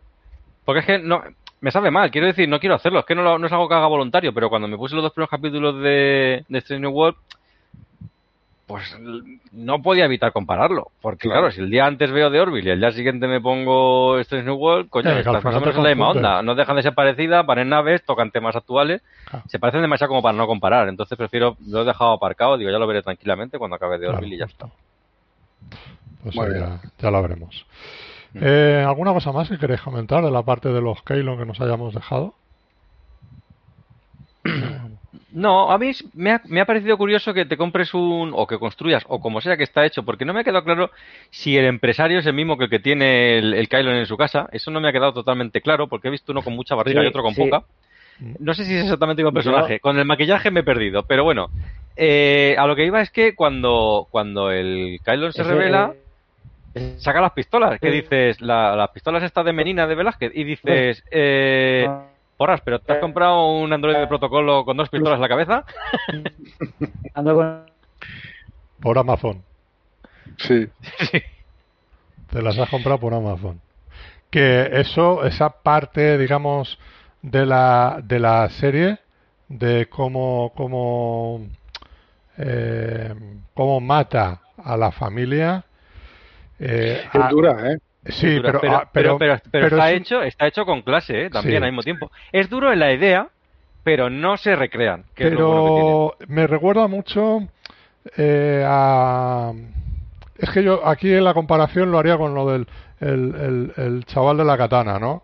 Porque 0.64 0.80
es 0.80 0.86
que 0.86 0.98
no, 0.98 1.22
me 1.60 1.70
sabe 1.70 1.90
mal, 1.90 2.10
quiero 2.10 2.26
decir, 2.26 2.48
no 2.48 2.60
quiero 2.60 2.74
hacerlo, 2.76 3.00
es 3.00 3.06
que 3.06 3.14
no, 3.14 3.22
lo- 3.22 3.38
no 3.38 3.46
es 3.46 3.52
algo 3.52 3.68
que 3.68 3.74
haga 3.74 3.86
voluntario, 3.86 4.32
pero 4.34 4.50
cuando 4.50 4.68
me 4.68 4.76
puse 4.76 4.94
los 4.94 5.02
dos 5.02 5.12
primeros 5.12 5.30
capítulos 5.30 5.82
de, 5.82 6.44
de 6.46 6.58
Strange 6.58 6.82
New 6.82 6.90
World, 6.92 7.16
pues 8.68 8.96
no 9.50 9.82
podía 9.82 10.04
evitar 10.04 10.30
compararlo. 10.32 10.92
Porque 11.00 11.26
claro. 11.28 11.40
Claro. 11.40 11.52
si 11.54 11.60
el 11.62 11.70
día 11.70 11.86
antes 11.86 12.12
veo 12.12 12.28
de 12.28 12.38
Orville 12.38 12.68
y 12.68 12.72
el 12.72 12.80
día 12.80 12.92
siguiente 12.92 13.26
me 13.26 13.40
pongo 13.40 14.18
Strange 14.20 14.44
New 14.46 14.56
World, 14.56 14.90
coño, 14.90 15.10
al 15.10 15.18
estas 15.18 15.32
más 15.32 15.44
o 15.44 15.48
final 15.48 15.60
menos 15.60 15.68
te 15.70 15.74
son 15.76 15.84
la 15.84 15.88
misma 15.90 16.08
onda. 16.10 16.42
No 16.42 16.54
dejan 16.54 16.76
de 16.76 16.82
ser 16.82 16.94
parecidas, 16.94 17.44
van 17.46 17.58
en 17.60 17.70
naves, 17.70 18.04
tocan 18.04 18.30
temas 18.30 18.54
actuales, 18.54 19.02
Claro. 19.24 19.44
se 19.48 19.58
parecen 19.58 19.80
demasiado 19.80 20.10
como 20.10 20.22
para 20.22 20.36
no 20.36 20.46
comparar. 20.46 20.88
Entonces 20.88 21.16
prefiero, 21.18 21.56
lo 21.66 21.80
he 21.80 21.84
dejado 21.86 22.12
aparcado, 22.12 22.58
digo, 22.58 22.70
ya 22.70 22.78
lo 22.78 22.86
veré 22.86 23.02
tranquilamente 23.02 23.58
cuando 23.58 23.76
acabe 23.76 23.98
de 23.98 24.04
Claro, 24.04 24.18
Orville 24.18 24.36
y 24.36 24.38
ya 24.38 24.44
está. 24.44 24.68
Pues 26.22 26.36
Muy 26.36 26.46
sí, 26.46 26.52
bien. 26.52 26.64
ya, 26.66 26.80
ya 26.98 27.10
lo 27.10 27.22
veremos. 27.22 27.66
Mm. 28.34 28.38
Eh, 28.42 28.84
¿Alguna 28.86 29.14
cosa 29.14 29.32
más 29.32 29.48
que 29.48 29.56
queréis 29.58 29.80
comentar 29.80 30.22
de 30.22 30.30
la 30.30 30.42
parte 30.42 30.68
de 30.68 30.82
los 30.82 31.02
Keylon 31.02 31.38
que 31.38 31.46
nos 31.46 31.58
hayamos 31.60 31.94
dejado? 31.94 32.34
No, 35.30 35.70
a 35.70 35.76
mí 35.78 35.90
me 36.14 36.32
ha, 36.32 36.40
me 36.46 36.60
ha 36.60 36.64
parecido 36.64 36.96
curioso 36.96 37.34
que 37.34 37.44
te 37.44 37.58
compres 37.58 37.92
un, 37.92 38.32
o 38.34 38.46
que 38.46 38.58
construyas, 38.58 39.04
o 39.08 39.20
como 39.20 39.42
sea 39.42 39.58
que 39.58 39.64
está 39.64 39.84
hecho, 39.84 40.02
porque 40.02 40.24
no 40.24 40.32
me 40.32 40.40
ha 40.40 40.44
quedado 40.44 40.64
claro 40.64 40.90
si 41.30 41.56
el 41.58 41.66
empresario 41.66 42.20
es 42.20 42.26
el 42.26 42.32
mismo 42.32 42.56
que 42.56 42.64
el 42.64 42.70
que 42.70 42.78
tiene 42.78 43.36
el, 43.38 43.52
el 43.52 43.68
Kylon 43.68 43.96
en 43.96 44.06
su 44.06 44.16
casa. 44.16 44.48
Eso 44.52 44.70
no 44.70 44.80
me 44.80 44.88
ha 44.88 44.92
quedado 44.92 45.12
totalmente 45.12 45.60
claro, 45.60 45.86
porque 45.86 46.08
he 46.08 46.10
visto 46.10 46.32
uno 46.32 46.40
con 46.42 46.54
mucha 46.54 46.74
barriga 46.74 47.00
Sí, 47.02 47.06
y 47.06 47.08
otro 47.10 47.22
con 47.22 47.34
sí. 47.34 47.42
poca. 47.42 47.64
Mm. 48.20 48.32
No 48.40 48.54
sé 48.54 48.64
si 48.64 48.74
es 48.74 48.84
exactamente 48.84 49.20
el 49.20 49.28
Yo- 49.28 49.32
personaje. 49.34 49.80
Con 49.80 49.98
el 49.98 50.06
maquillaje 50.06 50.50
me 50.50 50.60
he 50.60 50.64
perdido, 50.64 51.02
pero 51.02 51.24
bueno. 51.24 51.50
Eh, 51.94 52.54
a 52.58 52.66
lo 52.66 52.74
que 52.74 52.86
iba 52.86 53.02
es 53.02 53.10
que 53.10 53.34
cuando, 53.34 54.06
cuando 54.10 54.50
el 54.50 54.98
Kylon 55.04 55.32
se 55.34 55.42
Ese- 55.42 55.50
revela, 55.50 55.92
saca 56.96 57.20
las 57.20 57.32
pistolas. 57.32 57.78
¿Qué 57.80 57.90
Sí. 57.90 57.96
dices? 58.00 58.40
La- 58.40 58.74
las 58.76 58.90
pistolas 58.92 59.22
estas 59.22 59.44
de 59.44 59.52
Menina 59.52 59.86
de 59.86 59.94
Velázquez. 59.94 60.32
Y 60.34 60.44
dices, 60.44 61.04
eh, 61.10 61.86
porras, 62.38 62.62
pero 62.64 62.78
¿te 62.78 62.92
has 62.94 62.98
comprado 63.00 63.50
un 63.52 63.70
androide 63.72 63.98
de 64.00 64.06
protocolo 64.06 64.64
con 64.64 64.76
dos 64.78 64.88
pistolas 64.88 65.16
en 65.16 65.20
la 65.22 65.28
cabeza? 65.28 65.64
Ando 67.14 67.34
con... 67.34 67.66
Por 68.80 68.96
Amazon. 68.98 69.44
Sí. 70.38 70.68
Te 72.30 72.42
las 72.42 72.56
has 72.58 72.68
comprado 72.68 73.00
por 73.00 73.12
Amazon. 73.14 73.60
Que 74.30 74.68
eso, 74.80 75.24
esa 75.24 75.48
parte, 75.50 76.16
digamos, 76.18 76.78
de 77.22 77.44
la, 77.46 78.00
de 78.04 78.20
la 78.20 78.48
serie, 78.50 78.98
de 79.48 79.88
cómo, 79.88 80.52
cómo, 80.54 81.46
eh, 82.36 83.14
cómo 83.54 83.80
mata 83.80 84.42
a 84.62 84.76
la 84.76 84.92
familia, 84.92 85.64
Eh, 86.60 87.02
Es 87.12 87.20
a- 87.20 87.28
dura, 87.28 87.72
¿eh? 87.72 87.78
Sí, 88.08 88.34
Dura, 88.36 88.48
pero, 88.52 88.60
pero, 88.60 88.72
ah, 88.76 88.90
pero, 88.92 89.18
pero- 89.18 89.36
pero 89.50 89.50
pero 89.50 89.66
está, 89.66 89.92
hecho, 89.92 90.22
está 90.22 90.46
hecho 90.46 90.64
con 90.64 90.82
clase, 90.82 91.26
¿eh? 91.26 91.30
también 91.30 91.62
al 91.64 91.70
mismo 91.70 91.82
tiempo. 91.82 92.10
Es 92.32 92.48
duro 92.48 92.72
en 92.72 92.78
la 92.80 92.92
idea, 92.92 93.28
pero 93.84 94.10
no 94.10 94.36
se 94.36 94.56
recrean. 94.56 95.04
Pero 95.14 96.14
me 96.28 96.46
recuerda 96.46 96.86
mucho 96.88 97.40
eh, 98.16 98.64
a 98.66 99.52
es 100.38 100.50
que 100.50 100.62
yo 100.62 100.86
aquí 100.86 101.12
en 101.12 101.24
la 101.24 101.34
comparación 101.34 101.90
lo 101.90 101.98
haría 101.98 102.16
con 102.16 102.34
lo 102.34 102.50
del 102.50 102.66
el, 103.00 103.34
el- 103.34 103.72
el 103.76 104.04
chaval 104.06 104.36
de 104.38 104.44
la 104.44 104.56
katana 104.56 104.98
no 104.98 105.22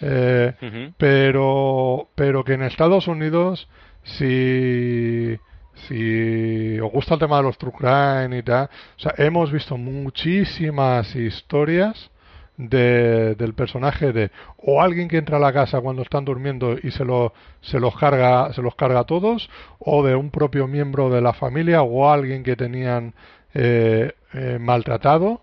Eh, 0.00 0.52
pero 0.96 2.08
pero 2.14 2.42
que 2.44 2.54
en 2.54 2.62
Estados 2.62 3.06
Unidos 3.08 3.68
si 4.02 5.38
si 5.88 6.78
os 6.80 6.90
gusta 6.92 7.14
el 7.14 7.20
tema 7.20 7.38
de 7.38 7.42
los 7.44 7.58
true 7.58 7.72
crime 7.72 8.38
y 8.38 8.42
tal 8.42 8.64
o 8.96 9.00
sea 9.00 9.14
hemos 9.18 9.50
visto 9.52 9.76
muchísimas 9.76 11.14
historias 11.16 12.10
de, 12.56 13.34
del 13.34 13.54
personaje 13.54 14.12
de 14.12 14.30
o 14.58 14.82
alguien 14.82 15.08
que 15.08 15.18
entra 15.18 15.38
a 15.38 15.40
la 15.40 15.52
casa 15.52 15.80
cuando 15.80 16.02
están 16.02 16.24
durmiendo 16.24 16.76
y 16.82 16.90
se 16.90 17.04
lo 17.04 17.32
se 17.60 17.80
los 17.80 17.96
carga 17.96 18.52
se 18.52 18.62
los 18.62 18.74
carga 18.74 19.00
a 19.00 19.04
todos 19.04 19.48
o 19.78 20.04
de 20.04 20.14
un 20.14 20.30
propio 20.30 20.68
miembro 20.68 21.10
de 21.10 21.20
la 21.20 21.32
familia 21.32 21.82
o 21.82 22.10
alguien 22.10 22.42
que 22.42 22.56
tenían 22.56 23.14
eh, 23.54 24.12
eh, 24.34 24.58
maltratado 24.60 25.40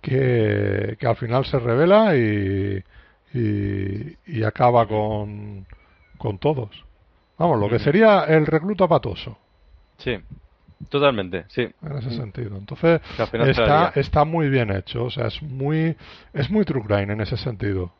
que, 0.00 0.96
que 0.98 1.06
al 1.06 1.16
final 1.16 1.44
se 1.44 1.58
revela 1.58 2.16
y, 2.16 2.82
y, 3.34 4.16
y 4.26 4.42
acaba 4.44 4.86
con, 4.86 5.66
con 6.18 6.38
todos. 6.38 6.84
Vamos, 7.36 7.58
lo 7.58 7.68
que 7.68 7.78
sería 7.78 8.24
el 8.24 8.46
recluta 8.46 8.86
patoso, 8.88 9.38
Sí, 9.98 10.16
totalmente, 10.90 11.44
sí. 11.48 11.62
en 11.82 11.98
ese 11.98 12.10
sentido. 12.10 12.56
Entonces, 12.56 13.00
está, 13.46 13.92
está 13.94 14.24
muy 14.24 14.48
bien 14.48 14.70
hecho, 14.70 15.04
o 15.04 15.10
sea, 15.10 15.26
es 15.26 15.42
muy, 15.42 15.96
es 16.32 16.50
muy 16.50 16.64
true 16.64 16.82
crime 16.82 17.12
en 17.12 17.20
ese 17.20 17.36
sentido. 17.36 17.92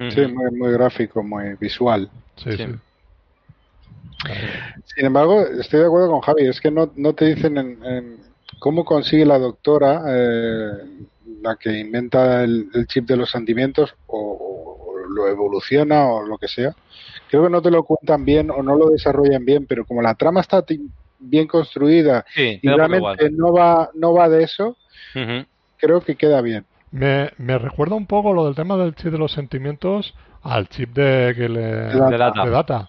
Ujú. 0.00 0.10
Sí, 0.10 0.20
muy, 0.26 0.50
muy 0.52 0.72
gráfico, 0.72 1.22
muy 1.22 1.54
visual. 1.60 2.10
Sí, 2.36 2.52
Sí. 2.52 2.64
sí. 2.64 2.74
Sin 4.94 5.06
embargo, 5.06 5.40
estoy 5.46 5.80
de 5.80 5.86
acuerdo 5.86 6.10
con 6.10 6.20
Javi, 6.20 6.46
es 6.46 6.60
que 6.60 6.70
no, 6.70 6.92
no 6.96 7.12
te 7.12 7.26
dicen 7.26 7.58
en, 7.58 7.84
en 7.84 8.16
cómo 8.60 8.84
consigue 8.84 9.24
la 9.26 9.38
doctora, 9.38 10.02
eh, 10.08 10.70
la 11.42 11.56
que 11.56 11.76
inventa 11.78 12.44
el, 12.44 12.68
el 12.72 12.86
chip 12.86 13.06
de 13.06 13.16
los 13.16 13.30
sentimientos, 13.30 13.94
o, 14.06 14.18
o 14.18 15.06
lo 15.08 15.28
evoluciona 15.28 16.06
o 16.06 16.22
lo 16.24 16.38
que 16.38 16.46
sea. 16.48 16.74
Creo 17.28 17.44
que 17.44 17.50
no 17.50 17.62
te 17.62 17.70
lo 17.70 17.82
cuentan 17.82 18.24
bien 18.24 18.50
o 18.50 18.62
no 18.62 18.76
lo 18.76 18.90
desarrollan 18.90 19.44
bien, 19.44 19.66
pero 19.66 19.84
como 19.84 20.02
la 20.02 20.14
trama 20.14 20.40
está 20.40 20.62
bien 21.22 21.46
construida 21.46 22.24
Sí, 22.34 22.58
y 22.62 22.68
realmente 22.68 23.30
no 23.30 23.52
va, 23.52 23.88
no 23.94 24.12
va 24.14 24.28
de 24.28 24.42
eso, 24.44 24.76
creo 25.78 26.00
que 26.00 26.16
queda 26.16 26.40
bien. 26.40 26.64
Me, 26.90 27.30
me 27.38 27.56
recuerda 27.58 27.94
un 27.94 28.06
poco 28.06 28.32
lo 28.34 28.44
del 28.46 28.54
tema 28.54 28.76
del 28.76 28.94
chip 28.94 29.10
de 29.12 29.18
los 29.18 29.32
sentimientos 29.32 30.14
al 30.42 30.68
chip 30.68 30.90
de 30.90 31.34
que 31.36 31.48
le 31.48 31.60
De 31.60 32.18
data. 32.18 32.44
de 32.44 32.50
data. 32.50 32.88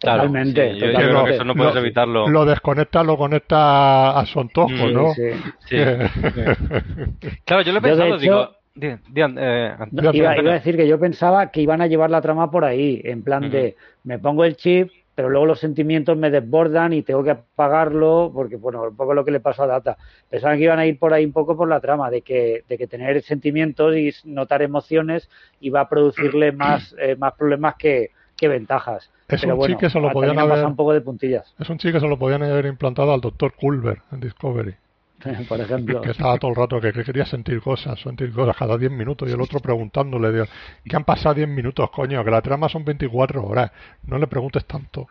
Claro, 0.00 0.22
Totalmente, 0.24 0.74
sí, 0.74 0.78
yo- 0.78 0.92
creo 0.92 1.24
que 1.24 1.30
eso 1.34 1.44
no 1.44 1.54
puedes 1.56 1.74
Lo- 1.74 1.80
evitarlo. 1.80 2.28
Lo 2.28 2.44
desconecta, 2.44 3.02
lo 3.02 3.16
conecta 3.16 4.16
a 4.18 4.26
su 4.26 4.38
antojo, 4.38 4.68
Mm, 4.70 4.92
¿no? 4.92 5.12
Sí, 5.14 5.22
Sí. 5.66 5.76
Que- 5.76 6.08
Claro, 7.44 7.62
yo 7.62 7.72
lo 7.72 7.78
he 7.78 7.82
pensado, 7.82 8.08
hecho- 8.10 8.18
digo... 8.18 8.50
di- 8.76 8.94
di- 9.08 9.22
eh, 9.38 9.74
iba, 9.92 10.12
iba 10.38 10.50
a 10.50 10.54
decir 10.54 10.76
que 10.76 10.86
yo 10.86 11.00
pensaba 11.00 11.50
que 11.50 11.60
iban 11.62 11.80
a 11.82 11.88
llevar 11.88 12.10
la 12.10 12.20
trama 12.20 12.48
por 12.48 12.64
ahí, 12.64 13.00
en 13.04 13.24
plan 13.24 13.50
de 13.50 13.76
me 14.04 14.20
pongo 14.20 14.44
el 14.44 14.56
chip, 14.56 14.88
pero 15.18 15.30
luego 15.30 15.46
los 15.46 15.58
sentimientos 15.58 16.16
me 16.16 16.30
desbordan 16.30 16.92
y 16.92 17.02
tengo 17.02 17.24
que 17.24 17.32
apagarlo, 17.32 18.30
porque 18.32 18.54
bueno, 18.54 18.84
un 18.84 18.94
poco 18.94 19.14
lo 19.14 19.24
que 19.24 19.32
le 19.32 19.40
pasó 19.40 19.64
a 19.64 19.66
Data. 19.66 19.96
Pensaba 20.30 20.56
que 20.56 20.62
iban 20.62 20.78
a 20.78 20.86
ir 20.86 20.96
por 20.96 21.12
ahí 21.12 21.24
un 21.24 21.32
poco 21.32 21.56
por 21.56 21.68
la 21.68 21.80
trama, 21.80 22.08
de 22.08 22.22
que, 22.22 22.62
de 22.68 22.78
que 22.78 22.86
tener 22.86 23.20
sentimientos 23.24 23.96
y 23.96 24.12
notar 24.22 24.62
emociones 24.62 25.28
iba 25.60 25.80
a 25.80 25.88
producirle 25.88 26.52
más, 26.52 26.94
eh, 27.00 27.16
más 27.16 27.32
problemas 27.34 27.74
que, 27.76 28.10
que 28.36 28.46
ventajas. 28.46 29.10
Es 29.26 29.40
pero 29.40 29.54
un 29.54 29.58
bueno, 29.58 29.74
chip 29.74 29.80
que 29.80 29.90
se 29.90 29.98
lo 29.98 30.12
podían 30.12 30.38
haber- 30.38 30.64
un 30.64 30.76
poco 30.76 30.92
de 30.92 31.00
puntillas, 31.00 31.52
Es 31.58 31.68
un 31.68 31.78
chico 31.78 31.94
que 31.94 32.00
se 32.00 32.06
lo 32.06 32.16
podían 32.16 32.44
haber 32.44 32.66
implantado 32.66 33.12
al 33.12 33.20
doctor 33.20 33.54
Culver 33.54 34.02
en 34.12 34.20
Discovery. 34.20 34.76
por 35.48 35.60
ejemplo. 35.60 36.00
Que 36.00 36.10
estaba 36.10 36.38
todo 36.38 36.50
el 36.50 36.56
rato 36.56 36.80
que, 36.80 36.92
que 36.92 37.04
quería 37.04 37.26
sentir 37.26 37.60
cosas, 37.60 38.00
sentir 38.00 38.32
cosas 38.32 38.56
cada 38.56 38.76
10 38.76 38.90
minutos 38.92 39.28
y 39.28 39.32
el 39.32 39.40
otro 39.40 39.60
preguntándole, 39.60 40.46
que 40.84 40.96
han 40.96 41.04
pasado 41.04 41.34
10 41.34 41.48
minutos, 41.48 41.90
coño, 41.90 42.24
que 42.24 42.30
la 42.30 42.42
trama 42.42 42.68
son 42.68 42.84
24 42.84 43.44
horas. 43.44 43.70
No 44.06 44.18
le 44.18 44.26
preguntes 44.26 44.64
tanto. 44.64 45.08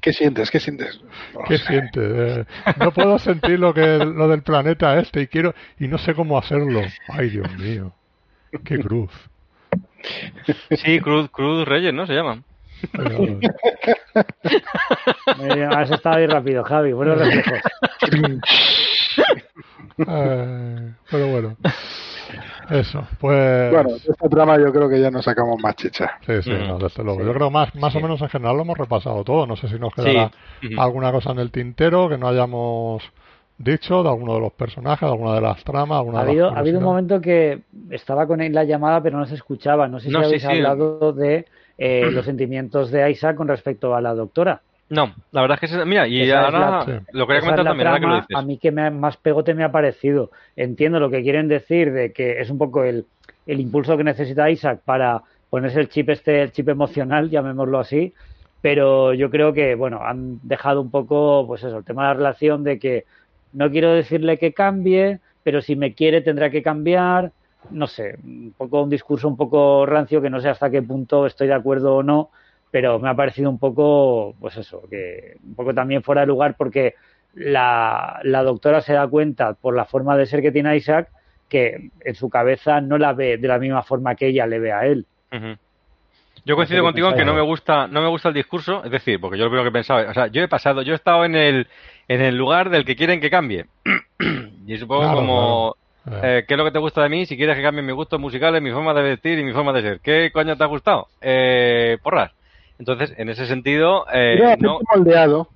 ¿Qué 0.00 0.12
sientes? 0.12 0.50
¿Qué 0.50 0.60
sientes? 0.60 1.00
No 1.34 1.42
¿Qué 1.48 1.58
sé. 1.58 1.66
sientes? 1.66 2.02
Eh, 2.04 2.44
no 2.78 2.92
puedo 2.92 3.18
sentir 3.18 3.58
lo 3.58 3.72
que 3.72 3.98
lo 3.98 4.28
del 4.28 4.42
planeta 4.42 4.98
este 4.98 5.22
y 5.22 5.26
quiero 5.26 5.54
y 5.78 5.88
no 5.88 5.98
sé 5.98 6.14
cómo 6.14 6.38
hacerlo. 6.38 6.80
Ay, 7.08 7.30
Dios 7.30 7.50
mío. 7.56 7.94
Qué 8.64 8.78
cruz. 8.78 9.10
Sí, 10.70 11.00
Cruz, 11.00 11.30
Cruz 11.30 11.66
Reyes, 11.66 11.94
¿no? 11.94 12.06
Se 12.06 12.14
llaman. 12.14 12.44
Bien, 15.38 15.72
has 15.72 15.90
estado 15.90 16.16
ahí 16.16 16.26
rápido, 16.26 16.64
Javi, 16.64 16.92
buenos 16.92 17.18
reflejos. 17.18 17.60
eh, 20.06 20.92
pero 21.10 21.26
bueno. 21.28 21.56
Eso, 22.70 23.06
pues... 23.20 23.70
Bueno, 23.70 23.90
de 23.90 23.96
esta 23.96 24.28
trama 24.28 24.56
yo 24.58 24.72
creo 24.72 24.88
que 24.88 25.00
ya 25.00 25.10
nos 25.10 25.24
sacamos 25.24 25.60
más 25.62 25.74
chicha. 25.76 26.12
Sí, 26.26 26.42
sí, 26.42 26.52
Ujú. 26.52 26.64
no, 26.64 26.78
desde 26.78 27.02
luego. 27.04 27.20
Sí. 27.20 27.26
Yo 27.26 27.34
creo 27.34 27.48
que 27.48 27.52
más, 27.52 27.74
más 27.74 27.94
o 27.94 27.98
Sí. 27.98 28.02
menos 28.02 28.22
en 28.22 28.28
general 28.30 28.56
lo 28.56 28.62
hemos 28.62 28.78
repasado 28.78 29.22
todo. 29.24 29.46
No 29.46 29.56
sé 29.56 29.68
si 29.68 29.78
nos 29.78 29.92
quedará 29.94 30.30
Sí. 30.60 30.70
Alguna 30.78 31.12
cosa 31.12 31.32
en 31.32 31.40
el 31.40 31.50
tintero 31.50 32.08
que 32.08 32.16
no 32.16 32.28
hayamos 32.28 33.02
dicho 33.58 34.02
de 34.02 34.08
alguno 34.08 34.34
de 34.34 34.40
los 34.40 34.52
personajes, 34.52 35.06
de 35.06 35.12
alguna 35.12 35.34
de 35.34 35.40
las 35.42 35.62
tramas, 35.64 35.98
alguna 35.98 36.20
Ha 36.20 36.22
de 36.22 36.26
las 36.26 36.30
habido, 36.32 36.50
ha 36.56 36.58
habido 36.58 36.78
un 36.78 36.84
momento 36.84 37.20
que 37.20 37.62
estaba 37.90 38.26
con 38.26 38.40
él 38.40 38.54
la 38.54 38.64
llamada, 38.64 39.02
pero 39.02 39.18
no 39.18 39.26
se 39.26 39.34
escuchaba. 39.34 39.86
No 39.88 40.00
sé 40.00 40.06
si 40.06 40.12
No, 40.12 40.20
habéis 40.20 40.42
sí. 40.42 40.48
hablado 40.48 41.12
de 41.12 41.44
eh, 41.78 42.10
los 42.12 42.24
sentimientos 42.26 42.90
de 42.90 43.10
Isaac 43.10 43.36
con 43.36 43.48
respecto 43.48 43.94
a 43.94 44.00
la 44.00 44.14
doctora. 44.14 44.60
No, 44.90 45.14
la 45.30 45.40
verdad 45.40 45.58
es 45.62 45.70
que... 45.70 45.76
es- 45.80 45.86
Mira, 45.86 46.06
y 46.06 46.20
Esa 46.22 46.44
ahora 46.44 46.58
la- 46.86 47.02
lo 47.12 47.26
quería 47.26 47.40
comentar 47.40 47.60
es 47.60 47.64
la 47.64 47.70
también, 47.70 47.86
ahora 47.88 48.00
que 48.00 48.06
lo 48.06 48.12
trama, 48.12 48.26
dices. 48.28 48.36
a 48.36 48.42
mí 48.46 48.58
que 48.58 48.70
me, 48.70 48.82
ha- 48.82 48.90
más 48.90 49.16
pegote 49.16 49.54
me 49.54 49.64
ha 49.64 49.72
parecido. 49.72 50.30
Entiendo 50.56 51.00
lo 51.00 51.10
que 51.10 51.22
quieren 51.22 51.48
decir 51.48 51.92
de 51.92 52.12
que 52.12 52.40
es 52.40 52.50
un 52.50 52.58
poco 52.58 52.84
el, 52.84 53.06
el 53.46 53.60
impulso 53.60 53.96
que 53.96 54.04
necesita 54.04 54.50
Isaac 54.50 54.80
para 54.84 55.22
ponerse 55.48 55.80
el 55.80 55.88
chip 55.88 56.10
este, 56.10 56.42
el 56.42 56.52
chip 56.52 56.68
emocional, 56.68 57.30
llamémoslo 57.30 57.78
así, 57.78 58.12
pero 58.60 59.12
yo 59.14 59.30
creo 59.30 59.52
que, 59.52 59.74
bueno, 59.74 60.00
han 60.02 60.38
dejado 60.42 60.80
un 60.80 60.90
poco, 60.90 61.46
pues 61.46 61.62
eso, 61.64 61.78
el 61.78 61.84
tema 61.84 62.02
de 62.02 62.08
la 62.08 62.14
relación 62.14 62.62
de 62.64 62.78
que 62.78 63.04
no 63.52 63.70
quiero 63.70 63.92
decirle 63.92 64.38
que 64.38 64.52
cambie, 64.52 65.20
pero 65.42 65.60
si 65.60 65.74
me 65.76 65.94
quiere 65.94 66.20
tendrá 66.20 66.50
que 66.50 66.62
cambiar, 66.62 67.32
no 67.70 67.86
sé, 67.86 68.16
un 68.22 68.54
poco 68.56 68.82
un 68.82 68.90
discurso 68.90 69.28
un 69.28 69.36
poco 69.36 69.86
rancio 69.86 70.20
que 70.20 70.30
no 70.30 70.40
sé 70.40 70.48
hasta 70.48 70.70
qué 70.70 70.82
punto 70.82 71.26
estoy 71.26 71.48
de 71.48 71.54
acuerdo 71.54 71.96
o 71.96 72.02
no, 72.02 72.30
pero 72.70 72.98
me 72.98 73.08
ha 73.08 73.14
parecido 73.14 73.50
un 73.50 73.58
poco, 73.58 74.34
pues 74.40 74.56
eso, 74.56 74.82
que 74.90 75.36
un 75.44 75.54
poco 75.54 75.74
también 75.74 76.02
fuera 76.02 76.22
de 76.22 76.26
lugar 76.26 76.56
porque 76.56 76.94
la, 77.34 78.20
la 78.24 78.42
doctora 78.42 78.80
se 78.80 78.92
da 78.92 79.06
cuenta 79.06 79.54
por 79.54 79.74
la 79.74 79.84
forma 79.84 80.16
de 80.16 80.26
ser 80.26 80.42
que 80.42 80.52
tiene 80.52 80.76
Isaac 80.76 81.08
que 81.48 81.90
en 82.00 82.14
su 82.14 82.30
cabeza 82.30 82.80
no 82.80 82.96
la 82.96 83.12
ve 83.12 83.36
de 83.36 83.46
la 83.46 83.58
misma 83.58 83.82
forma 83.82 84.14
que 84.14 84.28
ella 84.28 84.46
le 84.46 84.58
ve 84.58 84.72
a 84.72 84.86
él. 84.86 85.06
Yo 86.46 86.56
coincido 86.56 86.82
contigo 86.82 87.10
en 87.10 87.14
que 87.14 87.26
no 87.26 87.34
me 87.34 87.42
gusta, 87.42 87.86
no 87.86 88.00
me 88.00 88.08
gusta 88.08 88.28
el 88.28 88.34
discurso, 88.34 88.82
es 88.82 88.90
decir, 88.90 89.20
porque 89.20 89.36
yo 89.36 89.44
lo 89.44 89.50
primero 89.50 89.68
que 89.68 89.72
pensaba, 89.72 90.10
o 90.10 90.14
sea, 90.14 90.28
yo 90.28 90.42
he 90.42 90.48
pasado, 90.48 90.80
yo 90.80 90.94
he 90.94 90.96
estado 90.96 91.26
en 91.26 91.36
el, 91.36 91.68
en 92.08 92.22
el 92.22 92.36
lugar 92.36 92.70
del 92.70 92.86
que 92.86 92.96
quieren 92.96 93.20
que 93.20 93.28
cambie. 93.28 93.66
y 94.66 94.78
supongo 94.78 95.02
Claro, 95.02 95.16
como, 95.16 95.76
Eh, 96.10 96.20
eh, 96.22 96.44
¿qué 96.46 96.54
es 96.54 96.58
lo 96.58 96.64
que 96.64 96.70
te 96.72 96.78
gusta 96.78 97.02
de 97.02 97.08
mí? 97.08 97.26
Si 97.26 97.36
quieres 97.36 97.56
que 97.56 97.62
cambie 97.62 97.82
mis 97.82 97.94
gustos 97.94 98.18
musicales, 98.18 98.60
mi 98.60 98.72
forma 98.72 98.92
de 98.94 99.02
vestir 99.02 99.38
y 99.38 99.44
mi 99.44 99.52
forma 99.52 99.72
de 99.72 99.82
ser. 99.82 100.00
¿Qué 100.00 100.30
coño 100.32 100.56
te 100.56 100.64
ha 100.64 100.68
gustado? 100.68 101.08
Eh, 101.20 101.98
porras. 102.02 102.32
Entonces, 102.78 103.14
en 103.16 103.28
ese 103.28 103.46
sentido, 103.46 104.06
eh, 104.12 104.36
Mira, 104.36 104.56
no, 104.58 104.80
moldeado. 104.94 105.48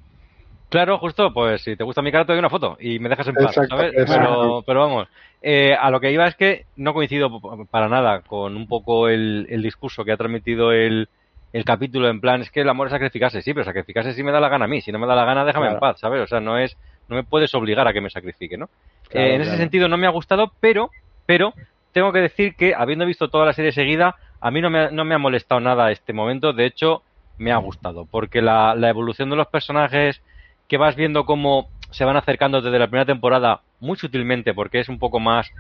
Claro, 0.69 0.99
justo, 0.99 1.33
pues 1.33 1.63
si 1.63 1.77
te 1.77 1.85
gusta 1.85 2.03
mi 2.03 2.11
cara 2.13 2.25
te 2.25 2.33
doy 2.33 2.39
una 2.41 2.51
foto 2.51 2.77
y 2.81 2.99
me 2.99 3.09
dejas 3.09 3.29
en 3.29 3.35
paz, 3.35 3.57
Exacto, 3.57 3.77
¿sabes? 3.77 3.93
exacto. 3.97 4.29
Pero, 4.29 4.63
pero 4.67 4.81
vamos, 4.81 5.09
eh, 5.43 5.77
a 5.79 5.91
lo 5.91 6.01
que 6.01 6.11
iba 6.11 6.27
es 6.27 6.35
que 6.35 6.67
no 6.77 6.93
coincido 6.93 7.41
para 7.71 7.89
nada 7.89 8.21
con 8.23 8.57
un 8.57 8.67
poco 8.67 9.09
el, 9.09 9.47
el 9.49 9.63
discurso 9.63 10.05
que 10.05 10.13
ha 10.13 10.17
transmitido 10.17 10.73
el, 10.73 11.09
el 11.53 11.65
capítulo 11.65 12.09
en 12.09 12.21
plan, 12.21 12.43
es 12.43 12.51
que 12.51 12.63
el 12.63 12.69
amor 12.69 12.89
es 12.89 12.93
sacrificarse, 12.93 13.43
sí, 13.43 13.55
pero 13.55 13.65
sacrificarse 13.65 14.13
si 14.13 14.23
me 14.23 14.33
da 14.33 14.41
la 14.41 14.49
gana 14.49 14.65
a 14.65 14.69
mí, 14.69 14.81
si 14.81 14.91
no 14.91 14.99
me 14.99 15.07
da 15.07 15.15
la 15.15 15.25
gana 15.25 15.45
déjame 15.45 15.69
en 15.69 15.79
paz, 15.79 16.01
¿sabes? 16.01 16.21
O 16.23 16.27
sea, 16.27 16.41
no 16.41 16.59
es, 16.59 16.77
no 17.09 17.17
me 17.17 17.23
puedes 17.23 17.55
obligar 17.55 17.87
a 17.87 17.93
que 17.93 18.01
me 18.01 18.11
sacrifique, 18.11 18.57
¿no? 18.57 18.69
Claro, 19.09 19.29
Eh, 19.31 19.35
en 19.37 19.41
ese 19.43 19.57
sentido 19.57 19.89
no 19.89 19.97
me 19.99 20.07
ha 20.07 20.11
gustado, 20.11 20.55
pero, 20.61 20.91
pero 21.27 21.55
tengo 21.93 22.13
que 22.13 22.21
decir 22.21 22.57
que 22.57 22.75
habiendo 22.75 23.07
visto 23.07 23.29
toda 23.31 23.47
la 23.47 23.53
serie 23.53 23.73
seguida, 23.73 24.17
a 24.41 24.51
mí 24.51 24.61
no 24.61 24.71
me, 24.71 24.79
ha- 24.81 24.91
no 24.91 25.05
me 25.05 25.15
ha 25.15 25.19
molestado 25.19 25.61
nada 25.61 25.91
este 25.93 26.13
momento, 26.13 26.53
de 26.53 26.67
hecho 26.67 27.03
me 27.39 27.53
ha 27.53 27.57
gustado, 27.59 28.07
porque 28.07 28.43
la, 28.43 28.75
la 28.75 28.89
evolución 28.89 29.31
de 29.31 29.37
los 29.37 29.49
personajes 29.49 30.23
que 30.69 30.77
vas 30.79 30.97
viendo 30.97 31.25
cómo 31.27 31.71
se 31.91 32.05
van 32.05 32.17
acercando 32.17 32.61
desde 32.61 32.79
la 32.79 32.89
primera 32.89 33.07
temporada 33.07 33.63
muy 33.79 33.97
sutilmente, 33.97 34.55
porque 34.55 34.81
es 34.81 34.89
un 34.89 34.99
poco 34.99 35.21
más 35.21 35.51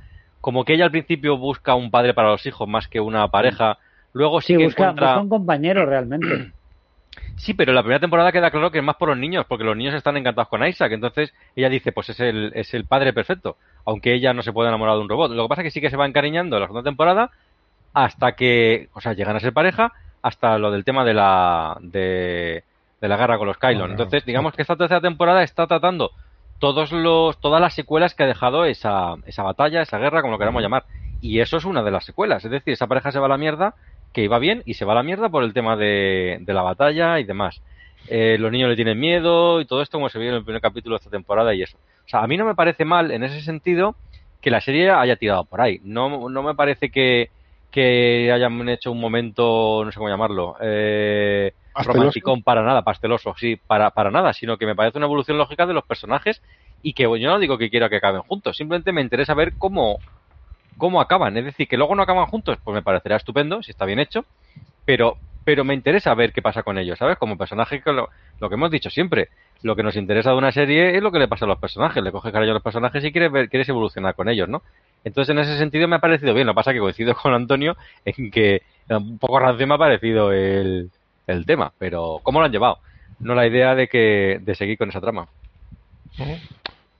como 0.40 0.64
que 0.64 0.74
ella 0.74 0.84
al 0.84 0.90
principio 0.90 1.36
busca 1.38 1.74
un 1.74 1.90
padre 1.90 2.14
para 2.14 2.30
los 2.30 2.46
hijos 2.46 2.68
más 2.68 2.88
que 2.88 3.00
una 3.00 3.28
pareja, 3.28 3.78
luego 4.12 4.40
sí, 4.40 4.48
Sí, 4.48 4.56
que 4.56 4.64
busca, 4.64 4.72
encuentra... 4.72 5.06
busca 5.06 5.20
un 5.20 5.28
compañero 5.28 5.86
realmente. 5.86 6.28
Sí, 7.36 7.54
pero 7.54 7.72
la 7.72 7.82
primera 7.82 8.00
temporada 8.00 8.32
queda 8.32 8.50
claro 8.50 8.70
que 8.70 8.78
es 8.78 8.84
más 8.84 8.96
por 8.96 9.08
los 9.08 9.18
niños, 9.18 9.44
porque 9.46 9.64
los 9.64 9.76
niños 9.76 9.94
están 9.94 10.16
encantados 10.16 10.48
con 10.48 10.66
Isaac. 10.66 10.92
Entonces 10.92 11.34
ella 11.54 11.68
dice, 11.68 11.92
pues 11.92 12.08
es 12.10 12.20
el, 12.20 12.52
es 12.54 12.72
el 12.74 12.86
padre 12.86 13.12
perfecto, 13.12 13.56
aunque 13.84 14.14
ella 14.14 14.32
no 14.32 14.42
se 14.42 14.52
puede 14.52 14.68
enamorar 14.68 14.96
de 14.96 15.02
un 15.02 15.08
robot. 15.08 15.32
Lo 15.32 15.44
que 15.44 15.48
pasa 15.48 15.62
es 15.62 15.66
que 15.66 15.70
sí 15.70 15.80
que 15.80 15.90
se 15.90 15.96
va 15.96 16.06
encariñando 16.06 16.56
en 16.56 16.62
la 16.62 16.66
segunda 16.66 16.88
temporada 16.88 17.30
hasta 17.92 18.32
que, 18.32 18.88
o 18.94 19.00
sea, 19.00 19.12
llegan 19.14 19.36
a 19.36 19.40
ser 19.40 19.52
pareja 19.52 19.92
hasta 20.22 20.58
lo 20.58 20.70
del 20.70 20.84
tema 20.84 21.04
de 21.04 21.14
la 21.14 21.78
de, 21.80 22.64
la 23.00 23.16
guerra 23.16 23.38
con 23.38 23.46
los 23.46 23.58
Kylon. 23.58 23.92
Entonces, 23.92 24.24
digamos 24.24 24.54
que 24.54 24.62
esta 24.62 24.76
tercera 24.76 25.00
temporada 25.00 25.42
está 25.42 25.66
tratando 25.66 26.10
todos 26.58 26.90
los 26.92 27.38
todas 27.40 27.60
las 27.60 27.74
secuelas 27.74 28.14
que 28.14 28.24
ha 28.24 28.26
dejado 28.26 28.64
esa, 28.64 29.14
esa 29.26 29.42
batalla, 29.42 29.82
esa 29.82 29.98
guerra, 29.98 30.22
como 30.22 30.32
lo 30.32 30.38
queramos 30.38 30.62
llamar. 30.62 30.84
Y 31.20 31.40
eso 31.40 31.56
es 31.56 31.64
una 31.64 31.82
de 31.82 31.90
las 31.90 32.04
secuelas. 32.04 32.44
Es 32.44 32.50
decir, 32.50 32.72
esa 32.72 32.86
pareja 32.86 33.12
se 33.12 33.18
va 33.18 33.26
a 33.26 33.30
la 33.30 33.38
mierda, 33.38 33.74
que 34.12 34.22
iba 34.22 34.38
bien, 34.38 34.62
y 34.64 34.74
se 34.74 34.84
va 34.84 34.92
a 34.92 34.96
la 34.96 35.02
mierda 35.02 35.28
por 35.28 35.42
el 35.42 35.52
tema 35.52 35.76
de, 35.76 36.38
de 36.40 36.54
la 36.54 36.62
batalla 36.62 37.18
y 37.20 37.24
demás. 37.24 37.62
Eh, 38.08 38.36
los 38.38 38.52
niños 38.52 38.68
le 38.68 38.76
tienen 38.76 38.98
miedo 38.98 39.60
y 39.60 39.64
todo 39.64 39.82
esto, 39.82 39.98
como 39.98 40.08
se 40.08 40.18
vio 40.18 40.30
en 40.30 40.36
el 40.36 40.44
primer 40.44 40.62
capítulo 40.62 40.94
de 40.94 40.98
esta 40.98 41.10
temporada 41.10 41.54
y 41.54 41.62
eso. 41.62 41.76
O 41.76 42.08
sea, 42.08 42.22
a 42.22 42.26
mí 42.26 42.36
no 42.36 42.44
me 42.44 42.54
parece 42.54 42.84
mal 42.84 43.10
en 43.10 43.24
ese 43.24 43.40
sentido 43.40 43.96
que 44.40 44.50
la 44.50 44.60
serie 44.60 44.90
haya 44.90 45.16
tirado 45.16 45.44
por 45.44 45.60
ahí. 45.60 45.80
No, 45.82 46.28
no 46.28 46.42
me 46.42 46.54
parece 46.54 46.90
que, 46.90 47.30
que 47.70 48.30
hayan 48.32 48.68
hecho 48.68 48.92
un 48.92 49.00
momento, 49.00 49.82
no 49.84 49.90
sé 49.90 49.98
cómo 49.98 50.08
llamarlo, 50.08 50.56
eh, 50.60 51.52
romanticón 51.74 52.42
para 52.42 52.62
nada, 52.62 52.82
pasteloso, 52.82 53.34
sí, 53.36 53.56
para, 53.56 53.90
para 53.90 54.10
nada, 54.10 54.32
sino 54.32 54.56
que 54.56 54.66
me 54.66 54.74
parece 54.74 54.98
una 54.98 55.06
evolución 55.06 55.36
lógica 55.36 55.66
de 55.66 55.74
los 55.74 55.84
personajes 55.84 56.42
y 56.82 56.92
que 56.92 57.02
yo 57.02 57.28
no 57.28 57.38
digo 57.38 57.58
que 57.58 57.70
quiera 57.70 57.88
que 57.88 57.96
acaben 57.96 58.22
juntos, 58.22 58.56
simplemente 58.56 58.92
me 58.92 59.02
interesa 59.02 59.34
ver 59.34 59.54
cómo, 59.58 59.98
cómo 60.76 61.00
acaban. 61.00 61.36
Es 61.36 61.44
decir, 61.44 61.68
que 61.68 61.76
luego 61.76 61.94
no 61.94 62.02
acaban 62.02 62.26
juntos, 62.26 62.58
pues 62.62 62.74
me 62.74 62.82
parecerá 62.82 63.16
estupendo, 63.16 63.62
si 63.62 63.70
está 63.70 63.84
bien 63.84 63.98
hecho, 63.98 64.24
pero, 64.84 65.16
pero 65.44 65.64
me 65.64 65.74
interesa 65.74 66.14
ver 66.14 66.32
qué 66.32 66.42
pasa 66.42 66.62
con 66.62 66.78
ellos, 66.78 66.98
¿sabes? 66.98 67.18
Como 67.18 67.36
personaje, 67.36 67.82
lo, 67.84 68.08
lo 68.40 68.48
que 68.48 68.54
hemos 68.54 68.70
dicho 68.70 68.90
siempre, 68.90 69.28
lo 69.62 69.76
que 69.76 69.82
nos 69.82 69.96
interesa 69.96 70.30
de 70.30 70.36
una 70.36 70.52
serie 70.52 70.96
es 70.96 71.02
lo 71.02 71.10
que 71.10 71.18
le 71.18 71.28
pasa 71.28 71.44
a 71.44 71.48
los 71.48 71.58
personajes, 71.58 72.02
le 72.02 72.12
coge 72.12 72.32
cariño 72.32 72.52
a 72.52 72.54
los 72.54 72.62
personajes 72.62 73.04
y 73.04 73.12
quieres, 73.12 73.32
ver, 73.32 73.48
quieres 73.48 73.68
evolucionar 73.68 74.14
con 74.14 74.28
ellos, 74.28 74.48
¿no? 74.48 74.62
Entonces, 75.04 75.32
en 75.32 75.38
ese 75.38 75.56
sentido 75.56 75.86
me 75.86 75.96
ha 75.96 76.00
parecido 76.00 76.34
bien. 76.34 76.46
Lo 76.46 76.52
que 76.52 76.56
pasa 76.56 76.70
es 76.70 76.74
que 76.74 76.80
coincido 76.80 77.14
con 77.14 77.32
Antonio 77.32 77.76
en 78.04 78.30
que 78.30 78.62
un 78.88 79.18
poco 79.18 79.38
rancio 79.38 79.66
me 79.66 79.74
ha 79.74 79.78
parecido 79.78 80.32
el, 80.32 80.90
el 81.26 81.46
tema, 81.46 81.72
pero 81.78 82.20
¿cómo 82.22 82.40
lo 82.40 82.46
han 82.46 82.52
llevado? 82.52 82.78
No 83.18 83.34
la 83.34 83.46
idea 83.46 83.74
de 83.74 83.88
que 83.88 84.40
de 84.40 84.54
seguir 84.54 84.76
con 84.76 84.88
esa 84.88 85.00
trama. 85.00 85.28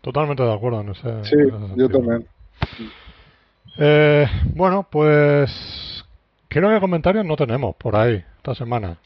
Totalmente 0.00 0.42
de 0.42 0.52
acuerdo 0.52 0.80
en 0.80 0.90
ese. 0.90 1.24
Sí, 1.24 1.36
yo 1.76 1.88
también. 1.88 2.26
Eh, 3.78 4.26
bueno, 4.54 4.86
pues 4.90 6.04
creo 6.48 6.70
que 6.70 6.80
comentarios 6.80 7.24
no 7.24 7.36
tenemos 7.36 7.76
por 7.76 7.96
ahí 7.96 8.24
esta 8.38 8.54
semana. 8.54 8.96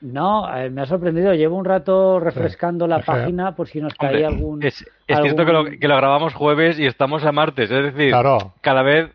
No, 0.00 0.54
eh, 0.54 0.68
me 0.68 0.82
ha 0.82 0.86
sorprendido. 0.86 1.32
Llevo 1.32 1.56
un 1.56 1.64
rato 1.64 2.20
refrescando 2.20 2.86
la 2.86 3.00
página 3.00 3.54
por 3.54 3.68
si 3.68 3.80
nos 3.80 3.94
caía 3.94 4.28
algún. 4.28 4.62
Es, 4.62 4.84
cierto 5.06 5.46
que 5.46 5.52
lo, 5.52 5.64
que 5.64 5.88
lo, 5.88 5.96
grabamos 5.96 6.34
jueves 6.34 6.78
y 6.78 6.86
estamos 6.86 7.24
a 7.24 7.32
martes, 7.32 7.70
es 7.70 7.94
decir, 7.94 8.12
cada 8.60 8.82
vez 8.82 9.10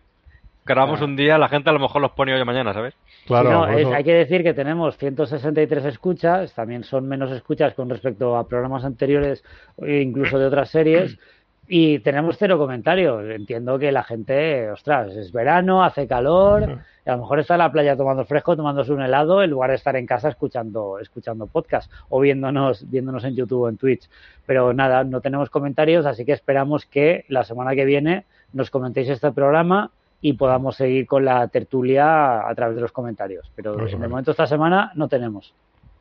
grabamos 0.65 1.01
un 1.01 1.15
día, 1.15 1.37
la 1.37 1.49
gente 1.49 1.69
a 1.69 1.73
lo 1.73 1.79
mejor 1.79 2.01
los 2.01 2.11
pone 2.11 2.33
hoy 2.33 2.41
o 2.41 2.45
mañana, 2.45 2.73
¿sabes? 2.73 2.95
Claro. 3.25 3.65
hay 3.65 4.03
que 4.03 4.13
decir 4.13 4.43
que 4.43 4.53
tenemos 4.53 4.97
163 4.97 5.85
escuchas, 5.85 6.53
también 6.53 6.83
son 6.83 7.07
menos 7.07 7.31
escuchas 7.31 7.73
con 7.73 7.89
respecto 7.89 8.35
a 8.35 8.47
programas 8.47 8.83
anteriores 8.83 9.43
e 9.81 10.01
incluso 10.01 10.39
de 10.39 10.45
otras 10.45 10.69
series. 10.69 11.19
Y 11.67 11.99
tenemos 11.99 12.37
cero 12.37 12.57
comentarios. 12.57 13.23
Entiendo 13.29 13.79
que 13.79 13.91
la 13.91 14.03
gente, 14.03 14.69
ostras, 14.71 15.15
es 15.15 15.31
verano, 15.31 15.83
hace 15.83 16.07
calor, 16.07 16.79
a 17.05 17.11
lo 17.11 17.17
mejor 17.19 17.39
está 17.39 17.55
en 17.55 17.59
la 17.59 17.71
playa 17.71 17.95
tomando 17.95 18.25
fresco, 18.25 18.55
tomándose 18.55 18.91
un 18.91 19.01
helado, 19.01 19.41
en 19.41 19.49
lugar 19.49 19.69
de 19.69 19.77
estar 19.77 19.95
en 19.95 20.05
casa 20.05 20.29
escuchando, 20.29 20.99
escuchando 20.99 21.47
podcast 21.47 21.91
o 22.09 22.19
viéndonos, 22.19 22.89
viéndonos 22.89 23.23
en 23.23 23.35
YouTube 23.35 23.61
o 23.61 23.69
en 23.69 23.77
Twitch. 23.77 24.09
Pero 24.45 24.73
nada, 24.73 25.03
no 25.03 25.21
tenemos 25.21 25.49
comentarios, 25.49 26.05
así 26.05 26.25
que 26.25 26.33
esperamos 26.33 26.85
que 26.85 27.25
la 27.29 27.43
semana 27.43 27.73
que 27.73 27.85
viene 27.85 28.25
nos 28.53 28.69
comentéis 28.69 29.09
este 29.09 29.31
programa 29.31 29.91
y 30.21 30.33
podamos 30.33 30.75
seguir 30.75 31.07
con 31.07 31.25
la 31.25 31.47
tertulia 31.47 32.47
a 32.47 32.53
través 32.53 32.75
de 32.75 32.81
los 32.81 32.91
comentarios. 32.91 33.51
Pero 33.55 33.87
en 33.87 34.03
el 34.03 34.09
momento 34.09 34.31
esta 34.31 34.45
semana 34.45 34.91
no 34.95 35.07
tenemos. 35.07 35.53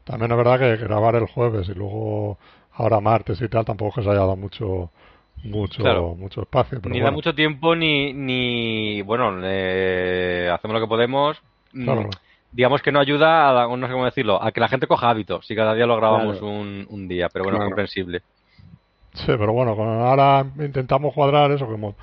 También 0.04 0.30
es 0.30 0.36
verdad 0.36 0.58
que 0.58 0.76
grabar 0.76 1.14
el 1.14 1.26
jueves 1.26 1.68
y 1.68 1.74
luego 1.74 2.36
ahora 2.72 3.00
martes 3.00 3.40
y 3.40 3.48
tal 3.48 3.64
tampoco 3.64 3.96
que 3.96 4.02
se 4.02 4.10
haya 4.10 4.20
dado 4.20 4.36
mucho 4.36 4.90
mucho 5.42 5.82
mucho 6.16 6.42
espacio. 6.42 6.80
ni 6.84 7.00
da 7.00 7.10
mucho 7.10 7.34
tiempo 7.34 7.74
ni, 7.74 8.12
ni 8.12 9.02
bueno, 9.02 9.38
eh, 9.42 10.50
hacemos 10.52 10.74
lo 10.74 10.80
que 10.80 10.88
podemos. 10.88 11.40
Mm, 11.72 12.08
digamos 12.52 12.82
que 12.82 12.92
no 12.92 13.00
ayuda 13.00 13.62
a, 13.64 13.76
no 13.76 13.86
sé 13.86 13.92
cómo 13.92 14.04
decirlo, 14.04 14.42
a 14.42 14.52
que 14.52 14.60
la 14.60 14.68
gente 14.68 14.86
coja 14.86 15.10
hábitos 15.10 15.46
si 15.46 15.54
cada 15.54 15.74
día 15.74 15.86
lo 15.86 15.96
grabamos 15.96 16.42
un, 16.42 16.86
un, 16.88 17.08
día, 17.08 17.28
pero 17.32 17.44
bueno, 17.44 17.58
comprensible. 17.60 18.22
Sí, 19.12 19.26
pero 19.26 19.52
bueno, 19.52 19.72
ahora 19.72 20.44
intentamos 20.58 21.14
cuadrar 21.14 21.50
eso 21.52 21.66
como 21.66 21.94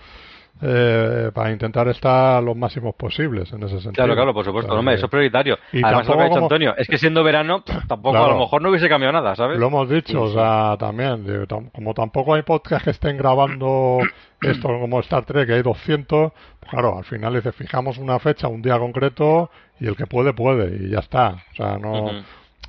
eh, 0.62 1.30
para 1.34 1.52
intentar 1.52 1.88
estar 1.88 2.42
los 2.42 2.56
máximos 2.56 2.96
posibles 2.96 3.52
en 3.54 3.64
ese 3.64 3.80
sentido. 3.80 3.94
Claro, 3.94 4.16
claro, 4.16 4.34
por 4.34 4.44
supuesto, 4.44 4.80
eso 4.80 5.06
es 5.06 5.12
prioritario. 5.12 5.58
Y 5.72 5.84
Además, 5.84 6.08
lo 6.08 6.18
que 6.18 6.22
ha 6.22 6.26
dicho 6.26 6.40
Antonio, 6.40 6.74
es 6.78 6.88
que 6.88 6.98
siendo 6.98 7.24
verano, 7.24 7.64
tampoco 7.88 8.18
a 8.18 8.28
lo 8.28 8.40
mejor 8.40 8.62
no 8.62 8.70
hubiese 8.70 8.90
cambiado 8.90 9.14
nada, 9.14 9.36
¿sabes? 9.36 9.60
Lo 9.60 9.68
hemos 9.68 9.90
dicho, 9.90 10.24
o 10.24 10.30
sea, 10.30 10.76
también, 10.78 11.26
como 11.74 11.94
tampoco 11.94 12.34
hay 12.34 12.42
podcast 12.42 12.84
que 12.84 12.92
estén 12.92 13.18
grabando 13.18 14.00
esto 14.42 14.68
como 14.68 15.00
Star 15.02 15.26
Trek, 15.26 15.48
que 15.48 15.54
hay 15.54 15.62
200, 15.62 16.32
pues 16.60 16.72
claro, 16.72 16.98
al 16.98 17.06
final 17.06 17.36
dice, 17.36 17.52
fijamos 17.52 17.98
una 17.98 18.18
fecha, 18.20 18.48
un 18.48 18.62
día 18.62 18.80
concreto, 18.80 19.52
y 19.80 19.88
el 19.88 19.96
que 19.96 20.08
puede, 20.08 20.34
puede, 20.34 20.86
y 20.86 20.90
ya 20.90 21.00
está. 21.00 21.44
O 21.52 21.56
sea, 21.56 21.78
no, 21.78 22.10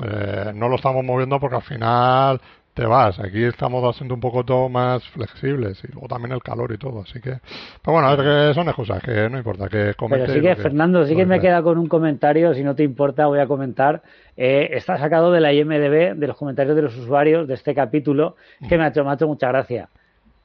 eh, 0.04 0.52
no 0.54 0.68
lo 0.68 0.76
estamos 0.76 1.04
moviendo 1.04 1.40
porque 1.40 1.56
al 1.56 1.62
final 1.62 2.40
te 2.78 2.86
vas. 2.86 3.18
Aquí 3.18 3.42
estamos 3.42 3.82
haciendo 3.84 4.14
un 4.14 4.20
poco 4.20 4.44
todo 4.44 4.68
más 4.68 5.02
flexibles 5.08 5.82
y 5.82 5.88
luego 5.90 6.06
también 6.06 6.32
el 6.32 6.40
calor 6.40 6.72
y 6.72 6.78
todo. 6.78 7.00
Así 7.00 7.20
que, 7.20 7.40
pero 7.82 7.94
bueno, 7.94 8.16
ver 8.16 8.48
que 8.48 8.54
son 8.54 8.68
excusas, 8.68 9.02
que 9.02 9.28
no 9.28 9.36
importa 9.36 9.68
que 9.68 9.94
comente. 9.94 10.26
Pero 10.26 10.38
sí 10.38 10.40
que, 10.40 10.54
Fernando, 10.54 11.04
sí 11.04 11.16
que 11.16 11.26
me 11.26 11.40
queda 11.40 11.60
con 11.60 11.76
un 11.76 11.88
comentario, 11.88 12.54
si 12.54 12.62
no 12.62 12.76
te 12.76 12.84
importa, 12.84 13.26
voy 13.26 13.40
a 13.40 13.48
comentar. 13.48 14.02
Eh, 14.36 14.70
está 14.74 14.96
sacado 14.96 15.32
de 15.32 15.40
la 15.40 15.52
IMDB, 15.52 16.14
de 16.14 16.26
los 16.28 16.36
comentarios 16.36 16.76
de 16.76 16.82
los 16.82 16.96
usuarios 16.96 17.48
de 17.48 17.54
este 17.54 17.74
capítulo, 17.74 18.36
que 18.68 18.78
me 18.78 18.84
ha 18.84 18.88
hecho, 18.88 19.02
me 19.02 19.10
ha 19.10 19.14
hecho 19.14 19.26
mucha 19.26 19.48
gracia. 19.48 19.88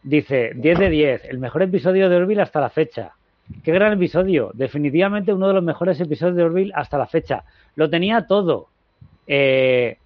Dice, 0.02 0.54
10 0.56 0.80
de 0.80 0.90
10, 0.90 1.26
el 1.26 1.38
mejor 1.38 1.62
episodio 1.62 2.10
de 2.10 2.16
Orville 2.16 2.42
hasta 2.42 2.60
la 2.60 2.72
fecha. 2.72 3.12
Qué 3.64 3.72
gran 3.72 3.94
episodio, 3.94 4.50
definitivamente 4.56 5.32
uno 5.34 5.50
de 5.50 5.54
los 5.54 5.64
mejores 5.64 6.02
episodios 6.02 6.36
de 6.36 6.44
Orville 6.44 6.72
hasta 6.74 6.98
la 6.98 7.06
fecha. 7.06 7.44
Lo 7.76 7.92
tenía 7.92 8.26
todo. 8.26 8.70
Eh, 9.28 9.98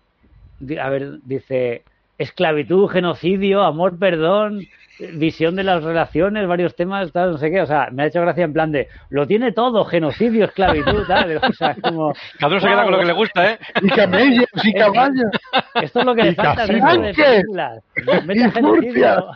a 0.81 0.89
ver, 0.89 1.19
dice, 1.23 1.83
esclavitud, 2.17 2.87
genocidio, 2.87 3.63
amor, 3.63 3.97
perdón, 3.97 4.61
visión 4.99 5.55
de 5.55 5.63
las 5.63 5.83
relaciones, 5.83 6.47
varios 6.47 6.75
temas, 6.75 7.11
tal, 7.11 7.31
no 7.31 7.37
sé 7.37 7.51
qué. 7.51 7.61
O 7.61 7.65
sea, 7.65 7.89
me 7.91 8.03
ha 8.03 8.05
hecho 8.07 8.21
gracia 8.21 8.43
en 8.43 8.53
plan 8.53 8.71
de, 8.71 8.87
lo 9.09 9.27
tiene 9.27 9.51
todo, 9.51 9.85
genocidio, 9.85 10.45
esclavitud, 10.45 11.05
tal. 11.07 11.37
O 11.37 11.53
sea, 11.53 11.75
como... 11.75 12.13
Cada 12.39 12.51
uno 12.51 12.59
se 12.59 12.67
queda 12.67 12.83
con 12.83 12.91
lo 12.91 12.99
que 12.99 13.05
le 13.05 13.13
gusta, 13.13 13.51
¿eh? 13.51 13.59
Y 13.81 13.89
camellos, 13.89 14.47
y 14.63 14.73
caballos. 14.73 15.31
Esto 15.75 15.99
es 15.99 16.05
lo 16.05 16.15
que 16.15 16.23
le 16.23 16.35
falta 16.35 16.65
de 16.65 17.13
películas. 17.13 17.83
Mete 18.25 18.51
genocidio. 18.51 19.27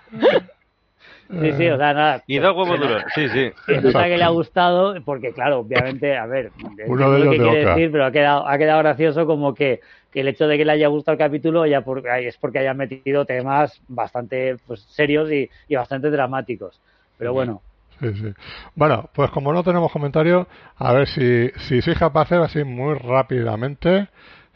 Sí, 1.40 1.54
sí, 1.54 1.68
o 1.70 1.78
sea, 1.78 1.94
nada. 1.94 2.24
Y 2.28 2.40
dos 2.40 2.58
huevos 2.58 2.78
duros, 2.78 3.04
sí, 3.16 3.30
sí. 3.30 3.52
Es 3.68 3.82
que 3.82 4.18
le 4.18 4.24
ha 4.24 4.30
gustado, 4.30 4.96
porque 5.06 5.32
claro, 5.32 5.60
obviamente, 5.60 6.18
a 6.18 6.26
ver, 6.26 6.52
Uno 6.88 7.12
de 7.12 7.20
lo 7.20 7.32
que 7.32 7.38
quiere 7.38 7.66
decir, 7.66 7.92
pero 7.92 8.06
ha 8.06 8.12
quedado, 8.12 8.46
ha 8.46 8.58
quedado 8.58 8.80
gracioso 8.80 9.26
como 9.26 9.54
que 9.54 9.80
que 10.12 10.22
el 10.22 10.28
hecho 10.28 10.48
de 10.48 10.58
que 10.58 10.66
le 10.66 10.74
haya 10.74 10.88
gustado 10.88 11.14
el 11.14 11.20
capítulo 11.20 11.66
ya 11.66 11.82
por, 11.82 12.08
es 12.08 12.38
porque 12.38 12.60
haya 12.60 12.74
metido 12.74 13.26
temas 13.26 13.82
bastante 13.88 14.58
pues, 14.68 14.82
serios 14.90 15.30
y, 15.32 15.50
bastante 15.76 16.10
dramáticos. 16.10 16.80
Pero 17.18 17.34
bueno. 17.34 17.62
Sí, 18.00 18.14
sí. 18.16 18.34
Bueno, 18.76 19.10
pues 19.14 19.30
como 19.30 19.54
no 19.54 19.64
tenemos 19.64 19.92
comentarios, 19.92 20.48
a 20.78 20.94
ver 20.94 21.08
si, 21.08 21.50
si 21.68 21.82
de 21.82 21.96
hacer 22.14 22.40
así 22.42 22.64
muy 22.64 22.96
rápidamente 22.96 24.10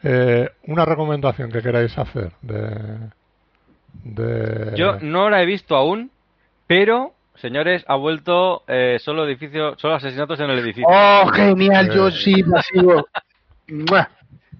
eh, 0.03 0.49
una 0.68 0.84
recomendación 0.84 1.52
que 1.52 1.61
queráis 1.61 1.95
hacer 1.98 2.32
de, 2.41 3.11
de... 4.03 4.76
Yo 4.76 4.99
no 4.99 5.30
la 5.30 5.44
he 5.44 5.45
visto 5.45 5.76
aún, 5.76 6.10
pero 6.65 7.14
Señores, 7.36 7.84
ha 7.88 7.95
vuelto 7.98 8.64
eh, 8.68 8.98
solo 8.99 9.26
edificio, 9.26 9.77
solo 9.77 9.95
asesinatos 9.95 10.40
en 10.40 10.49
el 10.49 10.60
edificio. 10.60 10.88
Oh, 10.90 11.27
genial, 11.34 11.91
yo 11.94 12.10
sí, 12.10 12.41
masivo. 12.44 13.06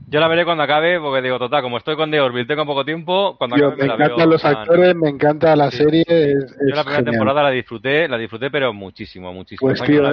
Yo 0.08 0.20
la 0.20 0.28
veré 0.28 0.46
cuando 0.46 0.64
acabe, 0.64 1.00
porque 1.00 1.22
digo, 1.22 1.40
total, 1.40 1.64
como 1.64 1.78
estoy 1.78 1.96
con 1.96 2.12
The 2.12 2.22
Orville, 2.22 2.46
tengo 2.46 2.66
poco 2.66 2.86
tiempo, 2.86 3.36
cuando 3.38 3.56
acabe 3.56 3.76
me, 3.76 3.88
me 3.88 3.94
encantan 3.94 4.30
los 4.30 4.46
actores, 4.46 4.96
me 4.96 5.10
encanta 5.10 5.56
la 5.56 5.72
serie. 5.72 6.06
Yo 6.08 6.76
la 6.76 6.84
primera 6.84 7.04
temporada 7.04 7.44
la 7.44 7.50
disfruté, 7.50 8.08
la 8.08 8.18
disfruté, 8.18 8.52
pero 8.52 8.72
muchísimo, 8.72 9.34
muchísimo. 9.34 9.68
Pues 9.68 9.82
tío, 9.82 10.04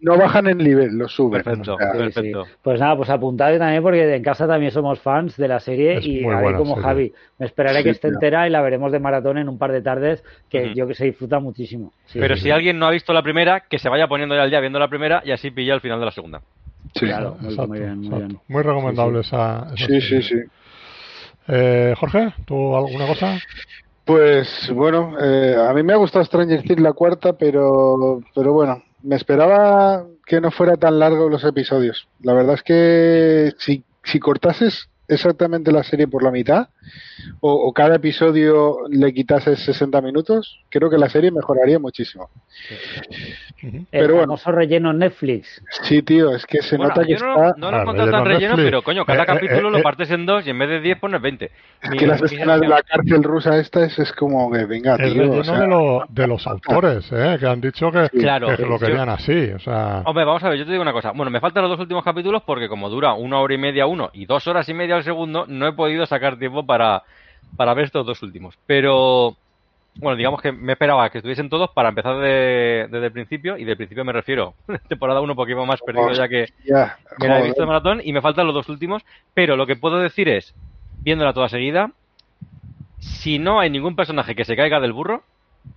no, 0.00 0.18
bajan 0.18 0.48
en 0.48 0.58
nivel, 0.58 0.98
lo 0.98 1.08
suben. 1.08 1.42
Perfecto, 1.42 1.76
perfecto. 1.76 2.46
Pues 2.62 2.78
nada, 2.78 2.96
pues 2.96 3.08
apuntad 3.08 3.56
también, 3.58 3.82
porque 3.82 4.14
en 4.14 4.22
casa 4.22 4.46
también 4.46 4.70
somos 4.70 5.00
fans 5.00 5.36
de 5.36 5.48
la 5.48 5.60
serie 5.60 5.98
y 6.02 6.24
ahí 6.24 6.54
como 6.54 6.76
Javi. 6.76 7.12
Me 7.38 7.46
esperaré 7.46 7.82
que 7.82 7.90
esté 7.90 8.08
entera 8.08 8.46
y 8.46 8.50
la 8.50 8.60
veremos 8.60 8.92
de 8.92 8.98
maratón 8.98 9.38
en 9.38 9.48
un 9.48 9.58
par 9.58 9.72
de 9.72 9.82
tardes, 9.82 10.22
que 10.50 10.74
yo 10.74 10.86
que 10.86 10.94
se 10.94 11.04
disfruta 11.04 11.40
muchísimo. 11.40 11.92
pero 12.12 12.36
si 12.36 12.50
alguien 12.50 12.78
no 12.78 12.86
ha 12.86 12.90
visto 12.90 13.12
la 13.12 13.22
primera, 13.22 13.60
que 13.60 13.78
se 13.78 13.88
vaya 13.88 14.08
poniendo 14.08 14.34
ya 14.34 14.42
al 14.42 14.50
día 14.50 14.60
viendo 14.60 14.78
la 14.78 14.88
primera 14.88 15.22
y 15.24 15.32
así 15.32 15.50
pilla 15.50 15.74
el 15.74 15.80
final 15.80 15.98
de 15.98 16.04
la 16.04 16.12
segunda. 16.12 16.42
Sí, 16.98 17.06
claro, 17.06 17.36
muy, 17.40 17.78
bien, 17.78 18.40
muy, 18.48 18.62
recomendable 18.62 19.20
esa, 19.20 19.68
Sí, 19.76 20.00
sí, 20.00 20.22
sí. 20.22 20.36
Eh, 21.48 21.94
Jorge, 21.98 22.32
¿tú 22.46 22.76
alguna 22.76 23.06
cosa? 23.06 23.38
Pues 24.04 24.70
bueno, 24.72 25.16
eh, 25.20 25.56
a 25.56 25.72
mí 25.74 25.82
me 25.82 25.92
ha 25.92 25.96
gustado 25.96 26.24
Stranger 26.24 26.62
Things 26.62 26.80
la 26.80 26.92
cuarta, 26.92 27.34
pero, 27.34 28.20
pero 28.34 28.52
bueno, 28.52 28.82
me 29.02 29.16
esperaba 29.16 30.06
que 30.24 30.40
no 30.40 30.50
fuera 30.50 30.76
tan 30.76 30.98
largo 30.98 31.28
los 31.28 31.44
episodios. 31.44 32.08
La 32.22 32.32
verdad 32.32 32.54
es 32.54 32.62
que 32.62 33.52
si, 33.58 33.84
si 34.04 34.18
cortases 34.18 34.88
exactamente 35.08 35.70
la 35.70 35.84
serie 35.84 36.08
por 36.08 36.22
la 36.22 36.30
mitad 36.30 36.68
o, 37.40 37.52
o 37.52 37.72
cada 37.72 37.96
episodio 37.96 38.78
le 38.88 39.12
quitases 39.12 39.60
60 39.60 40.00
minutos, 40.00 40.60
creo 40.68 40.90
que 40.90 40.98
la 40.98 41.08
serie 41.08 41.30
mejoraría 41.30 41.78
muchísimo. 41.78 42.30
El 43.62 43.86
Pero 43.90 44.06
bueno. 44.14 44.20
famoso 44.28 44.52
relleno 44.52 44.90
en 44.90 44.98
Netflix. 44.98 45.62
Sí, 45.82 46.02
tío, 46.02 46.34
es 46.34 46.44
que 46.44 46.60
se 46.62 46.76
Bueno, 46.76 46.90
nota 46.90 47.06
que 47.06 47.12
yo 47.14 47.18
no, 47.24 47.34
está... 47.46 47.54
no 47.58 47.70
lo 47.70 47.78
he 47.78 47.80
encontrado 47.80 48.10
tan 48.10 48.24
relleno 48.24 48.34
relleno, 48.34 48.56
Netflix. 48.56 48.66
pero 48.66 48.82
coño, 48.82 49.04
cada 49.06 49.20
Eh, 49.20 49.22
eh, 49.22 49.26
capítulo 49.26 49.68
eh, 49.68 49.72
lo 49.72 49.82
partes 49.82 50.10
en 50.10 50.26
dos 50.26 50.46
y 50.46 50.50
en 50.50 50.58
vez 50.58 50.68
de 50.68 50.80
10 50.80 50.98
pones 50.98 51.22
20. 51.22 51.50
Es 51.82 51.90
que 51.90 52.06
las 52.06 52.20
escenas 52.22 52.60
de 52.60 52.68
la 52.68 52.82
cárcel 52.82 53.22
rusa 53.22 53.56
esta 53.58 53.84
es, 53.86 53.98
es 53.98 54.12
como 54.12 54.50
que, 54.52 54.66
venga, 54.66 54.96
El 54.96 55.12
tío, 55.14 55.22
relleno 55.22 55.40
o 55.40 55.44
sea, 55.44 55.58
de, 55.60 55.66
lo- 55.66 56.04
de 56.08 56.26
los 56.26 56.46
autores, 56.46 57.10
¿eh? 57.12 57.36
que 57.40 57.46
han 57.46 57.60
dicho 57.60 57.90
que, 57.90 58.08
Claro, 58.10 58.54
que 58.56 58.62
lo 58.62 58.78
yo- 58.78 58.86
querían 58.86 59.08
así. 59.08 59.50
O 59.52 59.58
sea, 59.58 60.02
Hombre, 60.04 60.24
vamos 60.24 60.44
a 60.44 60.50
ver, 60.50 60.58
yo 60.58 60.64
te 60.66 60.70
digo 60.72 60.82
una 60.82 60.92
cosa. 60.92 61.12
Bueno, 61.12 61.30
me 61.30 61.40
faltan 61.40 61.62
los 61.62 61.70
dos 61.70 61.80
últimos 61.80 62.04
capítulos 62.04 62.42
porque 62.44 62.68
como 62.68 62.90
dura 62.90 63.14
una 63.14 63.38
hora 63.40 63.54
y 63.54 63.58
media 63.58 63.86
uno 63.86 64.10
y 64.12 64.26
dos 64.26 64.46
horas 64.46 64.68
y 64.68 64.74
media 64.74 64.96
el 64.96 65.04
segundo, 65.04 65.46
no 65.48 65.66
he 65.66 65.72
podido 65.72 66.04
sacar 66.06 66.38
tiempo 66.38 66.66
para, 66.66 67.02
para 67.56 67.72
ver 67.74 67.86
estos 67.86 68.04
dos 68.04 68.22
últimos. 68.22 68.54
Pero, 68.66 69.36
bueno, 69.98 70.16
digamos 70.16 70.40
que 70.42 70.52
me 70.52 70.72
esperaba 70.72 71.08
que 71.10 71.18
estuviesen 71.18 71.48
todos 71.48 71.70
para 71.70 71.88
empezar 71.88 72.16
de- 72.18 72.86
desde 72.90 73.06
el 73.06 73.12
principio, 73.12 73.56
y 73.56 73.64
del 73.64 73.76
principio 73.76 74.04
me 74.04 74.12
refiero 74.12 74.54
temporada 74.88 75.20
uno 75.20 75.34
porque 75.34 75.52
iba 75.52 75.64
más 75.64 75.80
perdido 75.80 76.08
ya 76.18 76.28
que 76.28 76.46
la 77.28 77.38
he 77.40 77.42
visto 77.44 77.62
de 77.62 77.66
maratón 77.66 78.00
y 78.04 78.12
me 78.12 78.20
faltan 78.20 78.46
los 78.46 78.54
dos 78.54 78.68
últimos. 78.68 79.02
Pero 79.34 79.56
lo 79.56 79.66
que 79.66 79.76
puedo 79.76 79.98
decir 79.98 80.28
es, 80.28 80.54
viéndola 81.02 81.32
toda 81.32 81.48
seguida, 81.48 81.90
si 82.98 83.38
no 83.38 83.60
hay 83.60 83.70
ningún 83.70 83.96
personaje 83.96 84.34
que 84.34 84.44
se 84.44 84.56
caiga 84.56 84.80
del 84.80 84.92
burro, 84.92 85.22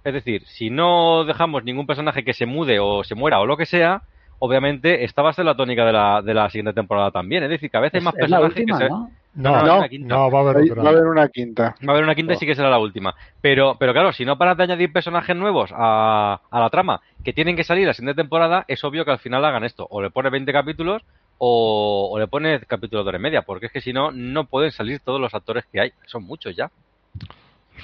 es 0.03 0.13
decir, 0.13 0.43
si 0.45 0.69
no 0.69 1.23
dejamos 1.23 1.63
ningún 1.63 1.87
personaje 1.87 2.23
que 2.23 2.33
se 2.33 2.45
mude 2.45 2.79
o 2.79 3.03
se 3.03 3.15
muera 3.15 3.39
o 3.39 3.45
lo 3.45 3.57
que 3.57 3.65
sea, 3.65 4.03
obviamente 4.39 5.03
esta 5.03 5.21
va 5.21 5.31
a 5.31 5.33
ser 5.33 5.45
la 5.45 5.55
tónica 5.55 5.85
de 5.85 5.93
la, 5.93 6.21
de 6.21 6.33
la 6.33 6.49
siguiente 6.49 6.73
temporada 6.73 7.11
también. 7.11 7.43
Es 7.43 7.49
decir, 7.49 7.69
que 7.69 7.77
a 7.77 7.81
veces 7.81 7.99
hay 8.01 8.05
más 8.05 8.13
es 8.17 8.29
la 8.29 8.37
personajes 8.39 8.57
última, 8.59 8.77
que 8.79 8.85
se... 8.85 8.89
¿no? 8.89 9.09
No, 9.35 9.51
no, 9.51 10.31
va 10.31 10.39
a 10.39 10.41
haber 10.41 10.57
otra. 10.71 10.83
va 10.83 10.89
a 10.89 10.93
haber 10.93 11.07
una 11.07 11.27
quinta. 11.29 11.75
Va 11.87 11.91
a 11.93 11.95
haber 11.95 12.03
una 12.03 12.15
quinta 12.15 12.33
y 12.33 12.37
sí 12.37 12.45
que 12.45 12.55
será 12.55 12.69
la 12.69 12.79
última. 12.79 13.15
Pero, 13.41 13.75
pero 13.79 13.93
claro, 13.93 14.11
si 14.11 14.25
no 14.25 14.37
paras 14.37 14.57
de 14.57 14.63
añadir 14.63 14.91
personajes 14.91 15.35
nuevos 15.35 15.71
a, 15.73 16.41
a 16.49 16.59
la 16.59 16.69
trama 16.69 17.01
que 17.23 17.33
tienen 17.33 17.55
que 17.55 17.63
salir 17.63 17.87
la 17.87 17.93
siguiente 17.93 18.21
temporada, 18.21 18.65
es 18.67 18.83
obvio 18.83 19.05
que 19.05 19.11
al 19.11 19.19
final 19.19 19.45
hagan 19.45 19.63
esto. 19.63 19.87
O 19.89 20.01
le 20.01 20.09
pones 20.09 20.31
20 20.31 20.51
capítulos 20.51 21.03
o, 21.37 22.09
o 22.11 22.19
le 22.19 22.27
pones 22.27 22.65
capítulos 22.65 23.05
de 23.05 23.09
hora 23.09 23.17
y 23.19 23.21
media. 23.21 23.43
Porque 23.43 23.67
es 23.67 23.71
que 23.71 23.81
si 23.81 23.93
no, 23.93 24.11
no 24.11 24.45
pueden 24.45 24.71
salir 24.71 24.99
todos 24.99 25.21
los 25.21 25.33
actores 25.33 25.65
que 25.71 25.79
hay. 25.79 25.93
Son 26.07 26.23
muchos 26.23 26.55
ya. 26.55 26.71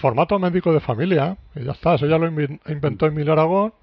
Formato 0.02 0.38
médico 0.40 0.74
de 0.74 0.80
familia, 0.80 1.38
y 1.56 1.64
ya 1.64 1.72
está. 1.72 1.96
Eso 1.96 2.06
ya 2.06 2.18
lo 2.18 2.28
inventó 2.28 3.06
Emilio 3.06 3.34
Aragón 3.34 3.74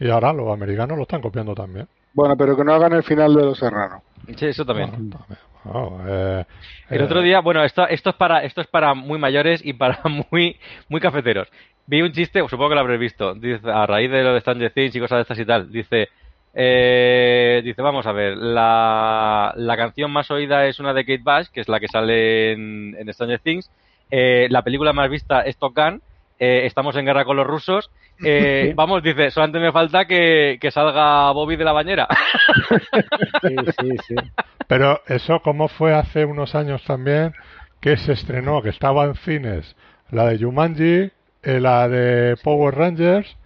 y 0.00 0.08
ahora 0.08 0.32
los 0.32 0.48
americanos 0.52 0.96
lo 0.96 1.02
están 1.02 1.20
copiando 1.20 1.54
también. 1.54 1.86
Bueno, 2.12 2.36
pero 2.36 2.56
que 2.56 2.64
no 2.64 2.72
hagan 2.72 2.92
el 2.94 3.02
final 3.02 3.34
de 3.34 3.42
Los 3.42 3.58
Serrano. 3.58 4.02
Sí, 4.36 4.46
eso 4.46 4.64
también. 4.64 4.90
Bueno, 4.90 5.16
también. 5.18 5.49
Eh, 5.64 6.44
El 6.88 7.00
eh, 7.00 7.04
otro 7.04 7.20
día, 7.20 7.40
bueno, 7.40 7.62
esto, 7.64 7.86
esto 7.86 8.10
es 8.10 8.16
para 8.16 8.42
esto 8.44 8.60
es 8.60 8.66
para 8.66 8.94
muy 8.94 9.18
mayores 9.18 9.64
y 9.64 9.72
para 9.74 10.00
muy 10.30 10.58
muy 10.88 11.00
cafeteros. 11.00 11.48
Vi 11.86 12.02
un 12.02 12.12
chiste, 12.12 12.40
supongo 12.48 12.68
que 12.70 12.74
lo 12.76 12.80
habréis 12.82 13.00
visto, 13.00 13.34
dice, 13.34 13.68
a 13.68 13.84
raíz 13.84 14.10
de 14.10 14.22
lo 14.22 14.32
de 14.32 14.40
Stranger 14.40 14.70
Things 14.70 14.94
y 14.94 15.00
cosas 15.00 15.18
de 15.18 15.22
estas 15.22 15.38
y 15.40 15.44
tal. 15.44 15.70
Dice, 15.72 16.08
eh, 16.54 17.62
dice, 17.64 17.82
vamos 17.82 18.06
a 18.06 18.12
ver, 18.12 18.36
la, 18.36 19.52
la 19.56 19.76
canción 19.76 20.10
más 20.10 20.30
oída 20.30 20.66
es 20.66 20.78
una 20.78 20.94
de 20.94 21.04
Kate 21.04 21.22
Bush, 21.24 21.48
que 21.52 21.60
es 21.60 21.68
la 21.68 21.80
que 21.80 21.88
sale 21.88 22.52
en, 22.52 22.96
en 22.98 23.12
Stranger 23.12 23.40
Things. 23.40 23.70
Eh, 24.10 24.48
la 24.50 24.62
película 24.62 24.92
más 24.92 25.10
vista 25.10 25.42
es 25.42 25.56
Top 25.56 25.74
Gun. 25.74 26.02
Eh, 26.42 26.64
estamos 26.64 26.96
en 26.96 27.04
guerra 27.04 27.26
con 27.26 27.36
los 27.36 27.46
rusos. 27.46 27.90
Eh, 28.24 28.72
vamos, 28.76 29.02
dice, 29.02 29.30
solamente 29.30 29.60
me 29.60 29.72
falta 29.72 30.06
que, 30.06 30.56
que 30.60 30.70
salga 30.70 31.30
Bobby 31.32 31.56
de 31.56 31.64
la 31.64 31.72
bañera. 31.72 32.08
Sí, 33.42 33.54
sí, 33.80 33.96
sí. 34.08 34.14
Pero 34.66 35.00
eso 35.06 35.40
como 35.40 35.68
fue 35.68 35.94
hace 35.94 36.24
unos 36.24 36.54
años 36.54 36.82
también 36.84 37.32
que 37.80 37.96
se 37.96 38.12
estrenó, 38.12 38.62
que 38.62 38.68
estaba 38.70 39.04
en 39.04 39.14
cines, 39.16 39.76
la 40.10 40.26
de 40.26 40.38
Jumanji, 40.38 41.10
eh, 41.42 41.60
la 41.60 41.88
de 41.88 42.36
Power 42.42 42.74
Rangers, 42.74 43.36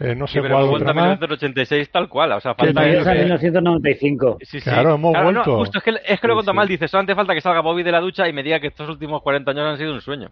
eh, 0.00 0.14
no 0.14 0.26
Sí, 0.26 0.34
sé 0.34 0.42
pero 0.42 0.56
cuál 0.56 0.68
otra 0.82 0.92
más. 0.94 1.04
1986 1.04 1.90
tal 1.90 2.08
cual. 2.08 2.32
O 2.32 2.40
sea, 2.40 2.54
Que 2.54 2.66
falta 2.66 2.80
no, 2.80 2.86
a 3.10 3.14
1995. 3.14 4.38
Sí, 4.40 4.60
sí. 4.60 4.70
Claro, 4.70 4.94
hemos 4.94 5.12
no, 5.12 5.22
vuelto. 5.22 5.56
justo, 5.58 5.78
es 5.78 5.84
que, 5.84 5.90
es 5.90 6.20
que 6.20 6.26
lo 6.26 6.34
Sí, 6.34 6.36
cuento 6.36 6.52
sí. 6.52 6.56
mal. 6.56 6.68
Dice, 6.68 6.88
solamente 6.88 7.14
falta 7.14 7.34
que 7.34 7.40
salga 7.40 7.60
Bobby 7.60 7.82
de 7.82 7.92
la 7.92 8.00
ducha 8.00 8.26
y 8.28 8.32
me 8.32 8.42
diga 8.42 8.58
que 8.60 8.68
estos 8.68 8.88
últimos 8.88 9.22
40 9.22 9.50
años 9.50 9.64
han 9.66 9.78
sido 9.78 9.92
un 9.92 10.00
sueño. 10.00 10.28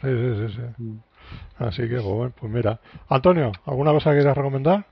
Sí, 0.00 0.08
sí, 0.08 0.46
sí, 0.48 0.54
sí. 0.56 0.84
Así 1.58 1.82
que, 1.82 1.94
pues, 1.96 2.04
bueno, 2.04 2.32
pues 2.38 2.52
mira. 2.52 2.78
Antonio, 3.08 3.52
¿alguna 3.66 3.92
cosa 3.92 4.10
que 4.10 4.16
quieras 4.18 4.36
recomendar? 4.36 4.84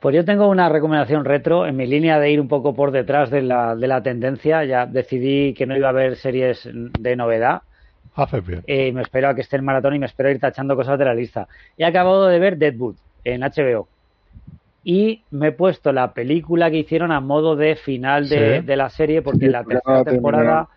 Pues 0.00 0.14
yo 0.16 0.24
tengo 0.24 0.48
una 0.48 0.68
recomendación 0.70 1.24
retro 1.26 1.66
en 1.66 1.76
mi 1.76 1.86
línea 1.86 2.18
de 2.18 2.30
ir 2.30 2.40
un 2.40 2.48
poco 2.48 2.74
por 2.74 2.90
detrás 2.90 3.30
de 3.30 3.42
la, 3.42 3.76
de 3.76 3.86
la 3.86 4.02
tendencia. 4.02 4.64
Ya 4.64 4.86
decidí 4.86 5.52
que 5.54 5.66
no 5.66 5.76
iba 5.76 5.88
a 5.88 5.90
haber 5.90 6.16
series 6.16 6.66
de 6.72 7.16
novedad. 7.16 7.62
Haces 8.14 8.44
bien. 8.46 8.62
Eh, 8.66 8.92
me 8.92 9.02
espero 9.02 9.28
a 9.28 9.34
que 9.34 9.42
esté 9.42 9.56
en 9.56 9.64
maratón 9.64 9.94
y 9.94 9.98
me 9.98 10.06
espero 10.06 10.30
ir 10.30 10.40
tachando 10.40 10.74
cosas 10.74 10.98
de 10.98 11.04
la 11.04 11.14
lista. 11.14 11.46
He 11.76 11.84
acabado 11.84 12.26
de 12.28 12.38
ver 12.38 12.56
Deadwood 12.56 12.96
en 13.24 13.42
HBO. 13.42 13.88
Y 14.82 15.22
me 15.30 15.48
he 15.48 15.52
puesto 15.52 15.92
la 15.92 16.12
película 16.14 16.70
que 16.70 16.78
hicieron 16.78 17.12
a 17.12 17.20
modo 17.20 17.54
de 17.54 17.76
final 17.76 18.28
de, 18.28 18.60
Sí. 18.60 18.66
de 18.66 18.76
la 18.76 18.88
serie, 18.88 19.20
porque 19.20 19.46
Sí, 19.46 19.48
la 19.52 19.64
tercera 19.64 20.04
temporada. 20.04 20.68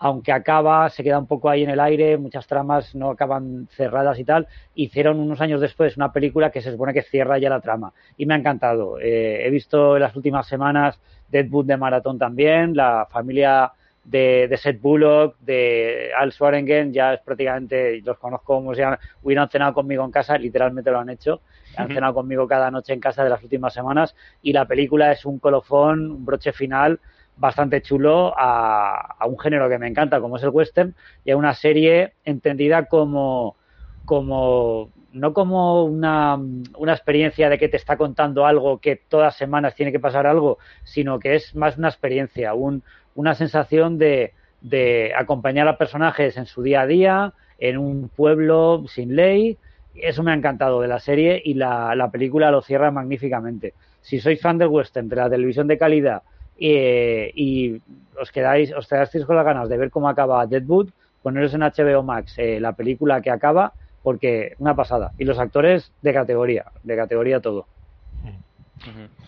Aunque 0.00 0.32
acaba, 0.32 0.88
se 0.88 1.04
queda 1.04 1.18
un 1.18 1.26
poco 1.26 1.50
ahí 1.50 1.62
en 1.62 1.68
el 1.68 1.78
aire, 1.78 2.16
muchas 2.16 2.46
tramas 2.46 2.94
no 2.94 3.10
acaban 3.10 3.68
cerradas 3.70 4.18
y 4.18 4.24
tal. 4.24 4.48
Hicieron 4.74 5.20
unos 5.20 5.42
años 5.42 5.60
después 5.60 5.94
una 5.98 6.10
película 6.10 6.50
que 6.50 6.62
se 6.62 6.72
supone 6.72 6.94
que 6.94 7.02
cierra 7.02 7.38
ya 7.38 7.50
la 7.50 7.60
trama. 7.60 7.92
Y 8.16 8.24
me 8.24 8.32
ha 8.32 8.38
encantado. 8.38 8.98
Eh, 8.98 9.46
he 9.46 9.50
visto 9.50 9.96
en 9.96 10.02
las 10.02 10.16
últimas 10.16 10.46
semanas 10.48 10.98
Deadwood 11.28 11.66
de 11.66 11.76
maratón 11.76 12.18
también, 12.18 12.74
la 12.74 13.06
familia 13.10 13.72
de, 14.02 14.46
de 14.48 14.56
Seth 14.56 14.80
Bullock, 14.80 15.36
de 15.40 16.10
Al 16.16 16.32
Swearingen, 16.32 16.94
ya 16.94 17.12
es 17.12 17.20
prácticamente, 17.20 18.00
los 18.00 18.18
conozco 18.18 18.54
como 18.54 18.74
se 18.74 18.80
llaman, 18.80 18.98
hubieran 19.22 19.50
cenado 19.50 19.74
conmigo 19.74 20.02
en 20.02 20.10
casa, 20.10 20.38
literalmente 20.38 20.90
lo 20.90 20.98
han 20.98 21.10
hecho, 21.10 21.42
han 21.76 21.84
Ujú. 21.84 21.94
cenado 21.94 22.14
conmigo 22.14 22.48
cada 22.48 22.70
noche 22.70 22.94
en 22.94 23.00
casa 23.00 23.22
de 23.22 23.28
las 23.28 23.42
últimas 23.42 23.74
semanas 23.74 24.16
y 24.40 24.54
la 24.54 24.64
película 24.66 25.12
es 25.12 25.26
un 25.26 25.38
colofón, 25.38 26.10
un 26.10 26.24
broche 26.24 26.52
final 26.52 27.00
bastante 27.40 27.80
chulo 27.80 28.34
a, 28.36 29.16
un 29.26 29.38
género 29.38 29.68
que 29.68 29.78
me 29.78 29.88
encanta 29.88 30.20
como 30.20 30.36
es 30.36 30.42
el 30.42 30.50
western 30.50 30.94
y 31.24 31.30
a 31.30 31.36
una 31.36 31.54
serie 31.54 32.12
entendida 32.24 32.84
como 32.84 33.56
como 34.04 34.90
no 35.12 35.32
como 35.32 35.84
una, 35.84 36.38
una 36.76 36.92
experiencia 36.92 37.48
de 37.48 37.58
que 37.58 37.68
te 37.68 37.78
está 37.78 37.96
contando 37.96 38.46
algo 38.46 38.78
que 38.78 38.96
todas 38.96 39.36
semanas 39.36 39.74
tiene 39.74 39.90
que 39.90 39.98
pasar 39.98 40.26
algo, 40.26 40.58
sino 40.84 41.18
que 41.18 41.34
es 41.34 41.54
más 41.56 41.78
una 41.78 41.88
experiencia, 41.88 42.54
un, 42.54 42.84
una 43.16 43.34
sensación 43.34 43.98
de, 43.98 44.34
de 44.60 45.12
acompañar 45.16 45.66
a 45.66 45.78
personajes 45.78 46.36
en 46.36 46.46
su 46.46 46.62
día 46.62 46.82
a 46.82 46.86
día, 46.86 47.32
en 47.58 47.78
un 47.78 48.08
pueblo 48.08 48.84
sin 48.86 49.16
ley. 49.16 49.58
Eso 49.96 50.22
me 50.22 50.30
ha 50.30 50.34
encantado 50.34 50.80
de 50.80 50.88
la 50.88 51.00
serie 51.00 51.42
y 51.44 51.54
la, 51.54 51.94
la 51.96 52.10
película 52.12 52.52
lo 52.52 52.62
cierra 52.62 52.92
magníficamente. 52.92 53.74
Si 54.02 54.20
sois 54.20 54.40
fan 54.40 54.58
del 54.58 54.68
western, 54.68 55.08
de 55.08 55.16
la 55.16 55.28
televisión 55.28 55.66
de 55.66 55.78
calidad 55.78 56.22
eh, 56.60 57.32
y 57.34 57.80
os 58.20 58.30
quedáis, 58.30 58.72
os 58.74 58.86
quedasteis 58.86 59.24
con 59.24 59.36
las 59.36 59.44
ganas 59.44 59.68
de 59.68 59.78
ver 59.78 59.90
cómo 59.90 60.08
acaba 60.08 60.46
Deadwood, 60.46 60.90
poneros 61.22 61.54
en 61.54 61.62
HBO 61.62 62.02
Max 62.02 62.34
eh, 62.36 62.60
la 62.60 62.72
película 62.72 63.20
que 63.22 63.30
acaba, 63.30 63.72
porque 64.02 64.54
una 64.58 64.76
pasada. 64.76 65.12
Y 65.18 65.24
los 65.24 65.38
actores 65.38 65.90
de 66.02 66.12
categoría, 66.12 66.66
de 66.82 66.96
categoría 66.96 67.40
todo. 67.40 67.66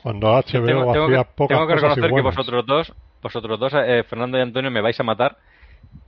Cuando 0.02 0.28
HBO 0.28 0.42
tengo, 0.42 0.92
tengo 0.92 1.04
hacía 1.06 1.24
que, 1.24 1.30
pocas 1.34 1.56
tengo 1.56 1.68
que 1.68 1.74
cosas 1.74 1.96
reconocer 1.96 2.14
que 2.14 2.22
vosotros 2.22 2.66
dos, 2.66 2.92
vosotros 3.22 3.60
dos, 3.60 3.72
eh, 3.74 4.04
Fernando 4.08 4.38
y 4.38 4.40
Antonio, 4.40 4.70
me 4.70 4.80
vais 4.80 4.98
a 4.98 5.02
matar. 5.02 5.36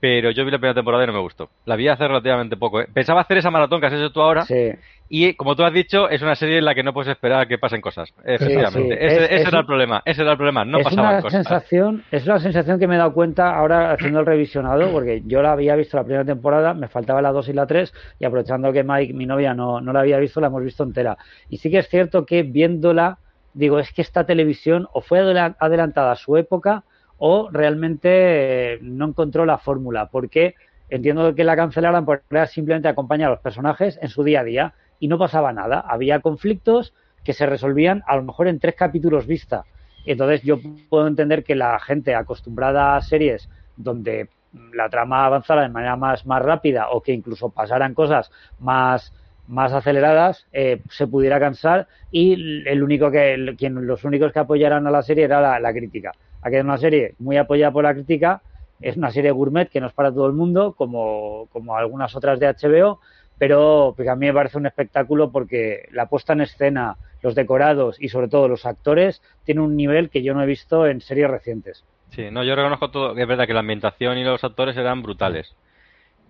Pero 0.01 0.31
yo 0.31 0.45
vi 0.45 0.51
la 0.51 0.59
primera 0.59 0.75
temporada 0.75 1.05
y 1.05 1.07
no 1.07 1.13
me 1.15 1.21
gustó. 1.21 1.49
La 1.65 1.77
vi 1.77 1.89
hace 1.89 2.07
relativamente 2.07 2.57
poco. 2.59 2.81
¿eh? 2.81 2.89
Pensaba 2.93 3.23
hacer 3.23 3.39
esa 3.39 3.51
maratón 3.51 3.81
que 3.81 3.87
has 3.87 3.93
hecho 3.95 4.13
tú 4.13 4.21
ahora. 4.21 4.43
Sí. 4.45 4.71
Y 5.09 5.35
como 5.35 5.55
tú 5.57 5.65
has 5.65 5.73
dicho, 5.73 6.09
es 6.11 6.21
una 6.23 6.35
serie 6.35 6.59
en 6.59 6.65
la 6.65 6.75
que 6.75 6.83
no 6.83 6.93
puedes 6.93 7.11
esperar 7.11 7.41
a 7.41 7.47
que 7.47 7.57
pasen 7.59 7.81
cosas. 7.81 8.13
Efectivamente. 8.25 8.97
sí. 8.99 9.05
Ese, 9.05 9.17
Es- 9.17 9.23
ese 9.23 9.35
es 9.37 9.41
era 9.43 9.51
un- 9.51 9.57
el 9.61 9.67
problema. 9.67 10.03
Ese 10.05 10.23
era 10.23 10.33
el 10.33 10.37
problema. 10.37 10.65
No 10.65 10.79
es 10.79 10.85
pasaban 10.85 11.13
una 11.15 11.23
cosas. 11.23 11.47
sensación, 11.47 12.05
es 12.11 12.27
una 12.27 12.39
sensación 12.39 12.79
que 12.79 12.87
me 12.87 12.97
he 12.97 12.99
dado 12.99 13.13
cuenta 13.15 13.55
ahora 13.57 13.93
haciendo 13.93 14.21
el 14.21 14.27
revisionado, 14.27 14.91
porque 14.93 15.23
yo 15.27 15.41
la 15.43 15.53
había 15.53 15.75
visto 15.77 15.97
la 15.97 16.05
primera 16.05 16.25
temporada, 16.25 16.75
me 16.75 16.89
faltaba 16.89 17.23
la 17.23 17.33
2 17.33 17.49
y 17.49 17.53
la 17.53 17.67
3, 17.67 17.93
y 18.19 18.25
aprovechando 18.25 18.73
que 18.73 18.83
Mike, 18.85 19.15
mi 19.15 19.27
novia, 19.27 19.55
no, 19.55 19.81
no 19.81 19.93
la 19.93 20.01
había 20.01 20.19
visto, 20.19 20.41
la 20.41 20.49
hemos 20.49 20.63
visto 20.65 20.83
entera. 20.85 21.17
Y 21.49 21.59
sí 21.59 21.71
que 21.71 21.79
es 21.79 21.89
cierto 21.89 22.27
que 22.27 22.43
viéndola, 22.43 23.19
digo, 23.53 23.79
es 23.79 23.93
que 23.93 24.03
esta 24.03 24.25
televisión 24.27 24.89
o 24.93 25.01
fue 25.01 25.21
adela- 25.21 25.57
adelantada 25.61 26.13
a 26.13 26.17
su 26.17 26.37
época 26.37 26.83
o 27.19 27.49
realmente 27.51 28.75
eh, 28.75 28.79
no 28.83 29.09
encontró 29.09 29.47
la 29.47 29.59
fórmula, 29.59 30.07
porque 30.07 30.55
entiendo 30.89 31.35
que 31.35 31.45
la 31.45 31.57
cancelaran 31.57 32.05
porque 32.05 32.25
era 32.31 32.47
simplemente 32.47 32.89
acompañar 32.89 33.29
a 33.29 33.35
los 33.35 33.41
personajes 33.41 33.99
en 34.03 34.09
su 34.09 34.23
día 34.25 34.41
a 34.41 34.45
día 34.45 34.75
y 34.99 35.09
no 35.09 35.19
pasaba 35.19 35.53
nada. 35.53 35.81
Había 35.81 36.21
conflictos 36.21 36.95
que 37.25 37.33
se 37.33 37.47
resolvían 37.47 38.03
a 38.07 38.17
lo 38.17 38.23
mejor 38.23 38.49
en 38.49 38.61
tres 38.61 38.75
capítulos 38.75 39.27
vista. 39.27 39.65
Entonces 40.07 40.43
yo 40.43 40.59
puedo 40.89 41.07
entender 41.07 41.45
que 41.45 41.55
la 41.55 41.79
gente 41.81 42.15
acostumbrada 42.15 42.97
a 42.97 43.01
series 43.01 43.49
donde 43.77 44.29
la 44.73 44.89
trama 44.89 45.25
avanzara 45.25 45.63
de 45.63 45.69
manera 45.69 45.97
más, 45.97 46.25
rápida 46.25 46.91
o 46.91 47.03
que 47.03 47.13
incluso 47.13 47.49
pasaran 47.51 47.95
cosas 47.95 48.31
más 48.61 49.13
más 49.47 49.75
aceleradas 49.75 50.47
eh, 50.55 50.81
se 50.89 51.07
pudiera 51.07 51.39
cansar 51.39 51.87
y 52.11 52.67
el 52.67 52.83
único 52.83 53.11
que 53.11 53.55
quien 53.59 53.87
los 53.87 54.03
únicos 54.05 54.33
que 54.33 54.39
apoyaran 54.39 54.87
a 54.87 54.91
la 54.91 55.03
serie 55.03 55.25
era 55.25 55.61
la 55.61 55.73
crítica 55.75 56.13
aquí 56.45 56.57
es 56.57 56.63
una 56.63 56.79
serie 56.79 57.17
muy 57.19 57.37
apoyada 57.37 57.73
por 57.73 57.83
la 57.83 57.95
crítica 57.95 58.43
es 58.81 58.97
una 58.97 59.11
serie 59.11 59.33
gourmet 59.33 59.69
que 59.69 59.81
no 59.81 59.89
es 59.89 59.93
para 59.93 60.13
todo 60.13 60.27
el 60.27 60.33
mundo 60.33 60.75
como, 60.75 61.49
como 61.51 61.77
algunas 61.77 62.15
otras 62.15 62.39
de 62.39 62.47
HBO 62.47 63.01
pero 63.37 63.95
pues 63.97 64.09
a 64.09 64.15
mí 64.15 64.27
me 64.27 64.33
parece 64.33 64.59
un 64.59 64.67
espectáculo 64.67 65.33
porque 65.33 65.89
la 65.91 66.07
puesta 66.07 66.35
en 66.35 66.43
escena 66.43 66.99
los 67.23 67.35
decorados 67.35 68.01
y 68.01 68.09
sobre 68.11 68.29
todo 68.29 68.47
los 68.47 68.65
actores 68.65 69.23
tienen 69.43 69.65
un 69.65 69.77
nivel 69.77 70.11
que 70.11 70.23
yo 70.23 70.35
no 70.35 70.43
he 70.43 70.47
visto 70.47 70.87
en 70.87 71.01
series 71.01 71.29
recientes 71.29 71.85
Sí, 72.11 72.31
no, 72.31 72.45
yo 72.45 72.55
reconozco 72.55 72.91
todo, 72.93 73.17
es 73.17 73.27
verdad 73.27 73.47
que 73.47 73.55
la 73.55 73.61
ambientación 73.61 74.19
y 74.19 74.25
los 74.25 74.45
actores 74.45 74.77
eran 74.77 75.03
brutales. 75.03 75.57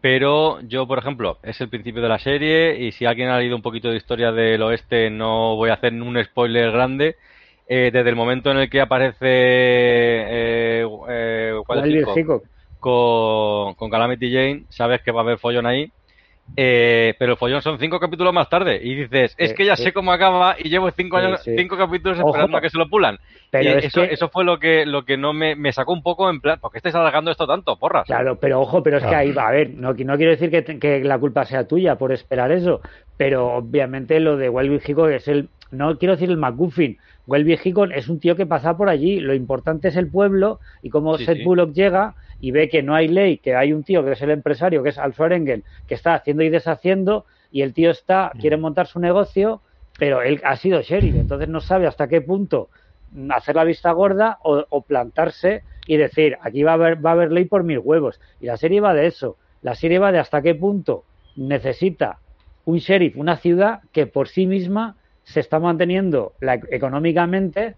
Pero 0.01 0.61
yo, 0.61 0.87
por 0.87 0.99
ejemplo, 0.99 1.39
es 1.43 1.61
el 1.61 1.71
principio 1.71 2.03
de 2.03 2.09
la 2.09 2.19
serie 2.19 2.79
y 2.79 2.93
si 2.93 3.07
alguien 3.07 3.29
ha 3.29 3.39
leído 3.39 3.57
un 3.57 3.63
poquito 3.63 3.89
de 3.89 3.97
historia 3.97 4.33
del 4.33 4.63
oeste, 4.63 5.09
no 5.11 5.57
voy 5.57 5.71
a 5.71 5.75
hacer 5.75 5.95
un 5.95 6.23
spoiler 6.23 6.71
grande. 6.73 7.17
Eh, 7.67 7.91
desde 7.93 8.11
el 8.11 8.17
momento 8.17 8.51
en 8.51 8.59
el 8.59 8.69
que 8.69 8.81
aparece 8.81 9.17
eh, 9.23 10.87
eh, 11.09 11.55
con, 12.79 13.75
con 13.75 13.91
Calamity 13.91 14.31
Jane, 14.31 14.65
sabes 14.69 15.01
que 15.03 15.13
va 15.13 15.21
a 15.21 15.25
haber 15.25 15.39
follón 15.39 15.67
ahí. 15.67 15.91
Eh, 16.57 17.15
pero 17.19 17.33
el 17.33 17.39
follón 17.39 17.63
son 17.63 17.79
cinco 17.79 17.99
capítulos 17.99 18.33
más 18.33 18.49
tarde 18.49 18.79
y 18.81 18.95
dices, 18.95 19.35
es 19.39 19.55
que 19.55 19.65
ya 19.65 19.77
sé 19.77 19.93
cómo 19.93 20.13
acaba 20.13 20.55
y 20.59 20.69
llevo 20.69 20.91
cinco 20.91 21.17
años, 21.17 21.41
cinco 21.43 21.77
capítulos 21.77 22.19
esperando 22.19 22.57
a 22.57 22.61
que 22.61 22.71
se 22.71 22.79
lo 22.79 22.89
pulan. 22.89 23.19
Pero 23.51 23.79
eso, 23.79 24.03
eso 24.03 24.29
fue 24.29 24.45
lo 24.45 24.59
que, 24.59 24.85
lo 24.85 25.05
que 25.05 25.17
no 25.17 25.33
me, 25.33 25.73
sacó 25.73 25.93
un 25.93 26.03
poco 26.03 26.31
en 26.31 26.41
plan, 26.41 26.61
¿por 26.61 26.71
qué 26.71 26.79
estáis 26.79 26.95
alargando 26.95 27.31
esto 27.31 27.47
tanto, 27.47 27.77
porras? 27.77 28.07
Claro, 28.07 28.39
pero 28.39 28.61
ojo, 28.61 28.83
pero 28.83 28.99
es 28.99 29.05
que 29.05 29.15
ahí 29.15 29.33
va, 29.33 29.49
a 29.49 29.53
ver, 29.53 29.71
no, 29.71 29.95
no 29.95 30.17
quiero 30.17 30.31
decir 30.31 30.51
que, 30.51 30.79
que, 30.79 31.03
la 31.03 31.19
culpa 31.19 31.45
sea 31.45 31.67
tuya 31.67 31.97
por 31.97 32.13
esperar 32.13 32.53
eso, 32.53 32.81
pero 33.17 33.55
obviamente 33.55 34.21
lo 34.21 34.37
de 34.37 34.49
Wild 34.49 34.83
Hickok 34.87 35.11
es 35.11 35.27
el, 35.29 35.49
no 35.71 35.99
quiero 35.99 36.15
decir 36.15 36.31
el 36.31 36.37
McGuffin, 36.37 36.99
Wild 37.27 37.59
Hickok 37.65 37.91
es 37.95 38.09
un 38.09 38.21
tío 38.21 38.37
que 38.37 38.47
pasa 38.47 38.77
por 38.77 38.89
allí, 38.89 39.21
lo 39.21 39.35
importante 39.35 39.89
es 39.89 39.97
el 39.97 40.09
pueblo 40.09 40.61
y 40.83 40.91
cómo 40.91 41.17
Seth 41.17 41.43
Bullock 41.43 41.73
llega 41.73 42.15
y 42.41 42.51
ve 42.51 42.69
que 42.69 42.83
no 42.83 42.95
hay 42.95 43.09
ley, 43.09 43.39
que 43.39 43.55
hay 43.55 43.73
un 43.73 43.83
tío 43.83 44.05
que 44.05 44.13
es 44.13 44.23
el 44.23 44.31
empresario, 44.31 44.83
que 44.83 44.91
es 44.91 44.99
Alfred 44.99 45.33
Engel, 45.33 45.65
que 45.87 45.95
está 45.95 46.15
haciendo 46.15 46.43
y 46.43 46.51
deshaciendo, 46.51 47.25
y 47.51 47.63
el 47.63 47.73
tío 47.73 47.91
está, 47.91 48.33
quiere 48.39 48.57
montar 48.57 48.87
su 48.87 49.01
negocio, 49.01 49.63
pero 49.99 50.23
él 50.23 50.41
ha 50.45 50.57
sido 50.57 50.83
sheriff, 50.83 51.15
entonces 51.15 51.49
no 51.49 51.61
sabe 51.61 51.87
hasta 51.87 52.09
qué 52.09 52.21
punto 52.21 52.69
hacer 53.31 53.57
la 53.57 53.65
vista 53.65 53.93
gorda 53.93 54.39
o, 54.43 54.83
plantarse 54.83 55.63
y 55.87 55.97
decir, 55.97 56.37
aquí 56.43 56.63
va 56.63 56.73
a, 56.73 56.75
haber, 56.75 57.05
va 57.05 57.11
a 57.11 57.13
haber 57.13 57.33
ley 57.33 57.45
por 57.45 57.63
mil 57.63 57.79
huevos. 57.79 58.21
Y 58.41 58.47
la 58.47 58.57
serie 58.57 58.81
va 58.81 58.93
de 58.93 59.07
eso. 59.07 59.37
La 59.63 59.75
serie 59.75 59.99
va 59.99 60.13
de 60.13 60.19
hasta 60.19 60.43
qué 60.43 60.55
punto 60.55 61.05
necesita 61.37 62.19
un 62.65 62.79
sheriff, 62.79 63.17
una 63.17 63.37
ciudad 63.37 63.81
que 63.93 64.07
por 64.07 64.29
sí 64.29 64.47
misma 64.47 64.97
se 65.25 65.41
está 65.41 65.59
manteniendo 65.59 66.33
económicamente 66.71 67.77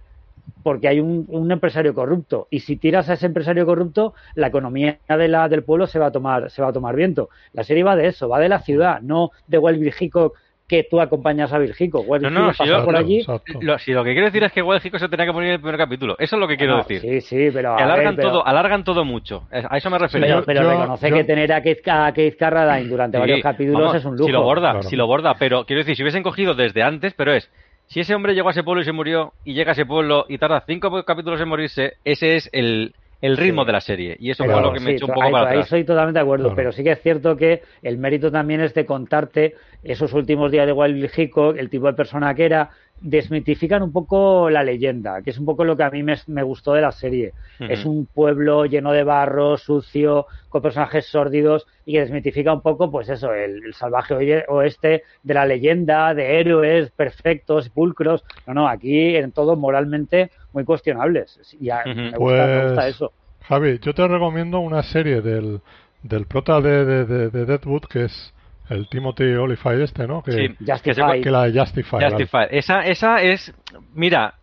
porque 0.62 0.89
hay 0.89 1.01
un, 1.01 1.51
empresario 1.51 1.94
corrupto. 1.94 2.48
Y 2.51 2.60
si 2.60 2.77
tiras 2.77 3.09
a 3.09 3.14
ese 3.14 3.27
empresario 3.27 3.66
corrupto 3.66 4.14
la 4.35 4.48
economía 4.48 4.98
de 5.09 5.28
la, 5.28 5.48
del 5.48 5.62
pueblo 5.62 5.86
se 5.86 5.98
va 5.98 6.06
a 6.06 6.12
tomar 6.12 6.51
se 6.51 6.62
va 6.62 6.68
a 6.68 6.73
tomar 6.73 6.97
viento. 6.97 7.31
La 7.52 7.64
serie 7.64 7.85
va 7.85 7.97
de 7.97 8.09
eso 8.09 8.28
va 8.28 8.39
de 8.40 8.48
la 8.48 8.60
ciudad 8.60 9.01
no 9.01 9.31
de 9.47 9.59
Wild 9.59 9.94
Hickok 9.98 10.36
que 10.68 10.84
tú 10.84 11.01
acompañas 11.01 11.52
a 11.52 11.59
Virgico. 11.59 12.05
no, 12.20 12.30
no, 12.30 12.52
si 12.52 12.64
por 12.84 12.97
allí. 12.97 13.24
Lo, 13.60 13.78
si 13.78 13.93
lo 13.93 14.02
que 14.02 14.12
quiero 14.12 14.26
decir 14.26 14.43
es 14.43 14.52
que 14.52 14.62
Wild 14.62 14.82
se 14.82 15.09
tenía 15.09 15.26
que 15.26 15.32
poner 15.32 15.48
en 15.51 15.55
el 15.55 15.60
primer 15.60 15.78
capítulo. 15.78 16.16
Eso 16.18 16.36
es 16.36 16.40
lo 16.40 16.48
que 16.48 16.56
quiero 16.56 16.78
decir. 16.78 17.01
Sí, 17.01 17.20
sí, 17.20 17.48
pero. 17.52 17.76
alargan, 17.76 18.16
todo, 18.16 18.47
alargan 18.47 18.84
todo 18.84 19.05
mucho. 19.05 19.44
A 19.51 19.76
eso 19.76 19.90
me 19.90 19.98
refiero. 19.98 20.43
Pero, 20.44 20.68
reconoce 20.68 21.10
que 21.10 21.24
tener 21.24 21.52
a 21.52 21.62
Keith, 21.62 21.86
a 21.88 22.12
Carradine 22.38 22.88
durante 22.88 23.18
varios 23.18 23.40
capítulos 23.43 23.94
es 23.94 24.05
un 24.05 24.16
lujo. 24.16 24.26
Si 24.26 24.32
lo 24.32 24.43
borda, 24.43 24.82
si 24.82 24.97
lo 24.97 25.06
borda. 25.06 25.34
Pero 25.38 25.64
quiero 25.64 25.80
decir, 25.80 25.97
si 25.97 26.02
hubiesen 26.02 26.22
cogido 26.22 26.55
desde 26.55 26.82
antes, 26.82 27.14
pero 27.14 27.32
es 27.32 27.51
si 27.86 28.01
ese 28.01 28.14
hombre 28.14 28.34
llegó 28.34 28.48
a 28.48 28.51
ese 28.51 28.64
pueblo 28.64 28.82
y 28.82 28.84
se 28.84 28.93
murió, 28.93 29.32
y 29.44 29.55
llega 29.55 29.70
a 29.70 29.72
ese 29.72 29.86
pueblo 29.86 30.26
y 30.28 30.38
tarda 30.38 30.64
cinco 30.66 31.05
capítulos 31.05 31.40
en 31.40 31.48
morirse, 31.48 31.93
ese 32.05 32.36
es 32.36 32.51
el, 32.52 32.94
el 33.20 33.36
ritmo 33.36 33.64
de 33.64 33.72
la 33.72 33.80
serie. 33.80 34.16
Y 34.20 34.30
eso 34.30 34.44
fue 34.44 34.60
lo 34.60 34.72
que 34.72 34.80
me 34.80 34.93
echó 34.93 35.06
un 35.06 35.14
poco 35.14 35.26
ahí, 35.26 35.32
para 35.32 35.51
Ahí 35.51 35.60
estoy 35.60 35.84
totalmente 35.84 36.18
de 36.18 36.22
acuerdo, 36.22 36.55
pero 36.55 36.72
sí 36.72 36.82
que 36.82 36.93
es 36.93 37.02
cierto 37.02 37.36
que 37.36 37.62
el 37.82 37.98
mérito 37.98 38.30
también 38.30 38.60
es 38.60 38.74
de 38.74 38.84
contarte 38.84 39.55
esos 39.82 40.12
últimos 40.12 40.51
días 40.51 40.66
de 40.66 40.72
Wild 40.72 41.10
Hickok, 41.16 41.56
el 41.56 41.70
tipo 41.70 41.86
de 41.86 41.94
persona 41.94 42.34
que 42.34 42.44
era, 42.44 42.70
desmitifican 43.01 43.82
un 43.82 43.93
poco 43.93 44.48
la 44.51 44.62
leyenda, 44.62 45.23
que 45.23 45.31
es 45.31 45.39
un 45.39 45.44
poco 45.44 45.64
lo 45.64 45.77
que 45.77 45.82
a 45.82 45.90
mí 45.90 46.02
me, 46.02 46.16
me 46.27 46.43
gustó 46.43 46.73
de 46.73 46.81
la 46.81 46.93
serie. 46.93 47.32
Es 47.59 47.85
un 47.85 48.06
pueblo 48.06 48.66
lleno 48.66 48.93
de 48.93 49.05
barro, 49.05 49.56
sucio, 49.56 50.27
con 50.48 50.62
personajes 50.62 51.06
sórdidos 51.06 51.66
y 51.85 51.93
que 51.93 52.01
desmitifica 52.01 52.52
un 52.52 52.62
poco, 52.62 52.90
pues 52.90 53.09
eso, 53.09 53.32
el, 53.32 53.74
salvaje 53.74 54.44
oeste 54.48 55.02
de 55.23 55.35
la 55.35 55.47
leyenda, 55.47 56.14
de 56.14 56.40
héroes 56.40 56.90
perfectos, 56.90 57.68
pulcros. 57.68 58.24
No, 58.47 58.55
no, 58.55 58.68
aquí 58.68 59.16
en 59.16 59.32
todo 59.32 59.56
moralmente 59.56 60.31
muy 60.52 60.64
cuestionables. 60.64 61.39
Y 61.60 61.68
me, 61.68 62.10
gusta, 62.12 62.73
pues, 62.74 62.86
eso. 62.94 63.12
Javi, 63.43 63.78
yo 63.81 63.94
te 63.94 64.09
recomiendo 64.09 64.59
una 64.59 64.82
serie 64.82 65.20
del, 65.20 65.60
del 66.02 66.27
prota 66.27 66.60
de, 66.60 66.85
de, 66.85 67.31
de 67.31 67.44
Deadwood 67.44 67.82
que 67.82 68.05
es 68.05 68.35
el 68.68 68.88
Timothy 68.88 69.34
Olyphant 69.34 69.80
este, 69.80 70.06
¿no? 70.06 70.22
Que, 70.22 70.32
sí, 70.32 70.56
que 70.82 71.30
la 71.30 71.44
de 71.44 71.59
Justify. 71.59 71.98
Justify. 72.02 72.47
Esa, 72.51 72.80
esa 72.80 73.22
es, 73.22 73.55
mira, 73.94 74.34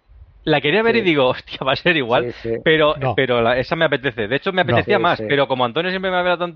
la 0.45 0.61
quería 0.61 0.81
ver 0.83 0.97
y 0.97 1.01
digo, 1.01 1.27
hostia, 1.29 1.59
va 1.65 1.73
a 1.73 1.75
ser 1.75 1.97
igual, 1.97 2.33
pero, 2.63 2.95
pero 3.15 3.51
esa 3.53 3.75
me 3.75 3.85
apetece. 3.85 4.27
De 4.27 4.35
hecho, 4.35 4.51
me 4.51 4.61
apetecía 4.61 4.99
más, 4.99 5.21
pero 5.21 5.47
como 5.47 5.65
Antonio 5.65 5.91
siempre 5.91 6.11
me 6.11 6.17
había, 6.17 6.33
hablado, 6.33 6.53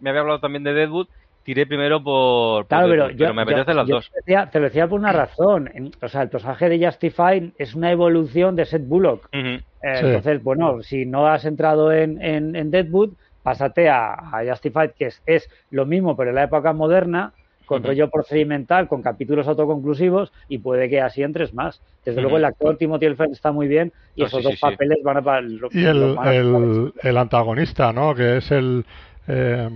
me 0.00 0.10
había 0.10 0.20
hablado 0.20 0.40
también 0.40 0.64
de 0.64 0.72
Deadwood, 0.72 1.08
tiré 1.42 1.66
primero 1.66 2.02
por, 2.02 2.66
claro, 2.66 2.88
pero, 2.88 3.10
yo, 3.10 3.32
me 3.34 3.42
apetece 3.42 3.74
las 3.74 3.86
dos. 3.86 4.10
Te, 4.10 4.18
decía, 4.20 4.50
lo 4.52 4.60
decía 4.60 4.88
por 4.88 4.98
una 4.98 5.12
razón. 5.12 5.92
O 6.02 6.08
sea, 6.08 6.22
el 6.22 6.28
personaje 6.28 6.68
de 6.68 6.84
Justify 6.84 7.52
es 7.58 7.74
una 7.74 7.90
evolución 7.90 8.56
de 8.56 8.64
Seth 8.64 8.86
Bullock. 8.86 9.28
Eh, 9.32 9.60
entonces, 9.82 10.42
bueno, 10.42 10.82
si 10.82 11.06
no 11.06 11.26
has 11.26 11.44
entrado 11.44 11.92
en, 11.92 12.22
en, 12.22 12.54
en 12.54 12.70
Deadwood, 12.70 13.14
pásate 13.42 13.88
a, 13.88 14.12
a 14.12 14.44
Justified, 14.48 14.90
que 14.92 15.06
es, 15.06 15.22
es, 15.26 15.48
lo 15.70 15.86
mismo, 15.86 16.16
pero 16.16 16.30
en 16.30 16.36
la 16.36 16.44
época 16.44 16.72
moderna, 16.72 17.32
con 17.66 17.84
rollo 17.84 18.10
procedimental, 18.10 18.88
con 18.88 19.00
capítulos 19.00 19.46
autoconclusivos, 19.46 20.32
y 20.48 20.58
puede 20.58 20.88
que 20.88 21.00
así 21.00 21.22
entres 21.22 21.54
más. 21.54 21.80
Desde 22.04 22.20
luego, 22.20 22.36
el 22.36 22.44
actor 22.44 22.76
Timothy 22.76 23.06
Elford 23.06 23.30
está 23.30 23.52
muy 23.52 23.68
bien, 23.68 23.92
y 24.16 24.24
esos 24.24 24.42
dos 24.42 24.58
papeles 24.58 24.98
van 25.04 25.18
a. 25.18 25.22
para 25.22 25.46
y 25.70 25.84
el, 25.84 26.16
el, 26.24 26.92
el, 27.00 27.16
antagonista, 27.16 27.92
¿no? 27.92 28.14
Que 28.14 28.38
es 28.38 28.50
el. 28.50 28.84
Eh, 29.28 29.68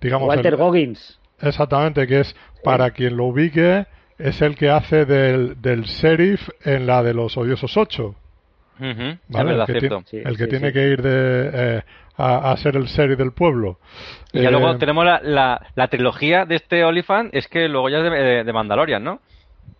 digamos. 0.00 0.28
Walter 0.28 0.56
Goggins. 0.56 1.20
Exactamente, 1.40 2.06
que 2.06 2.20
es, 2.20 2.34
para 2.62 2.90
quien 2.92 3.18
lo 3.18 3.26
ubique, 3.26 3.86
es 4.16 4.40
el 4.40 4.56
que 4.56 4.70
hace 4.70 5.04
del, 5.04 5.60
del 5.60 5.82
sheriff 5.82 6.48
en 6.64 6.86
la 6.86 7.02
de 7.02 7.12
los 7.12 7.36
odiosos 7.36 7.76
ocho. 7.76 8.14
¿vale? 9.28 9.54
el 10.12 10.36
que, 10.36 10.46
tiene 10.46 10.72
que 10.72 10.88
ir 10.88 11.02
de, 11.02 11.50
eh, 11.52 11.82
a, 12.16 12.56
ser 12.56 12.76
el 12.76 12.88
serie 12.88 13.16
del 13.16 13.32
pueblo. 13.32 13.78
Y 14.32 14.42
ya 14.42 14.50
luego 14.50 14.72
eh, 14.72 14.76
tenemos 14.78 15.04
la, 15.04 15.60
la, 15.74 15.88
trilogía 15.88 16.44
de 16.44 16.56
este 16.56 16.84
Olifant, 16.84 17.34
es 17.34 17.48
que 17.48 17.68
luego 17.68 17.88
ya 17.88 17.98
es 17.98 18.46
de, 18.46 18.52
Mandalorian, 18.52 19.02
¿no? 19.02 19.20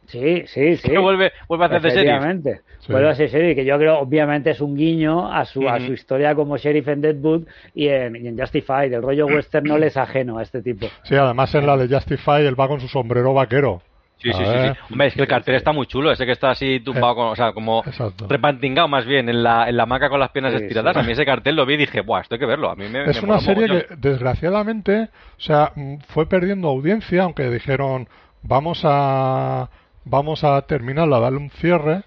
Sí, 0.07 0.45
sí, 0.47 0.77
sí. 0.77 0.91
Que 0.91 0.99
vuelve, 0.99 1.33
vuelve 1.49 1.65
a 1.65 1.69
hacer 1.69 1.83
de 1.83 1.91
sheriff. 1.91 2.63
Vuelve 2.89 3.09
a 3.09 3.15
ser 3.15 3.31
sheriff, 3.31 3.57
que 3.57 3.65
yo 3.65 3.79
creo, 3.79 3.99
obviamente, 3.99 4.51
es 4.51 4.61
un 4.61 4.77
guiño 4.77 5.33
a 5.33 5.45
su, 5.47 5.67
a 5.69 5.81
su 5.81 5.93
historia 5.93 6.35
como 6.35 6.59
sheriff 6.59 6.89
en 6.89 7.01
Deadwood 7.01 7.45
y 7.75 7.89
en, 7.89 8.17
y 8.17 8.29
en 8.29 8.39
Justified. 8.39 8.93
El 8.93 9.03
rollo 9.03 9.27
western 9.27 9.67
no 9.67 9.79
le 9.79 9.87
es 9.87 9.97
ajeno 9.97 10.39
a 10.39 10.43
este 10.43 10.61
tipo. 10.61 10.89
Sí, 11.05 11.15
además 11.15 11.55
en 11.55 11.67
la 11.67 11.77
de 11.77 11.89
Justified 11.89 12.45
él 12.45 12.59
va 12.59 12.69
con 12.69 12.81
su 12.81 12.89
sombrero 12.89 13.33
vaquero. 13.33 13.81
Sí, 14.19 14.33
sí, 14.33 14.43
sí, 14.43 14.79
Hombre, 14.91 15.09
es 15.09 15.15
que 15.15 15.21
el 15.21 15.29
cartel 15.29 15.55
está 15.55 15.73
muy 15.73 15.87
chulo, 15.87 16.11
ese 16.11 16.25
que 16.25 16.33
está 16.33 16.51
así 16.51 16.81
tumbado, 16.81 17.15
con, 17.15 17.27
o 17.27 17.37
sea, 17.37 17.53
como 17.53 17.83
repantingado 18.29 18.89
más 18.89 19.05
bien 19.05 19.29
en 19.29 19.43
la, 19.43 19.69
en 19.69 19.77
la 19.77 19.85
maca 19.85 20.09
con 20.09 20.19
las 20.19 20.31
piernas 20.31 20.55
estiradas. 20.55 20.97
A 20.97 21.03
mí 21.03 21.13
ese 21.13 21.27
cartel 21.27 21.57
lo 21.57 21.67
vi 21.67 21.75
y 21.75 21.79
dije, 21.79 22.01
¡buah, 22.01 22.21
esto 22.21 22.37
hay 22.37 22.39
que 22.39 22.47
verlo! 22.47 22.71
A 22.71 22.75
mí 22.75 22.89
me, 22.89 23.05
es 23.05 23.23
una 23.23 23.41
serie 23.41 23.67
que, 23.67 23.97
desgraciadamente, 23.97 25.11
o 25.37 25.41
sea, 25.41 25.73
mm, 25.75 25.97
fue 26.09 26.27
perdiendo 26.27 26.69
audiencia, 26.69 27.25
aunque 27.25 27.51
dijeron, 27.51 28.09
vamos 28.43 28.81
a, 28.85 29.69
vamos 30.05 30.43
a 30.45 30.63
terminarla, 30.63 31.21
darle 31.21 31.39
un 31.39 31.51
cierre, 31.51 32.05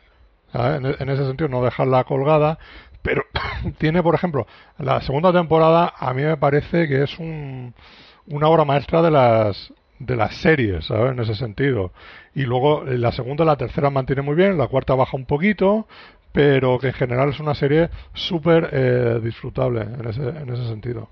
en, 0.53 0.85
en, 0.85 1.09
ese 1.09 1.25
sentido, 1.25 1.49
no 1.49 1.61
dejarla 1.61 2.03
colgada. 2.05 2.57
Pero 3.03 3.23
tiene, 3.77 4.01
por 4.01 4.15
ejemplo, 4.15 4.47
la 4.79 5.01
segunda 5.01 5.31
temporada, 5.31 5.93
a 5.97 6.13
mí 6.13 6.23
me 6.23 6.37
parece 6.37 6.87
que 6.87 7.03
es 7.03 7.19
un, 7.19 7.75
una 8.27 8.47
obra 8.47 8.65
maestra 8.65 9.01
de 9.01 9.11
las 9.11 9.73
de 9.99 10.15
las 10.15 10.35
series, 10.35 10.85
¿sabes? 10.85 11.11
En 11.11 11.19
ese 11.19 11.35
sentido. 11.35 11.91
Y 12.35 12.43
luego 12.43 12.85
eh, 12.85 12.97
la 12.97 13.11
segunda 13.11 13.43
y 13.43 13.47
la 13.47 13.55
tercera 13.55 13.89
mantiene 13.89 14.21
muy 14.21 14.35
bien, 14.35 14.57
la 14.57 14.67
cuarta 14.67 14.95
baja 14.95 15.17
un 15.17 15.25
poquito, 15.25 15.87
pero 16.31 16.77
que 16.79 16.87
en 16.87 16.93
general 16.93 17.29
es 17.29 17.39
una 17.39 17.55
serie 17.55 17.89
súper 18.13 18.69
eh, 18.71 19.19
disfrutable 19.23 19.81
en 19.81 20.07
ese, 20.07 20.21
en 20.21 20.49
ese 20.49 20.67
sentido. 20.67 21.09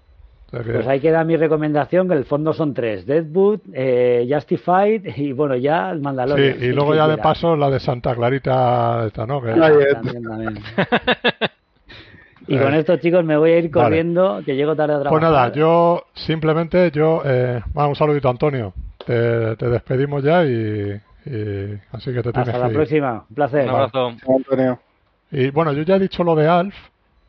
Pues 0.51 0.87
ahí 0.87 1.01
queda 1.01 1.23
mi 1.23 1.35
recomendación, 1.35 2.07
que 2.07 2.13
el 2.13 2.25
fondo 2.25 2.53
son 2.53 2.73
tres, 2.73 3.05
Deadwood, 3.05 3.61
eh, 3.73 4.25
Justified 4.29 5.05
y 5.17 5.33
bueno, 5.33 5.55
ya 5.55 5.89
el 5.89 5.99
Mandalorian. 5.99 6.59
Sí, 6.59 6.65
y 6.65 6.69
luego 6.69 6.95
ya 6.95 7.07
de 7.07 7.17
paso 7.17 7.57
la 7.57 7.69
de 7.69 7.79
Santa 7.79 8.15
Clarita, 8.15 9.05
esta, 9.07 9.25
¿no? 9.25 9.41
Que... 9.41 9.53
Y 12.47 12.57
con 12.57 12.73
Eh, 12.73 12.79
esto, 12.79 12.97
chicos, 12.97 13.23
me 13.25 13.37
voy 13.37 13.51
a 13.51 13.57
ir 13.59 13.69
vale. 13.69 13.85
corriendo, 13.85 14.41
que 14.45 14.55
llego 14.55 14.75
tarde 14.75 14.93
a 14.95 14.99
trabajar. 15.01 15.09
Pues 15.11 15.21
nada, 15.21 15.51
yo 15.53 16.05
simplemente, 16.13 16.91
yo, 16.91 17.21
eh, 17.25 17.61
bueno, 17.73 17.89
un 17.89 17.95
saludito 17.95 18.29
Antonio, 18.29 18.73
te, 19.05 19.55
te 19.55 19.69
despedimos 19.69 20.23
ya 20.23 20.43
y, 20.45 21.01
y 21.25 21.79
así 21.91 22.13
que 22.13 22.21
te 22.21 22.31
tienes 22.31 22.49
Hasta 22.49 22.57
la 22.59 22.65
que 22.65 22.71
ir. 22.71 22.75
próxima. 22.77 23.25
Un 23.29 23.35
placer. 23.35 23.63
Un 23.63 23.69
abrazo. 23.71 24.13
Antonio. 24.27 24.79
Y 25.31 25.49
bueno, 25.49 25.73
yo 25.73 25.81
ya 25.83 25.95
he 25.95 25.99
dicho 25.99 26.23
lo 26.23 26.35
de 26.35 26.47
Alf, 26.47 26.75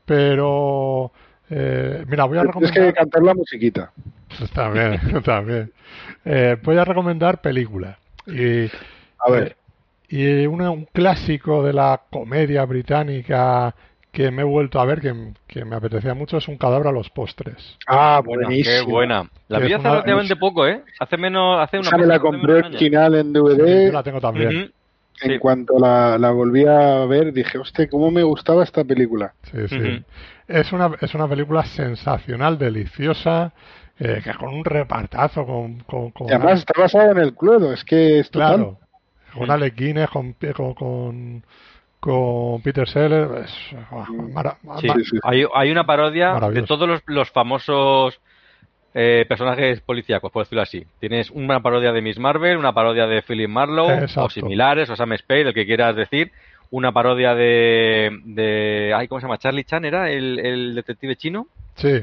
pero 0.05 1.12
eh, 1.51 2.05
mira, 2.09 2.24
voy 2.24 2.38
a 2.38 2.43
Tienes 2.43 2.47
recomendar. 2.55 2.86
que 2.86 2.93
cantar 2.93 3.22
la 3.22 3.34
musiquita. 3.34 3.93
También, 4.55 5.01
también. 5.24 5.72
Eh, 6.24 6.56
voy 6.62 6.76
a 6.76 6.84
recomendar 6.84 7.40
películas. 7.40 7.97
Y, 8.26 8.66
A 9.18 9.30
ver. 9.30 9.56
y 10.09 10.47
una- 10.47 10.70
un 10.70 10.84
clásico 10.86 11.62
de 11.62 11.72
la 11.72 12.01
comedia 12.10 12.64
británica 12.64 13.74
que 14.16 14.30
me 14.30 14.40
he 14.40 14.44
vuelto 14.47 14.80
a 14.80 14.86
ver, 14.86 15.02
que, 15.02 15.14
que 15.47 15.66
me 15.66 15.76
apetecía 15.76 16.14
mucho, 16.14 16.38
es 16.38 16.48
Un 16.48 16.56
cadáver 16.56 16.86
a 16.86 16.90
los 16.93 17.10
postres. 17.10 17.76
Ah, 17.86 18.22
buenísimo. 18.24 18.86
qué 18.86 18.90
buena. 18.90 19.30
La 19.48 19.59
vi 19.59 19.74
hace 19.74 19.86
relativamente 19.86 20.36
poco, 20.36 20.66
¿eh? 20.66 20.82
Hace 20.98 21.18
menos, 21.18 21.60
hace 21.60 21.78
una 21.78 21.90
me 21.98 22.06
la 22.06 22.18
compré 22.18 22.55
original 22.55 23.14
en 23.14 23.34
Yo 23.34 23.43
DVD. 23.43 23.93
la 23.93 24.02
tengo 24.02 24.18
también. 24.18 24.72
En 25.20 25.32
Sí. 25.32 25.38
cuanto 25.38 25.78
la, 25.78 26.16
la 26.16 26.30
volví 26.30 26.64
a 26.66 27.05
ver, 27.05 27.34
dije, 27.34 27.59
hostia, 27.59 27.88
cómo 27.90 28.10
me 28.10 28.22
gustaba 28.22 28.64
esta 28.64 28.84
película. 28.84 29.34
Sí, 29.52 29.68
sí. 29.68 30.02
Es 30.48 30.72
una, 30.72 30.93
es 31.01 31.14
una 31.14 31.28
película 31.28 31.64
sensacional, 31.66 32.56
deliciosa, 32.56 33.52
eh, 33.98 34.22
que 34.24 34.32
con 34.32 34.48
un 34.55 34.64
repartazo, 34.64 35.44
con, 35.44 35.80
con, 35.80 36.10
con 36.12 36.26
Y 36.28 36.32
además 36.32 36.60
está 36.60 36.80
basado 36.80 37.10
en 37.12 37.18
el 37.18 37.34
Cluedo, 37.34 37.72
es 37.74 37.84
que 37.84 38.18
es 38.20 38.30
total. 38.30 38.55
claro, 38.56 38.78
con 39.34 39.51
Alequines, 39.51 40.09
con, 40.09 40.32
con, 40.55 40.74
con, 40.74 41.44
con 42.07 42.62
Peter 42.62 42.89
Sellers, 42.89 43.31
es, 43.51 43.77
guau, 43.91 44.07
mara- 44.33 44.57
Sí. 44.81 44.87
ma- 44.87 44.95
Sí, 44.95 45.05
sí. 45.05 45.19
Hay, 45.23 45.45
hay 45.55 45.70
una 45.70 45.85
parodia 45.85 46.35
de 46.51 46.62
todos 46.62 46.89
los, 46.89 47.03
los 47.07 47.31
famosos 47.31 48.20
eh, 48.95 49.27
personajes 49.28 49.81
policíacos, 49.83 50.31
por 50.33 50.45
decirlo 50.45 50.62
así. 50.62 50.87
Tienes 51.01 51.31
una 51.31 51.61
parodia 51.61 51.93
de 51.93 52.01
Miss 52.01 52.19
Marvel, 52.19 52.57
una 52.57 52.73
parodia 52.73 53.07
de 53.07 53.20
Philip 53.23 53.49
Marlowe, 53.51 53.93
Exacto. 53.93 54.24
o 54.24 54.31
similares, 54.31 54.89
o 54.89 54.97
Sam 54.97 55.12
Spade, 55.19 55.43
el 55.49 55.55
que 55.55 55.66
quieras 55.66 55.95
decir. 55.97 56.33
Una 56.70 56.91
parodia 56.93 57.35
de, 57.35 58.11
de 58.24 58.93
ay, 58.97 59.07
¿cómo 59.07 59.20
se 59.20 59.27
llama? 59.27 59.39
Charlie 59.39 59.65
Chan 59.65 59.85
era 59.85 60.11
el, 60.11 60.39
el 60.39 60.74
detective 60.74 61.15
chino. 61.16 61.47
sí, 61.74 62.01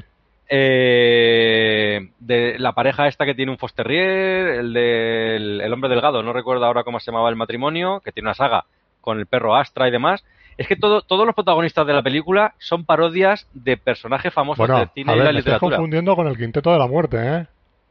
Eh, 0.48 2.10
de 2.20 2.58
la 2.60 2.74
pareja 2.74 3.08
esta 3.08 3.26
que 3.26 3.34
tiene 3.36 3.52
un 3.52 3.58
Fosterrier, 3.58 4.60
el 4.60 4.74
del 4.74 5.62
el 5.62 5.74
hombre 5.74 5.90
delgado, 5.90 6.22
no 6.24 6.32
recuerdo 6.32 6.66
ahora 6.66 6.84
cómo 6.84 7.00
se 7.00 7.12
llamaba 7.12 7.30
el 7.30 7.36
matrimonio, 7.36 8.02
que 8.06 8.12
tiene 8.12 8.28
una 8.28 8.34
saga 8.36 8.66
con 9.04 9.20
el 9.20 9.28
perro 9.28 9.56
Astra 9.56 9.88
y 9.88 9.92
demás. 9.92 10.24
Es 10.58 10.68
que 10.68 10.76
todo, 10.76 11.02
todos 11.02 11.26
los 11.26 11.36
protagonistas 11.36 11.86
de 11.86 11.94
la 11.94 12.02
película 12.02 12.54
son 12.60 12.86
parodias 12.86 13.48
de 13.54 13.76
personajes 13.78 14.34
famosos 14.34 14.60
bueno, 14.60 14.80
del 14.80 14.90
cine 14.96 15.12
a 15.12 15.16
y 15.16 15.18
la 15.20 15.24
me 15.26 15.30
estás 15.32 15.46
literatura. 15.46 15.78
confundiendo 15.78 16.16
con 16.16 16.28
el 16.28 16.38
Quinteto 16.38 16.72
de 16.72 16.80
la 16.80 16.88
Muerte, 16.88 17.18
¿eh? 17.22 17.48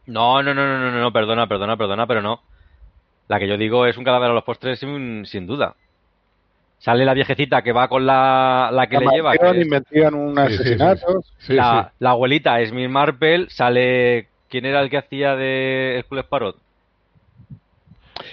No, 0.06 0.42
no, 0.42 0.54
no, 0.54 0.66
no, 0.66 0.90
no, 0.90 1.00
no, 1.00 1.12
perdona, 1.12 1.46
perdona, 1.46 1.76
perdona, 1.76 2.06
pero 2.06 2.22
no. 2.22 2.40
La 3.28 3.38
que 3.38 3.46
yo 3.48 3.56
digo 3.56 3.86
es 3.86 3.96
un 3.96 4.04
cadáver 4.04 4.30
a 4.30 4.34
los 4.34 4.44
postres 4.44 4.78
sin, 4.80 5.26
sin 5.26 5.46
duda. 5.46 5.74
Sale 6.78 7.04
la 7.04 7.14
viejecita 7.14 7.62
que 7.62 7.72
va 7.72 7.88
con 7.88 8.04
la, 8.06 8.70
la 8.72 8.88
que 8.88 8.94
La 8.96 9.00
le 9.00 9.06
lleva, 9.16 9.32
que 9.36 9.50
es- 9.50 9.64
investigan 9.64 10.14
un 10.14 10.34
Sí, 10.36 10.42
sí, 10.48 10.48
sí. 10.56 10.60
asesinato. 10.62 11.22
Sí, 11.38 11.52
la, 11.54 11.90
sí. 11.90 11.96
la 12.00 12.10
abuelita 12.10 12.60
es 12.60 12.72
Miss 12.72 12.90
Marple, 12.90 13.46
sale... 13.50 14.28
¿Quién 14.48 14.66
era 14.66 14.82
el 14.82 14.90
que 14.90 14.98
hacía 14.98 15.34
de 15.34 15.96
Hercules 15.98 16.26
Parot? 16.26 16.56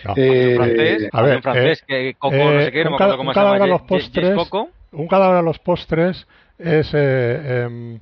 No. 0.05 0.13
Eh, 0.15 0.55
francés, 0.55 1.09
a 1.11 1.17
había 1.17 1.27
ver, 1.29 1.35
un 1.37 1.43
francés 1.43 1.79
eh, 1.81 1.85
que 1.87 2.13
Coco, 2.15 2.35
eh, 2.35 2.53
no 2.55 2.61
sé 2.61 2.71
qué, 2.71 2.83
no 2.83 2.89
un 2.89 2.93
me 2.93 2.97
ca- 2.97 3.03
acuerdo 3.05 3.13
un 3.13 3.17
cómo 3.19 3.31
se 3.31 3.35
cadáver 3.35 3.59
llama. 3.59 3.65
a 3.65 3.77
los 3.77 3.81
postres. 3.87 4.35
Coco. 4.35 4.69
Un 4.91 5.07
cadáver 5.07 5.37
a 5.37 5.41
los 5.41 5.59
postres 5.59 6.27
es... 6.57 6.89
eh, 6.93 7.63
em, 7.65 7.99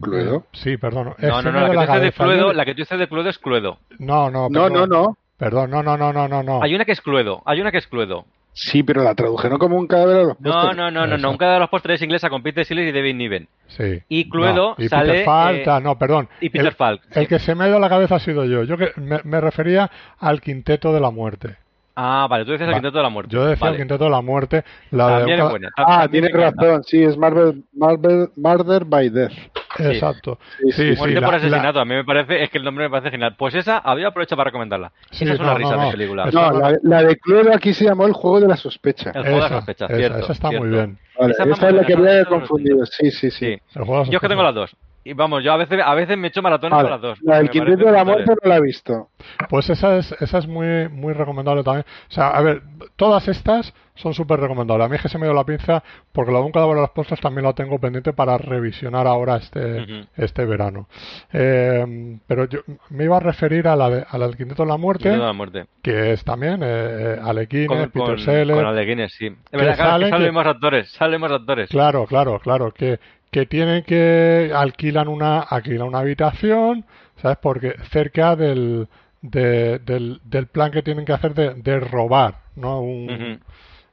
Cluedo. 0.00 0.44
sí, 0.52 0.76
perdón. 0.78 1.14
es 1.18 1.28
No, 1.28 1.42
no, 1.42 1.52
no, 1.52 1.60
la 1.60 1.68
que, 1.68 1.76
de 1.76 1.86
tú 1.86 1.92
dices 1.92 2.02
de 2.02 2.12
Cluedo, 2.24 2.40
libre. 2.42 2.56
la 2.56 2.64
que 2.64 2.74
tú 2.74 2.78
dices 2.82 2.98
de 2.98 3.08
Cluedo 3.08 3.28
es 3.28 3.38
Cluedo. 3.38 3.78
No, 3.98 4.30
no, 4.30 4.48
No, 4.48 4.64
perdón. 4.68 4.72
no, 4.72 4.86
no. 5.02 5.16
Perdón, 5.36 5.70
no, 5.70 5.82
no, 5.82 5.96
no, 5.96 6.12
no, 6.12 6.28
no, 6.28 6.42
no. 6.42 6.62
Hay 6.62 6.74
una 6.74 6.84
que 6.84 6.92
es 6.92 7.00
Cluedo, 7.00 7.42
hay 7.46 7.60
una 7.60 7.70
que 7.70 7.78
es 7.78 7.86
Cluedo. 7.86 8.24
Sí, 8.52 8.82
pero 8.82 9.02
la 9.04 9.14
tradujeron 9.14 9.58
como 9.58 9.76
un 9.76 9.86
cadáver 9.86 10.16
a 10.16 10.22
los 10.22 10.40
No, 10.40 10.52
postres. 10.52 10.76
no, 10.76 10.90
no, 10.90 11.06
no, 11.06 11.14
Eso. 11.14 11.22
no, 11.22 11.30
un 11.30 11.36
cadáver 11.36 11.56
a 11.58 11.60
los 11.60 11.70
postres 11.70 11.96
es 11.96 12.02
inglesa 12.02 12.28
con 12.28 12.42
Peter 12.42 12.64
Sellers 12.64 12.88
y 12.88 12.92
David 12.92 13.14
Niven. 13.14 13.48
Sí. 13.68 14.02
Y 14.08 14.28
Cluedo 14.28 14.74
No, 14.76 14.84
y 14.84 14.88
sale, 14.88 15.12
Peter 15.12 15.24
Falk, 15.24 15.66
eh, 15.66 15.80
no, 15.82 15.96
perdón. 15.98 16.28
y 16.40 16.50
Peter 16.50 16.66
el, 16.68 16.74
Falk. 16.74 17.00
El 17.12 17.28
que 17.28 17.38
se 17.38 17.54
me 17.54 17.64
ha 17.64 17.68
ido 17.68 17.76
a 17.76 17.80
la 17.80 17.88
cabeza 17.88 18.16
ha 18.16 18.20
sido 18.20 18.44
yo. 18.44 18.64
Yo 18.64 18.76
que 18.76 18.90
me, 18.96 19.20
me 19.24 19.40
refería 19.40 19.90
al 20.18 20.40
Quinteto 20.40 20.92
de 20.92 21.00
la 21.00 21.10
Muerte. 21.10 21.56
Ah, 22.02 22.26
vale, 22.30 22.46
tú 22.46 22.52
dices 22.52 22.66
el 22.66 22.72
quinteto 22.72 22.96
de 22.96 23.02
la 23.02 23.10
muerte. 23.10 23.30
Yo 23.34 23.44
decía 23.44 23.60
Vale. 23.66 23.76
el 23.76 23.80
Quinteto 23.82 24.04
de 24.04 24.10
la 24.10 24.20
Muerte. 24.22 24.64
La 24.90 25.06
de 25.08 25.16
También 25.18 25.40
un 25.40 25.44
es 25.46 25.50
buena. 25.50 25.68
Ah, 25.76 25.84
también 26.02 26.24
tienes 26.24 26.32
me 26.34 26.50
razón, 26.50 26.84
sí, 26.84 27.02
es 27.02 27.16
Marvel, 27.18 27.62
Marvel, 27.74 28.28
Murder 28.36 28.84
by 28.86 29.10
Death. 29.10 29.32
Exacto. 29.78 30.38
Sí, 30.58 30.64
Sí, 30.64 30.72
sí. 30.72 30.92
sí, 30.94 30.98
Muerte 30.98 31.20
la- 31.20 31.26
por 31.26 31.34
la- 31.34 31.38
asesinato, 31.38 31.80
a 31.80 31.84
mí 31.84 31.94
me 31.94 32.04
parece, 32.04 32.42
es 32.42 32.50
que 32.50 32.58
el 32.58 32.64
nombre 32.64 32.84
me 32.84 32.90
parece 32.90 33.10
genial. 33.10 33.34
Pues 33.38 33.54
esa, 33.54 33.78
había 33.78 34.08
aprovechado 34.08 34.36
para 34.38 34.48
recomendarla. 34.48 34.92
Sí, 35.10 35.24
esa 35.24 35.34
es 35.34 35.40
una 35.40 35.52
no, 35.52 35.58
risa 35.58 35.76
no, 35.76 35.84
de 35.86 35.90
película. 35.92 36.24
No, 36.32 36.50
la, 36.52 36.76
la 36.82 37.02
de 37.02 37.16
Cluedo 37.16 37.54
aquí 37.54 37.74
se 37.74 37.84
llamó 37.84 38.06
el 38.06 38.12
juego 38.12 38.40
de 38.40 38.48
la 38.48 38.56
sospecha. 38.56 39.10
El 39.14 39.22
juego 39.22 39.36
de 39.36 39.40
la 39.42 39.46
esa, 39.46 39.54
sospecha, 39.56 39.84
esa, 39.86 39.96
cierto, 39.96 40.18
esa 40.20 40.32
está 40.32 40.48
cierto. 40.48 40.66
muy 40.66 40.74
bien. 40.76 40.98
Vale, 41.18 41.32
esa 41.32 41.42
esa, 41.44 41.68
es 41.68 41.74
la 41.74 41.84
que 41.84 41.94
buena, 41.96 42.10
había 42.10 42.22
esa 42.22 42.30
me 42.30 42.36
confundido. 42.38 42.86
Sí, 42.86 43.10
sí, 43.10 43.30
sí. 43.30 43.46
De 43.46 43.60
Yo 43.74 44.02
es 44.10 44.20
que 44.20 44.28
tengo 44.28 44.42
las 44.42 44.54
dos. 44.54 44.76
Y 45.02 45.14
vamos, 45.14 45.42
yo 45.42 45.52
a 45.52 45.56
veces, 45.56 45.80
a 45.82 45.94
veces 45.94 46.18
me 46.18 46.28
echo 46.28 46.42
maratones 46.42 46.76
Vale, 46.76 46.82
con 46.82 46.90
las 46.92 47.00
dos. 47.00 47.18
La 47.22 47.38
del 47.38 47.48
Quinteto 47.48 47.86
de 47.86 47.92
la. 47.92 48.04
Muerte 48.04 48.34
no 48.42 48.48
la 48.48 48.56
he 48.56 48.60
visto. 48.60 49.08
Pues 49.48 49.70
esa 49.70 49.96
es, 49.96 50.12
esa 50.20 50.38
es 50.38 50.46
muy, 50.46 50.88
muy 50.90 51.14
recomendable 51.14 51.62
también. 51.62 51.86
O 52.08 52.12
sea, 52.12 52.28
a 52.28 52.42
ver, 52.42 52.62
todas 52.96 53.26
estas 53.28 53.72
son 53.94 54.12
súper 54.12 54.40
recomendables. 54.40 54.86
A 54.86 54.88
mí 54.88 54.96
es 54.96 55.02
que 55.02 55.08
se 55.08 55.18
me 55.18 55.26
dio 55.26 55.34
la 55.34 55.44
pinza 55.44 55.82
porque 56.12 56.32
la 56.32 56.38
de 56.38 56.44
un 56.44 56.52
cadáver 56.52 56.78
a 56.78 56.82
las 56.82 56.90
postas 56.90 57.20
también 57.20 57.44
la 57.44 57.52
tengo 57.54 57.78
pendiente 57.78 58.12
para 58.12 58.36
revisionar 58.36 59.06
ahora 59.06 59.36
este, 59.36 60.06
este 60.16 60.44
verano. 60.44 60.86
Eh, 61.32 62.18
pero 62.26 62.46
yo 62.46 62.60
me 62.90 63.04
iba 63.04 63.16
a 63.16 63.20
referir 63.20 63.68
a 63.68 63.76
la, 63.76 63.90
de, 63.90 64.06
a 64.08 64.18
la 64.18 64.26
del 64.26 64.36
Quinteto 64.36 64.64
de 64.64 64.68
la 64.68 64.76
Muerte, 64.76 65.04
Quinteto 65.04 65.22
de 65.22 65.26
la 65.26 65.32
muerte. 65.32 65.66
que 65.82 66.12
es 66.12 66.24
también 66.24 66.60
eh, 66.62 67.18
Alequines, 67.22 67.68
Con, 67.68 67.90
Peter 67.90 68.02
con, 68.02 68.18
Sellers. 68.18 68.58
con 68.58 68.66
Aleguines, 68.66 69.12
sí. 69.14 69.26
Es 69.26 69.34
verdad, 69.52 69.76
claro, 69.76 69.90
salen 69.92 70.10
que 70.10 70.16
salen 70.16 70.34
más 70.34 70.46
actores, 70.46 70.90
salen 70.92 71.20
más 71.20 71.32
actores. 71.32 71.70
Claro, 71.70 72.06
claro, 72.06 72.38
claro, 72.38 72.72
que, 72.72 72.98
que 73.30 73.46
tienen 73.46 73.84
que 73.84 74.52
alquilan 74.54 75.08
una 75.08 75.40
alquilan 75.40 75.88
una 75.88 76.00
habitación, 76.00 76.84
¿sabes? 77.22 77.38
Porque 77.40 77.74
cerca 77.90 78.34
del, 78.36 78.88
de- 79.22 79.78
del, 79.80 80.20
del 80.24 80.46
plan 80.46 80.70
que 80.72 80.82
tienen 80.82 81.04
que 81.04 81.12
hacer 81.12 81.34
de, 81.34 81.54
de 81.54 81.80
robar, 81.80 82.40
¿no? 82.56 82.80
Un, 82.80 83.40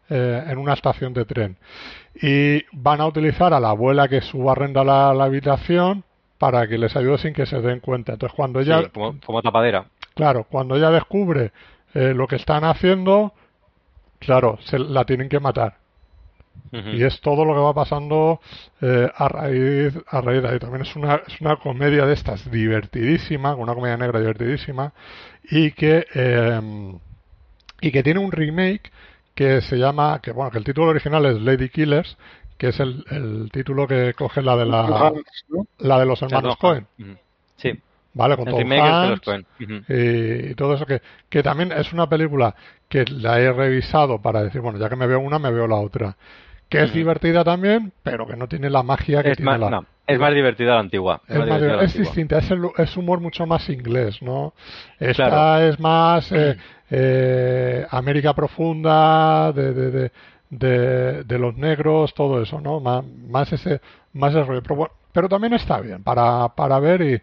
eh, 0.10 0.44
en 0.48 0.58
una 0.58 0.74
estación 0.74 1.14
de 1.14 1.26
tren. 1.26 1.58
Y 2.22 2.64
van 2.72 3.02
a 3.02 3.06
utilizar 3.08 3.54
a 3.54 3.60
la 3.60 3.70
abuela 3.70 4.08
que 4.08 4.22
subarrenda 4.22 4.84
la, 4.84 5.14
la 5.14 5.26
habitación 5.26 6.04
para 6.40 6.68
que 6.68 6.78
les 6.78 6.96
ayude 6.96 7.18
sin 7.20 7.34
que 7.34 7.46
se 7.46 7.60
den 7.62 7.80
cuenta. 7.80 8.14
Entonces 8.14 8.36
cuando 8.36 8.60
ella, 8.60 8.82
Sí, 8.84 8.90
como, 8.94 9.20
como 9.26 9.42
tapadera. 9.42 9.86
claro, 10.16 10.46
cuando 10.50 10.76
ella 10.76 10.90
descubre 10.92 11.52
eh, 11.94 12.14
lo 12.16 12.26
que 12.28 12.38
están 12.38 12.64
haciendo, 12.64 13.34
claro, 14.20 14.58
se 14.62 14.80
la 14.80 15.04
tienen 15.06 15.30
que 15.30 15.40
matar. 15.40 15.76
Y 16.72 17.04
es 17.04 17.22
todo 17.22 17.46
lo 17.46 17.54
que 17.54 17.60
va 17.62 17.74
pasando 17.74 18.42
eh, 18.82 19.10
a 19.16 19.28
raíz 19.30 19.94
a 20.08 20.22
raíz 20.22 20.42
de 20.42 20.50
ahí. 20.50 20.60
También 20.60 20.82
es 20.82 20.96
una, 20.96 21.22
es 21.26 21.40
una 21.40 21.56
comedia 21.56 22.06
de 22.06 22.14
estas 22.14 22.50
divertidísima, 22.52 23.56
una 23.56 23.74
comedia 23.74 23.98
negra 23.98 24.20
divertidísima, 24.20 24.92
y 25.50 25.72
que 25.72 26.06
eh, 26.14 26.62
y 27.80 27.92
que 27.92 28.04
tiene 28.04 28.20
un 28.20 28.32
remake 28.32 28.92
que 29.34 29.62
se 29.62 29.78
llama, 29.78 30.20
que 30.22 30.32
bueno, 30.32 30.52
que 30.52 30.58
el 30.58 30.64
título 30.64 30.88
original 30.88 31.26
es 31.26 31.40
Lady 31.42 31.70
Killers, 31.70 32.18
que 32.58 32.70
es 32.70 32.80
el, 32.80 33.06
el 33.12 33.50
título 33.52 33.88
que 33.88 34.14
coge 34.16 34.42
la 34.42 34.58
de 34.58 34.66
la, 34.66 35.14
la 35.78 36.00
de 36.00 36.06
los 36.06 36.22
hermanos 36.22 36.58
Cohen. 36.58 36.88
Sí, 37.56 37.72
¿vale? 38.14 38.36
Con 38.36 38.48
el 38.48 38.54
Tom 38.56 38.72
Hanks, 38.72 39.46
y 39.90 40.56
todo 40.56 40.74
eso 40.74 40.86
que, 40.86 41.02
que 41.30 41.44
también 41.44 41.72
es 41.72 41.94
una 41.94 42.10
película 42.10 42.56
que 42.90 43.06
la 43.06 43.40
he 43.40 43.54
revisado 43.54 44.22
para 44.22 44.42
decir, 44.42 44.60
bueno, 44.62 44.80
ya 44.80 44.90
que 44.90 44.96
me 44.96 45.08
veo 45.08 45.20
una, 45.20 45.40
me 45.40 45.52
veo 45.52 45.68
la 45.68 45.76
otra. 45.76 46.18
Que 46.70 46.84
es 46.84 46.94
divertida 46.94 47.44
también, 47.44 47.94
pero 48.04 48.28
que 48.28 48.36
no 48.36 48.48
tiene 48.48 48.70
la 48.70 48.84
magia 48.84 49.24
que 49.24 49.32
Es 49.32 49.38
tiene 49.38 49.52
más, 49.52 49.60
la... 49.60 49.70
no, 49.70 49.86
es 50.06 50.20
más 50.20 50.34
divertida 50.34 50.74
la 50.74 50.80
antigua. 50.82 51.22
Es, 51.28 51.38
más 51.38 51.46
divertida 51.62 51.84
es 51.84 51.94
distinta, 51.98 52.38
es, 52.40 52.52
el- 52.52 52.70
es 52.78 52.98
humor 52.98 53.20
mucho 53.22 53.46
más 53.46 53.70
inglés, 53.70 54.22
¿no? 54.22 54.54
Esta 55.00 55.28
Claro. 55.30 55.64
es 55.66 55.80
más 55.80 56.30
eh, 56.34 56.58
eh, 56.90 57.86
América 57.90 58.34
profunda, 58.34 59.52
de, 59.54 59.74
de, 59.74 59.92
de, 59.92 60.12
de, 60.50 61.24
de 61.24 61.40
los 61.40 61.56
negros, 61.58 62.14
todo 62.14 62.42
eso, 62.42 62.60
¿no? 62.60 62.80
Más, 62.82 63.04
más 63.06 63.52
ese, 63.54 63.80
más 64.14 64.32
ese 64.34 64.44
rollo. 64.44 64.62
Pero, 64.62 64.76
bueno, 64.76 64.94
pero 65.14 65.30
también 65.30 65.54
está 65.54 65.80
bien 65.80 66.04
para, 66.04 66.50
para 66.50 66.80
ver 66.80 67.02
y, 67.02 67.22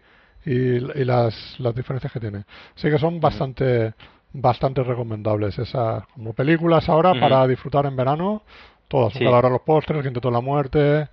y, 0.49 0.55
y 0.55 1.05
las, 1.05 1.59
las 1.59 1.75
diferencias 1.75 2.11
que 2.11 2.19
tiene. 2.19 2.45
Así 2.75 2.89
que 2.89 2.97
son 2.97 3.19
bastante, 3.19 3.93
bastante 4.33 4.83
recomendables 4.83 5.57
esas 5.59 6.03
como 6.13 6.33
películas 6.33 6.89
ahora 6.89 7.13
para 7.19 7.47
disfrutar 7.47 7.85
en 7.85 7.95
verano. 7.95 8.41
Todas, 8.87 9.13
Sí. 9.13 9.19
Un 9.19 9.25
cadáver 9.25 9.45
a 9.45 9.49
los 9.49 9.61
postres, 9.61 9.97
el 9.97 10.03
Quinteto 10.03 10.27
de 10.29 10.33
la 10.33 10.41
Muerte 10.41 11.07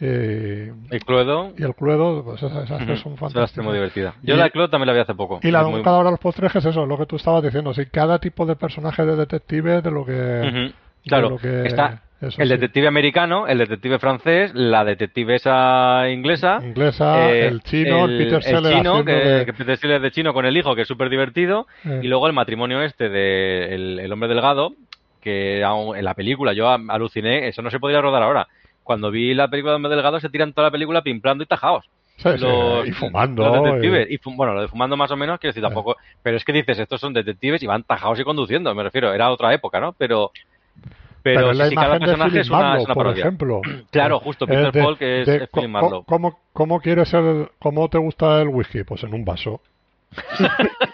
y, 0.00 0.04
El 0.04 1.04
Cluedo, 1.06 1.52
y 1.56 1.62
el 1.62 1.74
Cluedo, 1.74 2.22
pues 2.24 2.42
esas, 2.42 2.64
esas 2.64 2.78
tres 2.84 3.00
ujú, 3.00 3.02
son 3.02 3.12
muy 3.12 3.18
fantásticas. 3.18 3.72
divertida. 3.72 4.14
Yo 4.22 4.34
Y- 4.34 4.36
la 4.38 4.44
de 4.44 4.50
Cluedo 4.50 4.68
también 4.70 4.88
la 4.88 4.92
vi 4.92 5.00
hace 5.00 5.14
poco. 5.14 5.40
Y 5.42 5.50
la 5.50 5.60
de 5.60 5.66
un 5.66 5.72
muy- 5.72 5.82
cadáver 5.82 6.08
a 6.08 6.10
los 6.10 6.20
postres 6.20 6.54
es 6.54 6.64
eso, 6.66 6.84
lo 6.86 6.98
que 6.98 7.06
tú 7.06 7.16
estabas 7.16 7.42
diciendo. 7.42 7.72
Sí, 7.74 7.86
cada 7.86 8.18
tipo 8.18 8.44
de 8.46 8.56
personaje 8.56 9.04
de 9.06 9.16
detective, 9.16 9.80
de 9.82 9.90
lo 9.90 10.04
que. 10.04 10.12
De 10.12 10.72
Claro, 11.06 11.30
lo 11.30 11.38
que- 11.38 11.66
está, 11.66 12.02
Eso 12.20 12.42
el 12.42 12.48
sí. 12.48 12.54
detective 12.54 12.88
americano, 12.88 13.46
el 13.46 13.58
detective 13.58 13.98
francés, 14.00 14.50
la 14.54 14.84
detective 14.84 15.36
esa 15.36 16.08
inglesa. 16.10 16.58
Inglesa, 16.62 17.30
eh, 17.30 17.46
el 17.46 17.60
chino, 17.62 18.06
el, 18.06 18.18
Peter 18.18 18.42
Sellers 18.42 18.76
chino, 18.76 18.90
haciendo 18.90 19.04
que, 19.04 19.12
de- 19.12 19.46
que 19.46 19.52
Peter 19.52 19.76
Sellers 19.76 20.02
de 20.02 20.10
chino 20.10 20.34
con 20.34 20.46
el 20.46 20.56
hijo, 20.56 20.74
que 20.74 20.82
es 20.82 20.88
súper 20.88 21.08
divertido. 21.10 21.66
eh, 21.84 22.00
Y 22.02 22.08
luego 22.08 22.26
el 22.26 22.32
matrimonio 22.32 22.82
este 22.82 23.08
de 23.08 23.74
el, 23.74 24.00
el 24.00 24.12
hombre 24.12 24.28
delgado, 24.28 24.72
que 25.26 25.64
aún 25.64 25.96
en 25.96 26.04
la 26.04 26.14
película 26.14 26.52
yo 26.52 26.68
aluciné, 26.70 27.48
eso 27.48 27.60
no 27.62 27.70
se 27.70 27.80
podría 27.80 28.00
rodar 28.00 28.22
ahora. 28.22 28.46
Cuando 28.84 29.10
vi 29.10 29.34
la 29.34 29.48
película 29.48 29.72
de 29.72 29.76
hombre 29.76 29.90
delgado 29.90 30.20
se 30.20 30.28
tiran 30.30 30.52
toda 30.52 30.68
la 30.68 30.70
película 30.70 31.02
pimplando 31.02 31.42
y 31.42 31.46
tajados. 31.48 31.84
sí, 32.16 32.28
sí, 32.36 32.44
los- 32.44 32.86
y 32.86 32.92
fumando. 32.92 33.42
Los 33.44 33.62
detectives. 33.64 34.06
Y, 34.10 34.18
fu- 34.18 34.34
bueno, 34.36 34.54
lo 34.54 34.60
de 34.62 34.68
fumando 34.68 34.96
más 34.96 35.10
o 35.10 35.16
menos, 35.16 35.40
quiero 35.40 35.50
decir, 35.50 35.62
tampoco. 35.64 35.96
Pero 36.22 36.36
es 36.36 36.44
que 36.44 36.52
dices, 36.52 36.78
estos 36.78 37.00
son 37.00 37.12
detectives 37.12 37.60
y 37.62 37.66
van 37.66 37.82
tajados 37.82 38.20
y 38.20 38.24
conduciendo, 38.24 38.72
me 38.74 38.84
refiero. 38.84 39.12
Era 39.12 39.30
otra 39.32 39.52
época, 39.52 39.80
¿no? 39.80 39.92
Pero. 39.94 40.30
Pero, 41.22 41.52
la 41.52 41.64
cada 41.64 41.72
imagen 41.72 41.92
de 41.98 41.98
personaje 42.06 42.30
Philip 42.30 42.40
es 42.42 42.48
una, 42.50 42.58
Marlowe, 42.58 42.78
es 42.78 42.84
una 42.86 42.94
por 42.94 43.02
parodia. 43.04 43.20
ejemplo. 43.22 43.60
Claro, 43.90 44.20
justo, 44.20 44.46
Peter 44.46 44.70
de- 44.70 44.82
Falk 44.82 45.02
es, 45.02 45.26
de 45.26 45.36
es 45.36 45.48
Philip 45.52 45.68
Marlowe. 45.70 46.04
¿cómo, 46.06 46.38
¿Cómo 46.52 46.80
quieres 46.80 47.08
ser, 47.08 47.50
cómo 47.58 47.88
te 47.88 47.98
gusta 47.98 48.40
el 48.40 48.48
whisky? 48.48 48.84
Pues 48.84 49.02
en 49.02 49.12
un 49.12 49.24
vaso. 49.24 49.60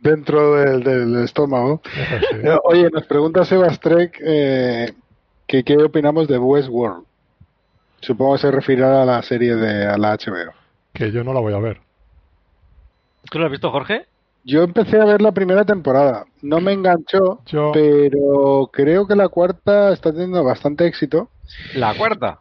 Dentro 0.00 0.54
del, 0.56 0.82
del 0.82 1.24
estómago. 1.24 1.80
Eh, 2.42 2.56
Oye, 2.64 2.90
nos 2.90 3.06
pregunta 3.06 3.44
Sebastrek 3.44 4.20
eh, 4.24 4.92
que 5.46 5.64
qué 5.64 5.76
opinamos 5.76 6.28
de 6.28 6.38
Westworld. 6.38 7.04
Supongo 8.00 8.34
que 8.34 8.40
se 8.40 8.50
referirá 8.50 9.02
a 9.02 9.06
la 9.06 9.22
serie 9.22 9.54
de 9.54 9.86
a 9.86 9.96
la 9.96 10.16
HBO. 10.16 10.52
que 10.92 11.10
yo 11.12 11.22
no 11.24 11.32
la 11.32 11.40
voy 11.40 11.54
a 11.54 11.58
ver. 11.58 11.80
¿Tú 13.30 13.38
lo 13.38 13.46
has 13.46 13.50
visto, 13.50 13.70
Jorge? 13.70 14.06
Yo 14.44 14.64
empecé 14.64 15.00
a 15.00 15.04
ver 15.04 15.22
la 15.22 15.30
primera 15.30 15.64
temporada. 15.64 16.24
No 16.42 16.60
me 16.60 16.72
enganchó, 16.72 17.40
Yo, 17.46 17.70
pero 17.72 18.68
creo 18.72 19.06
que 19.06 19.14
la 19.14 19.28
cuarta 19.28 19.92
está 19.92 20.10
teniendo 20.10 20.42
bastante 20.42 20.84
éxito. 20.86 21.28
La 21.74 21.94
cuarta. 21.94 22.38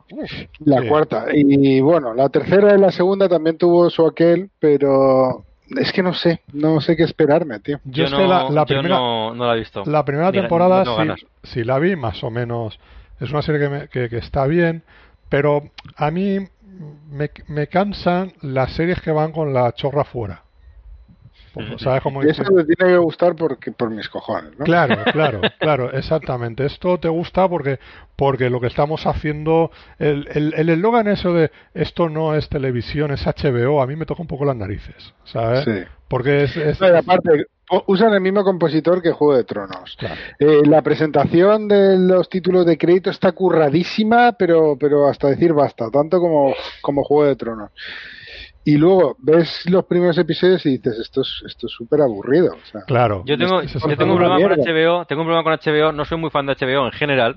La 0.59 0.81
Sí. 0.81 0.87
cuarta. 0.87 1.25
Y 1.33 1.81
bueno, 1.81 2.13
la 2.13 2.29
tercera 2.29 2.75
y 2.75 2.79
la 2.79 2.91
segunda 2.91 3.27
también 3.27 3.57
tuvo 3.57 3.89
su 3.89 4.05
aquel, 4.05 4.49
pero 4.59 5.43
es 5.77 5.91
que 5.91 6.03
no 6.03 6.13
sé, 6.13 6.41
no 6.53 6.81
sé 6.81 6.95
qué 6.95 7.03
esperarme, 7.03 7.59
tío. 7.59 7.79
yo 7.85 8.05
es 8.05 8.11
no, 8.11 8.17
que 8.17 8.23
la, 8.27 8.43
la 8.49 8.61
yo 8.61 8.65
primera, 8.65 8.95
no, 8.95 9.33
no 9.33 9.45
la 9.47 9.55
he 9.55 9.59
visto. 9.59 9.83
la 9.85 10.03
primera 10.05 10.31
temporada 10.31 10.83
no 10.83 11.15
sí, 11.43 11.63
la 11.63 11.79
vi, 11.79 11.95
más 11.95 12.23
o 12.23 12.29
menos. 12.31 12.79
Es 13.19 13.31
una 13.31 13.41
serie 13.41 13.61
que, 13.61 13.69
me- 13.69 13.87
que, 13.87 14.09
que 14.09 14.17
está 14.17 14.45
bien, 14.47 14.83
pero 15.29 15.63
a 15.95 16.09
mí 16.11 16.39
me, 17.11 17.29
me 17.47 17.67
cansan 17.67 18.33
las 18.41 18.71
series 18.73 18.99
que 19.01 19.11
van 19.11 19.31
con 19.31 19.53
la 19.53 19.71
chorra 19.73 20.03
fuera. 20.03 20.43
Pues, 21.53 21.81
¿Sabes 21.81 22.01
cómo 22.01 22.23
Y 22.23 22.29
eso 22.29 22.43
me 22.51 22.63
tiene 22.63 22.93
que 22.93 22.97
gustar 22.97 23.35
porque 23.35 23.71
por 23.71 23.89
mis 23.89 24.07
cojones, 24.07 24.57
¿no? 24.57 24.63
Claro, 24.65 25.03
claro, 25.11 25.41
claro, 25.59 25.91
exactamente. 25.91 26.65
Esto 26.65 26.97
te 26.97 27.09
gusta 27.09 27.47
porque 27.49 27.79
porque 28.15 28.49
lo 28.49 28.61
que 28.61 28.67
estamos 28.67 29.05
haciendo, 29.05 29.71
el 29.99 30.27
el 30.33 30.53
el 30.55 30.69
eslogan 30.69 31.07
eso 31.07 31.33
de 31.33 31.51
esto 31.73 32.07
no 32.09 32.35
es 32.35 32.47
televisión, 32.49 33.11
es 33.11 33.25
HBO, 33.27 33.81
a 33.81 33.87
mí 33.87 33.95
me 33.95 34.05
toca 34.05 34.21
un 34.21 34.27
poco 34.27 34.45
las 34.45 34.55
narices, 34.55 35.13
¿sabes? 35.25 35.63
Sí. 35.65 35.83
Porque 36.07 36.43
es, 36.43 36.55
es- 36.57 36.79
No, 36.79 36.87
y 36.87 36.95
aparte, 36.97 37.45
usan 37.87 38.13
el 38.13 38.21
mismo 38.21 38.43
compositor 38.43 39.01
que 39.01 39.11
Juego 39.11 39.35
de 39.37 39.43
Tronos. 39.45 39.95
claro. 39.97 40.15
Eh, 40.39 40.61
la 40.65 40.81
presentación 40.81 41.67
de 41.69 41.97
los 41.97 42.27
títulos 42.29 42.65
de 42.65 42.77
crédito 42.77 43.09
está 43.09 43.31
curradísima, 43.31 44.33
pero, 44.33 44.77
pero 44.77 45.07
hasta 45.07 45.29
decir 45.29 45.53
basta, 45.53 45.89
tanto 45.89 46.19
como, 46.19 46.53
como 46.81 47.03
Juego 47.03 47.25
de 47.29 47.35
Tronos. 47.37 47.71
Y 48.63 48.77
luego 48.77 49.15
ves 49.19 49.67
los 49.69 49.85
primeros 49.85 50.17
episodios 50.19 50.63
y 50.67 50.77
dices, 50.77 50.99
esto 50.99 51.21
es 51.21 51.43
esto 51.47 51.65
es 51.67 51.73
súper 51.73 52.01
aburrido. 52.01 52.53
O 52.53 52.65
sea, 52.71 52.81
Claro. 52.85 53.23
Yo 53.25 53.37
tengo, 53.37 53.63
yo 53.63 53.97
tengo 53.97 54.13
un 54.13 54.19
problema. 54.19 54.39
con. 54.39 54.59
HBO, 54.59 55.05
tengo 55.05 55.21
un 55.23 55.27
problema 55.27 55.43
con 55.43 55.53
HBO, 55.53 55.91
no 55.91 56.05
soy 56.05 56.17
muy 56.19 56.29
fan 56.29 56.45
de 56.45 56.53
HBO 56.55 56.85
en 56.85 56.91
general. 56.91 57.35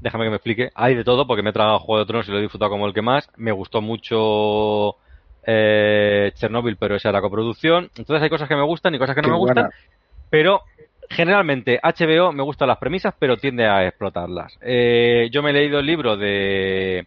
Déjame 0.00 0.24
que 0.24 0.30
me 0.30 0.36
explique. 0.36 0.70
Hay 0.74 0.94
de 0.94 1.02
todo, 1.04 1.26
porque 1.26 1.42
me 1.42 1.50
he 1.50 1.52
tragado 1.52 1.78
Juego 1.80 2.00
de 2.00 2.06
Tronos 2.06 2.28
y 2.28 2.30
lo 2.30 2.38
he 2.38 2.42
disfrutado 2.42 2.70
como 2.70 2.86
el 2.86 2.92
que 2.94 3.02
más. 3.02 3.28
Me 3.36 3.50
gustó 3.50 3.80
mucho 3.80 4.96
eh, 5.44 6.30
Chernobyl, 6.34 6.76
pero 6.76 6.94
esa 6.96 7.08
era 7.08 7.20
coproducción. 7.20 7.90
Entonces 7.96 8.22
hay 8.22 8.28
cosas 8.30 8.48
que 8.48 8.56
me 8.56 8.62
gustan 8.64 8.94
y 8.94 8.98
cosas 8.98 9.14
que 9.16 9.22
no 9.22 9.26
Qué 9.28 9.32
me 9.32 9.38
gustan. 9.38 9.54
buena. 9.64 9.70
Pero 10.30 10.60
generalmente 11.08 11.80
HBO 11.82 12.32
me 12.32 12.42
gustan 12.42 12.68
las 12.68 12.78
premisas, 12.78 13.14
pero 13.18 13.36
tiende 13.38 13.66
a 13.66 13.86
explotarlas. 13.86 14.56
Eh, 14.60 15.28
yo 15.32 15.42
me 15.42 15.50
he 15.50 15.54
leído 15.54 15.78
el 15.78 15.86
libro 15.86 16.16
de, 16.16 17.06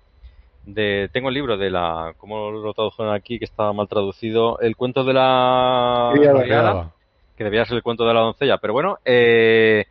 de. 0.73 1.09
Tengo 1.11 1.29
el 1.29 1.35
libro 1.35 1.57
de 1.57 1.69
la. 1.69 2.13
¿Cómo 2.17 2.51
lo 2.51 2.73
tradujeron 2.73 3.13
aquí? 3.13 3.39
Que 3.39 3.45
estaba 3.45 3.73
mal 3.73 3.87
traducido. 3.87 4.59
El 4.59 4.75
cuento 4.75 5.03
de 5.03 5.13
la. 5.13 6.11
Que 7.35 7.43
debía 7.43 7.65
ser 7.65 7.77
el 7.77 7.83
cuento 7.83 8.05
de 8.05 8.13
la 8.13 8.19
doncella, 8.19 8.57
pero 8.57 8.73
bueno, 8.73 8.97
eh, 9.05 9.85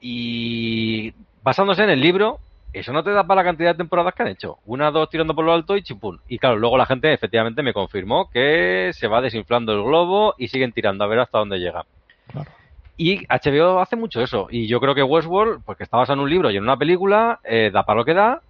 y 0.00 1.12
basándose 1.42 1.84
en 1.84 1.90
el 1.90 2.00
libro, 2.00 2.38
eso 2.72 2.92
no 2.92 3.04
te 3.04 3.10
da 3.10 3.24
para 3.24 3.42
la 3.42 3.48
cantidad 3.48 3.72
de 3.72 3.78
temporadas 3.78 4.14
que 4.14 4.22
han 4.22 4.28
hecho. 4.30 4.58
Una, 4.64 4.90
dos 4.90 5.10
tirando 5.10 5.34
por 5.34 5.44
lo 5.44 5.52
alto 5.52 5.76
y 5.76 5.82
chimpún. 5.82 6.20
Y 6.28 6.38
claro, 6.38 6.56
luego 6.56 6.78
la 6.78 6.86
gente 6.86 7.12
efectivamente 7.12 7.62
me 7.62 7.74
confirmó 7.74 8.30
que 8.30 8.90
se 8.94 9.06
va 9.06 9.20
desinflando 9.20 9.72
el 9.72 9.82
globo 9.82 10.34
y 10.38 10.48
siguen 10.48 10.72
tirando 10.72 11.04
a 11.04 11.08
ver 11.08 11.18
hasta 11.18 11.38
dónde 11.38 11.58
llega. 11.58 11.84
Claro. 12.28 12.50
Y 12.96 13.26
HBO 13.28 13.80
hace 13.80 13.96
mucho 13.96 14.20
eso. 14.20 14.48
Y 14.50 14.66
yo 14.66 14.78
creo 14.78 14.94
que 14.94 15.02
Westworld, 15.02 15.62
porque 15.64 15.84
está 15.84 15.96
basado 15.96 16.18
en 16.18 16.24
un 16.24 16.30
libro 16.30 16.50
y 16.50 16.58
en 16.58 16.62
una 16.62 16.76
película, 16.76 17.40
eh, 17.44 17.70
da 17.72 17.84
para 17.84 17.98
lo 17.98 18.04
que 18.04 18.12
da. 18.14 18.42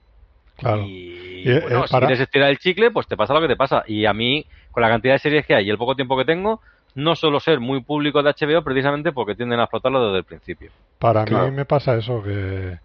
Claro. 0.61 0.83
Y, 0.83 1.43
Y, 1.45 1.59
bueno, 1.59 1.87
si 1.87 1.99
quieres 1.99 2.21
estirar 2.21 2.51
el 2.51 2.59
chicle, 2.59 2.91
pues 2.91 3.07
te 3.09 3.17
pasa 3.17 3.35
lo 3.35 3.41
que 3.41 3.49
te 3.49 3.57
pasa. 3.57 3.83
Y 3.87 4.05
a 4.07 4.13
mí, 4.13 4.47
con 4.71 4.83
la 4.83 4.89
cantidad 4.91 5.15
de 5.15 5.19
series 5.19 5.47
que 5.47 5.55
hay 5.55 5.67
y 5.67 5.71
el 5.71 5.79
poco 5.79 5.97
tiempo 5.97 6.17
que 6.17 6.25
tengo, 6.27 6.61
no 6.95 7.17
suelo 7.17 7.41
ser 7.41 7.61
muy 7.61 7.83
público 7.83 8.23
de 8.23 8.31
HBO 8.31 8.63
precisamente 8.63 9.13
porque 9.13 9.35
tienden 9.35 9.61
a 9.61 9.65
explotarlo 9.65 10.07
desde 10.07 10.19
el 10.19 10.25
principio. 10.25 10.73
Para 10.99 11.25
Claro. 11.25 11.47
mí 11.47 11.51
me 11.51 11.65
pasa 11.65 11.97
eso, 11.97 12.23
que, 12.23 12.79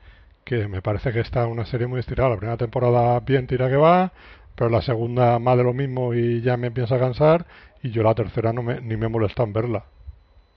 que 0.43 0.67
me 0.67 0.81
parece 0.81 1.11
que 1.11 1.19
está 1.19 1.47
una 1.47 1.65
serie 1.65 1.87
muy 1.87 1.99
estirada. 1.99 2.29
La 2.29 2.37
primera 2.37 2.57
temporada 2.57 3.19
bien 3.19 3.47
tira 3.47 3.69
que 3.69 3.75
va, 3.77 4.13
pero 4.55 4.69
la 4.69 4.81
segunda 4.81 5.39
más 5.39 5.57
de 5.57 5.63
lo 5.63 5.73
mismo 5.73 6.13
y 6.13 6.41
ya 6.41 6.55
me 6.57 6.67
empieza 6.67 6.95
a 6.95 6.99
cansar. 6.99 7.45
Y 7.83 7.91
yo 7.91 8.03
la 8.03 8.15
tercera 8.15 8.53
no 8.53 8.63
me, 8.63 8.81
ni 8.81 8.95
me 8.97 9.09
molesta 9.09 9.43
en 9.43 9.53
verla. 9.53 9.85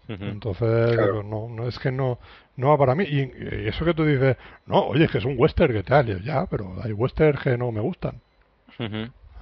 Entonces, 0.08 0.96
Claro. 0.96 1.22
no, 1.22 1.48
no 1.48 1.68
es 1.68 1.78
que 1.78 1.92
no, 1.92 2.18
no 2.56 2.68
va 2.68 2.78
para 2.78 2.94
mí. 2.94 3.04
Y, 3.04 3.20
y 3.20 3.68
eso 3.68 3.84
que 3.84 3.92
tú 3.92 4.04
dices, 4.04 4.36
no, 4.66 4.86
oye, 4.86 5.04
es 5.04 5.10
que 5.10 5.18
es 5.18 5.24
un 5.24 5.34
western, 5.36 5.72
que 5.72 5.82
tal? 5.82 6.08
Y 6.08 6.12
yo, 6.12 6.18
ya, 6.18 6.46
pero 6.46 6.76
hay 6.82 6.92
westerns 6.92 7.42
que 7.42 7.58
no 7.58 7.70
me 7.72 7.80
gustan. 7.80 8.20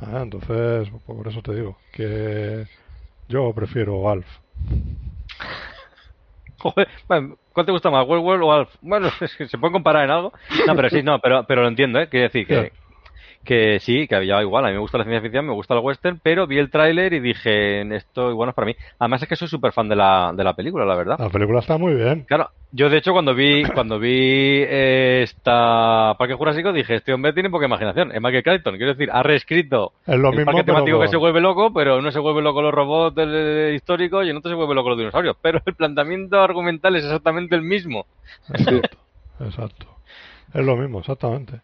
Ah, 0.00 0.20
entonces, 0.22 0.90
por 1.06 1.28
eso 1.28 1.42
te 1.42 1.54
digo, 1.54 1.78
que 1.92 2.66
yo 3.28 3.52
prefiero 3.54 4.10
Alf. 4.10 4.26
Joder, 6.58 6.88
bueno, 7.06 7.36
¿cuál 7.52 7.66
te 7.66 7.72
gusta 7.72 7.90
más, 7.90 8.06
Westworld 8.06 8.42
o 8.42 8.52
Alf? 8.52 8.74
Bueno, 8.80 9.08
es 9.20 9.34
que 9.36 9.46
se 9.46 9.58
pueden 9.58 9.72
comparar 9.72 10.04
en 10.04 10.10
algo. 10.10 10.32
No, 10.66 10.74
pero 10.74 10.90
sí, 10.90 11.02
no, 11.02 11.20
pero, 11.20 11.44
pero 11.46 11.62
lo 11.62 11.68
entiendo, 11.68 12.00
¿eh? 12.00 12.08
Quiero 12.08 12.24
decir 12.24 12.46
que, 12.46 12.72
que 13.46 13.78
sí, 13.80 14.06
que 14.06 14.16
había 14.16 14.42
igual. 14.42 14.64
A 14.64 14.68
mí 14.68 14.74
me 14.74 14.80
gusta 14.80 14.98
la 14.98 15.04
ciencia 15.04 15.22
ficción, 15.22 15.46
me 15.46 15.54
gusta 15.54 15.72
el 15.72 15.80
western, 15.80 16.20
pero 16.22 16.46
vi 16.46 16.58
el 16.58 16.70
tráiler 16.70 17.14
y 17.14 17.20
dije, 17.20 17.80
esto 17.96 18.30
igual 18.30 18.48
no 18.48 18.50
es 18.50 18.54
para 18.54 18.66
mí. 18.66 18.76
Además 18.98 19.22
es 19.22 19.28
que 19.28 19.36
soy 19.36 19.48
súper 19.48 19.72
fan 19.72 19.88
de 19.88 19.96
la, 19.96 20.32
de 20.36 20.44
la 20.44 20.54
película, 20.54 20.84
la 20.84 20.94
verdad. 20.96 21.16
La 21.18 21.30
película 21.30 21.60
está 21.60 21.78
muy 21.78 21.94
bien. 21.94 22.24
Claro, 22.28 22.50
yo 22.72 22.90
de 22.90 22.98
hecho 22.98 23.12
cuando 23.12 23.34
vi 23.34 23.62
cuando 23.74 23.98
vi 23.98 24.10
eh, 24.12 25.20
esta 25.22 26.14
Parque 26.18 26.34
Jurásico 26.34 26.72
dije, 26.72 26.96
este 26.96 27.14
hombre 27.14 27.32
tiene 27.32 27.48
poca 27.48 27.66
imaginación. 27.66 28.12
Es 28.12 28.20
Michael 28.20 28.42
Crichton, 28.42 28.76
quiero 28.76 28.92
decir, 28.92 29.08
ha 29.12 29.22
reescrito 29.22 29.92
Es 30.06 30.18
lo 30.18 30.30
el 30.30 30.36
mismo, 30.36 30.52
parque 30.52 30.64
temático 30.64 31.00
que 31.00 31.08
se 31.08 31.16
vuelve 31.16 31.40
loco, 31.40 31.72
pero 31.72 31.98
uno 31.98 32.10
se 32.10 32.18
vuelve 32.18 32.42
loco 32.42 32.60
los 32.60 32.74
robots 32.74 33.14
del- 33.16 33.74
históricos 33.74 34.26
y 34.26 34.30
en 34.30 34.36
otro 34.36 34.50
se 34.50 34.56
vuelve 34.56 34.74
loco 34.74 34.90
los 34.90 34.98
dinosaurios. 34.98 35.36
Pero 35.40 35.60
el 35.64 35.74
planteamiento 35.74 36.40
argumental 36.40 36.96
es 36.96 37.04
exactamente 37.04 37.54
el 37.54 37.62
mismo. 37.62 38.06
Exacto, 38.50 38.98
exacto. 39.40 39.86
Es 40.52 40.64
lo 40.64 40.76
mismo, 40.76 41.00
exactamente. 41.00 41.60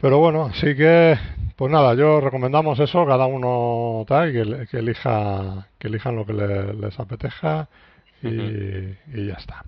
Pero 0.00 0.18
bueno, 0.18 0.44
así 0.46 0.74
que, 0.76 1.16
pues 1.56 1.72
nada, 1.72 1.94
yo 1.94 2.20
recomendamos 2.20 2.78
eso, 2.80 3.06
cada 3.06 3.26
uno 3.26 4.04
tal, 4.06 4.32
que, 4.32 4.66
que 4.70 4.78
elija, 4.78 5.68
que 5.78 5.88
elijan 5.88 6.16
lo 6.16 6.26
que 6.26 6.32
le- 6.34 6.74
les 6.74 6.98
apeteja 7.00 7.68
y, 8.22 8.28
y 8.28 9.26
ya 9.28 9.34
está. 9.34 9.64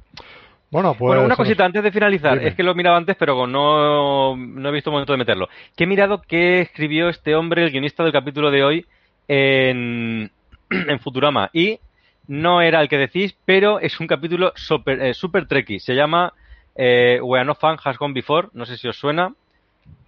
Bueno, 0.70 0.90
pues. 0.94 1.08
bueno, 1.08 1.20
una 1.22 1.28
nos- 1.30 1.36
cosita 1.38 1.64
antes 1.64 1.82
de 1.82 1.92
finalizar, 1.92 2.38
Dime. 2.38 2.50
es 2.50 2.54
que 2.54 2.62
lo 2.64 2.74
miraba 2.74 2.96
antes, 2.96 3.16
pero 3.16 3.46
no, 3.46 4.36
no 4.36 4.68
he 4.68 4.72
visto 4.72 4.90
momento 4.90 5.12
de 5.12 5.18
meterlo. 5.18 5.48
Que 5.76 5.84
he 5.84 5.86
mirado 5.86 6.20
qué 6.20 6.60
escribió 6.60 7.08
este 7.08 7.34
hombre, 7.34 7.62
el 7.64 7.70
guionista 7.70 8.02
del 8.02 8.12
capítulo 8.12 8.50
de 8.50 8.64
hoy, 8.64 8.86
en, 9.28 10.30
en 10.70 11.00
Futurama. 11.00 11.50
Y 11.52 11.78
no 12.26 12.60
era 12.60 12.82
el 12.82 12.88
que 12.88 12.98
decís, 12.98 13.36
pero 13.46 13.78
es 13.80 14.00
un 14.00 14.06
capítulo 14.06 14.52
super, 14.56 15.00
eh, 15.00 15.14
super 15.14 15.46
tricky. 15.46 15.78
Se 15.78 15.94
llama 15.94 16.34
eh, 16.74 17.20
We 17.22 17.38
Are 17.38 17.46
Not 17.46 17.60
Fan 17.60 17.76
Has 17.82 17.96
Gone 17.96 18.12
Before. 18.12 18.48
No 18.52 18.66
sé 18.66 18.76
si 18.76 18.88
os 18.88 18.98
suena. 18.98 19.32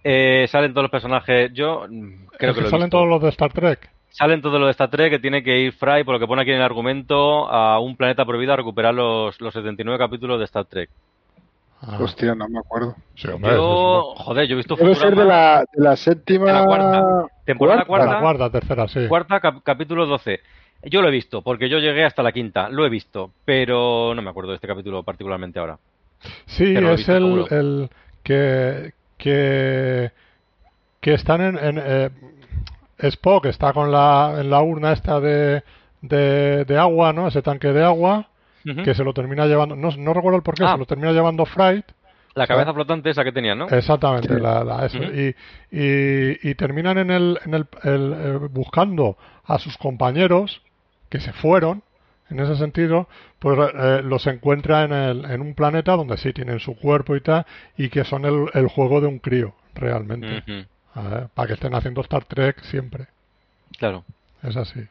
Eh, 0.03 0.47
salen 0.49 0.71
todos 0.73 0.83
los 0.83 0.91
personajes. 0.91 1.51
Yo 1.53 1.85
mm, 1.89 2.25
creo 2.37 2.51
es 2.51 2.55
que 2.55 2.61
lo 2.61 2.67
he 2.67 2.71
salen 2.71 2.89
todos 2.89 3.07
los 3.07 3.21
de 3.21 3.29
Star 3.29 3.51
Trek. 3.51 3.89
Salen 4.09 4.41
todo 4.41 4.57
lo 4.59 4.65
de 4.65 4.71
Star 4.71 4.89
Trek 4.89 5.11
que 5.11 5.19
tiene 5.19 5.43
que 5.43 5.59
ir 5.59 5.73
Fry, 5.73 6.03
por 6.03 6.13
lo 6.15 6.19
que 6.19 6.27
pone 6.27 6.41
aquí 6.41 6.51
en 6.51 6.57
el 6.57 6.63
argumento, 6.63 7.47
a 7.49 7.79
un 7.79 7.95
planeta 7.95 8.25
prohibido 8.25 8.53
a 8.53 8.55
recuperar 8.55 8.93
los, 8.93 9.39
los 9.39 9.53
79 9.53 9.97
capítulos 9.99 10.39
de 10.39 10.45
Star 10.45 10.65
Trek. 10.65 10.89
Ah, 11.81 11.97
Hostia, 12.01 12.35
no 12.35 12.49
me 12.49 12.59
acuerdo. 12.59 12.95
sí, 13.15 13.27
hombre, 13.29 13.51
Yo, 13.53 14.13
joder, 14.17 14.47
yo 14.47 14.55
he 14.55 14.57
visto 14.57 14.75
Debe 14.75 14.95
ser 14.95 15.15
de 15.15 15.23
la, 15.23 15.63
de 15.71 15.81
la 15.83 15.95
séptima. 15.95 16.45
De 16.47 16.53
la 16.53 16.65
cuarta. 16.65 17.25
temporada 17.45 17.85
cuarta, 17.85 18.19
cuarta, 18.19 18.49
tercera, 18.49 18.87
sí. 18.89 19.07
cuarta 19.07 19.39
cap- 19.39 19.61
capítulo 19.63 20.05
12. 20.05 20.41
Yo 20.83 21.01
lo 21.01 21.07
he 21.07 21.11
visto, 21.11 21.41
porque 21.41 21.69
yo 21.69 21.79
llegué 21.79 22.03
hasta 22.03 22.21
la 22.23 22.31
quinta, 22.33 22.67
lo 22.69 22.85
he 22.85 22.89
visto, 22.89 23.31
pero 23.45 24.13
no 24.13 24.21
me 24.21 24.29
acuerdo 24.29 24.49
de 24.51 24.55
este 24.55 24.67
capítulo 24.67 25.03
particularmente 25.03 25.59
ahora. 25.59 25.77
Sí, 26.47 26.73
es 26.75 27.07
el, 27.09 27.45
el, 27.49 27.89
que, 28.23 28.91
que, 29.19 30.11
que 30.99 31.13
están 31.13 31.41
en... 31.41 31.57
en 31.57 31.83
eh, 31.85 32.09
Spock 33.01 33.45
está 33.45 33.71
con 33.71 33.91
la, 33.91 34.35
en 34.39 34.49
la 34.49 34.61
urna 34.61 34.91
esta 34.91 35.21
de, 35.21 35.63
de, 36.01 36.65
de 36.65 36.77
agua, 36.77 37.13
¿no? 37.13 37.27
Ese 37.29 37.41
tanque 37.41 37.71
de 37.71 37.83
agua, 37.83 38.27
que 38.83 38.93
se 38.93 39.03
lo 39.03 39.13
termina 39.13 39.45
llevando... 39.45 39.75
No, 39.75 39.89
no 39.97 40.13
recuerdo 40.13 40.37
el 40.37 40.43
por 40.43 40.55
qué, 40.55 40.65
ah. 40.65 40.73
se 40.73 40.77
lo 40.79 40.85
termina 40.85 41.13
llevando 41.13 41.45
Fright. 41.45 41.85
La 42.35 42.45
cabeza 42.45 42.73
flotante 42.73 43.09
esa 43.09 43.23
que 43.23 43.31
tenían, 43.31 43.57
¿no? 43.57 43.69
Exactamente, 43.69 44.37
la, 44.39 44.63
la 44.63 44.87
y, 44.91 45.33
y, 45.71 46.49
y, 46.49 46.55
terminan 46.55 46.97
en 46.97 47.09
el, 47.09 47.39
en 47.45 47.53
el, 47.53 47.67
el, 47.83 48.13
eh, 48.13 48.37
buscando 48.51 49.17
a 49.45 49.57
sus 49.59 49.77
compañeros 49.77 50.61
que 51.09 51.19
se 51.21 51.33
fueron 51.33 51.81
en 52.29 52.39
ese 52.39 52.55
sentido, 52.55 53.07
pues 53.39 53.57
eh, 53.73 54.01
los 54.03 54.25
encuentra 54.27 54.83
en, 54.83 54.93
el, 54.93 55.25
en 55.25 55.41
un 55.41 55.53
planeta 55.55 55.95
donde 55.95 56.17
sí 56.17 56.33
tienen 56.33 56.59
su 56.59 56.75
cuerpo 56.75 57.15
y 57.15 57.21
tal, 57.21 57.45
y 57.77 57.89
que 57.89 58.03
son 58.03 58.25
el, 58.25 58.45
el 58.53 58.67
juego 58.67 59.01
de 59.01 59.07
un 59.07 59.19
crío, 59.19 59.53
realmente. 59.75 60.67
para 60.93 61.47
que 61.47 61.53
estén 61.53 61.73
haciendo 61.73 62.01
Star 62.01 62.25
Trek 62.25 62.61
siempre. 62.63 63.07
Claro. 63.77 64.03
Es 64.43 64.55
así. 64.55 64.81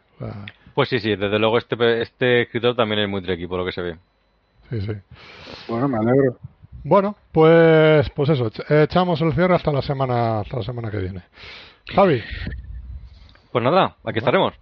Pues 0.74 0.88
sí, 0.88 1.00
sí, 1.00 1.16
desde 1.16 1.38
luego 1.38 1.58
este, 1.58 2.02
este 2.02 2.42
escritor 2.42 2.76
también 2.76 3.00
es 3.00 3.08
muy 3.08 3.22
Trekky, 3.22 3.46
por 3.46 3.58
lo 3.58 3.64
que 3.64 3.72
se 3.72 3.82
ve. 3.82 3.96
Sí, 4.70 4.80
sí. 4.80 4.92
Bueno, 5.68 5.88
me 5.88 5.98
alegro. 5.98 6.36
Bueno, 6.84 7.16
pues, 7.32 8.08
pues 8.10 8.28
eso, 8.30 8.50
echamos 8.68 9.20
el 9.20 9.32
cierre 9.32 9.54
hasta 9.54 9.72
la 9.72 9.82
semana, 9.82 10.40
hasta 10.40 10.58
la 10.58 10.62
semana 10.62 10.90
que 10.90 10.98
viene. 10.98 11.22
Javi. 11.94 12.22
Pues 13.50 13.64
nada, 13.64 13.96
aquí 14.04 14.18
estaremos. 14.18 14.54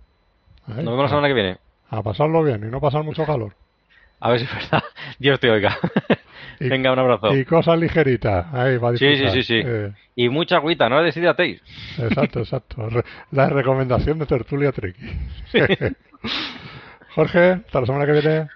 Nos 0.67 0.77
vemos 0.77 1.03
la 1.03 1.09
semana 1.09 1.29
que 1.29 1.35
viene. 1.35 1.59
A 1.91 2.03
pasarlo 2.03 2.43
bien 2.43 2.65
y 2.67 2.71
no 2.71 2.81
pasar 2.81 3.03
mucho 3.05 3.25
calor. 3.25 3.53
A 4.21 4.31
ver 4.31 4.41
si 4.41 4.47
es 4.47 4.55
verdad. 4.55 4.83
Dios 5.19 5.41
te 5.41 5.51
oiga. 5.51 5.77
Venga, 6.61 6.93
un 6.93 6.99
abrazo. 6.99 7.37
Y 7.37 7.45
cosas 7.45 7.79
ligeritas. 7.79 8.47
Ahí 8.53 8.79
va 8.79 8.97
Sí, 8.97 9.17
sí, 9.17 9.29
sí. 9.31 9.43
sí. 9.43 9.61
Eh. 9.65 9.93
Y 10.15 10.29
mucha 10.31 10.57
agüita, 10.57 10.89
no 10.89 11.03
decidíateis. 11.03 11.61
Exacto, 11.99 12.41
exacto. 12.41 12.89
La 13.31 13.51
recomendación 13.51 14.19
de 14.19 14.27
Tertulia 14.27 14.73
Treki. 14.73 15.03
Jorge, 17.15 17.51
hasta 17.53 17.81
la 17.81 17.87
semana 17.87 18.07
que 18.07 18.13
viene. 18.13 18.49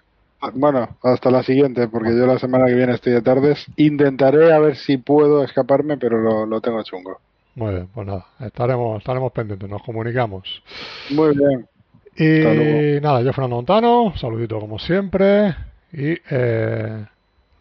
Bueno, 0.55 0.97
hasta 1.02 1.31
la 1.31 1.43
siguiente, 1.43 1.89
porque 1.89 2.16
yo 2.16 2.27
la 2.27 2.39
semana 2.39 2.66
que 2.66 2.74
viene 2.74 2.94
estoy 2.94 3.12
de 3.12 3.20
tardes. 3.20 3.66
Intentaré 3.77 4.52
a 4.52 4.59
ver 4.59 4.77
si 4.77 4.97
puedo 4.97 5.44
escaparme, 5.44 5.98
pero 5.98 6.19
lo, 6.19 6.47
lo 6.47 6.61
tengo 6.62 6.82
chungo. 6.82 7.20
Muy 7.55 7.74
bien, 7.74 7.89
pues 7.93 8.07
nada, 8.07 8.27
estaremos, 8.39 8.98
estaremos 8.98 9.32
pendientes, 9.32 9.69
nos 9.69 9.82
comunicamos. 9.82 10.62
Muy 11.11 11.36
bien. 11.36 11.69
Y 12.16 13.01
nada, 13.01 13.23
yo 13.23 13.32
Fernando 13.32 13.57
Montano, 13.57 14.12
saludito 14.16 14.59
como 14.61 14.78
siempre 14.78 15.55
y 15.93 16.16
eh, 16.31 17.07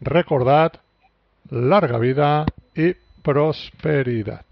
recordad 0.01 0.73
larga 1.49 1.97
vida 1.97 2.45
y 2.75 2.93
prosperidad. 3.21 4.45